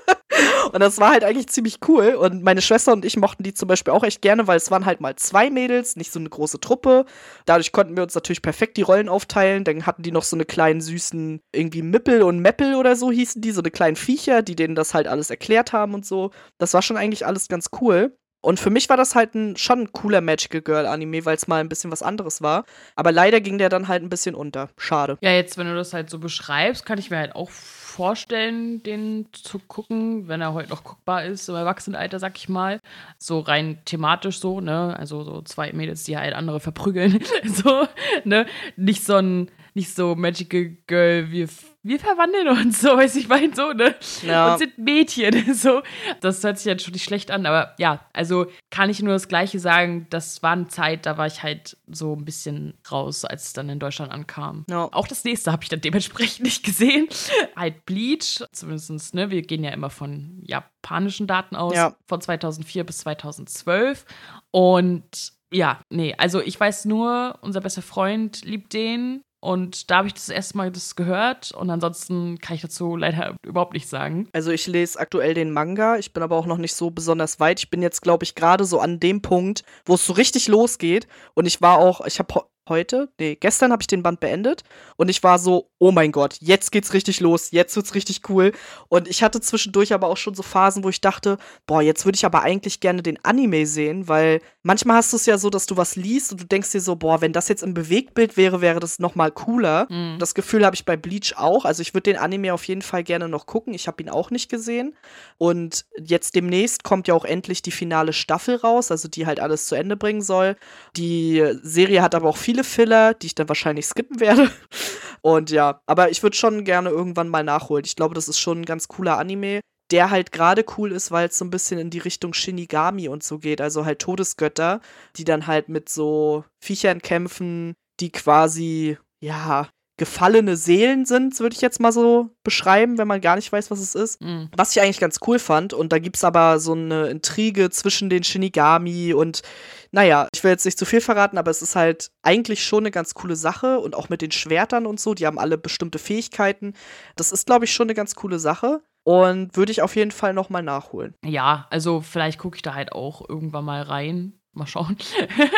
und 0.72 0.80
das 0.80 0.98
war 0.98 1.10
halt 1.10 1.24
eigentlich 1.24 1.48
ziemlich 1.48 1.78
cool. 1.88 2.14
Und 2.14 2.44
meine 2.44 2.62
Schwester 2.62 2.92
und 2.92 3.04
ich 3.04 3.16
mochten 3.16 3.42
die 3.42 3.54
zum 3.54 3.66
Beispiel 3.66 3.92
auch 3.92 4.04
echt 4.04 4.22
gerne, 4.22 4.46
weil 4.46 4.58
es 4.58 4.70
waren 4.70 4.86
halt 4.86 5.00
mal 5.00 5.16
zwei 5.16 5.50
Mädels, 5.50 5.96
nicht 5.96 6.12
so 6.12 6.20
eine 6.20 6.28
große 6.28 6.60
Truppe. 6.60 7.04
Dadurch 7.46 7.72
konnten 7.72 7.96
wir 7.96 8.04
uns 8.04 8.14
natürlich 8.14 8.42
perfekt 8.42 8.76
die 8.76 8.82
Rollen 8.82 9.08
aufteilen. 9.08 9.64
Dann 9.64 9.86
hatten 9.86 10.02
die 10.02 10.12
noch 10.12 10.22
so 10.22 10.36
eine 10.36 10.44
kleinen 10.44 10.80
süßen, 10.80 11.40
irgendwie 11.52 11.82
Mippel 11.82 12.22
und 12.22 12.38
Meppel 12.38 12.74
oder 12.74 12.94
so 12.94 13.10
hießen 13.10 13.42
die, 13.42 13.50
so 13.50 13.62
eine 13.62 13.70
kleinen 13.70 13.96
Viecher, 13.96 14.42
die 14.42 14.54
denen 14.54 14.74
das 14.74 14.94
halt 14.94 15.08
alles 15.08 15.30
erklärt 15.30 15.72
haben 15.72 15.94
und 15.94 16.06
so. 16.06 16.30
Das 16.58 16.74
war 16.74 16.82
schon 16.82 16.96
eigentlich 16.96 17.26
alles 17.26 17.48
ganz 17.48 17.70
cool. 17.80 18.16
Und 18.48 18.58
für 18.58 18.70
mich 18.70 18.88
war 18.88 18.96
das 18.96 19.14
halt 19.14 19.34
ein, 19.34 19.58
schon 19.58 19.80
ein 19.80 19.92
cooler 19.92 20.22
Magical 20.22 20.62
Girl 20.62 20.86
Anime, 20.86 21.26
weil 21.26 21.36
es 21.36 21.48
mal 21.48 21.60
ein 21.60 21.68
bisschen 21.68 21.92
was 21.92 22.02
anderes 22.02 22.40
war. 22.40 22.64
Aber 22.96 23.12
leider 23.12 23.42
ging 23.42 23.58
der 23.58 23.68
dann 23.68 23.88
halt 23.88 24.02
ein 24.02 24.08
bisschen 24.08 24.34
unter. 24.34 24.70
Schade. 24.78 25.18
Ja, 25.20 25.32
jetzt, 25.32 25.58
wenn 25.58 25.66
du 25.66 25.74
das 25.74 25.92
halt 25.92 26.08
so 26.08 26.18
beschreibst, 26.18 26.86
kann 26.86 26.98
ich 26.98 27.10
mir 27.10 27.18
halt 27.18 27.36
auch 27.36 27.50
vorstellen, 27.50 28.82
den 28.82 29.26
zu 29.32 29.58
gucken, 29.58 30.28
wenn 30.28 30.40
er 30.40 30.54
heute 30.54 30.70
noch 30.70 30.82
guckbar 30.82 31.26
ist, 31.26 31.46
im 31.50 31.56
Erwachsenenalter, 31.56 32.18
sag 32.18 32.38
ich 32.38 32.48
mal. 32.48 32.80
So 33.18 33.40
rein 33.40 33.80
thematisch 33.84 34.40
so, 34.40 34.62
ne? 34.62 34.96
Also 34.98 35.24
so 35.24 35.42
zwei 35.42 35.74
Mädels, 35.74 36.04
die 36.04 36.16
halt 36.16 36.32
andere 36.32 36.58
verprügeln. 36.58 37.22
so, 37.44 37.86
ne? 38.24 38.46
Nicht 38.76 39.04
so 39.04 39.16
ein, 39.16 39.50
nicht 39.78 39.94
so 39.94 40.16
Magical 40.16 40.76
Girl 40.88 41.30
wie 41.30 41.46
wir 41.84 42.00
verwandeln 42.00 42.48
uns 42.48 42.80
so, 42.80 42.88
weiß 42.88 43.14
ich 43.16 43.28
meine, 43.28 43.54
so, 43.54 43.72
ne? 43.72 43.94
Ja. 44.26 44.52
Und 44.52 44.58
sind 44.58 44.76
Mädchen, 44.76 45.54
so. 45.54 45.82
Das 46.20 46.42
hört 46.42 46.58
sich 46.58 46.66
jetzt 46.66 46.84
schon 46.84 46.92
nicht 46.92 47.04
schlecht 47.04 47.30
an, 47.30 47.46
aber 47.46 47.74
ja, 47.78 48.04
also 48.12 48.46
kann 48.70 48.90
ich 48.90 49.00
nur 49.00 49.14
das 49.14 49.28
Gleiche 49.28 49.60
sagen. 49.60 50.06
Das 50.10 50.42
war 50.42 50.52
eine 50.52 50.66
Zeit, 50.66 51.06
da 51.06 51.16
war 51.16 51.26
ich 51.26 51.42
halt 51.42 51.76
so 51.86 52.14
ein 52.14 52.24
bisschen 52.24 52.74
raus, 52.90 53.24
als 53.24 53.46
es 53.46 53.52
dann 53.52 53.68
in 53.68 53.78
Deutschland 53.78 54.12
ankam. 54.12 54.66
Ja. 54.68 54.88
Auch 54.92 55.06
das 55.06 55.24
nächste 55.24 55.52
habe 55.52 55.62
ich 55.62 55.68
dann 55.68 55.80
dementsprechend 55.80 56.40
nicht 56.44 56.64
gesehen. 56.64 57.08
halt 57.56 57.86
Bleach, 57.86 58.44
zumindest, 58.52 59.14
ne? 59.14 59.30
Wir 59.30 59.42
gehen 59.42 59.62
ja 59.62 59.70
immer 59.70 59.90
von 59.90 60.42
japanischen 60.42 61.28
Daten 61.28 61.54
aus, 61.54 61.74
ja. 61.74 61.94
von 62.06 62.20
2004 62.20 62.84
bis 62.84 62.98
2012. 62.98 64.04
Und 64.50 65.32
ja, 65.52 65.80
nee, 65.88 66.14
also 66.18 66.40
ich 66.40 66.58
weiß 66.58 66.84
nur, 66.84 67.38
unser 67.40 67.60
bester 67.60 67.82
Freund 67.82 68.44
liebt 68.44 68.72
den. 68.72 69.22
Und 69.40 69.90
da 69.90 69.98
habe 69.98 70.08
ich 70.08 70.14
das 70.14 70.28
erste 70.28 70.56
Mal 70.56 70.72
das 70.72 70.96
gehört 70.96 71.52
und 71.52 71.70
ansonsten 71.70 72.38
kann 72.38 72.56
ich 72.56 72.62
dazu 72.62 72.96
leider 72.96 73.36
überhaupt 73.46 73.72
nichts 73.72 73.90
sagen. 73.90 74.28
Also 74.32 74.50
ich 74.50 74.66
lese 74.66 74.98
aktuell 74.98 75.34
den 75.34 75.52
Manga, 75.52 75.96
ich 75.96 76.12
bin 76.12 76.22
aber 76.22 76.36
auch 76.36 76.46
noch 76.46 76.58
nicht 76.58 76.74
so 76.74 76.90
besonders 76.90 77.38
weit. 77.38 77.60
Ich 77.60 77.70
bin 77.70 77.80
jetzt, 77.80 78.02
glaube 78.02 78.24
ich, 78.24 78.34
gerade 78.34 78.64
so 78.64 78.80
an 78.80 78.98
dem 78.98 79.22
Punkt, 79.22 79.62
wo 79.84 79.94
es 79.94 80.04
so 80.04 80.12
richtig 80.12 80.48
losgeht. 80.48 81.06
Und 81.34 81.46
ich 81.46 81.62
war 81.62 81.78
auch, 81.78 82.04
ich 82.04 82.18
habe 82.18 82.44
heute, 82.68 83.08
nee, 83.18 83.36
gestern 83.36 83.72
habe 83.72 83.82
ich 83.82 83.86
den 83.86 84.02
Band 84.02 84.20
beendet 84.20 84.64
und 84.96 85.08
ich 85.08 85.22
war 85.22 85.38
so, 85.38 85.70
oh 85.78 85.92
mein 85.92 86.12
Gott, 86.12 86.36
jetzt 86.40 86.72
geht's 86.72 86.92
richtig 86.92 87.20
los, 87.20 87.50
jetzt 87.50 87.76
wird's 87.76 87.94
richtig 87.94 88.28
cool. 88.28 88.52
Und 88.88 89.08
ich 89.08 89.22
hatte 89.22 89.40
zwischendurch 89.40 89.92
aber 89.92 90.08
auch 90.08 90.16
schon 90.16 90.34
so 90.34 90.42
Phasen, 90.42 90.84
wo 90.84 90.88
ich 90.88 91.00
dachte, 91.00 91.38
boah, 91.66 91.82
jetzt 91.82 92.04
würde 92.04 92.16
ich 92.16 92.24
aber 92.24 92.42
eigentlich 92.42 92.80
gerne 92.80 93.02
den 93.02 93.24
Anime 93.24 93.66
sehen, 93.66 94.08
weil 94.08 94.40
manchmal 94.62 94.96
hast 94.96 95.12
du 95.12 95.16
es 95.16 95.26
ja 95.26 95.38
so, 95.38 95.50
dass 95.50 95.66
du 95.66 95.76
was 95.76 95.96
liest 95.96 96.32
und 96.32 96.40
du 96.40 96.44
denkst 96.44 96.72
dir 96.72 96.80
so, 96.80 96.96
boah, 96.96 97.20
wenn 97.20 97.32
das 97.32 97.48
jetzt 97.48 97.62
im 97.62 97.74
Bewegtbild 97.74 98.36
wäre, 98.36 98.60
wäre 98.60 98.80
das 98.80 98.98
nochmal 98.98 99.30
cooler. 99.30 99.86
Mhm. 99.90 100.18
Das 100.18 100.34
Gefühl 100.34 100.64
habe 100.64 100.74
ich 100.74 100.84
bei 100.84 100.96
Bleach 100.96 101.34
auch. 101.36 101.64
Also 101.64 101.82
ich 101.82 101.94
würde 101.94 102.10
den 102.10 102.18
Anime 102.18 102.52
auf 102.52 102.64
jeden 102.64 102.82
Fall 102.82 103.04
gerne 103.04 103.28
noch 103.28 103.46
gucken. 103.46 103.74
Ich 103.74 103.86
habe 103.86 104.02
ihn 104.02 104.08
auch 104.08 104.30
nicht 104.30 104.50
gesehen. 104.50 104.94
Und 105.38 105.86
jetzt 105.98 106.34
demnächst 106.34 106.84
kommt 106.84 107.08
ja 107.08 107.14
auch 107.14 107.24
endlich 107.24 107.62
die 107.62 107.70
finale 107.70 108.12
Staffel 108.12 108.56
raus, 108.56 108.90
also 108.90 109.08
die 109.08 109.26
halt 109.26 109.40
alles 109.40 109.66
zu 109.66 109.74
Ende 109.74 109.96
bringen 109.96 110.22
soll. 110.22 110.56
Die 110.96 111.44
Serie 111.62 112.02
hat 112.02 112.14
aber 112.14 112.28
auch 112.28 112.36
viele 112.36 112.57
viele 112.58 112.64
Filler, 112.64 113.14
die 113.14 113.26
ich 113.26 113.34
dann 113.34 113.48
wahrscheinlich 113.48 113.86
skippen 113.86 114.20
werde. 114.20 114.50
Und 115.22 115.50
ja, 115.50 115.80
aber 115.86 116.10
ich 116.10 116.22
würde 116.22 116.36
schon 116.36 116.64
gerne 116.64 116.90
irgendwann 116.90 117.28
mal 117.28 117.44
nachholen. 117.44 117.84
Ich 117.84 117.96
glaube, 117.96 118.14
das 118.14 118.28
ist 118.28 118.38
schon 118.38 118.60
ein 118.60 118.64
ganz 118.64 118.88
cooler 118.88 119.18
Anime, 119.18 119.60
der 119.90 120.10
halt 120.10 120.32
gerade 120.32 120.64
cool 120.76 120.92
ist, 120.92 121.10
weil 121.10 121.28
es 121.28 121.38
so 121.38 121.44
ein 121.44 121.50
bisschen 121.50 121.78
in 121.78 121.90
die 121.90 121.98
Richtung 121.98 122.34
Shinigami 122.34 123.08
und 123.08 123.22
so 123.22 123.38
geht. 123.38 123.60
Also 123.60 123.84
halt 123.84 124.00
Todesgötter, 124.00 124.80
die 125.16 125.24
dann 125.24 125.46
halt 125.46 125.68
mit 125.68 125.88
so 125.88 126.44
Viechern 126.62 127.00
kämpfen, 127.02 127.74
die 128.00 128.10
quasi, 128.10 128.98
ja, 129.20 129.68
gefallene 129.98 130.56
Seelen 130.56 131.04
sind, 131.04 131.38
würde 131.40 131.54
ich 131.54 131.60
jetzt 131.60 131.80
mal 131.80 131.92
so 131.92 132.30
beschreiben, 132.44 132.96
wenn 132.96 133.08
man 133.08 133.20
gar 133.20 133.36
nicht 133.36 133.52
weiß, 133.52 133.70
was 133.70 133.80
es 133.80 133.94
ist. 133.94 134.22
Mhm. 134.22 134.48
Was 134.56 134.74
ich 134.74 134.80
eigentlich 134.80 135.00
ganz 135.00 135.18
cool 135.26 135.38
fand. 135.38 135.74
Und 135.74 135.92
da 135.92 135.98
gibt 135.98 136.16
es 136.16 136.24
aber 136.24 136.58
so 136.60 136.72
eine 136.72 137.08
Intrige 137.08 137.68
zwischen 137.70 138.08
den 138.08 138.24
Shinigami 138.24 139.12
und 139.12 139.42
naja, 139.90 140.28
ich 140.34 140.44
will 140.44 140.50
jetzt 140.50 140.66
nicht 140.66 140.78
zu 140.78 140.84
viel 140.84 141.00
verraten, 141.00 141.38
aber 141.38 141.50
es 141.50 141.62
ist 141.62 141.74
halt 141.74 142.10
eigentlich 142.22 142.62
schon 142.62 142.82
eine 142.82 142.90
ganz 142.90 143.14
coole 143.14 143.36
Sache 143.36 143.80
und 143.80 143.94
auch 143.94 144.08
mit 144.08 144.20
den 144.20 144.32
Schwertern 144.32 144.86
und 144.86 145.00
so, 145.00 145.14
die 145.14 145.26
haben 145.26 145.38
alle 145.38 145.56
bestimmte 145.56 145.98
Fähigkeiten. 145.98 146.74
Das 147.16 147.32
ist, 147.32 147.46
glaube 147.46 147.64
ich, 147.64 147.72
schon 147.72 147.86
eine 147.86 147.94
ganz 147.94 148.14
coole 148.14 148.38
Sache. 148.38 148.82
Und 149.04 149.56
würde 149.56 149.72
ich 149.72 149.80
auf 149.80 149.96
jeden 149.96 150.10
Fall 150.10 150.34
nochmal 150.34 150.62
nachholen. 150.62 151.14
Ja, 151.24 151.66
also 151.70 152.02
vielleicht 152.02 152.38
gucke 152.38 152.56
ich 152.56 152.62
da 152.62 152.74
halt 152.74 152.92
auch 152.92 153.26
irgendwann 153.26 153.64
mal 153.64 153.80
rein. 153.80 154.34
Mal 154.58 154.66
schauen. 154.66 154.96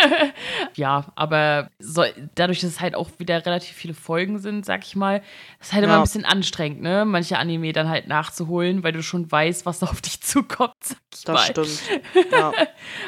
ja, 0.74 1.12
aber 1.16 1.70
so, 1.78 2.04
dadurch, 2.34 2.60
dass 2.60 2.70
es 2.70 2.80
halt 2.80 2.94
auch 2.94 3.10
wieder 3.18 3.44
relativ 3.44 3.74
viele 3.74 3.94
Folgen 3.94 4.38
sind, 4.38 4.64
sag 4.64 4.84
ich 4.84 4.94
mal, 4.94 5.22
ist 5.60 5.72
halt 5.72 5.82
ja. 5.82 5.88
immer 5.88 5.98
ein 5.98 6.02
bisschen 6.02 6.24
anstrengend, 6.24 6.82
ne? 6.82 7.04
Manche 7.04 7.38
Anime 7.38 7.72
dann 7.72 7.88
halt 7.88 8.06
nachzuholen, 8.08 8.82
weil 8.82 8.92
du 8.92 9.02
schon 9.02 9.30
weißt, 9.30 9.66
was 9.66 9.82
auf 9.82 10.00
dich 10.00 10.20
zukommt, 10.22 10.74
sag 10.82 10.98
ich 11.12 11.24
das 11.24 11.34
mal. 11.34 11.44
stimmt. 11.44 12.30
Ja. 12.30 12.52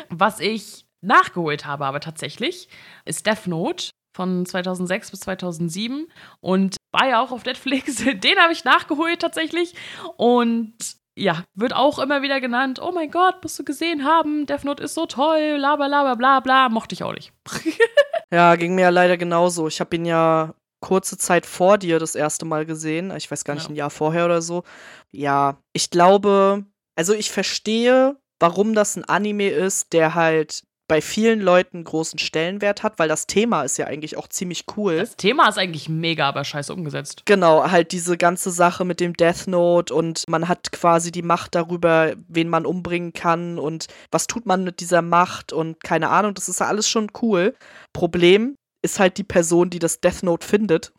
was 0.09 0.41
ich 0.41 0.85
nachgeholt 1.01 1.67
habe, 1.67 1.87
aber 1.87 2.01
tatsächlich, 2.01 2.69
ist 3.05 3.27
Death 3.27 3.47
Note 3.47 3.91
von 4.15 4.47
2006 4.47 5.11
bis 5.11 5.21
2007 5.21 6.07
und 6.41 6.77
war 6.93 7.09
ja 7.09 7.23
auch 7.23 7.33
auf 7.33 7.45
Netflix. 7.45 7.97
Den 7.97 8.39
habe 8.39 8.53
ich 8.53 8.65
nachgeholt 8.65 9.21
tatsächlich 9.21 9.75
und 10.17 10.75
ja, 11.15 11.45
wird 11.55 11.75
auch 11.75 11.99
immer 11.99 12.23
wieder 12.23 12.41
genannt. 12.41 12.81
Oh 12.83 12.93
mein 12.93 13.11
Gott, 13.11 13.43
musst 13.43 13.59
du 13.59 13.65
gesehen 13.65 14.05
haben, 14.05 14.47
Death 14.47 14.65
Note 14.65 14.83
ist 14.83 14.95
so 14.95 15.07
toll, 15.07 15.57
laber, 15.59 15.89
laber, 15.89 16.17
bla, 16.17 16.41
bla. 16.41 16.69
Mochte 16.69 16.95
ich 16.95 17.03
auch 17.03 17.13
nicht. 17.13 17.33
ja, 18.31 18.57
ging 18.57 18.75
mir 18.75 18.83
ja 18.83 18.89
leider 18.89 19.17
genauso. 19.17 19.69
Ich 19.69 19.81
habe 19.81 19.95
ihn 19.97 20.05
ja 20.05 20.55
kurze 20.81 21.17
Zeit 21.17 21.47
vor 21.47 21.79
dir 21.79 21.99
das 21.99 22.15
erste 22.15 22.45
Mal 22.45 22.67
gesehen. 22.67 23.15
Ich 23.17 23.31
weiß 23.31 23.45
gar 23.45 23.55
nicht, 23.55 23.65
ja. 23.65 23.71
ein 23.71 23.77
Jahr 23.77 23.91
vorher 23.91 24.25
oder 24.25 24.43
so. 24.43 24.65
Ja, 25.11 25.59
ich 25.73 25.91
glaube, 25.91 26.65
also 26.97 27.15
ich 27.15 27.31
verstehe, 27.31 28.17
warum 28.41 28.75
das 28.75 28.97
ein 28.97 29.05
Anime 29.05 29.49
ist, 29.49 29.93
der 29.93 30.15
halt 30.15 30.65
bei 30.89 31.01
vielen 31.01 31.41
Leuten 31.41 31.85
großen 31.85 32.19
Stellenwert 32.19 32.83
hat, 32.83 32.99
weil 32.99 33.09
das 33.09 33.27
Thema 33.27 33.63
ist 33.63 33.79
ja 33.79 33.87
eigentlich 33.87 34.17
auch 34.17 34.29
ziemlich 34.29 34.65
cool. 34.77 34.97
Das 34.97 35.17
Thema 35.17 35.49
ist 35.49 35.59
eigentlich 35.59 35.89
mega, 35.89 36.29
aber 36.29 36.45
scheiße 36.45 36.73
umgesetzt. 36.73 37.23
Genau, 37.25 37.71
halt 37.71 37.93
diese 37.93 38.19
ganze 38.19 38.51
Sache 38.51 38.85
mit 38.85 39.01
dem 39.01 39.15
Death 39.15 39.47
Note 39.47 39.95
und 39.95 40.25
man 40.29 40.49
hat 40.49 40.73
quasi 40.73 41.13
die 41.13 41.23
Macht 41.23 41.55
darüber, 41.55 42.15
wen 42.29 42.49
man 42.49 42.67
umbringen 42.67 43.13
kann 43.13 43.59
und 43.59 43.87
was 44.11 44.27
tut 44.27 44.47
man 44.47 44.65
mit 44.65 44.81
dieser 44.81 45.03
Macht 45.03 45.53
und 45.53 45.83
keine 45.83 46.11
Ahnung, 46.11 46.35
das 46.35 46.49
ist 46.49 46.61
ja 46.61 46.67
alles 46.67 46.89
schon 46.89 47.09
cool. 47.23 47.55
Problem 47.93 48.57
ist 48.83 48.99
halt 48.99 49.17
die 49.17 49.25
Person, 49.25 49.71
die 49.71 49.79
das 49.79 50.01
Death 50.01 50.23
Note 50.23 50.47
findet. 50.47 50.93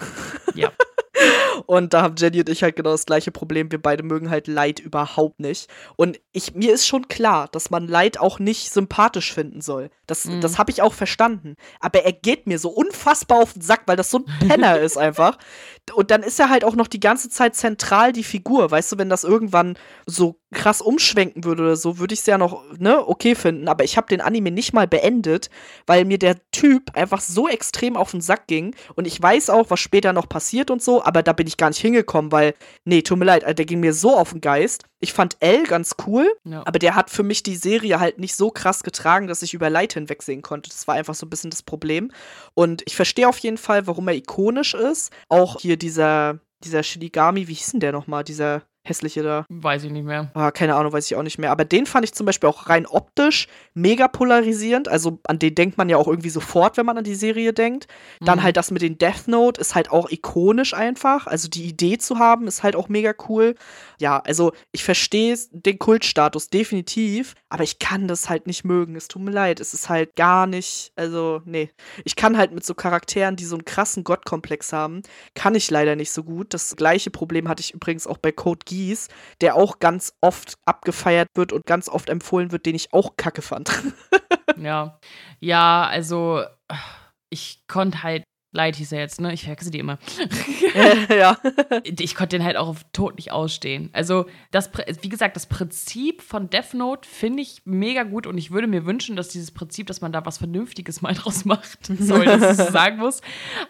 Ja. 0.56 0.72
Und 1.66 1.94
da 1.94 2.02
haben 2.02 2.16
Jenny 2.18 2.40
und 2.40 2.50
ich 2.50 2.64
halt 2.64 2.76
genau 2.76 2.92
das 2.92 3.06
gleiche 3.06 3.32
Problem. 3.32 3.72
Wir 3.72 3.82
beide 3.82 4.04
mögen 4.04 4.30
halt 4.30 4.48
Light 4.48 4.80
überhaupt 4.80 5.40
nicht. 5.40 5.70
Und 5.96 6.20
ich, 6.32 6.54
mir 6.56 6.74
ist 6.74 6.88
schon 6.88 7.08
klar, 7.08 7.48
dass 7.52 7.70
man 7.70 7.88
Light 7.88 8.20
auch 8.20 8.40
nicht 8.40 8.72
sympathisch 8.72 9.34
finden 9.34 9.62
soll. 9.62 9.90
Das, 10.08 10.26
mhm. 10.26 10.42
das 10.42 10.58
habe 10.58 10.72
ich 10.72 10.82
auch 10.82 10.94
verstanden. 10.94 11.56
Aber 11.80 12.04
er 12.04 12.12
geht 12.12 12.48
mir 12.48 12.60
so 12.60 12.70
unfassbar 12.70 13.40
auf 13.40 13.54
den 13.54 13.62
Sack, 13.62 13.84
weil 13.86 13.96
das 13.96 14.12
so 14.12 14.20
ein 14.20 14.48
Penner 14.48 14.80
ist 14.80 14.98
einfach. 14.98 15.38
Und 15.94 16.12
dann 16.12 16.24
ist 16.24 16.40
er 16.40 16.50
halt 16.50 16.64
auch 16.64 16.76
noch 16.76 16.88
die 16.88 17.00
ganze 17.00 17.30
Zeit 17.30 17.56
zentral 17.56 18.14
die 18.14 18.24
Figur. 18.24 18.72
Weißt 18.72 18.92
du, 18.92 18.98
wenn 18.98 19.10
das 19.10 19.24
irgendwann 19.24 19.78
so 20.06 20.40
krass 20.54 20.82
umschwenken 20.82 21.44
würde 21.44 21.64
oder 21.64 21.76
so, 21.76 21.98
würde 21.98 22.14
ich 22.14 22.22
es 22.22 22.26
ja 22.26 22.38
noch, 22.38 22.64
ne, 22.78 23.08
okay 23.08 23.36
finden. 23.36 23.68
Aber 23.68 23.84
ich 23.84 23.98
habe 23.98 24.08
den 24.08 24.22
Anime 24.22 24.52
nicht 24.52 24.74
mal 24.74 24.88
beendet, 24.88 25.50
weil 25.86 26.06
mir 26.06 26.20
der 26.20 26.38
Typ 26.52 26.96
einfach 26.96 27.22
so 27.22 27.48
extrem 27.48 27.98
auf 27.98 28.12
den 28.12 28.22
Sack 28.22 28.48
ging. 28.48 28.76
Und 28.96 29.06
ich 29.06 29.22
weiß 29.22 29.50
auch, 29.50 29.70
was 29.70 29.80
später 29.80 30.14
noch 30.14 30.30
passiert 30.30 30.72
und 30.72 30.82
so, 30.82 31.04
aber 31.04 31.24
da 31.24 31.34
bin 31.34 31.43
ich 31.48 31.58
gar 31.58 31.70
nicht 31.70 31.80
hingekommen, 31.80 32.32
weil, 32.32 32.54
nee, 32.86 33.02
tut 33.02 33.18
mir 33.18 33.26
leid, 33.26 33.44
der 33.58 33.66
ging 33.66 33.80
mir 33.80 33.94
so 33.94 34.16
auf 34.16 34.32
den 34.32 34.42
Geist. 34.42 34.86
Ich 35.00 35.14
fand 35.14 35.38
L 35.40 35.64
ganz 35.64 35.96
cool, 36.08 36.32
ja. 36.46 36.62
aber 36.66 36.80
der 36.80 36.96
hat 36.96 37.10
für 37.10 37.24
mich 37.24 37.44
die 37.44 37.56
Serie 37.56 38.00
halt 38.00 38.20
nicht 38.20 38.36
so 38.36 38.52
krass 38.52 38.84
getragen, 38.84 39.28
dass 39.28 39.42
ich 39.42 39.54
über 39.54 39.70
Light 39.70 39.94
hinwegsehen 39.94 40.42
konnte. 40.42 40.70
Das 40.70 40.88
war 40.88 40.96
einfach 40.96 41.16
so 41.16 41.26
ein 41.26 41.30
bisschen 41.30 41.50
das 41.50 41.64
Problem. 41.64 42.12
Und 42.54 42.84
ich 42.86 42.96
verstehe 42.96 43.28
auf 43.28 43.38
jeden 43.40 43.58
Fall, 43.58 43.88
warum 43.88 44.08
er 44.08 44.16
ikonisch 44.16 44.74
ist. 44.74 45.12
Auch 45.30 45.60
hier 45.60 45.78
dieser, 45.78 46.40
dieser 46.64 46.84
Shinigami, 46.84 47.48
wie 47.48 47.54
hieß 47.54 47.72
denn 47.72 47.80
der 47.80 47.92
nochmal? 47.92 48.24
Dieser 48.24 48.64
hässliche 48.86 49.24
da. 49.24 49.46
Weiß 49.50 49.84
ich 49.86 49.92
nicht 49.92 50.06
mehr. 50.06 50.30
Ah, 50.34 50.52
keine 50.52 50.76
Ahnung, 50.76 50.92
weiß 50.92 51.06
ich 51.06 51.16
auch 51.16 51.24
nicht 51.24 51.38
mehr. 51.38 51.52
Aber 51.52 51.64
den 51.64 51.86
fand 51.86 52.04
ich 52.04 52.14
zum 52.14 52.26
Beispiel 52.26 52.50
auch 52.50 52.70
rein 52.70 52.86
optisch 52.86 53.48
mega 53.74 54.08
polarisierend. 54.08 54.90
Also 54.90 55.20
an 55.24 55.40
den 55.40 55.56
denkt 55.56 55.78
man 55.78 55.88
ja 55.88 55.98
auch 55.98 56.08
irgendwie 56.08 56.30
sofort, 56.30 56.76
wenn 56.76 56.86
man 56.86 56.98
an 56.98 57.04
die 57.04 57.16
Serie 57.16 57.54
denkt. 57.54 57.88
Mhm. 58.20 58.26
Dann 58.26 58.44
halt 58.44 58.58
das 58.58 58.72
mit 58.72 58.82
den 58.82 58.98
Death 58.98 59.28
Note 59.28 59.60
ist 59.60 59.74
halt 59.74 59.90
auch 59.90 60.10
ikonisch 60.10 60.74
einfach. 60.74 61.28
Also 61.28 61.48
die 61.48 61.64
Idee 61.64 61.98
zu 61.98 62.20
haben 62.20 62.48
ist 62.48 62.64
halt 62.64 62.76
auch 62.76 62.90
mega 62.90 63.14
cool. 63.30 63.56
Ja, 64.00 64.20
also 64.20 64.52
ich 64.74 64.84
verstehe 64.84 65.38
den 65.52 65.80
Kultstatus 65.80 66.50
definitiv, 66.50 67.36
aber 67.48 67.64
ich 67.64 67.80
kann 67.80 68.10
das 68.10 68.30
halt 68.30 68.48
nicht 68.48 68.66
mögen. 68.66 68.96
Es 68.96 69.08
tut 69.08 69.22
mir 69.22 69.32
leid. 69.32 69.62
Es 69.62 69.74
ist 69.74 69.88
halt 69.88 70.16
gar 70.18 70.46
nicht, 70.46 70.92
also 70.98 71.42
nee. 71.46 71.70
Ich 72.04 72.18
kann 72.18 72.38
halt 72.38 72.52
mit 72.52 72.66
so 72.66 72.74
Charakteren, 72.74 73.38
die 73.38 73.46
so 73.46 73.56
einen 73.56 73.66
krassen 73.66 74.04
Gottkomplex 74.04 74.74
haben, 74.74 75.04
kann 75.36 75.56
ich 75.56 75.72
leider 75.72 75.96
nicht 75.96 76.12
so 76.12 76.24
gut. 76.24 76.54
Das 76.54 76.76
gleiche 76.76 77.12
Problem 77.12 77.48
hatte 77.48 77.62
ich 77.62 77.74
übrigens 77.74 78.08
auch 78.08 78.18
bei 78.18 78.34
Code 78.34 78.60
Geass, 78.66 78.73
der 79.42 79.56
auch 79.56 79.80
ganz 79.80 80.14
oft 80.22 80.56
abgefeiert 80.66 81.28
wird 81.36 81.52
und 81.54 81.66
ganz 81.66 81.90
oft 81.90 82.10
empfohlen 82.10 82.52
wird, 82.52 82.66
den 82.66 82.76
ich 82.76 82.94
auch 82.94 83.18
kacke 83.18 83.42
fand. 83.42 83.72
ja. 84.58 85.00
Ja, 85.40 85.86
also 85.86 86.44
ich 87.30 87.64
konnte 87.68 88.04
halt 88.04 88.24
Leid 88.56 88.76
hieß 88.76 88.92
er 88.92 89.00
jetzt, 89.00 89.20
ne? 89.20 89.34
Ich 89.34 89.46
vergesse 89.46 89.72
die 89.72 89.80
immer. 89.80 89.98
ja. 91.10 91.38
Ich 92.00 92.16
konnte 92.16 92.38
den 92.38 92.46
halt 92.46 92.56
auch 92.56 92.68
auf 92.68 92.84
Tod 92.94 93.16
nicht 93.16 93.32
ausstehen. 93.32 93.90
Also, 93.94 94.26
das, 94.52 94.70
wie 95.02 95.10
gesagt, 95.10 95.36
das 95.36 95.48
Prinzip 95.48 96.22
von 96.22 96.50
Death 96.50 96.74
Note 96.74 97.10
finde 97.10 97.42
ich 97.42 97.62
mega 97.66 98.04
gut 98.04 98.28
und 98.28 98.38
ich 98.38 98.52
würde 98.52 98.68
mir 98.68 98.86
wünschen, 98.86 99.16
dass 99.16 99.30
dieses 99.30 99.52
Prinzip, 99.52 99.88
dass 99.88 100.02
man 100.02 100.12
da 100.12 100.26
was 100.26 100.38
Vernünftiges 100.38 101.02
mal 101.02 101.14
draus 101.14 101.46
macht. 101.46 101.80
Sorry, 102.00 102.26
dass 102.26 102.60
ich 102.60 102.66
so 102.66 102.72
sagen 102.72 102.98
muss. 102.98 103.22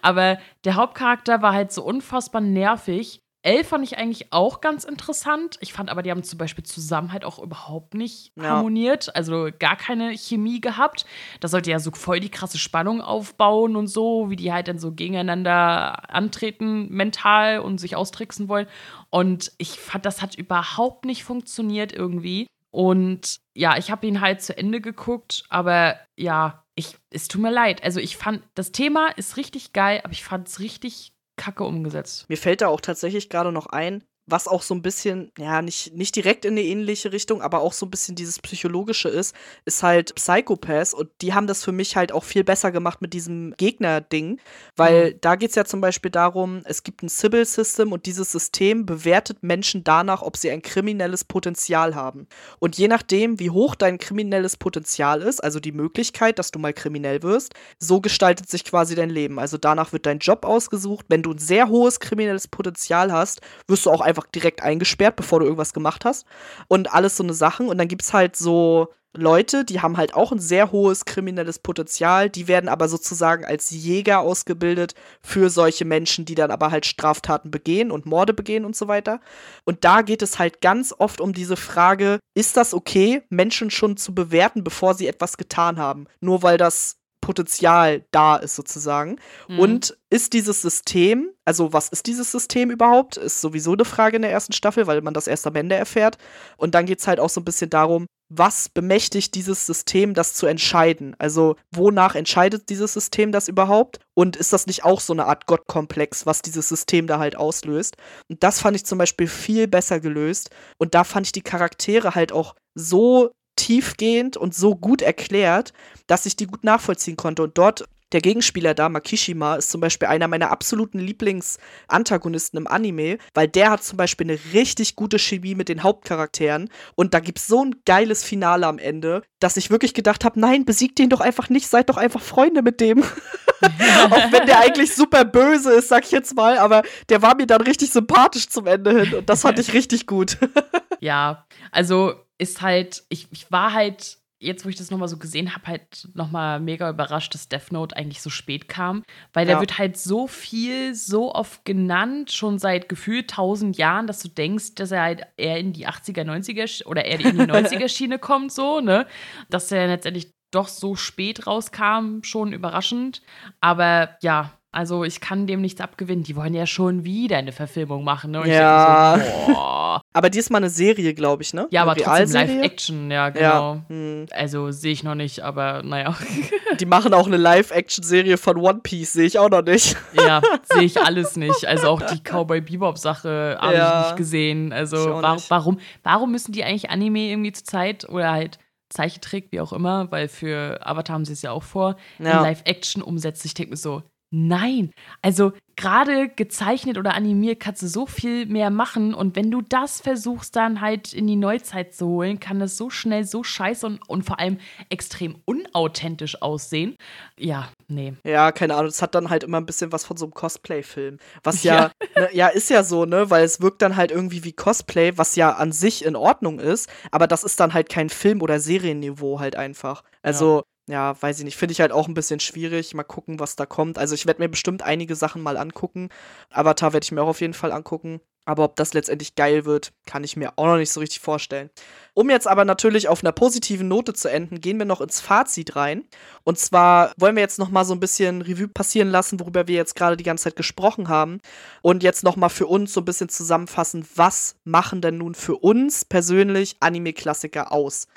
Aber 0.02 0.38
der 0.66 0.76
Hauptcharakter 0.76 1.42
war 1.42 1.54
halt 1.54 1.72
so 1.72 1.84
unfassbar 1.84 2.42
nervig 2.42 3.23
L 3.44 3.66
fand 3.66 3.84
ich 3.84 3.98
eigentlich 3.98 4.32
auch 4.32 4.62
ganz 4.62 4.86
interessant. 4.86 5.58
Ich 5.60 5.74
fand 5.74 5.90
aber, 5.90 6.02
die 6.02 6.10
haben 6.12 6.24
zum 6.24 6.38
Beispiel 6.38 6.64
zusammen 6.64 7.12
halt 7.12 7.26
auch 7.26 7.40
überhaupt 7.40 7.94
nicht 7.94 8.32
ja. 8.38 8.44
harmoniert, 8.44 9.14
also 9.16 9.50
gar 9.60 9.76
keine 9.76 10.18
Chemie 10.18 10.62
gehabt. 10.62 11.06
Da 11.42 11.50
sollte 11.50 11.70
ja 11.70 11.80
so 11.80 11.92
voll 11.92 12.22
die 12.22 12.30
krasse 12.30 12.58
Spannung 12.58 13.02
aufbauen 13.02 13.76
und 13.76 13.88
so, 13.88 14.30
wie 14.30 14.38
die 14.38 14.54
halt 14.54 14.70
dann 14.70 14.80
so 14.80 14.94
gegeneinander 14.94 16.10
antreten 16.10 16.90
mental 16.90 17.60
und 17.60 17.80
sich 17.80 17.98
austricksen 17.98 18.48
wollen. 18.48 18.68
Und 19.10 19.52
ich 19.58 19.72
fand, 19.72 20.06
das 20.06 20.22
hat 20.22 20.36
überhaupt 20.36 21.04
nicht 21.04 21.26
funktioniert 21.26 21.92
irgendwie. 21.92 22.48
Und 22.72 23.42
ja, 23.54 23.78
ich 23.78 23.92
habe 23.92 24.08
ihn 24.08 24.22
halt 24.22 24.42
zu 24.42 24.58
Ende 24.58 24.80
geguckt, 24.80 25.44
aber 25.50 25.98
ja, 26.16 26.64
ich, 26.76 26.98
es 27.12 27.28
tut 27.28 27.42
mir 27.42 27.52
leid. 27.52 27.84
Also 27.84 28.00
ich 28.00 28.18
fand, 28.18 28.42
das 28.56 28.72
Thema 28.72 29.10
ist 29.10 29.38
richtig 29.38 29.74
geil, 29.74 30.02
aber 30.04 30.14
ich 30.14 30.24
fand 30.24 30.48
es 30.48 30.60
richtig 30.60 31.13
kacke 31.36 31.64
umgesetzt. 31.64 32.30
Mir 32.30 32.38
fällt 32.38 32.62
da 32.62 32.68
auch 32.68 32.82
tatsächlich 32.82 33.30
gerade 33.30 33.52
noch 33.52 33.68
ein, 33.68 34.04
was 34.26 34.48
auch 34.48 34.62
so 34.62 34.74
ein 34.74 34.82
bisschen, 34.82 35.32
ja, 35.38 35.62
nicht, 35.62 35.94
nicht 35.94 36.16
direkt 36.16 36.46
in 36.46 36.54
eine 36.54 36.64
ähnliche 36.64 37.12
Richtung, 37.12 37.42
aber 37.42 37.60
auch 37.60 37.74
so 37.74 37.86
ein 37.86 37.92
bisschen 37.92 38.16
dieses 38.16 38.40
Psychologische 38.40 39.10
ist, 39.10 39.36
ist 39.66 39.84
halt 39.84 40.16
Psychopaths 40.16 40.94
und 40.94 41.10
die 41.22 41.34
haben 41.34 41.48
das 41.48 41.64
für 41.64 41.74
mich 41.74 41.96
halt 41.98 42.12
auch 42.12 42.24
viel 42.24 42.44
besser 42.44 42.72
gemacht 42.72 43.02
mit 43.02 43.14
diesem 43.14 43.54
Gegner-Ding, 43.58 44.40
weil 44.78 45.14
mhm. 45.14 45.18
da 45.22 45.36
geht 45.36 45.50
es 45.50 45.56
ja 45.56 45.66
zum 45.66 45.82
Beispiel 45.82 46.12
darum, 46.12 46.62
es 46.66 46.84
gibt 46.84 47.04
ein 47.04 47.10
Sybil-System 47.10 47.92
und 47.92 48.06
dieses 48.06 48.32
System 48.32 48.86
bewertet 48.86 49.44
Menschen 49.44 49.84
danach, 49.84 50.22
ob 50.22 50.38
sie 50.38 50.52
ein 50.52 50.62
kriminelles 50.62 51.26
Potenzial 51.26 51.96
haben. 51.96 52.28
Und 52.60 52.78
je 52.78 52.88
nachdem, 52.88 53.40
wie 53.40 53.50
hoch 53.50 53.76
dein 53.76 53.98
kriminelles 53.98 54.56
Potenzial 54.56 55.22
ist, 55.22 55.44
also 55.44 55.60
die 55.60 55.72
Möglichkeit, 55.74 56.40
dass 56.40 56.52
du 56.52 56.60
mal 56.60 56.74
kriminell 56.74 57.24
wirst, 57.24 57.54
so 57.78 58.00
gestaltet 58.00 58.50
sich 58.50 58.64
quasi 58.64 58.96
dein 58.96 59.10
Leben. 59.10 59.40
Also 59.40 59.58
danach 59.58 59.92
wird 59.92 60.06
dein 60.06 60.20
Job 60.20 60.46
ausgesucht. 60.46 61.06
Wenn 61.10 61.24
du 61.24 61.32
ein 61.32 61.40
sehr 61.40 61.68
hohes 61.68 62.00
kriminelles 62.00 62.48
Potenzial 62.48 63.12
hast, 63.12 63.42
wirst 63.68 63.86
du 63.86 63.92
auch 63.92 64.02
einfach 64.02 64.13
einfach 64.14 64.28
direkt 64.28 64.62
eingesperrt, 64.62 65.16
bevor 65.16 65.40
du 65.40 65.46
irgendwas 65.46 65.74
gemacht 65.74 66.06
hast. 66.06 66.26
Und 66.68 66.94
alles 66.94 67.18
so 67.18 67.24
eine 67.24 67.34
Sachen. 67.34 67.68
Und 67.68 67.78
dann 67.78 67.88
gibt 67.88 68.04
es 68.04 68.14
halt 68.14 68.36
so 68.36 68.94
Leute, 69.16 69.64
die 69.64 69.80
haben 69.80 69.98
halt 69.98 70.16
auch 70.16 70.32
ein 70.32 70.40
sehr 70.40 70.72
hohes 70.72 71.06
kriminelles 71.06 71.60
Potenzial, 71.60 72.32
die 72.32 72.48
werden 72.48 72.68
aber 72.68 72.90
sozusagen 72.90 73.46
als 73.46 73.70
Jäger 73.70 74.22
ausgebildet 74.22 74.96
für 75.22 75.52
solche 75.52 75.86
Menschen, 75.86 76.26
die 76.26 76.34
dann 76.34 76.50
aber 76.50 76.72
halt 76.72 76.88
Straftaten 76.88 77.52
begehen 77.52 77.92
und 77.92 78.08
Morde 78.08 78.34
begehen 78.34 78.66
und 78.66 78.76
so 78.76 78.88
weiter. 78.88 79.20
Und 79.66 79.84
da 79.84 80.02
geht 80.02 80.24
es 80.24 80.40
halt 80.40 80.62
ganz 80.62 80.96
oft 80.98 81.22
um 81.22 81.32
diese 81.32 81.58
Frage, 81.58 82.18
ist 82.34 82.58
das 82.58 82.74
okay, 82.74 83.22
Menschen 83.30 83.70
schon 83.70 83.98
zu 83.98 84.16
bewerten, 84.16 84.64
bevor 84.64 84.96
sie 84.96 85.08
etwas 85.08 85.38
getan 85.38 85.78
haben? 85.78 86.08
Nur 86.20 86.42
weil 86.42 86.58
das 86.58 86.98
Potenzial 87.24 88.06
da 88.12 88.36
ist 88.36 88.56
sozusagen. 88.56 89.16
Mhm. 89.48 89.60
Und 89.60 89.98
ist 90.10 90.34
dieses 90.34 90.62
System, 90.62 91.32
also 91.46 91.72
was 91.72 91.88
ist 91.88 92.06
dieses 92.06 92.32
System 92.32 92.70
überhaupt, 92.70 93.16
ist 93.16 93.40
sowieso 93.40 93.72
eine 93.72 93.86
Frage 93.86 94.18
in 94.18 94.22
der 94.24 94.32
ersten 94.32 94.52
Staffel, 94.52 94.88
weil 94.88 95.02
man 95.02 95.14
das 95.14 95.28
erst 95.28 95.48
am 95.48 95.56
Ende 95.56 95.76
erfährt. 95.76 96.18
Und 96.58 96.76
dann 96.76 96.86
geht 96.86 97.00
es 97.00 97.08
halt 97.08 97.22
auch 97.22 97.30
so 97.30 97.40
ein 97.40 97.46
bisschen 97.46 97.70
darum, 97.70 98.08
was 98.30 98.68
bemächtigt 98.68 99.36
dieses 99.36 99.66
System, 99.66 100.14
das 100.14 100.34
zu 100.34 100.48
entscheiden? 100.48 101.16
Also 101.18 101.56
wonach 101.72 102.16
entscheidet 102.16 102.70
dieses 102.70 102.94
System 102.94 103.32
das 103.32 103.48
überhaupt? 103.48 104.00
Und 104.16 104.36
ist 104.36 104.52
das 104.52 104.68
nicht 104.68 104.84
auch 104.84 105.00
so 105.00 105.14
eine 105.14 105.26
Art 105.26 105.46
Gottkomplex, 105.46 106.26
was 106.26 106.42
dieses 106.42 106.68
System 106.68 107.08
da 107.08 107.20
halt 107.20 107.38
auslöst? 107.38 107.96
Und 108.30 108.44
das 108.44 108.60
fand 108.60 108.76
ich 108.76 108.86
zum 108.86 108.98
Beispiel 108.98 109.28
viel 109.28 109.68
besser 109.68 110.02
gelöst. 110.02 110.50
Und 110.78 110.94
da 110.94 111.06
fand 111.06 111.28
ich 111.28 111.32
die 111.32 111.42
Charaktere 111.42 112.16
halt 112.16 112.34
auch 112.34 112.56
so 112.76 113.32
tiefgehend 113.56 114.38
und 114.38 114.56
so 114.56 114.76
gut 114.76 115.02
erklärt, 115.02 115.74
dass 116.08 116.26
ich 116.26 116.36
die 116.36 116.48
gut 116.48 116.64
nachvollziehen 116.64 117.18
konnte. 117.18 117.44
Und 117.44 117.58
dort 117.58 117.86
der 118.14 118.22
Gegenspieler 118.22 118.74
da, 118.74 118.90
Makishima, 118.90 119.56
ist 119.56 119.72
zum 119.72 119.82
Beispiel 119.82 120.08
einer 120.08 120.28
meiner 120.28 120.52
absoluten 120.52 121.00
Lieblingsantagonisten 121.00 122.58
im 122.58 122.68
Anime, 122.68 123.18
weil 123.34 123.48
der 123.48 123.72
hat 123.72 123.84
zum 123.84 123.98
Beispiel 123.98 124.30
eine 124.30 124.40
richtig 124.54 124.96
gute 124.96 125.18
Chemie 125.18 125.56
mit 125.56 125.68
den 125.68 125.84
Hauptcharakteren 125.84 126.70
und 126.96 127.14
da 127.14 127.20
gibt 127.20 127.40
es 127.40 127.48
so 127.48 127.66
ein 127.66 127.76
geiles 127.86 128.24
Finale 128.24 128.68
am 128.68 128.78
Ende, 128.78 129.24
dass 129.40 129.58
ich 129.58 129.72
wirklich 129.72 129.94
gedacht 129.94 130.24
habe, 130.24 130.40
nein, 130.40 130.64
besiegt 130.64 131.00
den 131.00 131.10
doch 131.10 131.22
einfach 131.22 131.50
nicht, 131.50 131.68
seid 131.68 131.90
doch 131.90 131.98
einfach 131.98 132.22
Freunde 132.22 132.62
mit 132.62 132.80
dem. 132.80 133.04
Auch 133.64 134.32
wenn 134.32 134.46
der 134.46 134.60
eigentlich 134.60 134.94
super 134.94 135.26
böse 135.26 135.72
ist, 135.72 135.88
sag 135.88 136.04
ich 136.04 136.12
jetzt 136.12 136.36
mal, 136.36 136.58
aber 136.58 136.84
der 137.10 137.22
war 137.22 137.36
mir 137.36 137.48
dann 137.48 137.62
richtig 137.62 137.92
sympathisch 137.92 138.48
zum 138.48 138.68
Ende 138.68 139.02
hin 139.02 139.14
und 139.16 139.30
das 139.30 139.42
fand 139.42 139.58
ich 139.58 139.74
richtig 139.74 140.06
gut. 140.06 140.38
ja, 141.00 141.46
also 141.72 142.14
ist 142.44 142.62
halt, 142.62 143.04
ich, 143.10 143.28
ich 143.32 143.52
war 143.52 143.74
halt 143.74 144.18
jetzt, 144.44 144.66
wo 144.66 144.70
ich 144.70 144.76
das 144.76 144.92
nochmal 144.92 145.08
so 145.08 145.18
gesehen 145.18 145.56
habe, 145.56 145.66
halt 145.68 146.08
nochmal 146.14 146.60
mega 146.60 146.90
überrascht, 146.90 147.34
dass 147.34 147.48
Death 147.48 147.72
Note 147.72 147.96
eigentlich 147.96 148.22
so 148.22 148.30
spät 148.30 148.68
kam. 148.68 149.04
Weil 149.32 149.48
ja. 149.48 149.54
der 149.54 149.62
wird 149.62 149.78
halt 149.78 149.98
so 149.98 150.28
viel, 150.28 150.94
so 150.94 151.34
oft 151.34 151.66
genannt, 151.66 152.32
schon 152.32 152.60
seit 152.60 152.90
gefühlt 152.90 153.30
tausend 153.30 153.78
Jahren, 153.78 154.06
dass 154.06 154.20
du 154.20 154.28
denkst, 154.28 154.76
dass 154.76 154.92
er 154.92 155.02
halt 155.02 155.24
eher 155.38 155.58
in 155.58 155.74
die 155.74 155.88
80er, 155.88 156.24
90er 156.24 156.86
oder 156.86 157.06
eher 157.06 157.20
in 157.22 157.38
die 157.38 157.44
90er 157.52 157.88
Schiene 157.88 158.20
kommt, 158.20 158.52
so, 158.52 158.82
ne? 158.82 159.08
Dass 159.50 159.72
er 159.72 159.88
letztendlich 159.88 160.32
doch 160.52 160.68
so 160.68 160.96
spät 160.96 161.48
rauskam, 161.48 162.22
schon 162.22 162.54
überraschend. 162.54 163.22
Aber 163.60 164.18
ja, 164.22 164.52
also 164.74 165.04
ich 165.04 165.22
kann 165.22 165.46
dem 165.46 165.62
nichts 165.62 165.80
abgewinnen. 165.80 166.24
Die 166.24 166.36
wollen 166.36 166.56
ja 166.56 166.66
schon 166.66 167.06
wieder 167.06 167.38
eine 167.38 167.52
Verfilmung 167.52 168.04
machen. 168.04 168.32
Ne? 168.32 168.44
ja. 168.48 169.20
So, 169.46 169.54
aber 170.14 170.30
diesmal 170.32 170.62
eine 170.62 170.70
Serie, 170.72 171.14
glaube 171.14 171.44
ich, 171.44 171.54
ne? 171.54 171.68
Ja, 171.70 171.84
eine 171.84 171.92
aber 171.92 172.02
trotzdem 172.02 172.32
Live-Action, 172.32 173.12
ja, 173.12 173.30
genau. 173.30 173.76
Ja. 173.76 173.82
Hm. 173.88 174.26
Also 174.32 174.72
sehe 174.72 174.92
ich 174.92 175.04
noch 175.04 175.14
nicht, 175.14 175.42
aber 175.42 175.84
naja. 175.84 176.16
Die 176.80 176.88
machen 176.88 177.14
auch 177.14 177.28
eine 177.28 177.38
Live-Action-Serie 177.38 178.38
von 178.38 178.58
One 178.58 178.80
Piece, 178.82 179.14
sehe 179.14 179.28
ich 179.28 179.38
auch 179.38 179.50
noch 179.50 179.64
nicht. 179.64 179.96
Ja, 180.14 180.42
sehe 180.72 180.84
ich 180.84 181.02
alles 181.02 181.36
nicht. 181.36 181.66
Also 181.66 181.88
auch 181.90 182.02
die 182.02 182.20
Cowboy 182.20 182.62
Bebop-Sache 182.62 183.58
habe 183.60 183.76
ja. 183.76 184.00
ich 184.00 184.06
nicht 184.08 184.18
gesehen. 184.18 184.72
Also 184.72 185.22
war, 185.22 185.36
nicht. 185.36 185.50
warum, 185.50 185.80
warum 186.04 186.32
müssen 186.32 186.52
die 186.52 186.64
eigentlich 186.64 186.90
Anime 186.90 187.30
irgendwie 187.30 187.52
zur 187.52 187.66
Zeit 187.66 188.08
oder 188.08 188.32
halt 188.32 188.58
Zeichentrick, 188.90 189.48
wie 189.52 189.60
auch 189.60 189.74
immer, 189.74 190.12
weil 190.12 190.28
für 190.28 190.80
Avatar 190.86 191.16
haben 191.16 191.26
sie 191.26 191.34
es 191.34 191.42
ja 191.42 191.52
auch 191.52 191.64
vor, 191.64 191.96
ja. 192.20 192.38
in 192.38 192.44
Live-Action 192.44 193.02
umsetzen. 193.02 193.48
Ich 193.48 193.54
denke 193.56 193.72
mir 193.72 193.78
so, 193.78 194.04
Nein, 194.36 194.92
also 195.22 195.52
gerade 195.76 196.28
gezeichnet 196.28 196.98
oder 196.98 197.14
animiert 197.14 197.60
kannst 197.60 197.84
du 197.84 197.88
so 197.88 198.08
viel 198.08 198.48
mehr 198.48 198.72
machen 198.72 199.14
und 199.14 199.36
wenn 199.36 199.52
du 199.52 199.62
das 199.62 200.02
versuchst 200.02 200.56
dann 200.56 200.82
halt 200.82 201.14
in 201.14 201.28
die 201.28 201.36
Neuzeit 201.36 201.94
zu 201.94 202.08
holen, 202.08 202.40
kann 202.40 202.60
das 202.60 202.76
so 202.76 202.90
schnell 202.90 203.26
so 203.26 203.44
scheiße 203.44 203.86
und, 203.86 204.10
und 204.10 204.24
vor 204.24 204.40
allem 204.40 204.58
extrem 204.90 205.36
unauthentisch 205.46 206.42
aussehen. 206.42 206.98
Ja, 207.38 207.70
nee. 207.88 208.14
Ja, 208.26 208.52
keine 208.52 208.74
Ahnung, 208.74 208.88
das 208.88 209.04
hat 209.04 209.14
dann 209.14 209.30
halt 209.30 209.44
immer 209.44 209.58
ein 209.58 209.68
bisschen 209.68 209.92
was 209.92 210.04
von 210.04 210.18
so 210.18 210.26
einem 210.26 210.34
Cosplay-Film. 210.34 211.20
Was 211.44 211.62
ja, 211.62 211.76
ja. 211.76 211.92
Ne, 212.20 212.30
ja, 212.32 212.48
ist 212.48 212.72
ja 212.72 212.84
so, 212.84 213.06
ne, 213.06 213.30
weil 213.30 213.44
es 213.44 213.62
wirkt 213.62 213.84
dann 213.84 213.96
halt 213.96 214.10
irgendwie 214.10 214.44
wie 214.44 214.54
Cosplay, 214.54 215.16
was 215.16 215.36
ja 215.36 215.52
an 215.52 215.72
sich 215.72 216.06
in 216.06 216.16
Ordnung 216.16 216.60
ist, 216.60 216.90
aber 217.12 217.28
das 217.28 217.44
ist 217.44 217.60
dann 217.60 217.74
halt 217.74 217.90
kein 217.90 218.10
Film- 218.10 218.42
oder 218.42 218.60
Serienniveau 218.60 219.40
halt 219.40 219.56
einfach. 219.56 220.04
Also, 220.24 220.58
ja, 220.58 220.64
weiß 220.88 221.40
ich 221.40 221.46
nicht, 221.46 221.58
finde 221.58 221.72
ich 221.72 221.82
halt 221.82 221.92
auch 221.92 222.08
ein 222.08 222.14
bisschen 222.14 222.40
schwierig. 222.40 222.94
Mal 222.94 223.04
gucken, 223.04 223.40
was 223.40 223.56
da 223.56 223.66
kommt. 223.66 223.98
Also 223.98 224.16
ich 224.16 224.26
werde 224.26 224.42
mir 224.42 224.50
bestimmt 224.50 224.82
einige 224.82 225.16
Sachen 225.16 225.42
mal 225.42 225.58
angucken. 225.58 226.10
Avatar 226.50 226.94
werde 226.94 227.06
ich 227.06 227.12
mir 227.12 227.22
auch 227.22 227.28
auf 227.30 227.42
jeden 227.42 227.54
Fall 227.54 227.72
angucken. 227.72 228.22
Aber 228.46 228.66
ob 228.66 228.76
das 228.76 228.94
letztendlich 228.94 229.36
geil 229.36 229.66
wird, 229.66 229.94
kann 230.06 230.24
ich 230.24 230.36
mir 230.36 230.54
auch 230.58 230.66
noch 230.66 230.78
nicht 230.78 230.92
so 230.92 231.00
richtig 231.00 231.22
vorstellen. 231.22 231.70
Um 232.14 232.30
jetzt 232.30 232.48
aber 232.48 232.66
natürlich 232.66 233.08
auf 233.08 233.24
einer 233.24 233.32
positiven 233.32 233.88
Note 233.88 234.14
zu 234.14 234.30
enden, 234.30 234.60
gehen 234.60 234.78
wir 234.78 234.86
noch 234.86 235.02
ins 235.02 235.22
Fazit 235.22 235.76
rein. 235.76 236.04
Und 236.44 236.60
zwar 236.60 237.14
wollen 237.18 237.36
wir 237.36 237.42
jetzt 237.42 237.58
noch 237.58 237.70
mal 237.70 237.86
so 237.86 237.94
ein 237.94 238.02
bisschen 238.02 238.42
Revue 238.42 238.68
passieren 238.68 239.10
lassen, 239.10 239.40
worüber 239.40 239.68
wir 239.68 239.76
jetzt 239.76 239.96
gerade 239.96 240.18
die 240.18 240.26
ganze 240.26 240.44
Zeit 240.46 240.58
gesprochen 240.58 241.08
haben. 241.08 241.40
Und 241.82 242.04
jetzt 242.04 242.24
noch 242.24 242.36
mal 242.36 242.50
für 242.50 242.68
uns 242.68 242.94
so 242.94 243.02
ein 243.02 243.06
bisschen 243.06 243.30
zusammenfassen, 243.30 244.06
was 244.16 244.58
machen 244.66 245.02
denn 245.02 245.18
nun 245.18 245.36
für 245.36 245.56
uns 245.56 246.04
persönlich 246.04 246.76
Anime-Klassiker 246.82 247.72
aus? 247.72 248.08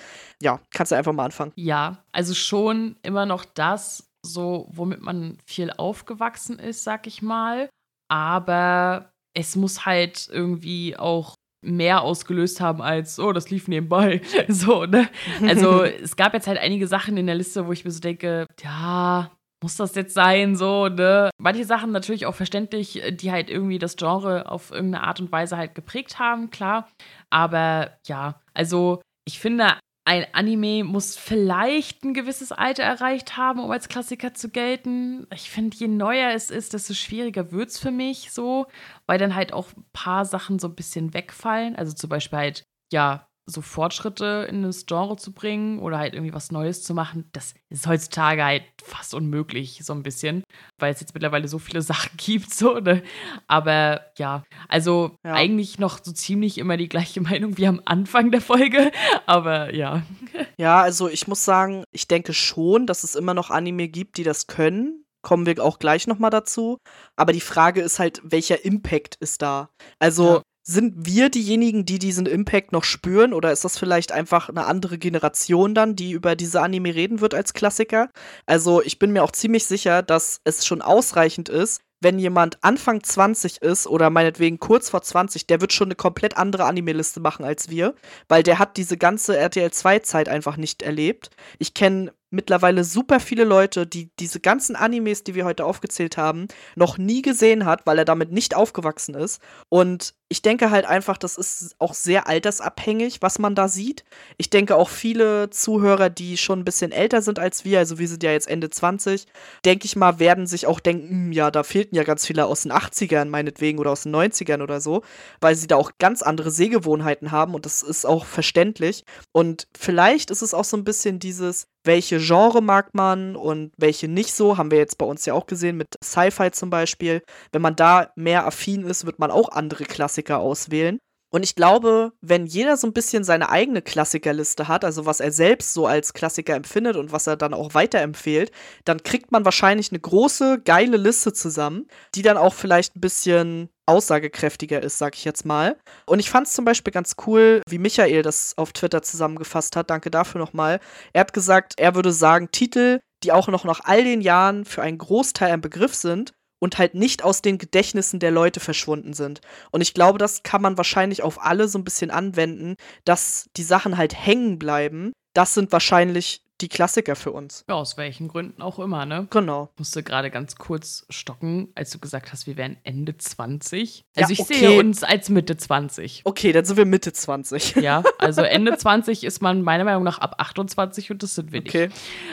Ja, 0.43 0.61
kannst 0.73 0.93
du 0.93 0.97
einfach 0.97 1.13
mal 1.13 1.25
anfangen. 1.25 1.53
Ja, 1.55 2.05
also 2.13 2.35
schon 2.35 2.97
immer 3.03 3.27
noch 3.27 3.45
das, 3.45 4.11
so 4.23 4.69
womit 4.73 5.01
man 5.01 5.39
viel 5.47 5.71
aufgewachsen 5.71 6.59
ist, 6.59 6.83
sag 6.83 7.07
ich 7.07 7.23
mal. 7.23 7.71
Aber 8.09 9.13
es 9.37 9.55
muss 9.55 9.85
halt 9.85 10.29
irgendwie 10.33 10.97
auch 10.97 11.35
mehr 11.63 12.03
ausgelöst 12.03 12.61
haben 12.61 12.81
als, 12.81 13.19
oh, 13.19 13.33
das 13.33 13.51
lief 13.51 13.69
nebenbei. 13.69 14.23
so, 14.49 14.87
ne? 14.87 15.09
Also, 15.43 15.83
es 16.03 16.17
gab 16.17 16.33
jetzt 16.33 16.47
halt 16.47 16.59
einige 16.59 16.87
Sachen 16.87 17.17
in 17.17 17.27
der 17.27 17.35
Liste, 17.35 17.67
wo 17.67 17.73
ich 17.73 17.85
mir 17.85 17.91
so 17.91 18.01
denke, 18.01 18.47
ja, 18.63 19.31
muss 19.63 19.77
das 19.77 19.95
jetzt 19.95 20.15
sein, 20.15 20.57
so, 20.57 20.89
ne? 20.89 21.31
Manche 21.39 21.65
Sachen 21.65 21.93
natürlich 21.93 22.25
auch 22.25 22.35
verständlich, 22.35 23.03
die 23.11 23.31
halt 23.31 23.51
irgendwie 23.51 23.79
das 23.79 23.97
Genre 23.97 24.51
auf 24.51 24.71
irgendeine 24.71 25.05
Art 25.05 25.21
und 25.21 25.33
Weise 25.33 25.57
halt 25.57 25.75
geprägt 25.75 26.19
haben, 26.19 26.51
klar. 26.51 26.89
Aber 27.31 27.91
ja, 28.07 28.41
also 28.55 29.03
ich 29.27 29.39
finde, 29.39 29.79
ein 30.07 30.25
Anime 30.33 30.85
muss 30.85 31.17
vielleicht 31.17 32.05
ein 32.05 32.15
gewisses 32.15 32.53
Alter 32.53 32.85
erreicht 32.85 33.37
haben, 33.37 33.59
um 33.59 33.71
als 33.73 33.89
Klassiker 33.89 34.35
zu 34.35 34.51
gelten. 34.51 35.27
Ich 35.35 35.51
finde, 35.51 35.77
je 35.77 35.89
neuer 35.89 36.31
es 36.31 36.53
ist, 36.53 36.75
desto 36.75 36.95
schwieriger 36.95 37.51
wird 37.51 37.71
es 37.71 37.79
für 37.79 37.91
mich 37.91 38.31
so, 38.31 38.67
weil 39.07 39.19
dann 39.19 39.35
halt 39.35 39.53
auch 39.53 39.67
ein 39.77 39.85
paar 39.93 40.25
Sachen 40.25 40.61
so 40.61 40.69
ein 40.69 40.77
bisschen 40.77 41.13
wegfallen. 41.13 41.75
Also 41.75 41.93
zum 41.93 42.09
Beispiel 42.09 42.39
halt, 42.39 42.65
ja, 42.93 43.27
so 43.49 43.63
Fortschritte 43.63 44.47
in 44.51 44.63
das 44.63 44.87
Genre 44.87 45.17
zu 45.17 45.33
bringen 45.33 45.79
oder 45.79 45.99
halt 45.99 46.15
irgendwie 46.15 46.35
was 46.35 46.51
Neues 46.51 46.83
zu 46.83 46.95
machen, 46.95 47.31
das 47.33 47.55
ist 47.69 47.87
heutzutage 47.87 48.45
halt 48.45 48.65
fast 48.83 49.15
unmöglich, 49.15 49.81
so 49.85 49.93
ein 49.93 50.03
bisschen, 50.03 50.43
weil 50.79 50.93
es 50.93 51.01
jetzt 51.01 51.15
mittlerweile 51.15 51.47
so 51.47 51.61
viele 51.61 51.81
Sachen 51.83 52.17
gibt, 52.17 52.53
so, 52.53 52.81
ne? 52.81 53.03
Aber 53.47 54.01
ja, 54.19 54.43
also 54.69 55.13
ja. 55.25 55.35
eigentlich 55.35 55.79
noch 55.79 56.01
so 56.03 56.11
ziemlich 56.13 56.59
immer 56.59 56.77
die 56.77 56.89
gleiche 56.89 57.21
Meinung 57.23 57.57
wie 57.57 57.69
am 57.69 57.81
Anfang 57.85 58.33
der 58.33 58.41
Folge, 58.41 58.91
aber 59.27 59.75
ja. 59.75 60.03
Ja, 60.59 60.81
also 60.81 61.09
ich 61.09 61.29
muss 61.29 61.45
sagen, 61.45 61.85
ich 61.93 62.09
denke 62.09 62.33
schon, 62.33 62.87
dass 62.87 63.05
es 63.05 63.15
immer 63.15 63.35
noch 63.35 63.51
Anime 63.51 63.89
gibt, 63.89 64.17
die 64.17 64.23
das 64.23 64.47
können. 64.47 65.05
Kommen 65.23 65.45
wir 65.45 65.63
auch 65.63 65.79
gleich 65.79 66.07
nochmal 66.07 66.31
dazu. 66.31 66.79
Aber 67.15 67.33
die 67.33 67.41
Frage 67.41 67.83
ist 67.83 67.99
halt, 67.99 68.23
welcher 68.25 68.65
Impact 68.65 69.17
ist 69.17 69.43
da? 69.43 69.69
Also, 69.99 70.37
ja 70.37 70.43
sind 70.69 71.07
wir 71.07 71.31
diejenigen, 71.31 71.87
die 71.87 72.01
diesen 72.01 72.27
Impact 72.27 72.73
noch 72.73 72.83
spüren? 72.83 73.33
Oder 73.33 73.53
ist 73.53 73.65
das 73.65 73.79
vielleicht 73.79 74.11
einfach 74.11 74.49
eine 74.49 74.67
andere 74.67 74.99
Generation 74.99 75.75
dann, 75.75 75.95
die 75.95 76.11
über 76.11 76.35
diese 76.35 76.61
Anime 76.61 76.95
reden 76.95 77.21
wird 77.21 77.35
als 77.35 77.55
Klassiker? 77.55 78.11
Also 78.47 78.83
ich 78.83 78.99
bin 78.99 79.13
mir 79.13 79.23
auch 79.23 79.31
ziemlich 79.31 79.65
sicher, 79.65 80.03
dass 80.03 80.41
es 80.45 80.67
schon 80.67 80.83
ausreichend 80.83 81.49
ist, 81.49 81.83
wenn 82.01 82.19
jemand 82.19 82.63
Anfang 82.63 83.03
20 83.03 83.63
ist 83.63 83.87
oder 83.87 84.11
meinetwegen 84.11 84.59
kurz 84.59 84.91
vor 84.91 85.03
20, 85.03 85.47
der 85.47 85.61
wird 85.61 85.73
schon 85.73 85.89
eine 85.89 85.95
komplett 85.95 86.37
andere 86.37 86.65
Anime-Liste 86.65 87.21
machen 87.21 87.45
als 87.45 87.71
wir, 87.71 87.95
weil 88.29 88.43
der 88.43 88.59
hat 88.59 88.77
diese 88.77 88.97
ganze 88.97 89.37
RTL 89.37 89.71
2-Zeit 89.71 90.29
einfach 90.29 90.57
nicht 90.57 90.83
erlebt. 90.83 91.31
Ich 91.59 91.75
kenne 91.75 92.13
mittlerweile 92.31 92.85
super 92.85 93.21
viele 93.21 93.45
Leute, 93.45 93.87
die 93.87 94.11
diese 94.19 94.41
ganzen 94.41 94.77
Animes, 94.77 95.25
die 95.25 95.35
wir 95.35 95.45
heute 95.45 95.65
aufgezählt 95.65 96.17
haben, 96.17 96.49
noch 96.75 96.99
nie 96.99 97.23
gesehen 97.23 97.65
hat, 97.65 97.87
weil 97.87 97.99
er 97.99 98.05
damit 98.05 98.33
nicht 98.33 98.55
aufgewachsen 98.55 99.15
ist. 99.15 99.41
Und 99.69 100.15
ich 100.29 100.43
denke 100.43 100.71
halt 100.71 100.87
einfach, 100.87 101.19
das 101.19 101.39
ist 101.39 101.77
auch 101.79 101.95
sehr 101.95 102.27
altersabhängig, 102.27 103.23
was 103.23 103.39
man 103.39 103.55
da 103.55 103.69
sieht. 103.69 104.05
Ich 104.39 104.51
denke 104.51 104.75
auch 104.75 104.89
viele 104.89 105.51
Zuhörer, 105.51 106.11
die 106.11 106.37
schon 106.37 106.61
ein 106.61 106.65
bisschen 106.65 106.91
älter 106.91 107.23
sind 107.23 107.39
als 107.39 107.65
wir, 107.65 107.79
also 107.79 107.99
wir 107.99 108.09
sind 108.09 108.25
ja 108.25 108.33
jetzt 108.33 108.49
Ende 108.49 108.71
20, 108.71 109.27
denke 109.65 109.87
ich 109.87 109.95
mal, 109.95 110.19
werden 110.19 110.49
sich 110.49 110.67
auch 110.67 110.81
denken, 110.81 111.09
hm, 111.09 111.33
ja, 111.33 111.53
da 111.53 111.63
ja 111.95 112.03
ganz 112.03 112.27
viele 112.27 112.47
aus 112.47 112.63
den 112.63 112.73
80ern 112.73 113.27
meinetwegen 113.27 113.79
oder 113.79 113.93
aus 113.93 114.03
den 114.03 114.15
90ern 114.15 114.63
oder 114.63 114.81
so, 114.81 115.03
weil 115.41 115.55
sie 115.55 115.67
da 115.67 115.77
auch 115.77 115.93
ganz 115.99 116.23
andere 116.23 116.51
Sehgewohnheiten 116.51 117.31
haben 117.31 117.55
und 117.55 117.67
das 117.67 117.83
ist 117.83 118.07
auch 118.07 118.25
verständlich. 118.25 119.05
Und 119.33 119.69
vielleicht 119.77 120.31
ist 120.31 120.43
es 120.43 120.55
auch 120.55 120.65
so 120.65 120.77
ein 120.77 120.85
bisschen 120.85 121.19
dieses, 121.19 121.67
welche 121.85 122.19
Genre 122.19 122.63
mag 122.63 122.95
man 122.95 123.37
und 123.37 123.73
welche 123.77 124.09
nicht 124.09 124.35
so, 124.35 124.57
haben 124.57 124.71
wir 124.71 124.79
jetzt 124.79 124.99
bei 124.99 125.07
uns 125.07 125.25
ja 125.27 125.35
auch 125.35 125.47
gesehen 125.47 125.77
mit 125.77 125.89
Sci-Fi 126.03 126.51
zum 126.51 126.71
Beispiel. 126.71 127.23
Wenn 127.53 127.63
man 127.63 127.77
da 127.77 128.11
mehr 128.17 128.47
affin 128.47 128.85
ist, 128.85 129.07
wird 129.07 129.19
man 129.19 129.31
auch 129.31 129.51
andere 129.51 129.85
Klassiker 129.85 130.39
auswählen. 130.39 130.99
Und 131.31 131.43
ich 131.43 131.55
glaube, 131.55 132.13
wenn 132.21 132.47
jeder 132.47 132.77
so 132.77 132.87
ein 132.87 132.93
bisschen 132.93 133.25
seine 133.25 133.51
eigene 133.51 133.83
Klassikerliste 133.83 134.69
hat, 134.69 134.85
also 134.85 135.07
was 135.07 135.21
er 135.21 135.33
selbst 135.33 135.75
so 135.75 135.87
als 135.87 136.13
Klassiker 136.13 136.55
empfindet 136.55 136.97
und 136.97 137.11
was 137.11 137.27
er 137.27 137.37
dann 137.37 137.53
auch 137.53 137.75
weiterempfehlt, 137.75 138.53
dann 138.85 139.03
kriegt 139.03 139.33
man 139.33 139.45
wahrscheinlich 139.45 139.91
eine 139.91 140.01
große, 140.01 140.61
geile 140.65 140.97
Liste 140.97 141.33
zusammen, 141.33 141.89
die 142.15 142.23
dann 142.23 142.37
auch 142.37 142.55
vielleicht 142.55 142.97
ein 142.97 143.01
bisschen 143.01 143.71
aussagekräftiger 143.87 144.83
ist, 144.83 144.99
sag 144.99 145.17
ich 145.17 145.25
jetzt 145.25 145.45
mal. 145.45 145.77
Und 146.07 146.21
ich 146.21 146.31
fand 146.31 146.47
es 146.47 146.53
zum 146.53 146.65
Beispiel 146.65 146.93
ganz 146.93 147.17
cool, 147.27 147.63
wie 147.69 147.79
Michael 147.79 148.23
das 148.23 148.55
auf 148.57 148.73
Twitter 148.73 149.03
zusammengefasst 149.03 149.77
hat. 149.77 149.91
Danke 149.91 150.11
dafür 150.11 150.41
nochmal. 150.41 150.81
Er 151.13 151.21
hat 151.21 151.33
gesagt, 151.33 151.75
er 151.77 151.95
würde 151.95 152.13
sagen, 152.13 152.51
Titel, 152.53 153.01
die 153.23 153.33
auch 153.33 153.49
noch 153.49 153.65
nach 153.65 153.81
all 153.85 154.05
den 154.05 154.21
Jahren 154.21 154.65
für 154.65 154.83
einen 154.83 154.99
Großteil 154.99 155.53
ein 155.53 155.61
Begriff 155.61 155.95
sind 155.95 156.35
und 156.59 156.79
halt 156.79 156.95
nicht 156.95 157.23
aus 157.23 157.43
den 157.43 157.59
Gedächtnissen 157.59 158.21
der 158.21 158.31
Leute 158.31 158.61
verschwunden 158.61 159.13
sind. 159.13 159.41
Und 159.71 159.81
ich 159.81 159.95
glaube, 159.95 160.19
das 160.19 160.43
kann 160.43 160.63
man 160.63 160.77
wahrscheinlich 160.77 161.23
auf 161.23 161.43
alle 161.43 161.69
so 161.69 161.79
ein 161.79 161.85
bisschen 161.85 162.11
anwenden, 162.11 162.77
dass 163.05 163.49
die 163.57 163.63
Sachen 163.63 163.97
halt 163.97 164.15
hängen 164.15 164.59
bleiben. 164.59 165.13
Das 165.35 165.55
sind 165.55 165.73
wahrscheinlich 165.73 166.46
die 166.61 166.69
Klassiker 166.69 167.17
für 167.17 167.33
uns. 167.33 167.65
Ja, 167.69 167.75
aus 167.75 167.99
welchen 167.99 168.29
Gründen 168.29 168.63
auch 168.63 168.79
immer, 168.79 169.05
ne? 169.05 169.27
Genau. 169.31 169.69
Ich 169.75 169.79
musste 169.81 170.03
gerade 170.03 170.31
ganz 170.31 170.57
kurz 170.57 171.07
stocken, 171.11 171.69
als 171.75 171.91
du 171.91 171.99
gesagt 171.99 172.33
hast, 172.33 172.47
wir 172.47 172.57
wären 172.57 172.79
Ende 172.83 173.17
20. 173.17 174.05
Also 174.17 174.29
Ja, 174.29 174.33
ich 174.33 174.41
okay. 174.41 174.55
sehe 174.55 174.81
uns 174.81 175.03
als 175.03 175.29
Mitte 175.29 175.57
20. 175.57 176.23
Okay, 176.25 176.53
dann 176.53 176.65
sind 176.65 176.77
wir 176.79 176.87
Mitte 176.87 177.13
20. 177.13 177.77
Ja, 177.77 178.03
also 178.19 178.43
Ende 178.43 178.77
20 178.77 179.25
ist 179.25 179.43
man 179.43 179.61
meiner 179.63 179.85
Meinung 179.85 180.03
nach 180.03 180.19
ab 180.19 180.37
28 180.39 181.11
und 181.11 181.23
das 181.23 181.35
sind 181.35 181.53
wir 181.53 181.61
nicht. 181.61 181.75
Okay. 181.75 181.91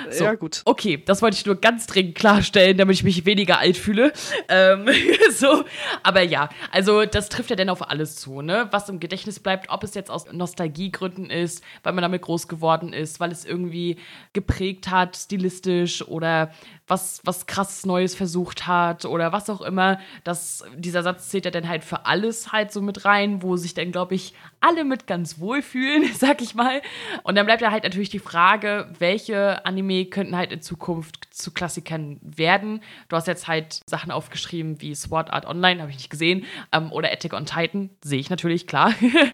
So. 0.09 0.23
Ja, 0.23 0.35
gut. 0.35 0.61
Okay, 0.65 1.03
das 1.05 1.21
wollte 1.21 1.35
ich 1.35 1.45
nur 1.45 1.55
ganz 1.55 1.85
dringend 1.87 2.15
klarstellen, 2.15 2.77
damit 2.77 2.95
ich 2.95 3.03
mich 3.03 3.25
weniger 3.25 3.59
alt 3.59 3.75
fühle. 3.77 4.13
Ähm, 4.47 4.87
so, 5.31 5.65
aber 6.01 6.21
ja, 6.21 6.49
also 6.71 7.05
das 7.05 7.27
trifft 7.27 7.49
ja 7.49 7.55
dann 7.57 7.69
auf 7.69 7.89
alles 7.89 8.15
zu, 8.15 8.41
ne? 8.41 8.67
Was 8.71 8.87
im 8.87 8.99
Gedächtnis 8.99 9.39
bleibt, 9.39 9.69
ob 9.69 9.83
es 9.83 9.95
jetzt 9.95 10.09
aus 10.09 10.31
Nostalgiegründen 10.31 11.29
ist, 11.29 11.61
weil 11.83 11.93
man 11.93 12.01
damit 12.01 12.21
groß 12.21 12.47
geworden 12.47 12.93
ist, 12.93 13.19
weil 13.19 13.31
es 13.31 13.43
irgendwie 13.43 13.97
geprägt 14.34 14.90
hat, 14.90 15.15
stilistisch 15.15 16.07
oder 16.07 16.52
was, 16.88 17.22
was 17.23 17.45
krasses 17.45 17.85
Neues 17.85 18.14
versucht 18.14 18.68
hat 18.68 19.06
oder 19.06 19.31
was 19.31 19.49
auch 19.49 19.61
immer. 19.61 19.99
Das, 20.23 20.64
dieser 20.76 21.02
Satz 21.02 21.30
zählt 21.30 21.45
ja 21.45 21.52
dann 21.52 21.69
halt 21.69 21.84
für 21.84 22.06
alles 22.06 22.52
halt 22.52 22.72
so 22.72 22.81
mit 22.81 23.06
rein, 23.06 23.41
wo 23.41 23.56
sich 23.56 23.73
dann, 23.73 23.91
glaube 23.91 24.15
ich, 24.15 24.34
alle 24.60 24.84
mit 24.84 25.07
ganz 25.07 25.40
wohl 25.40 25.61
fühlen, 25.61 26.10
sag 26.18 26.41
ich 26.41 26.56
mal. 26.56 26.81
Und 27.23 27.35
dann 27.35 27.45
bleibt 27.45 27.61
ja 27.61 27.72
halt 27.72 27.84
natürlich 27.84 28.10
die 28.10 28.19
Frage, 28.19 28.90
welche 28.99 29.65
Anime 29.65 30.06
könnten 30.06 30.35
halt 30.35 30.52
in 30.52 30.61
Zukunft 30.61 31.34
zu 31.34 31.52
Klassikern 31.52 32.19
werden. 32.22 32.81
Du 33.07 33.15
hast 33.15 33.27
jetzt 33.27 33.48
halt 33.48 33.81
Sachen 33.88 34.11
aufgeschrieben 34.11 34.81
wie 34.81 34.94
Sword 34.94 35.31
Art 35.31 35.45
Online, 35.45 35.81
habe 35.81 35.91
ich 35.91 35.98
nicht 35.98 36.10
gesehen, 36.10 36.45
ähm, 36.72 36.91
oder 36.91 37.11
Attack 37.11 37.34
on 37.34 37.45
Titan, 37.45 37.90
sehe 38.03 38.19
ich 38.19 38.30
natürlich, 38.30 38.68
klar. 38.68 38.94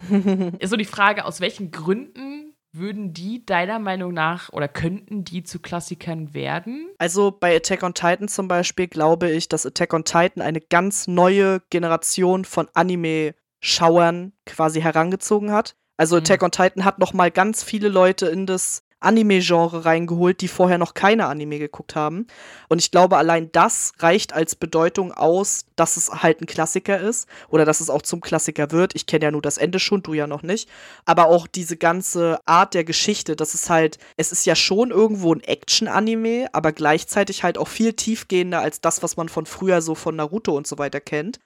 Ist 0.59 0.69
so 0.69 0.77
die 0.77 0.85
Frage, 0.85 1.25
aus 1.25 1.41
welchen 1.41 1.71
Gründen 1.71 2.48
würden 2.71 3.13
die 3.13 3.45
deiner 3.45 3.79
Meinung 3.79 4.13
nach 4.13 4.49
oder 4.53 4.67
könnten 4.67 5.23
die 5.23 5.43
zu 5.43 5.59
Klassikern 5.59 6.33
werden? 6.33 6.89
Also 6.97 7.31
bei 7.31 7.55
Attack 7.55 7.83
on 7.83 7.93
Titan 7.93 8.27
zum 8.27 8.47
Beispiel 8.47 8.87
glaube 8.87 9.29
ich, 9.31 9.49
dass 9.49 9.65
Attack 9.65 9.93
on 9.93 10.05
Titan 10.05 10.41
eine 10.41 10.61
ganz 10.61 11.07
neue 11.07 11.61
Generation 11.69 12.45
von 12.45 12.67
Anime-Schauern 12.73 14.33
quasi 14.45 14.81
herangezogen 14.81 15.51
hat. 15.51 15.75
Also 15.97 16.15
Mhm. 16.15 16.19
Attack 16.21 16.43
on 16.43 16.51
Titan 16.51 16.85
hat 16.85 16.99
noch 16.99 17.13
mal 17.13 17.31
ganz 17.31 17.63
viele 17.63 17.89
Leute 17.89 18.27
in 18.27 18.45
das 18.45 18.83
Anime-Genre 18.99 19.85
reingeholt, 19.85 20.41
die 20.41 20.47
vorher 20.47 20.77
noch 20.77 20.93
keine 20.93 21.27
Anime 21.27 21.59
geguckt 21.59 21.95
haben. 21.95 22.27
Und 22.67 22.79
ich 22.79 22.91
glaube, 22.91 23.17
allein 23.17 23.51
das 23.51 23.93
reicht 23.99 24.33
als 24.33 24.55
Bedeutung 24.55 25.11
aus, 25.13 25.65
dass 25.75 25.97
es 25.97 26.09
halt 26.09 26.41
ein 26.41 26.45
Klassiker 26.45 26.99
ist 26.99 27.27
oder 27.47 27.65
dass 27.65 27.79
es 27.79 27.89
auch 27.89 28.01
zum 28.01 28.21
Klassiker 28.21 28.71
wird. 28.71 28.95
Ich 28.95 29.05
kenne 29.05 29.25
ja 29.25 29.31
nur 29.31 29.41
das 29.41 29.57
Ende 29.57 29.79
schon, 29.79 30.03
du 30.03 30.13
ja 30.13 30.27
noch 30.27 30.43
nicht. 30.43 30.69
Aber 31.05 31.27
auch 31.27 31.47
diese 31.47 31.77
ganze 31.77 32.39
Art 32.45 32.73
der 32.73 32.83
Geschichte, 32.83 33.35
das 33.35 33.53
ist 33.53 33.69
halt, 33.69 33.97
es 34.17 34.31
ist 34.31 34.45
ja 34.45 34.55
schon 34.55 34.91
irgendwo 34.91 35.33
ein 35.33 35.41
Action-Anime, 35.41 36.47
aber 36.51 36.73
gleichzeitig 36.73 37.43
halt 37.43 37.57
auch 37.57 37.67
viel 37.67 37.93
tiefgehender 37.93 38.59
als 38.59 38.81
das, 38.81 39.01
was 39.01 39.15
man 39.15 39.29
von 39.29 39.45
früher 39.45 39.81
so 39.81 39.95
von 39.95 40.15
Naruto 40.15 40.55
und 40.55 40.67
so 40.67 40.77
weiter 40.77 40.99
kennt. 40.99 41.39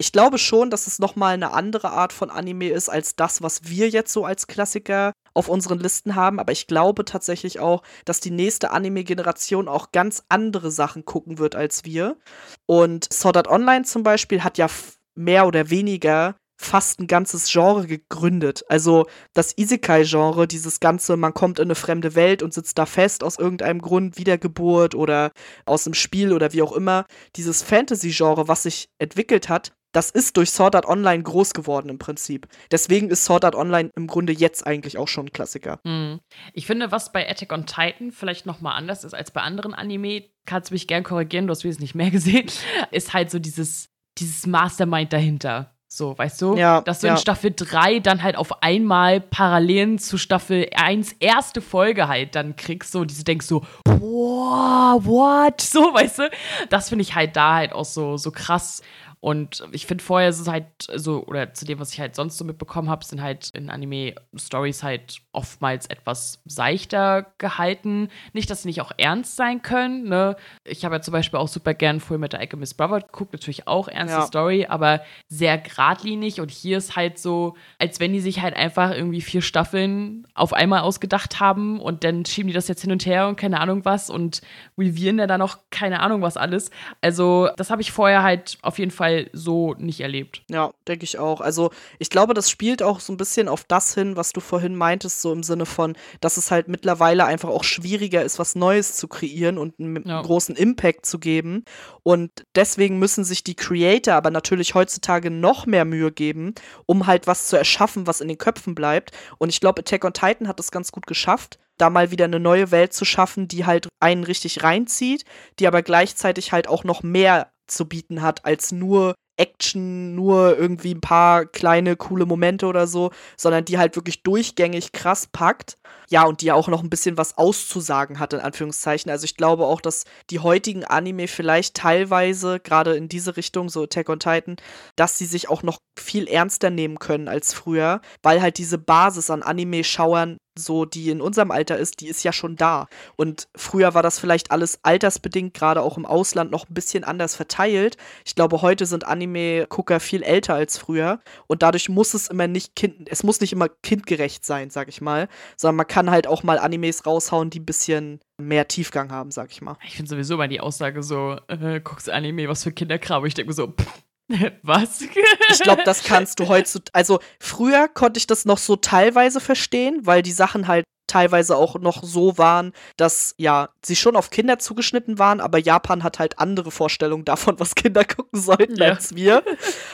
Ich 0.00 0.12
glaube 0.12 0.38
schon, 0.38 0.70
dass 0.70 0.86
es 0.86 0.98
nochmal 0.98 1.34
eine 1.34 1.52
andere 1.52 1.90
Art 1.90 2.14
von 2.14 2.30
Anime 2.30 2.70
ist 2.70 2.88
als 2.88 3.16
das, 3.16 3.42
was 3.42 3.68
wir 3.68 3.90
jetzt 3.90 4.14
so 4.14 4.24
als 4.24 4.46
Klassiker 4.46 5.12
auf 5.34 5.46
unseren 5.50 5.78
Listen 5.78 6.14
haben. 6.14 6.40
Aber 6.40 6.52
ich 6.52 6.66
glaube 6.66 7.04
tatsächlich 7.04 7.60
auch, 7.60 7.82
dass 8.06 8.18
die 8.18 8.30
nächste 8.30 8.70
Anime-Generation 8.70 9.68
auch 9.68 9.92
ganz 9.92 10.24
andere 10.30 10.70
Sachen 10.70 11.04
gucken 11.04 11.36
wird 11.36 11.54
als 11.54 11.84
wir. 11.84 12.16
Und 12.64 13.12
Sword 13.12 13.36
Art 13.36 13.48
Online 13.48 13.84
zum 13.84 14.02
Beispiel 14.02 14.42
hat 14.42 14.56
ja 14.56 14.68
mehr 15.14 15.46
oder 15.46 15.68
weniger 15.68 16.34
fast 16.60 17.00
ein 17.00 17.06
ganzes 17.06 17.50
Genre 17.50 17.86
gegründet. 17.86 18.62
Also 18.68 19.06
das 19.32 19.56
Isekai-Genre, 19.56 20.46
dieses 20.46 20.78
ganze, 20.78 21.16
man 21.16 21.32
kommt 21.32 21.58
in 21.58 21.64
eine 21.64 21.74
fremde 21.74 22.14
Welt 22.14 22.42
und 22.42 22.52
sitzt 22.52 22.76
da 22.78 22.84
fest 22.84 23.24
aus 23.24 23.38
irgendeinem 23.38 23.80
Grund, 23.80 24.18
Wiedergeburt 24.18 24.94
oder 24.94 25.32
aus 25.64 25.84
dem 25.84 25.94
Spiel 25.94 26.32
oder 26.34 26.52
wie 26.52 26.62
auch 26.62 26.72
immer, 26.72 27.06
dieses 27.36 27.62
Fantasy-Genre, 27.62 28.46
was 28.46 28.64
sich 28.64 28.90
entwickelt 28.98 29.48
hat, 29.48 29.72
das 29.92 30.10
ist 30.10 30.36
durch 30.36 30.50
Sword 30.50 30.76
Art 30.76 30.86
Online 30.86 31.22
groß 31.22 31.52
geworden 31.52 31.88
im 31.88 31.98
Prinzip. 31.98 32.46
Deswegen 32.70 33.08
ist 33.08 33.24
Sword 33.24 33.44
Art 33.44 33.54
Online 33.56 33.90
im 33.96 34.06
Grunde 34.06 34.32
jetzt 34.32 34.66
eigentlich 34.66 34.98
auch 34.98 35.08
schon 35.08 35.26
ein 35.26 35.32
Klassiker. 35.32 35.80
Hm. 35.84 36.20
Ich 36.52 36.66
finde, 36.66 36.92
was 36.92 37.10
bei 37.10 37.28
Attack 37.28 37.52
on 37.52 37.66
Titan 37.66 38.12
vielleicht 38.12 38.46
noch 38.46 38.60
mal 38.60 38.74
anders 38.74 39.02
ist 39.02 39.14
als 39.14 39.30
bei 39.30 39.40
anderen 39.40 39.74
Anime, 39.74 40.24
kannst 40.46 40.70
du 40.70 40.74
mich 40.74 40.86
gern 40.86 41.04
korrigieren, 41.04 41.46
du 41.46 41.52
hast 41.52 41.64
wesentlich 41.64 41.94
mehr 41.94 42.10
gesehen, 42.12 42.50
ist 42.92 43.14
halt 43.14 43.30
so 43.30 43.38
dieses, 43.38 43.88
dieses 44.18 44.46
Mastermind 44.46 45.12
dahinter. 45.12 45.74
So, 45.92 46.16
weißt 46.16 46.40
du? 46.42 46.56
Ja, 46.56 46.82
Dass 46.82 47.00
du 47.00 47.08
ja. 47.08 47.14
in 47.14 47.18
Staffel 47.18 47.52
3 47.54 47.98
dann 47.98 48.22
halt 48.22 48.36
auf 48.36 48.62
einmal 48.62 49.20
Parallelen 49.20 49.98
zu 49.98 50.18
Staffel 50.18 50.68
1 50.72 51.16
erste 51.18 51.60
Folge 51.60 52.06
halt 52.06 52.36
dann 52.36 52.54
kriegst, 52.54 52.92
so, 52.92 53.04
diese 53.04 53.24
denkst 53.24 53.46
so, 53.46 53.64
boah, 53.82 55.00
what? 55.02 55.60
So, 55.70 55.92
weißt 55.92 56.20
du? 56.20 56.30
Das 56.68 56.90
finde 56.90 57.02
ich 57.02 57.16
halt 57.16 57.34
da 57.34 57.54
halt 57.54 57.72
auch 57.72 57.84
so, 57.84 58.16
so 58.16 58.30
krass. 58.30 58.82
Und 59.20 59.62
ich 59.72 59.86
finde 59.86 60.02
vorher 60.02 60.30
ist 60.30 60.40
es 60.40 60.48
halt 60.48 60.64
so, 60.94 61.24
oder 61.26 61.52
zu 61.52 61.66
dem, 61.66 61.78
was 61.78 61.92
ich 61.92 62.00
halt 62.00 62.14
sonst 62.14 62.38
so 62.38 62.44
mitbekommen 62.44 62.88
habe, 62.88 63.04
sind 63.04 63.20
halt 63.20 63.50
in 63.52 63.68
Anime-Stories 63.68 64.82
halt 64.82 65.20
oftmals 65.32 65.86
etwas 65.86 66.40
seichter 66.46 67.26
gehalten. 67.36 68.08
Nicht, 68.32 68.48
dass 68.48 68.62
sie 68.62 68.68
nicht 68.68 68.80
auch 68.80 68.92
ernst 68.96 69.36
sein 69.36 69.60
können, 69.60 70.08
ne? 70.08 70.36
Ich 70.64 70.86
habe 70.86 70.94
ja 70.94 71.02
zum 71.02 71.12
Beispiel 71.12 71.38
auch 71.38 71.48
super 71.48 71.74
gern 71.74 72.00
Full 72.00 72.16
Metal 72.16 72.40
Alchemist 72.40 72.78
Brother 72.78 73.00
geguckt, 73.00 73.34
natürlich 73.34 73.68
auch 73.68 73.88
ernste 73.88 74.20
Ja. 74.20 74.26
Story, 74.26 74.66
aber 74.66 75.02
sehr 75.28 75.58
geradlinig. 75.58 76.40
Und 76.40 76.50
hier 76.50 76.78
ist 76.78 76.96
halt 76.96 77.18
so, 77.18 77.56
als 77.78 78.00
wenn 78.00 78.14
die 78.14 78.20
sich 78.20 78.40
halt 78.40 78.56
einfach 78.56 78.90
irgendwie 78.90 79.20
vier 79.20 79.42
Staffeln 79.42 80.26
auf 80.34 80.54
einmal 80.54 80.80
ausgedacht 80.80 81.40
haben 81.40 81.78
und 81.78 82.04
dann 82.04 82.24
schieben 82.24 82.48
die 82.48 82.54
das 82.54 82.68
jetzt 82.68 82.80
hin 82.80 82.92
und 82.92 83.04
her 83.04 83.28
und 83.28 83.36
keine 83.36 83.60
Ahnung 83.60 83.84
was 83.84 84.08
und 84.08 84.40
revieren 84.78 85.18
ja 85.18 85.26
dann 85.26 85.40
noch 85.40 85.58
keine 85.70 86.00
Ahnung 86.00 86.22
was 86.22 86.38
alles. 86.38 86.70
Also, 87.02 87.50
das 87.58 87.70
habe 87.70 87.82
ich 87.82 87.92
vorher 87.92 88.22
halt 88.22 88.56
auf 88.62 88.78
jeden 88.78 88.90
Fall 88.90 89.09
so 89.32 89.74
nicht 89.78 90.00
erlebt. 90.00 90.42
Ja, 90.48 90.72
denke 90.88 91.04
ich 91.04 91.18
auch. 91.18 91.40
Also 91.40 91.70
ich 91.98 92.10
glaube, 92.10 92.34
das 92.34 92.50
spielt 92.50 92.82
auch 92.82 93.00
so 93.00 93.12
ein 93.12 93.16
bisschen 93.16 93.48
auf 93.48 93.64
das 93.64 93.94
hin, 93.94 94.16
was 94.16 94.32
du 94.32 94.40
vorhin 94.40 94.74
meintest, 94.74 95.22
so 95.22 95.32
im 95.32 95.42
Sinne 95.42 95.66
von, 95.66 95.96
dass 96.20 96.36
es 96.36 96.50
halt 96.50 96.68
mittlerweile 96.68 97.24
einfach 97.24 97.48
auch 97.48 97.64
schwieriger 97.64 98.22
ist, 98.22 98.38
was 98.38 98.54
Neues 98.54 98.96
zu 98.96 99.08
kreieren 99.08 99.58
und 99.58 99.78
einen 99.80 100.06
Ja. 100.06 100.22
großen 100.22 100.56
Impact 100.56 101.06
zu 101.06 101.18
geben. 101.18 101.64
Und 102.02 102.30
deswegen 102.54 102.98
müssen 102.98 103.24
sich 103.24 103.44
die 103.44 103.54
Creator 103.56 104.14
aber 104.14 104.30
natürlich 104.30 104.74
heutzutage 104.74 105.30
noch 105.30 105.66
mehr 105.66 105.84
Mühe 105.84 106.12
geben, 106.12 106.54
um 106.86 107.06
halt 107.06 107.26
was 107.26 107.46
zu 107.48 107.56
erschaffen, 107.56 108.06
was 108.06 108.20
in 108.20 108.28
den 108.28 108.38
Köpfen 108.38 108.74
bleibt. 108.74 109.10
Und 109.38 109.48
ich 109.50 109.60
glaube, 109.60 109.80
Attack 109.80 110.04
on 110.04 110.12
Titan 110.12 110.48
hat 110.48 110.58
das 110.58 110.70
ganz 110.70 110.92
gut 110.92 111.06
geschafft 111.06 111.58
da 111.80 111.88
mal 111.88 112.10
wieder 112.10 112.26
eine 112.26 112.40
neue 112.40 112.70
Welt 112.70 112.92
zu 112.92 113.04
schaffen, 113.06 113.48
die 113.48 113.64
halt 113.64 113.88
einen 114.00 114.24
richtig 114.24 114.62
reinzieht, 114.62 115.24
die 115.58 115.66
aber 115.66 115.82
gleichzeitig 115.82 116.52
halt 116.52 116.68
auch 116.68 116.84
noch 116.84 117.02
mehr 117.02 117.52
zu 117.70 117.86
bieten 117.86 118.22
hat 118.22 118.44
als 118.44 118.72
nur 118.72 119.14
Action, 119.40 120.14
nur 120.14 120.58
irgendwie 120.58 120.94
ein 120.94 121.00
paar 121.00 121.46
kleine 121.46 121.96
coole 121.96 122.26
Momente 122.26 122.66
oder 122.66 122.86
so, 122.86 123.10
sondern 123.38 123.64
die 123.64 123.78
halt 123.78 123.96
wirklich 123.96 124.22
durchgängig 124.22 124.92
krass 124.92 125.28
packt. 125.32 125.78
Ja, 126.10 126.24
und 126.24 126.42
die 126.42 126.46
ja 126.46 126.54
auch 126.54 126.68
noch 126.68 126.82
ein 126.82 126.90
bisschen 126.90 127.16
was 127.16 127.38
auszusagen 127.38 128.18
hat, 128.18 128.32
in 128.34 128.40
Anführungszeichen. 128.40 129.10
Also 129.10 129.24
ich 129.24 129.36
glaube 129.36 129.64
auch, 129.64 129.80
dass 129.80 130.04
die 130.28 130.40
heutigen 130.40 130.84
Anime 130.84 131.26
vielleicht 131.26 131.74
teilweise, 131.74 132.60
gerade 132.60 132.96
in 132.96 133.08
diese 133.08 133.36
Richtung, 133.36 133.68
so 133.68 133.84
Attack 133.84 134.10
on 134.10 134.18
Titan, 134.18 134.56
dass 134.96 135.16
sie 135.16 135.26
sich 135.26 135.48
auch 135.48 135.62
noch 135.62 135.78
viel 135.98 136.26
ernster 136.26 136.68
nehmen 136.68 136.98
können 136.98 137.28
als 137.28 137.54
früher, 137.54 138.02
weil 138.22 138.42
halt 138.42 138.58
diese 138.58 138.76
Basis 138.76 139.30
an 139.30 139.42
Anime-Schauern 139.42 140.36
so, 140.58 140.84
die 140.84 141.10
in 141.10 141.20
unserem 141.20 141.50
Alter 141.50 141.78
ist, 141.78 142.00
die 142.00 142.08
ist 142.08 142.22
ja 142.24 142.32
schon 142.32 142.56
da. 142.56 142.88
Und 143.16 143.48
früher 143.56 143.94
war 143.94 144.02
das 144.02 144.18
vielleicht 144.18 144.50
alles 144.50 144.80
altersbedingt, 144.82 145.54
gerade 145.54 145.82
auch 145.82 145.96
im 145.96 146.06
Ausland, 146.06 146.50
noch 146.50 146.68
ein 146.68 146.74
bisschen 146.74 147.04
anders 147.04 147.34
verteilt. 147.34 147.96
Ich 148.24 148.34
glaube, 148.34 148.62
heute 148.62 148.86
sind 148.86 149.06
Anime-Gucker 149.06 150.00
viel 150.00 150.22
älter 150.22 150.54
als 150.54 150.78
früher. 150.78 151.20
Und 151.46 151.62
dadurch 151.62 151.88
muss 151.88 152.14
es 152.14 152.28
immer 152.28 152.46
nicht 152.46 152.76
kind, 152.76 153.08
es 153.10 153.22
muss 153.22 153.40
nicht 153.40 153.52
immer 153.52 153.68
kindgerecht 153.68 154.44
sein, 154.44 154.70
sag 154.70 154.88
ich 154.88 155.00
mal. 155.00 155.28
Sondern 155.56 155.76
man 155.76 155.86
kann 155.86 156.10
halt 156.10 156.26
auch 156.26 156.42
mal 156.42 156.58
Animes 156.58 157.06
raushauen, 157.06 157.50
die 157.50 157.60
ein 157.60 157.66
bisschen 157.66 158.20
mehr 158.38 158.68
Tiefgang 158.68 159.12
haben, 159.12 159.30
sag 159.30 159.50
ich 159.52 159.62
mal. 159.62 159.76
Ich 159.84 159.96
finde 159.96 160.10
sowieso 160.10 160.36
mal 160.36 160.48
die 160.48 160.60
Aussage 160.60 161.02
so, 161.02 161.36
äh, 161.48 161.80
guckst 161.80 162.10
Anime, 162.10 162.48
was 162.48 162.64
für 162.64 162.72
Kinderkram? 162.72 163.24
Ich 163.26 163.34
denke 163.34 163.52
so, 163.52 163.68
pff, 163.68 164.02
was? 164.62 165.00
Ich 165.00 165.60
glaube, 165.60 165.82
das 165.84 166.04
kannst 166.04 166.40
du 166.40 166.48
heutzutage. 166.48 166.94
Also 166.94 167.20
früher 167.40 167.88
konnte 167.88 168.18
ich 168.18 168.26
das 168.26 168.44
noch 168.44 168.58
so 168.58 168.76
teilweise 168.76 169.40
verstehen, 169.40 170.00
weil 170.04 170.22
die 170.22 170.32
Sachen 170.32 170.68
halt 170.68 170.84
teilweise 171.06 171.56
auch 171.56 171.76
noch 171.80 172.04
so 172.04 172.38
waren, 172.38 172.72
dass 172.96 173.34
ja, 173.36 173.70
sie 173.84 173.96
schon 173.96 174.14
auf 174.14 174.30
Kinder 174.30 174.60
zugeschnitten 174.60 175.18
waren, 175.18 175.40
aber 175.40 175.58
Japan 175.58 176.04
hat 176.04 176.20
halt 176.20 176.38
andere 176.38 176.70
Vorstellungen 176.70 177.24
davon, 177.24 177.58
was 177.58 177.74
Kinder 177.74 178.04
gucken 178.04 178.40
sollten 178.40 178.76
Ja. 178.76 178.90
als 178.90 179.14
wir. 179.14 179.42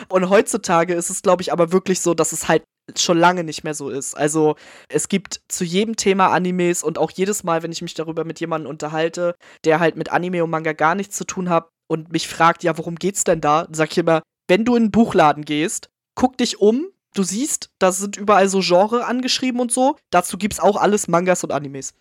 Und 0.08 0.28
heutzutage 0.28 0.92
ist 0.94 1.08
es, 1.08 1.22
glaube 1.22 1.40
ich, 1.42 1.52
aber 1.52 1.72
wirklich 1.72 2.00
so, 2.00 2.12
dass 2.12 2.32
es 2.32 2.48
halt 2.48 2.64
schon 2.96 3.18
lange 3.18 3.42
nicht 3.44 3.64
mehr 3.64 3.74
so 3.74 3.88
ist. 3.88 4.14
Also 4.14 4.56
es 4.88 5.08
gibt 5.08 5.40
zu 5.48 5.64
jedem 5.64 5.96
Thema 5.96 6.28
Animes 6.28 6.84
und 6.84 6.98
auch 6.98 7.10
jedes 7.10 7.42
Mal, 7.42 7.62
wenn 7.62 7.72
ich 7.72 7.82
mich 7.82 7.94
darüber 7.94 8.24
mit 8.24 8.38
jemandem 8.38 8.70
unterhalte, 8.70 9.34
der 9.64 9.80
halt 9.80 9.96
mit 9.96 10.12
Anime 10.12 10.44
und 10.44 10.50
Manga 10.50 10.72
gar 10.72 10.94
nichts 10.94 11.16
zu 11.16 11.24
tun 11.24 11.48
hat 11.50 11.68
und 11.88 12.12
mich 12.12 12.28
fragt, 12.28 12.62
ja, 12.64 12.76
worum 12.78 12.96
geht's 12.96 13.24
denn 13.24 13.40
da? 13.40 13.64
Dann 13.64 13.74
sag 13.74 13.92
ich 13.92 13.98
immer, 13.98 14.22
wenn 14.48 14.64
du 14.64 14.76
in 14.76 14.84
einen 14.84 14.90
Buchladen 14.90 15.44
gehst, 15.44 15.90
guck 16.14 16.36
dich 16.38 16.60
um, 16.60 16.86
du 17.14 17.22
siehst, 17.22 17.70
da 17.78 17.92
sind 17.92 18.16
überall 18.16 18.48
so 18.48 18.60
Genre 18.60 19.04
angeschrieben 19.04 19.60
und 19.60 19.72
so. 19.72 19.96
Dazu 20.10 20.38
gibt 20.38 20.54
es 20.54 20.60
auch 20.60 20.76
alles 20.76 21.08
Mangas 21.08 21.44
und 21.44 21.52
Animes. 21.52 21.94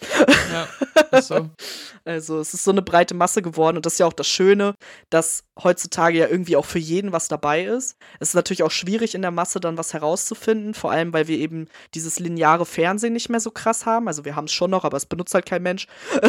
Ja, 0.52 1.22
so. 1.22 1.50
also 2.06 2.40
es 2.40 2.54
ist 2.54 2.64
so 2.64 2.72
eine 2.72 2.82
breite 2.82 3.14
Masse 3.14 3.42
geworden 3.42 3.78
und 3.78 3.86
das 3.86 3.94
ist 3.94 4.00
ja 4.00 4.06
auch 4.06 4.14
das 4.14 4.28
Schöne, 4.28 4.76
dass 5.10 5.44
heutzutage 5.62 6.18
ja 6.18 6.28
irgendwie 6.28 6.56
auch 6.56 6.66
für 6.66 6.80
jeden 6.80 7.12
was 7.12 7.28
dabei 7.28 7.66
ist. 7.66 7.98
Es 8.20 8.30
ist 8.30 8.36
natürlich 8.36 8.64
auch 8.64 8.72
schwierig 8.72 9.16
in 9.16 9.22
der 9.22 9.32
Masse 9.32 9.60
dann 9.60 9.78
was 9.78 9.94
herauszufinden, 9.94 10.74
vor 10.74 10.92
allem 10.92 11.14
weil 11.14 11.28
wir 11.28 11.38
eben 11.38 11.68
dieses 11.94 12.20
lineare 12.20 12.66
Fernsehen 12.66 13.14
nicht 13.14 13.30
mehr 13.30 13.40
so 13.40 13.52
krass 13.52 13.86
haben. 13.86 14.08
Also 14.08 14.26
wir 14.26 14.36
haben 14.36 14.46
es 14.46 14.54
schon 14.54 14.72
noch, 14.72 14.84
aber 14.84 14.98
es 14.98 15.06
benutzt 15.06 15.34
halt 15.34 15.46
kein 15.46 15.64
Mensch. 15.64 15.88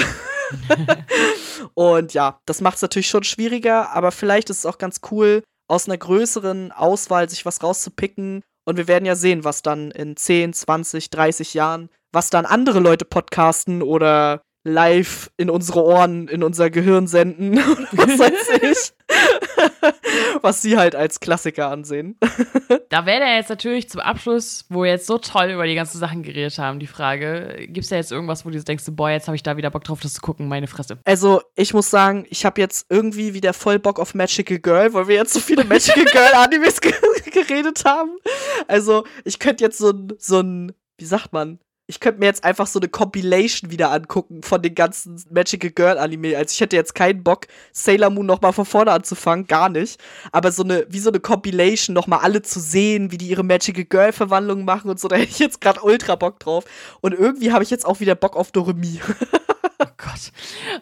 und 1.75 2.15
ja, 2.15 2.41
das 2.47 2.61
macht 2.61 2.77
es 2.77 2.83
natürlich 2.83 3.09
schon 3.09 3.25
schwieriger, 3.25 3.91
aber 3.91 4.13
vielleicht 4.13 4.51
ist 4.51 4.59
es 4.59 4.67
auch 4.67 4.79
ganz 4.79 5.01
cool, 5.11 5.43
aus 5.69 5.89
einer 5.89 5.99
größeren 5.99 6.73
Auswahl 6.73 7.29
sich 7.29 7.45
was 7.45 7.63
rauszupicken 7.63 8.43
und 8.67 8.77
wir 8.77 8.89
werden 8.89 9.07
ja 9.07 9.15
sehen, 9.15 9.45
was 9.45 9.63
dann 9.63 9.91
in 9.93 10.17
10, 10.17 10.53
20, 10.53 11.09
30 11.11 11.55
Jahren, 11.55 11.89
was 12.13 12.31
dann 12.31 12.45
andere 12.45 12.81
Leute 12.81 13.05
podcasten 13.05 13.83
oder 13.83 14.43
live 14.65 15.31
in 15.37 15.49
unsere 15.49 15.85
Ohren, 15.85 16.29
in 16.29 16.43
unser 16.43 16.71
Gehirn 16.71 17.07
senden 17.07 17.53
oder 17.71 17.87
was 17.93 18.19
weiß 18.19 18.61
ich. 18.63 18.93
was 20.43 20.63
sie 20.63 20.77
halt 20.77 20.95
als 20.95 21.21
Klassiker 21.21 21.71
ansehen. 21.71 22.19
da 22.91 23.07
wäre 23.07 23.21
ja 23.21 23.37
jetzt 23.37 23.51
natürlich 23.51 23.89
zum 23.89 24.01
Abschluss, 24.01 24.65
wo 24.69 24.83
wir 24.83 24.91
jetzt 24.91 25.07
so 25.07 25.19
toll 25.19 25.51
über 25.51 25.67
die 25.67 25.75
ganzen 25.75 25.99
Sachen 25.99 26.23
geredet 26.23 26.59
haben, 26.59 26.79
die 26.79 26.87
Frage: 26.87 27.57
Gibt 27.59 27.79
es 27.85 27.89
da 27.89 27.97
jetzt 27.97 28.13
irgendwas, 28.13 28.45
wo 28.45 28.51
du 28.51 28.63
denkst, 28.63 28.85
boah, 28.91 29.11
jetzt 29.11 29.29
habe 29.29 29.37
ich 29.37 29.43
da 29.43 29.57
wieder 29.57 29.71
Bock 29.71 29.85
drauf, 29.85 30.01
das 30.01 30.15
zu 30.15 30.21
gucken, 30.21 30.49
meine 30.49 30.67
Fresse? 30.67 30.99
Also, 31.05 31.43
ich 31.55 31.75
muss 31.75 31.91
sagen, 31.91 32.27
ich 32.31 32.45
habe 32.45 32.61
jetzt 32.61 32.87
irgendwie 32.91 33.35
wieder 33.35 33.53
voll 33.53 33.79
Bock 33.79 33.99
auf 33.99 34.15
Magical 34.15 34.59
Girl, 34.59 34.93
weil 34.95 35.09
wir 35.09 35.17
jetzt 35.17 35.33
so 35.33 35.41
viele 35.41 35.65
Magical 35.65 36.05
Girl 36.05 36.33
Animes 36.35 36.81
geredet 36.81 37.85
haben. 37.85 38.17
Also, 38.69 39.05
ich 39.25 39.39
könnte 39.39 39.65
jetzt 39.65 39.79
so 39.79 39.91
ein, 39.91 40.13
so 40.19 40.41
ein, 40.41 40.73
wie 40.99 41.05
sagt 41.05 41.33
man, 41.33 41.59
ich 41.89 42.01
könnte 42.01 42.19
mir 42.19 42.27
jetzt 42.27 42.43
einfach 42.43 42.67
so 42.67 42.81
eine 42.81 42.89
Compilation 42.89 43.71
wieder 43.71 43.93
angucken 43.93 44.43
von 44.43 44.61
den 44.61 44.75
ganzen 44.75 45.23
Magical 45.31 45.71
Girl 45.71 45.99
Anime. 45.99 46.37
Also 46.37 46.53
ich 46.53 46.61
hätte 46.61 46.75
jetzt 46.75 46.95
keinen 46.95 47.23
Bock, 47.23 47.47
Sailor 47.73 48.11
Moon 48.11 48.27
nochmal 48.27 48.53
von 48.53 48.65
vorne 48.65 48.91
anzufangen, 48.91 49.47
gar 49.47 49.69
nicht. 49.69 50.01
Aber 50.33 50.51
so 50.51 50.65
eine, 50.65 50.85
wie 50.89 50.99
so 50.99 51.11
eine 51.11 51.21
Compilation, 51.21 51.95
nochmal 51.95 52.21
alle 52.21 52.43
zu 52.43 52.59
sehen, 52.59 53.13
wie 53.13 53.19
die 53.19 53.29
ihre 53.29 53.45
Magical 53.45 53.85
Girl 53.85 54.13
Verwandlung 54.13 54.65
machen 54.65 54.91
und 54.91 54.99
so, 54.99 55.07
da 55.07 55.17
hätte 55.17 55.31
ich 55.31 55.39
jetzt 55.39 55.61
gerade 55.61 55.81
ultra 55.83 56.17
Bock 56.17 56.41
drauf. 56.41 56.65
Und 57.01 57.15
irgendwie 57.15 57.53
habe 57.53 57.63
ich 57.63 57.71
jetzt 57.71 57.87
auch 57.87 58.01
wieder 58.01 58.17
Bock 58.17 58.37
auf 58.37 58.51
Doremi. 58.51 59.01
oh 59.79 59.87
Gott. 59.97 60.33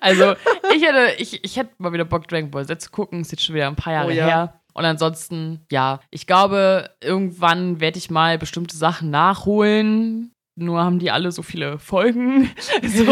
Also, 0.01 0.35
ich 0.75 0.83
hätte, 0.83 1.15
ich, 1.19 1.45
ich 1.45 1.57
hätte 1.57 1.71
mal 1.79 1.93
wieder 1.93 2.07
Bock, 2.07 2.29
Dragon 2.29 2.51
Ball 2.51 2.67
Z 2.67 2.81
zu 2.81 2.91
gucken. 2.91 3.21
Ist 3.21 3.33
jetzt 3.33 3.45
schon 3.45 3.55
wieder 3.55 3.69
ein 3.69 3.77
paar 3.77 3.93
Jahre 3.93 4.09
oh, 4.09 4.13
ja. 4.13 4.27
her. 4.27 4.61
Und 4.73 4.85
ansonsten, 4.85 5.65
ja, 5.71 6.01
ich 6.11 6.27
glaube, 6.27 6.91
irgendwann 7.01 7.81
werde 7.81 7.99
ich 7.99 8.11
mal 8.11 8.39
bestimmte 8.39 8.77
Sachen 8.77 9.11
nachholen. 9.11 10.34
Nur 10.57 10.83
haben 10.83 10.99
die 10.99 11.11
alle 11.11 11.33
so 11.33 11.43
viele 11.43 11.79
Folgen. 11.79 12.51
so. 12.83 13.07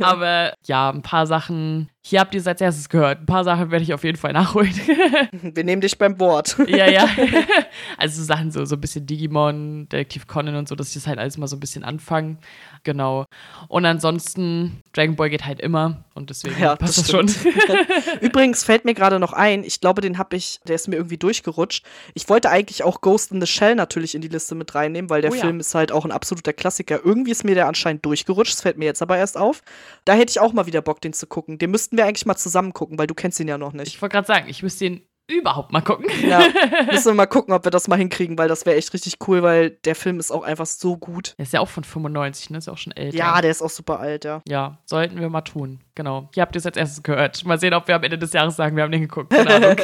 Aber 0.00 0.54
ja, 0.66 0.90
ein 0.90 1.02
paar 1.02 1.26
Sachen 1.26 1.88
hier 2.06 2.20
habt 2.20 2.34
ihr 2.34 2.40
es 2.40 2.46
als 2.46 2.60
erstes 2.60 2.90
gehört. 2.90 3.20
Ein 3.20 3.26
paar 3.26 3.44
Sachen 3.44 3.70
werde 3.70 3.82
ich 3.82 3.94
auf 3.94 4.04
jeden 4.04 4.18
Fall 4.18 4.34
nachholen. 4.34 4.74
Wir 5.32 5.64
nehmen 5.64 5.80
dich 5.80 5.96
beim 5.96 6.20
Wort. 6.20 6.58
ja, 6.68 6.86
ja. 6.86 7.08
Also 7.96 8.22
Sachen 8.22 8.50
so, 8.50 8.66
so 8.66 8.76
ein 8.76 8.80
bisschen 8.80 9.06
Digimon, 9.06 9.88
Detektiv 9.88 10.26
Conan 10.26 10.56
und 10.56 10.68
so, 10.68 10.74
dass 10.74 10.88
ich 10.88 10.94
das 10.94 11.06
halt 11.06 11.18
alles 11.18 11.38
mal 11.38 11.46
so 11.46 11.56
ein 11.56 11.60
bisschen 11.60 11.82
anfange. 11.82 12.36
Genau. 12.82 13.24
Und 13.68 13.86
ansonsten, 13.86 14.82
Dragon 14.92 15.16
Ball 15.16 15.30
geht 15.30 15.46
halt 15.46 15.60
immer 15.60 16.04
und 16.14 16.30
deswegen 16.30 16.60
ja, 16.60 16.76
passt 16.76 16.98
das, 16.98 17.06
das 17.06 17.10
schon. 17.10 17.28
Übrigens 18.20 18.64
fällt 18.64 18.84
mir 18.84 18.94
gerade 18.94 19.18
noch 19.18 19.32
ein, 19.32 19.64
ich 19.64 19.80
glaube, 19.80 20.00
den 20.00 20.18
habe 20.18 20.36
ich, 20.36 20.60
der 20.66 20.74
ist 20.74 20.88
mir 20.88 20.96
irgendwie 20.96 21.18
durchgerutscht. 21.18 21.84
Ich 22.14 22.28
wollte 22.28 22.50
eigentlich 22.50 22.82
auch 22.82 23.00
Ghost 23.00 23.32
in 23.32 23.40
the 23.40 23.46
Shell 23.46 23.74
natürlich 23.74 24.14
in 24.14 24.20
die 24.20 24.28
Liste 24.28 24.54
mit 24.54 24.74
reinnehmen, 24.74 25.10
weil 25.10 25.22
der 25.22 25.32
oh, 25.32 25.34
Film 25.34 25.56
ja. 25.56 25.60
ist 25.60 25.74
halt 25.74 25.92
auch 25.92 26.04
ein 26.04 26.12
absoluter 26.12 26.52
Klassiker. 26.52 27.00
Irgendwie 27.04 27.30
ist 27.30 27.44
mir 27.44 27.54
der 27.54 27.68
anscheinend 27.68 28.04
durchgerutscht, 28.04 28.52
das 28.52 28.62
fällt 28.62 28.78
mir 28.78 28.86
jetzt 28.86 29.02
aber 29.02 29.16
erst 29.16 29.36
auf. 29.38 29.62
Da 30.04 30.12
hätte 30.14 30.30
ich 30.30 30.40
auch 30.40 30.52
mal 30.52 30.66
wieder 30.66 30.82
Bock, 30.82 31.00
den 31.00 31.12
zu 31.12 31.26
gucken. 31.26 31.58
Den 31.58 31.70
müssten 31.70 31.84
müssten 31.84 31.96
wir 31.98 32.06
eigentlich 32.06 32.26
mal 32.26 32.36
zusammen 32.36 32.72
gucken, 32.72 32.98
weil 32.98 33.06
du 33.06 33.14
kennst 33.14 33.38
ihn 33.40 33.48
ja 33.48 33.58
noch 33.58 33.72
nicht. 33.72 33.88
Ich 33.88 34.02
wollte 34.02 34.14
gerade 34.14 34.26
sagen, 34.26 34.48
ich 34.48 34.62
müsste 34.62 34.86
ihn 34.86 35.06
überhaupt 35.26 35.72
mal 35.72 35.80
gucken. 35.80 36.06
Ja, 36.26 36.40
müssen 36.90 37.06
wir 37.06 37.14
mal 37.14 37.26
gucken, 37.26 37.54
ob 37.54 37.64
wir 37.64 37.70
das 37.70 37.88
mal 37.88 37.96
hinkriegen, 37.96 38.36
weil 38.36 38.48
das 38.48 38.66
wäre 38.66 38.76
echt 38.76 38.92
richtig 38.92 39.16
cool, 39.26 39.42
weil 39.42 39.70
der 39.70 39.94
Film 39.94 40.18
ist 40.18 40.30
auch 40.30 40.42
einfach 40.42 40.66
so 40.66 40.96
gut. 40.96 41.34
Der 41.38 41.44
ist 41.44 41.52
ja 41.52 41.60
auch 41.60 41.68
von 41.68 41.84
95, 41.84 42.50
ne? 42.50 42.58
Ist 42.58 42.66
ja 42.66 42.72
auch 42.72 42.78
schon 42.78 42.92
älter. 42.92 43.16
Ja, 43.16 43.40
der 43.40 43.50
ist 43.50 43.62
auch 43.62 43.70
super 43.70 44.00
alt, 44.00 44.24
ja. 44.24 44.42
Ja, 44.46 44.78
sollten 44.84 45.18
wir 45.18 45.28
mal 45.28 45.42
tun. 45.42 45.80
Genau. 45.94 46.28
Ihr 46.34 46.42
habt 46.42 46.56
es 46.56 46.66
als 46.66 46.76
erstes 46.76 47.02
gehört. 47.02 47.44
Mal 47.44 47.58
sehen, 47.58 47.74
ob 47.74 47.88
wir 47.88 47.96
am 47.96 48.02
Ende 48.02 48.18
des 48.18 48.32
Jahres 48.32 48.56
sagen, 48.56 48.76
wir 48.76 48.82
haben 48.82 48.92
den 48.92 49.02
geguckt. 49.02 49.30
Keine 49.30 49.54
Ahnung. 49.54 49.76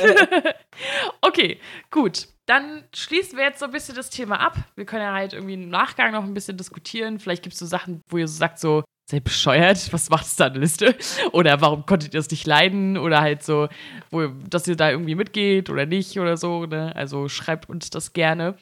okay, 1.23 1.59
gut. 1.91 2.29
Dann 2.47 2.85
schließen 2.95 3.39
wir 3.39 3.45
jetzt 3.45 3.61
so 3.61 3.67
ein 3.67 3.71
bisschen 3.71 3.95
das 3.95 4.11
Thema 4.11 4.41
ab. 4.41 4.57
Wir 4.75 4.85
können 4.85 5.03
ja 5.03 5.13
halt 5.13 5.33
irgendwie 5.33 5.55
im 5.55 5.69
Nachgang 5.69 6.13
noch 6.13 6.25
ein 6.25 6.35
bisschen 6.35 6.57
diskutieren. 6.57 7.21
Vielleicht 7.21 7.45
gibt 7.45 7.53
es 7.53 7.61
so 7.61 7.67
Sachen, 7.67 8.03
wo 8.09 8.19
ihr 8.19 8.27
so 8.27 8.37
sagt, 8.37 8.59
so, 8.59 8.83
seid 9.11 9.25
bescheuert, 9.25 9.93
was 9.93 10.09
macht 10.11 10.27
es 10.27 10.37
da 10.37 10.47
eine 10.47 10.59
Liste? 10.59 10.97
Oder 11.33 11.61
warum 11.61 11.85
konntet 11.85 12.15
ihr 12.15 12.21
es 12.21 12.31
nicht 12.31 12.47
leiden? 12.47 12.97
Oder 12.97 13.21
halt 13.21 13.43
so, 13.43 13.69
wo, 14.11 14.29
dass 14.49 14.67
ihr 14.69 14.77
da 14.77 14.91
irgendwie 14.91 15.15
mitgeht 15.15 15.69
oder 15.69 15.87
nicht 15.87 16.19
oder 16.19 16.37
so. 16.37 16.67
Ne? 16.67 16.95
Also 16.97 17.29
schreibt 17.29 17.69
uns 17.69 17.91
das 17.91 18.13
gerne. 18.13 18.57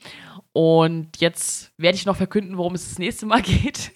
Und 0.53 1.21
jetzt 1.21 1.73
werde 1.77 1.97
ich 1.97 2.07
noch 2.07 2.17
verkünden, 2.17 2.57
worum 2.57 2.75
es 2.75 2.89
das 2.89 2.99
nächste 2.99 3.27
Mal 3.27 3.43
geht. 3.43 3.93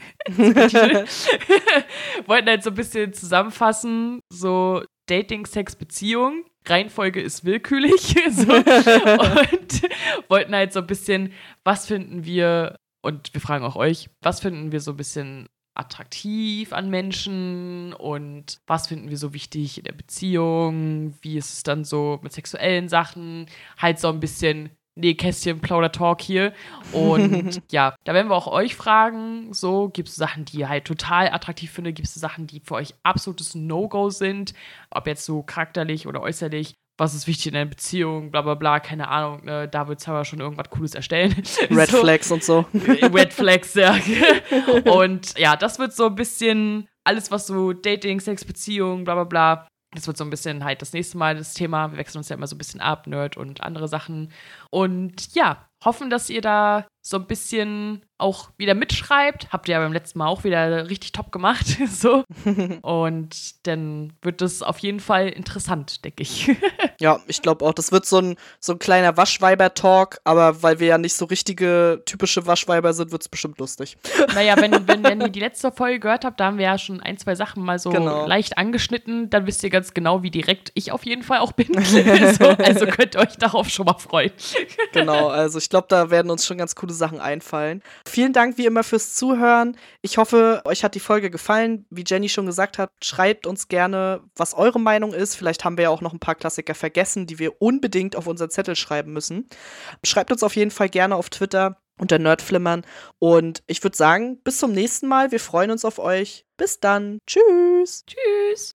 Wollten 2.27 2.49
halt 2.49 2.63
so 2.63 2.71
ein 2.71 2.77
bisschen 2.77 3.13
zusammenfassen, 3.13 4.21
so 4.29 4.83
Dating, 5.07 5.47
Sex, 5.47 5.75
Beziehung. 5.75 6.45
Reihenfolge 6.67 7.21
ist 7.21 7.45
willkürlich. 7.45 8.15
so. 8.31 8.53
Und 8.53 9.83
wollten 10.29 10.55
halt 10.55 10.73
so 10.73 10.81
ein 10.81 10.87
bisschen, 10.87 11.33
was 11.65 11.87
finden 11.87 12.25
wir, 12.25 12.77
und 13.03 13.35
wir 13.35 13.41
fragen 13.41 13.65
auch 13.65 13.75
euch, 13.75 14.11
was 14.21 14.41
finden 14.41 14.71
wir 14.71 14.81
so 14.81 14.93
ein 14.93 14.97
bisschen 14.97 15.49
attraktiv 15.75 16.73
an 16.73 16.91
Menschen 16.91 17.95
und 17.95 18.61
was 18.67 18.89
finden 18.89 19.09
wir 19.09 19.17
so 19.17 19.33
wichtig 19.33 19.79
in 19.79 19.85
der 19.85 19.93
Beziehung, 19.93 21.15
wie 21.23 21.39
ist 21.39 21.53
es 21.53 21.63
dann 21.63 21.85
so 21.85 22.21
mit 22.23 22.33
sexuellen 22.33 22.89
Sachen, 22.89 23.47
halt 23.79 23.99
so 23.99 24.09
ein 24.09 24.21
bisschen 24.21 24.71
Nähkästchen 24.95 25.61
Plauder-Talk 25.61 26.21
hier. 26.21 26.53
Und 26.93 27.63
ja, 27.73 27.95
da 28.05 28.15
werden 28.15 28.29
wir 28.29 28.37
auch 28.37 28.47
euch 28.47 28.77
fragen, 28.77 29.53
so, 29.55 29.89
gibt 29.89 30.09
es 30.09 30.17
Sachen, 30.17 30.45
die 30.45 30.59
ihr 30.59 30.69
halt 30.69 30.85
total 30.85 31.29
attraktiv 31.31 31.71
findet, 31.71 31.97
gibt 31.97 32.09
es 32.09 32.15
Sachen, 32.15 32.47
die 32.47 32.61
für 32.61 32.75
euch 32.75 32.95
absolutes 33.03 33.55
No-Go 33.55 34.11
sind, 34.11 34.53
ob 34.91 35.07
jetzt 35.07 35.25
so 35.25 35.43
charakterlich 35.43 36.07
oder 36.07 36.21
äußerlich 36.21 36.77
was 36.99 37.15
ist 37.15 37.27
wichtig 37.27 37.49
in 37.49 37.57
einer 37.57 37.71
Beziehung, 37.71 38.31
bla 38.31 38.43
bla 38.43 38.55
bla, 38.55 38.81
keine 38.81 39.09
Ahnung, 39.09 39.45
ne, 39.45 39.69
da 39.69 39.89
wird 39.89 40.01
Zauber 40.01 40.25
schon 40.25 40.41
irgendwas 40.41 40.71
Cooles 40.71 40.95
erstellen. 40.95 41.35
Red 41.71 41.91
so. 41.91 42.01
Flags 42.01 42.31
und 42.31 42.45
so. 42.45 42.67
Red 42.73 43.33
Flags, 43.33 43.75
ja. 43.75 43.97
und 44.85 45.39
ja, 45.39 45.57
das 45.57 45.79
wird 45.79 45.93
so 45.95 46.07
ein 46.07 46.15
bisschen 46.15 46.89
alles, 47.05 47.31
was 47.31 47.47
so 47.47 47.73
Dating, 47.73 48.21
Sex, 48.21 48.45
Beziehung, 48.45 49.05
bla 49.05 49.15
bla 49.15 49.25
bla, 49.25 49.69
das 49.95 50.07
wird 50.07 50.17
so 50.17 50.25
ein 50.25 50.31
bisschen 50.31 50.65
halt 50.65 50.81
das 50.81 50.93
nächste 50.93 51.19
Mal 51.19 51.37
das 51.37 51.55
Thema. 51.55 51.91
Wir 51.91 51.99
wechseln 51.99 52.19
uns 52.19 52.29
ja 52.29 52.37
immer 52.37 52.47
so 52.47 52.55
ein 52.55 52.59
bisschen 52.59 52.81
ab, 52.81 53.07
Nerd 53.07 53.37
und 53.37 53.63
andere 53.63 53.89
Sachen. 53.89 54.33
Und 54.71 55.35
ja, 55.35 55.69
hoffen, 55.85 56.09
dass 56.09 56.31
ihr 56.31 56.41
da 56.41 56.87
so 57.03 57.19
ein 57.19 57.27
bisschen 57.27 58.03
auch 58.23 58.51
wieder 58.57 58.75
mitschreibt. 58.75 59.49
Habt 59.53 59.69
ihr 59.69 59.75
ja 59.75 59.81
beim 59.81 59.93
letzten 59.93 60.19
Mal 60.19 60.29
auch 60.29 60.45
wieder 60.45 60.89
richtig 60.89 61.13
top 61.13 61.33
gemacht. 61.33 61.67
so. 61.91 62.25
Und 62.83 63.67
dann 63.67 64.13
wird 64.23 64.41
das 64.41 64.63
auf 64.63 64.79
jeden 64.79 65.01
Fall 65.01 65.29
interessant, 65.29 66.05
denke 66.05 66.23
ich. 66.23 66.51
ja, 67.01 67.21
ich 67.27 67.43
glaube 67.43 67.65
auch, 67.65 67.75
das 67.75 67.93
wird 67.93 68.07
so 68.07 68.19
ein, 68.19 68.37
so 68.61 68.73
ein 68.73 68.79
kleiner 68.79 69.17
Waschweiber-Talk, 69.17 70.21
aber 70.25 70.63
weil 70.63 70.81
wir 70.81 70.87
ja 70.87 70.99
nicht 70.99 71.15
so 71.15 71.25
richtige 71.27 72.03
typische 72.07 72.47
Waschweiber 72.47 72.93
sind, 72.93 73.13
wird 73.13 73.23
es 73.23 73.29
bestimmt 73.29 73.59
lustig. 73.59 73.99
naja, 74.35 74.57
wenn, 74.57 74.87
wenn, 74.87 75.05
wenn 75.05 75.21
ihr 75.21 75.29
die 75.29 75.41
letzte 75.41 75.73
Folge 75.73 76.01
gehört 76.01 76.25
habt, 76.25 76.41
da 76.41 76.47
haben 76.47 76.59
wir 76.59 76.65
ja 76.65 76.79
schon 76.79 77.01
ein, 77.01 77.19
zwei 77.19 77.35
Sachen 77.35 77.63
mal 77.63 77.79
so 77.79 77.91
genau. 77.91 78.27
leicht 78.27 78.57
angeschnitten, 78.57 79.29
dann 79.31 79.47
wisst 79.47 79.63
ihr 79.63 79.71
ganz 79.71 79.95
genau, 79.95 80.23
wie 80.23 80.31
direkt 80.31 80.71
ich 80.75 80.93
auf 80.93 81.05
jeden 81.05 81.23
Fall 81.23 81.39
auch 81.39 81.53
bin. 81.53 81.67
so, 81.83 82.49
also 82.49 82.87
könnt 82.87 83.15
ihr 83.17 83.21
euch 83.21 83.37
darauf 83.37 83.69
schon 83.69 83.87
mal 83.87 83.99
freuen. 83.99 84.33
genau, 84.93 85.29
also 85.29 85.59
ich 85.59 85.69
glaube, 85.69 85.87
da 85.89 86.11
werden 86.11 86.31
uns 86.31 86.47
schon 86.47 86.59
ganz 86.59 86.75
coole 86.75 86.93
Sachen 86.93 87.21
einfallen. 87.21 87.83
Vielen 88.13 88.35
Dank 88.35 88.59
wie 88.59 88.67
immer 88.67 88.85
fürs 88.85 89.15
Zuhören. 89.15 89.75
Ich 90.03 90.19
hoffe, 90.19 90.61
euch 90.67 90.85
hat 90.85 90.95
die 90.95 91.01
Folge 91.01 91.31
gefallen. 91.31 91.87
Wie 91.89 92.05
Jenny 92.07 92.29
schon 92.29 92.45
gesagt 92.45 92.77
hat, 92.77 92.93
schreibt 93.03 93.47
uns 93.47 93.69
gerne, 93.69 94.21
was 94.37 94.53
eure 94.53 94.79
Meinung 94.79 95.15
ist. 95.15 95.35
Vielleicht 95.35 95.65
haben 95.65 95.79
wir 95.79 95.85
ja 95.85 95.89
auch 95.89 96.03
noch 96.03 96.13
ein 96.13 96.19
paar 96.19 96.35
Klassiker 96.35 96.75
vergessen, 96.75 97.27
die 97.27 97.39
wir 97.39 97.63
unbedingt 97.63 98.15
auf 98.15 98.27
unseren 98.27 98.51
Zettel 98.51 98.77
schreiben 98.77 99.15
müssen. 99.15 99.49
Schreibt 100.05 100.31
uns 100.31 100.43
auf 100.43 100.57
jeden 100.57 100.71
Fall 100.71 100.91
gerne 100.91 101.17
auf 101.17 101.31
Twitter 101.31 101.79
unter 101.97 102.19
Nerdflimmern. 102.19 102.83
Und 103.19 103.63
ich 103.67 103.83
würde 103.83 103.97
sagen, 103.97 104.39
bis 104.45 104.59
zum 104.59 104.73
nächsten 104.73 105.09
Mal. 105.09 105.33
Wir 105.33 105.41
freuen 105.41 105.71
uns 105.71 105.87
auf 105.87 105.99
euch. 105.99 106.45
Bis 106.59 106.81
dann. 106.81 107.19
Tschüss. 107.27 108.05
Tschüss. 108.05 108.71